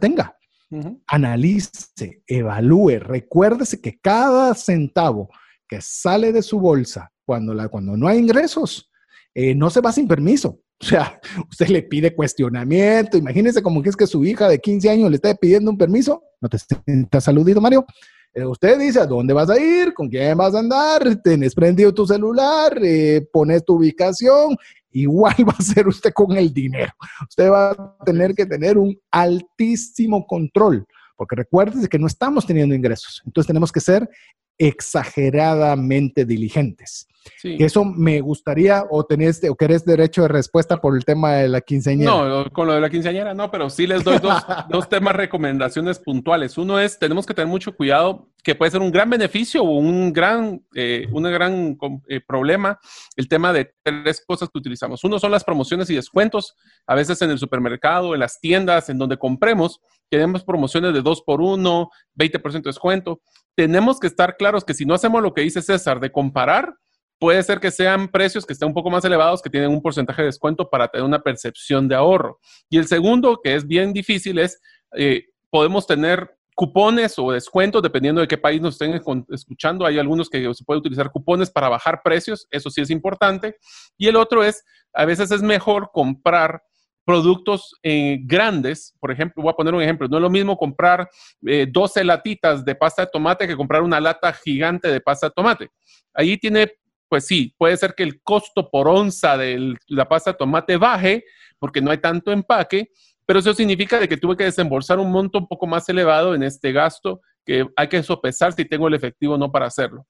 Analice, 1.08 2.22
evalúe, 2.28 3.00
recuérdese 3.00 3.82
que 3.82 4.00
cada 4.00 4.54
centavo 4.54 5.30
que 5.68 5.82
sale 5.82 6.32
de 6.32 6.42
su 6.42 6.60
bolsa 6.60 7.12
cuando, 7.26 7.56
cuando 7.70 7.96
no 7.96 8.08
hay 8.08 8.20
ingresos, 8.20 8.90
eh, 9.34 9.54
no 9.56 9.70
se 9.70 9.82
va 9.82 9.92
sin 9.92 10.08
permiso. 10.08 10.60
O 10.82 10.86
sea, 10.86 11.20
usted 11.50 11.68
le 11.68 11.84
pide 11.84 12.16
cuestionamiento. 12.16 13.18
Imagínese 13.18 13.62
como 13.62 13.84
que 13.84 13.90
es 13.90 13.98
que 13.98 14.08
su 14.08 14.24
hija 14.24 14.48
de 14.48 14.60
15 14.60 14.90
años 14.90 15.10
le 15.10 15.18
está 15.18 15.36
pidiendo 15.36 15.70
un 15.70 15.78
permiso. 15.78 16.24
No 16.40 16.48
te 16.48 16.58
sientas 16.58 17.28
aludido, 17.28 17.60
Mario. 17.60 17.86
Eh, 18.34 18.46
usted 18.46 18.80
dice 18.80 19.02
a 19.02 19.06
dónde 19.06 19.34
vas 19.34 19.50
a 19.50 19.60
ir, 19.60 19.94
con 19.94 20.08
quién 20.08 20.38
vas 20.38 20.56
a 20.56 20.60
andar, 20.60 21.22
tenés 21.22 21.54
prendido 21.54 21.94
tu 21.94 22.06
celular, 22.06 22.80
eh, 22.82 23.28
pones 23.34 23.66
tu 23.66 23.76
ubicación 23.76 24.56
igual 24.92 25.36
va 25.48 25.56
a 25.58 25.62
ser 25.62 25.88
usted 25.88 26.12
con 26.14 26.36
el 26.38 26.54
dinero. 26.54 26.92
Usted 27.28 27.50
va 27.50 27.72
a 27.72 27.98
tener 28.06 28.34
que 28.34 28.46
tener 28.46 28.78
un 28.78 28.98
altísimo 29.12 30.26
control, 30.26 30.86
porque 31.16 31.36
recuerde 31.36 31.88
que 31.88 32.00
no 32.00 32.08
estamos 32.08 32.46
teniendo 32.46 32.76
ingresos. 32.76 33.22
Entonces 33.26 33.48
tenemos 33.48 33.72
que 33.72 33.82
ser 33.82 34.10
exageradamente 34.58 36.26
diligentes. 36.26 37.08
Eso 37.44 37.86
me 37.86 38.22
gustaría, 38.22 38.84
o 38.90 39.06
tenés, 39.06 39.42
o 39.50 39.56
querés 39.56 39.86
derecho 39.86 40.24
de 40.24 40.28
respuesta 40.28 40.78
por 40.78 40.96
el 40.96 41.06
tema 41.06 41.34
de 41.34 41.50
la 41.50 41.62
quinceañera. 41.62 42.12
No, 42.12 42.50
con 42.52 42.68
lo 42.68 42.74
de 42.74 42.82
la 42.82 42.90
quinceañera 42.90 43.34
no, 43.34 43.52
pero 43.52 43.70
sí 43.70 43.88
les 43.88 44.04
doy 44.04 44.20
dos, 44.20 44.42
dos 44.70 44.90
temas, 44.90 45.16
recomendaciones 45.16 46.00
puntuales. 46.00 46.58
Uno 46.58 46.80
es, 46.80 46.98
tenemos 47.00 47.26
que 47.26 47.34
tener 47.34 47.48
mucho 47.48 47.76
cuidado, 47.76 48.30
que 48.44 48.56
puede 48.56 48.72
ser 48.72 48.82
un 48.82 48.92
gran 48.92 49.10
beneficio 49.10 49.64
o 49.64 49.78
un 49.78 50.14
gran, 50.14 50.64
eh, 50.76 51.08
gran 51.12 51.78
eh, 52.08 52.22
problema, 52.26 52.80
el 53.16 53.28
tema 53.28 53.54
de 53.54 53.74
tres 53.84 54.24
cosas 54.26 54.50
que 54.50 54.60
utilizamos. 54.60 55.04
Uno 55.04 55.20
son 55.20 55.32
las 55.32 55.44
promociones 55.44 55.90
y 55.90 55.96
descuentos, 55.96 56.56
a 56.88 56.96
veces 56.96 57.22
en 57.22 57.32
el 57.32 57.40
supermercado, 57.40 58.14
en 58.14 58.22
las 58.22 58.40
tiendas, 58.40 58.90
en 58.90 58.98
donde 58.98 59.18
compremos, 59.18 59.82
tenemos 60.10 60.44
promociones 60.44 60.94
de 60.94 61.02
2 61.02 61.22
por 61.22 61.42
1, 61.42 61.90
20% 62.16 62.52
de 62.52 62.60
descuento. 62.62 63.22
Tenemos 63.56 64.00
que 64.00 64.08
estar 64.08 64.38
claros 64.38 64.64
que 64.64 64.74
si 64.74 64.86
no 64.86 64.94
hacemos 64.94 65.22
lo 65.22 65.34
que 65.34 65.42
dice 65.42 65.62
César 65.62 66.00
de 66.00 66.12
comparar, 66.12 66.76
puede 67.20 67.44
ser 67.44 67.60
que 67.60 67.70
sean 67.70 68.08
precios 68.08 68.46
que 68.46 68.54
estén 68.54 68.70
un 68.70 68.74
poco 68.74 68.90
más 68.90 69.04
elevados, 69.06 69.42
que 69.42 69.50
tienen 69.50 69.70
un 69.70 69.82
porcentaje 69.82 70.22
de 70.22 70.28
descuento 70.28 70.70
para 70.70 70.88
tener 70.88 71.06
una 71.06 71.20
percepción 71.20 71.88
de 71.88 71.96
ahorro. 71.96 72.40
Y 72.70 72.78
el 72.78 72.88
segundo, 72.88 73.40
que 73.44 73.56
es 73.56 73.68
bien 73.68 73.94
difícil, 73.94 74.40
es 74.40 74.60
eh, 74.96 75.26
podemos 75.50 75.86
tener 75.86 76.36
cupones 76.56 77.18
o 77.18 77.32
descuentos, 77.32 77.82
dependiendo 77.82 78.20
de 78.20 78.28
qué 78.28 78.38
país 78.38 78.62
nos 78.62 78.74
estén 78.74 79.02
escuchando. 79.30 79.86
Hay 79.86 79.98
algunos 79.98 80.30
que 80.30 80.54
se 80.54 80.64
puede 80.64 80.80
utilizar 80.80 81.12
cupones 81.12 81.50
para 81.50 81.70
bajar 81.70 82.02
precios, 82.04 82.48
eso 82.52 82.70
sí 82.70 82.82
es 82.82 82.90
importante. 82.90 83.58
Y 83.98 84.08
el 84.08 84.16
otro 84.16 84.44
es, 84.44 84.64
a 84.94 85.06
veces 85.06 85.32
es 85.32 85.42
mejor 85.42 85.90
comprar 85.94 86.62
productos 87.06 87.74
eh, 87.82 88.20
grandes, 88.24 88.94
por 89.00 89.10
ejemplo, 89.10 89.42
voy 89.42 89.52
a 89.52 89.56
poner 89.56 89.74
un 89.74 89.82
ejemplo, 89.82 90.08
no 90.08 90.18
es 90.18 90.22
lo 90.22 90.30
mismo 90.30 90.58
comprar 90.58 91.10
12 91.42 92.02
eh, 92.02 92.04
latitas 92.04 92.64
de 92.64 92.76
pasta 92.76 93.04
de 93.04 93.10
tomate 93.12 93.48
que 93.48 93.56
comprar 93.56 93.82
una 93.82 94.00
lata 94.00 94.32
gigante 94.32 94.90
de 94.90 95.02
pasta 95.02 95.28
de 95.28 95.34
tomate. 95.36 95.70
Ahí 96.14 96.38
tiene 96.38 96.72
pues 97.10 97.26
sí, 97.26 97.54
puede 97.58 97.76
ser 97.76 97.96
que 97.96 98.04
el 98.04 98.22
costo 98.22 98.70
por 98.70 98.88
onza 98.88 99.36
de 99.36 99.76
la 99.88 100.08
pasta 100.08 100.32
de 100.32 100.38
tomate 100.38 100.78
baje 100.78 101.26
porque 101.58 101.82
no 101.82 101.92
hay 101.92 101.98
tanto 101.98 102.32
empaque, 102.32 102.92
pero 103.26 103.40
eso 103.40 103.54
significa 103.54 104.00
de 104.00 104.08
que 104.08 104.18
tuve 104.18 104.38
que 104.38 104.46
desembolsar 104.46 105.00
un 105.00 105.12
monto 105.12 105.40
un 105.40 105.48
poco 105.48 105.68
más 105.68 105.90
elevado 105.90 106.34
en 106.36 106.44
este 106.44 106.72
gasto 106.72 107.22
que 107.46 107.68
hay 107.76 107.88
que 107.88 108.04
sopesar 108.04 108.54
si 108.54 108.66
tengo 108.66 108.88
el 108.88 108.94
efectivo 108.94 109.34
o 109.34 109.38
no 109.38 109.52
para 109.52 109.66
hacerlo. 109.66 110.08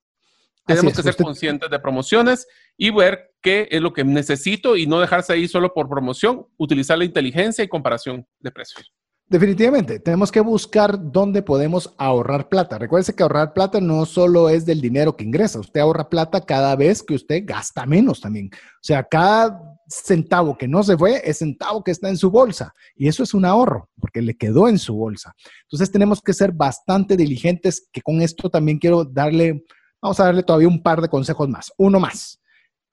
Tenemos 0.65 0.93
que 0.93 1.01
ser 1.01 1.15
conscientes 1.15 1.69
de 1.69 1.79
promociones 1.79 2.45
y 2.77 2.91
ver 2.91 3.31
qué 3.41 3.67
es 3.71 3.81
lo 3.81 3.91
que 3.91 4.03
necesito 4.03 4.77
y 4.77 4.85
no 4.85 4.99
dejarse 4.99 5.33
ahí 5.33 5.47
solo 5.47 5.73
por 5.73 5.89
promoción, 5.89 6.45
utilizar 6.57 6.97
la 6.97 7.05
inteligencia 7.05 7.63
y 7.63 7.67
comparación 7.67 8.27
de 8.39 8.51
precios. 8.51 8.93
Definitivamente, 9.29 9.99
tenemos 9.99 10.31
que 10.31 10.39
buscar 10.41 10.97
dónde 11.11 11.43
podemos 11.43 11.93
ahorrar 11.99 12.49
plata. 12.49 12.79
Recuerde 12.79 13.13
que 13.13 13.21
ahorrar 13.21 13.53
plata 13.53 13.79
no 13.79 14.07
solo 14.07 14.49
es 14.49 14.65
del 14.65 14.81
dinero 14.81 15.15
que 15.15 15.23
ingresa, 15.23 15.59
usted 15.59 15.81
ahorra 15.81 16.09
plata 16.09 16.41
cada 16.41 16.75
vez 16.75 17.03
que 17.03 17.13
usted 17.13 17.43
gasta 17.45 17.85
menos 17.85 18.21
también. 18.21 18.49
O 18.51 18.81
sea, 18.81 19.03
cada 19.03 19.77
centavo 19.87 20.57
que 20.57 20.67
no 20.67 20.81
se 20.81 20.97
fue 20.97 21.21
es 21.23 21.37
centavo 21.37 21.83
que 21.83 21.91
está 21.91 22.09
en 22.09 22.17
su 22.17 22.31
bolsa 22.31 22.73
y 22.95 23.07
eso 23.07 23.21
es 23.21 23.35
un 23.35 23.45
ahorro 23.45 23.91
porque 23.99 24.23
le 24.23 24.35
quedó 24.35 24.67
en 24.67 24.79
su 24.79 24.95
bolsa. 24.95 25.35
Entonces 25.61 25.91
tenemos 25.91 26.23
que 26.23 26.33
ser 26.33 26.51
bastante 26.51 27.15
diligentes, 27.15 27.87
que 27.91 28.01
con 28.01 28.23
esto 28.23 28.49
también 28.49 28.79
quiero 28.79 29.05
darle, 29.05 29.63
vamos 30.01 30.19
a 30.19 30.25
darle 30.25 30.41
todavía 30.41 30.67
un 30.67 30.81
par 30.81 31.01
de 31.01 31.07
consejos 31.07 31.47
más. 31.47 31.71
Uno 31.77 31.99
más. 31.99 32.41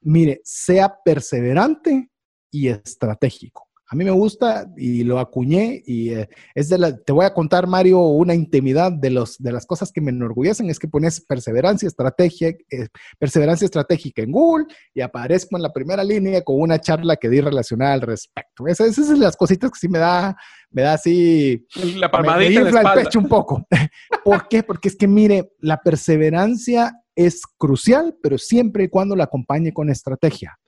Mire, 0.03 0.43
sea 0.45 0.95
perseverante 1.03 2.11
y 2.51 2.69
estratégico. 2.69 3.66
A 3.89 3.95
mí 3.95 4.05
me 4.05 4.11
gusta 4.11 4.69
y 4.77 5.05
lo 5.05 5.21
acuñé 5.21 5.83
y 5.87 6.11
eh, 6.11 6.29
es 6.55 6.69
de 6.69 6.79
la, 6.79 6.97
te 6.97 7.13
voy 7.13 7.25
a 7.25 7.33
contar, 7.33 7.69
Mario, 7.69 8.01
una 8.01 8.35
intimidad 8.35 8.91
de, 8.91 9.11
los, 9.11 9.39
de 9.39 9.53
las 9.53 9.65
cosas 9.65 9.93
que 9.93 10.01
me 10.01 10.11
enorgullecen, 10.11 10.69
es 10.69 10.81
que 10.81 10.89
pones 10.89 11.21
perseverancia, 11.21 11.87
estrategia, 11.87 12.49
eh, 12.49 12.89
perseverancia 13.19 13.65
estratégica 13.65 14.23
en 14.23 14.33
Google 14.33 14.67
y 14.93 15.03
aparezco 15.03 15.57
en 15.57 15.63
la 15.63 15.73
primera 15.73 16.03
línea 16.03 16.43
con 16.43 16.61
una 16.61 16.81
charla 16.81 17.17
que 17.17 17.29
di 17.29 17.41
relacionada 17.41 17.93
al 17.93 18.01
respecto. 18.01 18.67
Esas, 18.67 18.89
esas 18.89 19.07
son 19.07 19.21
las 19.21 19.37
cositas 19.37 19.71
que 19.71 19.79
sí 19.79 19.89
me 19.89 20.01
da, 20.01 20.37
me 20.71 20.83
da 20.83 20.95
así... 20.95 21.65
La 21.97 22.11
palmadita 22.11 22.65
me, 22.65 22.71
el 22.71 23.05
pecho 23.05 23.21
un 23.21 23.29
poco. 23.29 23.67
¿Por 24.25 24.49
qué? 24.49 24.65
Porque 24.65 24.89
es 24.89 24.97
que, 24.97 25.07
mire, 25.07 25.53
la 25.61 25.81
perseverancia 25.81 26.93
es 27.15 27.43
crucial, 27.57 28.17
pero 28.23 28.37
siempre 28.37 28.85
y 28.85 28.89
cuando 28.89 29.15
la 29.15 29.25
acompañe 29.25 29.73
con 29.73 29.91
estrategia. 29.91 30.59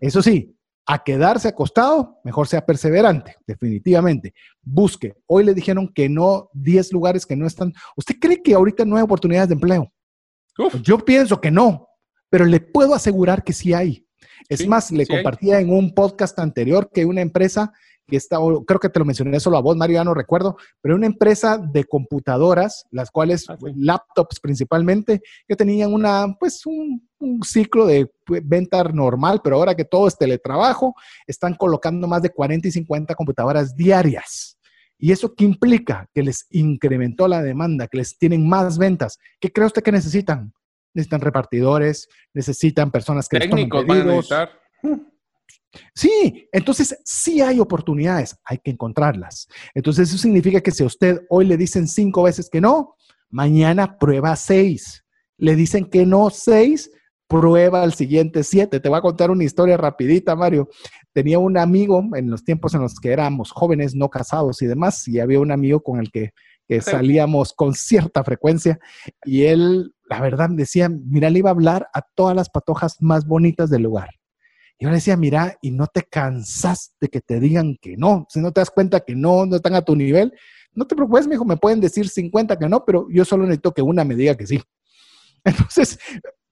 Eso 0.00 0.20
sí, 0.22 0.55
a 0.86 1.02
quedarse 1.02 1.48
acostado, 1.48 2.20
mejor 2.22 2.46
sea 2.46 2.64
perseverante, 2.64 3.36
definitivamente. 3.46 4.32
Busque. 4.62 5.14
Hoy 5.26 5.44
le 5.44 5.52
dijeron 5.52 5.92
que 5.92 6.08
no, 6.08 6.48
10 6.54 6.92
lugares 6.92 7.26
que 7.26 7.34
no 7.34 7.46
están. 7.46 7.72
¿Usted 7.96 8.16
cree 8.20 8.40
que 8.40 8.54
ahorita 8.54 8.84
no 8.84 8.96
hay 8.96 9.02
oportunidades 9.02 9.48
de 9.48 9.54
empleo? 9.54 9.92
Yo 10.82 10.98
pienso 10.98 11.40
que 11.40 11.50
no, 11.50 11.88
pero 12.30 12.44
le 12.44 12.60
puedo 12.60 12.94
asegurar 12.94 13.42
que 13.42 13.52
sí 13.52 13.74
hay. 13.74 14.06
Es 14.48 14.66
más, 14.66 14.92
le 14.92 15.06
compartía 15.06 15.58
en 15.60 15.70
un 15.70 15.92
podcast 15.92 16.38
anterior 16.38 16.88
que 16.92 17.04
una 17.04 17.20
empresa 17.20 17.72
está, 18.14 18.38
creo 18.66 18.78
que 18.78 18.88
te 18.88 18.98
lo 19.00 19.04
mencioné 19.04 19.40
solo 19.40 19.56
a 19.56 19.62
vos, 19.62 19.76
Mario, 19.76 19.94
ya 19.94 20.04
no 20.04 20.14
recuerdo, 20.14 20.56
pero 20.80 20.94
una 20.94 21.06
empresa 21.06 21.58
de 21.58 21.84
computadoras, 21.84 22.84
las 22.92 23.10
cuales, 23.10 23.48
ah, 23.48 23.56
laptops 23.74 24.38
principalmente, 24.38 25.22
que 25.48 25.56
tenían 25.56 25.92
una, 25.92 26.36
pues 26.38 26.64
un, 26.66 27.02
ciclo 27.42 27.86
de 27.86 28.10
venta 28.44 28.84
normal, 28.84 29.40
pero 29.42 29.56
ahora 29.56 29.74
que 29.74 29.86
todo 29.86 30.06
es 30.06 30.18
teletrabajo, 30.18 30.94
están 31.26 31.54
colocando 31.54 32.06
más 32.06 32.20
de 32.20 32.30
40 32.30 32.68
y 32.68 32.70
50 32.70 33.14
computadoras 33.14 33.74
diarias. 33.74 34.58
¿Y 34.98 35.12
eso 35.12 35.34
qué 35.34 35.44
implica? 35.44 36.08
Que 36.14 36.22
les 36.22 36.46
incrementó 36.50 37.26
la 37.26 37.42
demanda, 37.42 37.88
que 37.88 37.98
les 37.98 38.18
tienen 38.18 38.46
más 38.46 38.78
ventas. 38.78 39.18
¿Qué 39.40 39.50
cree 39.50 39.66
usted 39.66 39.82
que 39.82 39.92
necesitan? 39.92 40.52
Necesitan 40.94 41.20
repartidores, 41.22 42.08
necesitan 42.34 42.90
personas 42.90 43.28
que 43.28 43.38
Técnicos 43.38 43.86
les 43.86 43.88
tomen 43.88 44.04
pedidos. 44.04 44.28
Sí, 45.94 46.48
entonces 46.52 46.98
sí 47.04 47.40
hay 47.40 47.60
oportunidades, 47.60 48.36
hay 48.44 48.58
que 48.58 48.70
encontrarlas. 48.70 49.48
Entonces 49.74 50.08
eso 50.08 50.18
significa 50.18 50.60
que 50.60 50.70
si 50.70 50.82
a 50.82 50.86
usted 50.86 51.20
hoy 51.28 51.46
le 51.46 51.56
dicen 51.56 51.86
cinco 51.86 52.22
veces 52.22 52.48
que 52.50 52.60
no, 52.60 52.96
mañana 53.30 53.98
prueba 53.98 54.36
seis. 54.36 55.04
Le 55.38 55.54
dicen 55.54 55.84
que 55.86 56.06
no 56.06 56.30
seis, 56.30 56.90
prueba 57.28 57.84
el 57.84 57.92
siguiente 57.92 58.42
siete. 58.42 58.80
Te 58.80 58.88
voy 58.88 58.98
a 58.98 59.02
contar 59.02 59.30
una 59.30 59.44
historia 59.44 59.76
rapidita, 59.76 60.36
Mario. 60.36 60.68
Tenía 61.12 61.38
un 61.38 61.58
amigo 61.58 62.02
en 62.14 62.30
los 62.30 62.44
tiempos 62.44 62.74
en 62.74 62.82
los 62.82 62.98
que 63.00 63.12
éramos 63.12 63.50
jóvenes, 63.50 63.94
no 63.94 64.08
casados 64.08 64.62
y 64.62 64.66
demás, 64.66 65.06
y 65.08 65.20
había 65.20 65.40
un 65.40 65.52
amigo 65.52 65.80
con 65.80 66.00
el 66.00 66.10
que, 66.10 66.30
salíamos 66.80 67.52
con 67.52 67.74
cierta 67.74 68.24
frecuencia 68.24 68.80
y 69.24 69.44
él, 69.44 69.94
la 70.10 70.20
verdad, 70.20 70.48
decía, 70.50 70.88
mira, 70.88 71.30
le 71.30 71.38
iba 71.38 71.48
a 71.48 71.52
hablar 71.52 71.88
a 71.94 72.02
todas 72.02 72.34
las 72.34 72.50
patojas 72.50 72.96
más 73.00 73.24
bonitas 73.24 73.70
del 73.70 73.82
lugar. 73.82 74.10
Y 74.78 74.84
yo 74.84 74.90
le 74.90 74.96
decía, 74.96 75.16
mira, 75.16 75.56
y 75.62 75.70
no 75.70 75.86
te 75.86 76.02
cansas 76.02 76.94
de 77.00 77.08
que 77.08 77.20
te 77.20 77.40
digan 77.40 77.76
que 77.80 77.96
no. 77.96 78.26
Si 78.28 78.40
no 78.40 78.52
te 78.52 78.60
das 78.60 78.70
cuenta 78.70 79.00
que 79.00 79.14
no, 79.14 79.46
no 79.46 79.56
están 79.56 79.74
a 79.74 79.82
tu 79.82 79.96
nivel, 79.96 80.32
no 80.74 80.86
te 80.86 80.94
preocupes, 80.94 81.26
hijo, 81.32 81.44
me 81.44 81.56
pueden 81.56 81.80
decir 81.80 82.08
50 82.08 82.58
que 82.58 82.68
no, 82.68 82.84
pero 82.84 83.06
yo 83.10 83.24
solo 83.24 83.44
necesito 83.44 83.72
que 83.72 83.82
una 83.82 84.04
me 84.04 84.14
diga 84.14 84.36
que 84.36 84.46
sí. 84.46 84.62
Entonces, 85.44 85.98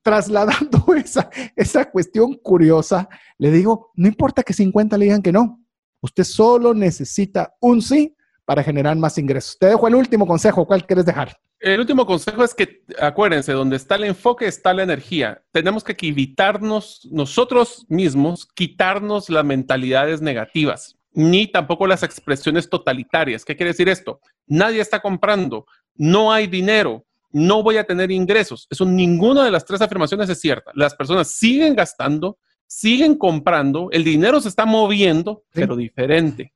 trasladando 0.03 0.85
esa, 0.97 1.29
esa 1.55 1.91
cuestión 1.91 2.35
curiosa, 2.35 3.09
le 3.39 3.51
digo, 3.51 3.91
no 3.95 4.09
importa 4.09 4.43
que 4.43 4.55
50 4.55 4.97
le 4.97 5.05
digan 5.07 5.23
que 5.23 5.33
no, 5.33 5.63
usted 6.01 6.25
solo 6.25 6.73
necesita 6.73 7.55
un 7.61 7.83
sí 7.83 8.17
para 8.47 8.63
generar 8.63 8.97
más 8.97 9.19
ingresos. 9.19 9.59
Te 9.59 9.67
dejo 9.67 9.89
el 9.89 9.95
último 9.95 10.27
consejo, 10.27 10.67
¿cuál 10.67 10.87
quieres 10.87 11.05
dejar? 11.05 11.37
El 11.61 11.81
último 11.81 12.05
consejo 12.05 12.45
es 12.45 12.55
que, 12.55 12.83
acuérdense, 13.01 13.53
donde 13.53 13.77
está 13.77 13.95
el 13.95 14.05
enfoque 14.05 14.47
está 14.47 14.75
la 14.75 14.83
energía. 14.83 15.43
Tenemos 15.51 15.83
que 15.83 15.97
evitarnos 16.07 17.09
nosotros 17.11 17.87
mismos, 17.89 18.47
quitarnos 18.55 19.31
las 19.31 19.45
mentalidades 19.45 20.21
negativas, 20.21 20.99
ni 21.13 21.47
tampoco 21.47 21.87
las 21.87 22.03
expresiones 22.03 22.69
totalitarias. 22.69 23.45
¿Qué 23.45 23.57
quiere 23.57 23.71
decir 23.71 23.89
esto? 23.89 24.21
Nadie 24.47 24.81
está 24.81 25.01
comprando, 25.01 25.67
no 25.95 26.33
hay 26.33 26.47
dinero, 26.49 27.07
no 27.31 27.63
voy 27.63 27.79
a 27.79 27.85
tener 27.85 28.11
ingresos. 28.11 28.67
Eso 28.71 28.85
ninguna 28.85 29.45
de 29.45 29.51
las 29.51 29.65
tres 29.65 29.81
afirmaciones 29.81 30.29
es 30.29 30.41
cierta. 30.41 30.71
Las 30.75 30.95
personas 30.95 31.29
siguen 31.29 31.75
gastando, 31.75 32.39
siguen 32.67 33.17
comprando, 33.17 33.89
el 33.91 34.05
dinero 34.05 34.41
se 34.41 34.49
está 34.49 34.67
moviendo, 34.67 35.45
pero 35.53 35.77
diferente. 35.77 36.53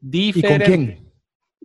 Diferente. 0.00 0.64
¿Y 0.64 0.76
con 0.76 0.86
quién? 0.86 1.09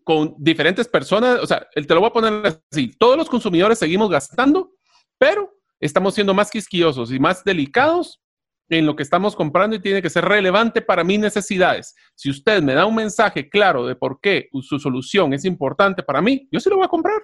Con 0.06 0.36
diferentes 0.38 0.88
personas, 0.88 1.40
o 1.42 1.48
sea, 1.48 1.68
te 1.74 1.94
lo 1.94 2.00
voy 2.00 2.10
a 2.10 2.14
poner 2.14 2.62
así, 2.72 2.92
todos 2.98 3.18
los 3.18 3.28
consumidores 3.28 3.80
seguimos 3.80 4.10
gastando, 4.10 4.72
pero 5.18 5.52
estamos 5.80 6.14
siendo 6.14 6.34
más 6.34 6.50
quisquillosos 6.50 7.12
y 7.12 7.20
más 7.20 7.44
delicados 7.44 8.22
en 8.70 8.86
lo 8.86 8.96
que 8.96 9.04
estamos 9.04 9.36
comprando 9.36 9.76
y 9.76 9.82
tiene 9.82 10.02
que 10.02 10.10
ser 10.10 10.24
relevante 10.24 10.82
para 10.82 11.04
mis 11.04 11.20
necesidades. 11.20 11.94
Si 12.16 12.30
usted 12.30 12.64
me 12.64 12.74
da 12.74 12.86
un 12.86 12.96
mensaje 12.96 13.50
claro 13.50 13.86
de 13.86 13.96
por 13.96 14.20
qué 14.22 14.48
su 14.62 14.80
solución 14.80 15.34
es 15.34 15.44
importante 15.44 16.04
para 16.04 16.22
mí, 16.22 16.48
yo 16.52 16.60
sí 16.60 16.70
lo 16.70 16.78
voy 16.78 16.86
a 16.86 16.90
comprar 16.90 17.22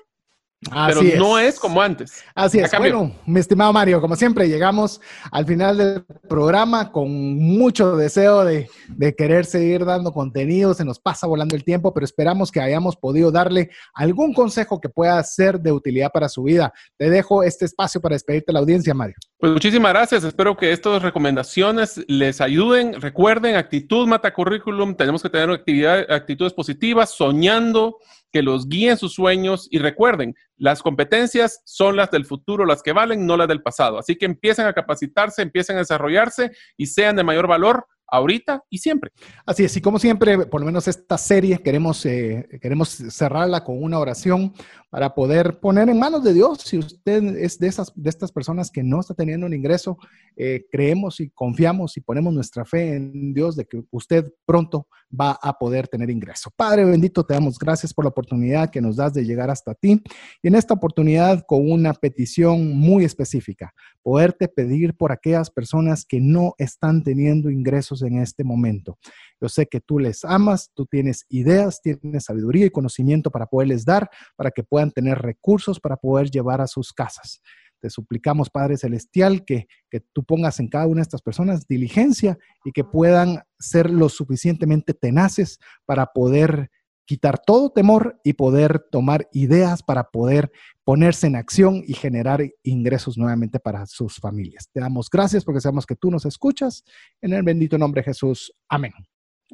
pero 0.69 1.01
no 1.17 1.39
es 1.39 1.59
como 1.59 1.81
antes. 1.81 2.23
Así 2.35 2.59
es. 2.59 2.71
Bueno, 2.77 3.11
mi 3.25 3.39
estimado 3.39 3.73
Mario, 3.73 3.99
como 3.99 4.15
siempre, 4.15 4.47
llegamos 4.47 5.01
al 5.31 5.45
final 5.45 5.77
del 5.77 6.05
programa 6.29 6.91
con 6.91 7.09
mucho 7.09 7.95
deseo 7.95 8.45
de, 8.45 8.69
de, 9.01 9.15
querer 9.15 9.45
seguir 9.45 9.85
dando 9.85 10.11
contenido. 10.11 10.73
Se 10.73 10.85
nos 10.85 10.99
pasa 10.99 11.27
volando 11.27 11.55
el 11.55 11.63
tiempo, 11.63 11.93
pero 11.93 12.05
esperamos 12.05 12.51
que 12.51 12.61
hayamos 12.61 12.95
podido 12.95 13.31
darle 13.31 13.69
algún 13.93 14.33
consejo 14.33 14.79
que 14.79 14.89
pueda 14.89 15.21
ser 15.23 15.59
de 15.59 15.71
utilidad 15.71 16.11
para 16.11 16.29
su 16.29 16.43
vida. 16.43 16.73
Te 16.97 17.09
dejo 17.09 17.43
este 17.43 17.65
espacio 17.65 18.01
para 18.01 18.15
despedirte 18.15 18.51
a 18.51 18.53
la 18.53 18.59
audiencia, 18.59 18.93
Mario. 18.93 19.15
Pues 19.37 19.51
muchísimas 19.51 19.91
gracias. 19.91 20.23
Espero 20.23 20.55
que 20.55 20.71
estas 20.71 21.01
recomendaciones 21.01 22.03
les 22.07 22.41
ayuden. 22.41 22.99
Recuerden, 23.01 23.55
actitud 23.55 24.07
mata 24.07 24.33
currículum. 24.33 24.95
Tenemos 24.95 25.21
que 25.21 25.29
tener 25.29 25.49
actividad, 25.49 26.11
actitudes 26.11 26.53
positivas, 26.53 27.11
soñando 27.11 27.97
que 28.31 28.41
los 28.41 28.67
guíen 28.67 28.97
sus 28.97 29.13
sueños 29.13 29.67
y 29.69 29.79
recuerden, 29.79 30.35
las 30.57 30.81
competencias 30.81 31.61
son 31.65 31.95
las 31.95 32.11
del 32.11 32.25
futuro, 32.25 32.65
las 32.65 32.81
que 32.81 32.93
valen, 32.93 33.25
no 33.25 33.35
las 33.35 33.47
del 33.47 33.61
pasado. 33.61 33.99
Así 33.99 34.15
que 34.15 34.25
empiecen 34.25 34.67
a 34.67 34.73
capacitarse, 34.73 35.41
empiecen 35.41 35.75
a 35.75 35.79
desarrollarse 35.79 36.51
y 36.77 36.85
sean 36.85 37.15
de 37.15 37.23
mayor 37.23 37.47
valor 37.47 37.87
ahorita 38.11 38.63
y 38.69 38.77
siempre. 38.77 39.11
Así 39.45 39.63
es, 39.63 39.75
y 39.77 39.81
como 39.81 39.97
siempre, 39.97 40.45
por 40.45 40.59
lo 40.59 40.65
menos 40.67 40.87
esta 40.87 41.17
serie 41.17 41.59
queremos, 41.59 42.05
eh, 42.05 42.47
queremos 42.61 42.89
cerrarla 42.89 43.63
con 43.63 43.81
una 43.81 43.97
oración 43.97 44.53
para 44.91 45.15
poder 45.15 45.59
poner 45.61 45.87
en 45.89 45.97
manos 45.97 46.21
de 46.21 46.33
Dios. 46.33 46.59
Si 46.59 46.77
usted 46.77 47.23
es 47.37 47.57
de, 47.57 47.67
esas, 47.67 47.93
de 47.95 48.09
estas 48.09 48.31
personas 48.31 48.69
que 48.69 48.83
no 48.83 48.99
está 48.99 49.13
teniendo 49.13 49.47
un 49.47 49.53
ingreso, 49.53 49.97
eh, 50.35 50.65
creemos 50.69 51.21
y 51.21 51.29
confiamos 51.29 51.95
y 51.95 52.01
ponemos 52.01 52.33
nuestra 52.33 52.65
fe 52.65 52.95
en 52.95 53.33
Dios 53.33 53.55
de 53.55 53.65
que 53.65 53.81
usted 53.89 54.33
pronto 54.45 54.87
va 55.09 55.37
a 55.41 55.57
poder 55.57 55.87
tener 55.87 56.09
ingreso. 56.09 56.51
Padre 56.55 56.83
bendito, 56.83 57.25
te 57.25 57.33
damos 57.33 57.57
gracias 57.57 57.93
por 57.93 58.03
la 58.03 58.09
oportunidad 58.09 58.69
que 58.69 58.81
nos 58.81 58.97
das 58.97 59.13
de 59.13 59.23
llegar 59.23 59.49
hasta 59.49 59.73
ti 59.73 60.01
y 60.41 60.47
en 60.47 60.55
esta 60.55 60.73
oportunidad 60.73 61.45
con 61.47 61.71
una 61.71 61.93
petición 61.93 62.77
muy 62.77 63.05
específica, 63.05 63.73
poderte 64.03 64.49
pedir 64.49 64.95
por 64.95 65.13
aquellas 65.13 65.49
personas 65.49 66.05
que 66.05 66.19
no 66.19 66.53
están 66.57 67.03
teniendo 67.03 67.49
ingresos 67.49 68.00
en 68.07 68.19
este 68.19 68.43
momento. 68.43 68.97
Yo 69.39 69.49
sé 69.49 69.67
que 69.67 69.79
tú 69.79 69.99
les 69.99 70.23
amas, 70.23 70.71
tú 70.73 70.85
tienes 70.85 71.25
ideas, 71.29 71.81
tienes 71.81 72.25
sabiduría 72.25 72.65
y 72.65 72.69
conocimiento 72.69 73.31
para 73.31 73.45
poderles 73.45 73.85
dar, 73.85 74.09
para 74.35 74.51
que 74.51 74.63
puedan 74.63 74.91
tener 74.91 75.19
recursos 75.19 75.79
para 75.79 75.97
poder 75.97 76.29
llevar 76.29 76.61
a 76.61 76.67
sus 76.67 76.93
casas. 76.93 77.41
Te 77.79 77.89
suplicamos, 77.89 78.49
Padre 78.49 78.77
Celestial, 78.77 79.43
que, 79.43 79.67
que, 79.89 80.01
tú 80.13 80.23
pongas 80.23 80.59
en 80.59 80.67
cada 80.67 80.85
una 80.85 80.97
de 80.97 81.03
estas 81.03 81.23
personas 81.23 81.67
diligencia 81.67 82.37
y 82.63 82.71
que 82.71 82.83
puedan 82.83 83.41
ser 83.57 83.89
lo 83.89 84.07
suficientemente 84.07 84.93
tenaces 84.93 85.57
para 85.85 86.05
poder 86.05 86.69
quitar 87.11 87.41
todo 87.45 87.69
temor 87.69 88.21
y 88.23 88.31
poder 88.31 88.87
tomar 88.89 89.27
ideas 89.33 89.83
para 89.83 90.05
poder 90.05 90.49
ponerse 90.85 91.27
en 91.27 91.35
acción 91.35 91.83
y 91.85 91.93
generar 91.93 92.41
ingresos 92.63 93.17
nuevamente 93.17 93.59
para 93.59 93.85
sus 93.85 94.15
familias. 94.15 94.69
Te 94.71 94.79
damos 94.79 95.09
gracias 95.09 95.43
porque 95.43 95.59
sabemos 95.59 95.85
que 95.85 95.97
tú 95.97 96.09
nos 96.09 96.25
escuchas. 96.25 96.85
En 97.19 97.33
el 97.33 97.43
bendito 97.43 97.77
nombre 97.77 97.99
de 97.99 98.05
Jesús. 98.05 98.53
Amén. 98.69 98.93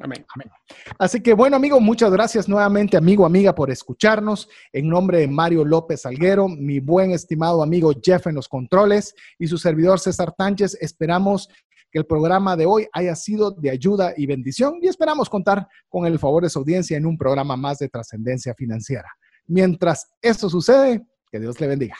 Amén. 0.00 0.24
Amén. 0.32 0.48
Así 1.00 1.20
que 1.20 1.34
bueno, 1.34 1.56
amigo, 1.56 1.80
muchas 1.80 2.12
gracias 2.12 2.48
nuevamente, 2.48 2.96
amigo, 2.96 3.26
amiga, 3.26 3.52
por 3.52 3.72
escucharnos. 3.72 4.48
En 4.72 4.88
nombre 4.88 5.18
de 5.18 5.26
Mario 5.26 5.64
López 5.64 6.06
Alguero, 6.06 6.46
mi 6.46 6.78
buen 6.78 7.10
estimado 7.10 7.60
amigo 7.60 7.90
Jeff 8.00 8.28
en 8.28 8.36
los 8.36 8.46
controles 8.46 9.16
y 9.36 9.48
su 9.48 9.58
servidor 9.58 9.98
César 9.98 10.32
Tánchez, 10.38 10.78
esperamos 10.80 11.48
que 11.90 11.98
el 11.98 12.06
programa 12.06 12.56
de 12.56 12.66
hoy 12.66 12.86
haya 12.92 13.14
sido 13.14 13.50
de 13.50 13.70
ayuda 13.70 14.14
y 14.16 14.26
bendición 14.26 14.78
y 14.82 14.88
esperamos 14.88 15.28
contar 15.28 15.66
con 15.88 16.06
el 16.06 16.18
favor 16.18 16.42
de 16.42 16.50
su 16.50 16.58
audiencia 16.58 16.96
en 16.96 17.06
un 17.06 17.16
programa 17.16 17.56
más 17.56 17.78
de 17.78 17.88
trascendencia 17.88 18.54
financiera. 18.54 19.08
Mientras 19.46 20.08
esto 20.20 20.48
sucede, 20.50 21.06
que 21.30 21.40
Dios 21.40 21.60
le 21.60 21.66
bendiga. 21.66 21.96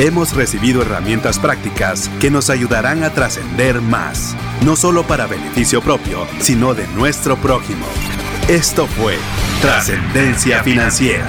Hemos 0.00 0.34
recibido 0.34 0.82
herramientas 0.82 1.38
prácticas 1.38 2.08
que 2.20 2.28
nos 2.28 2.50
ayudarán 2.50 3.04
a 3.04 3.10
trascender 3.10 3.80
más, 3.80 4.34
no 4.64 4.74
solo 4.74 5.04
para 5.04 5.28
beneficio 5.28 5.80
propio, 5.80 6.26
sino 6.40 6.74
de 6.74 6.84
nuestro 6.88 7.36
prójimo. 7.36 7.86
Esto 8.48 8.86
fue 8.86 9.16
Trascendencia 9.62 10.64
Financiera, 10.64 11.28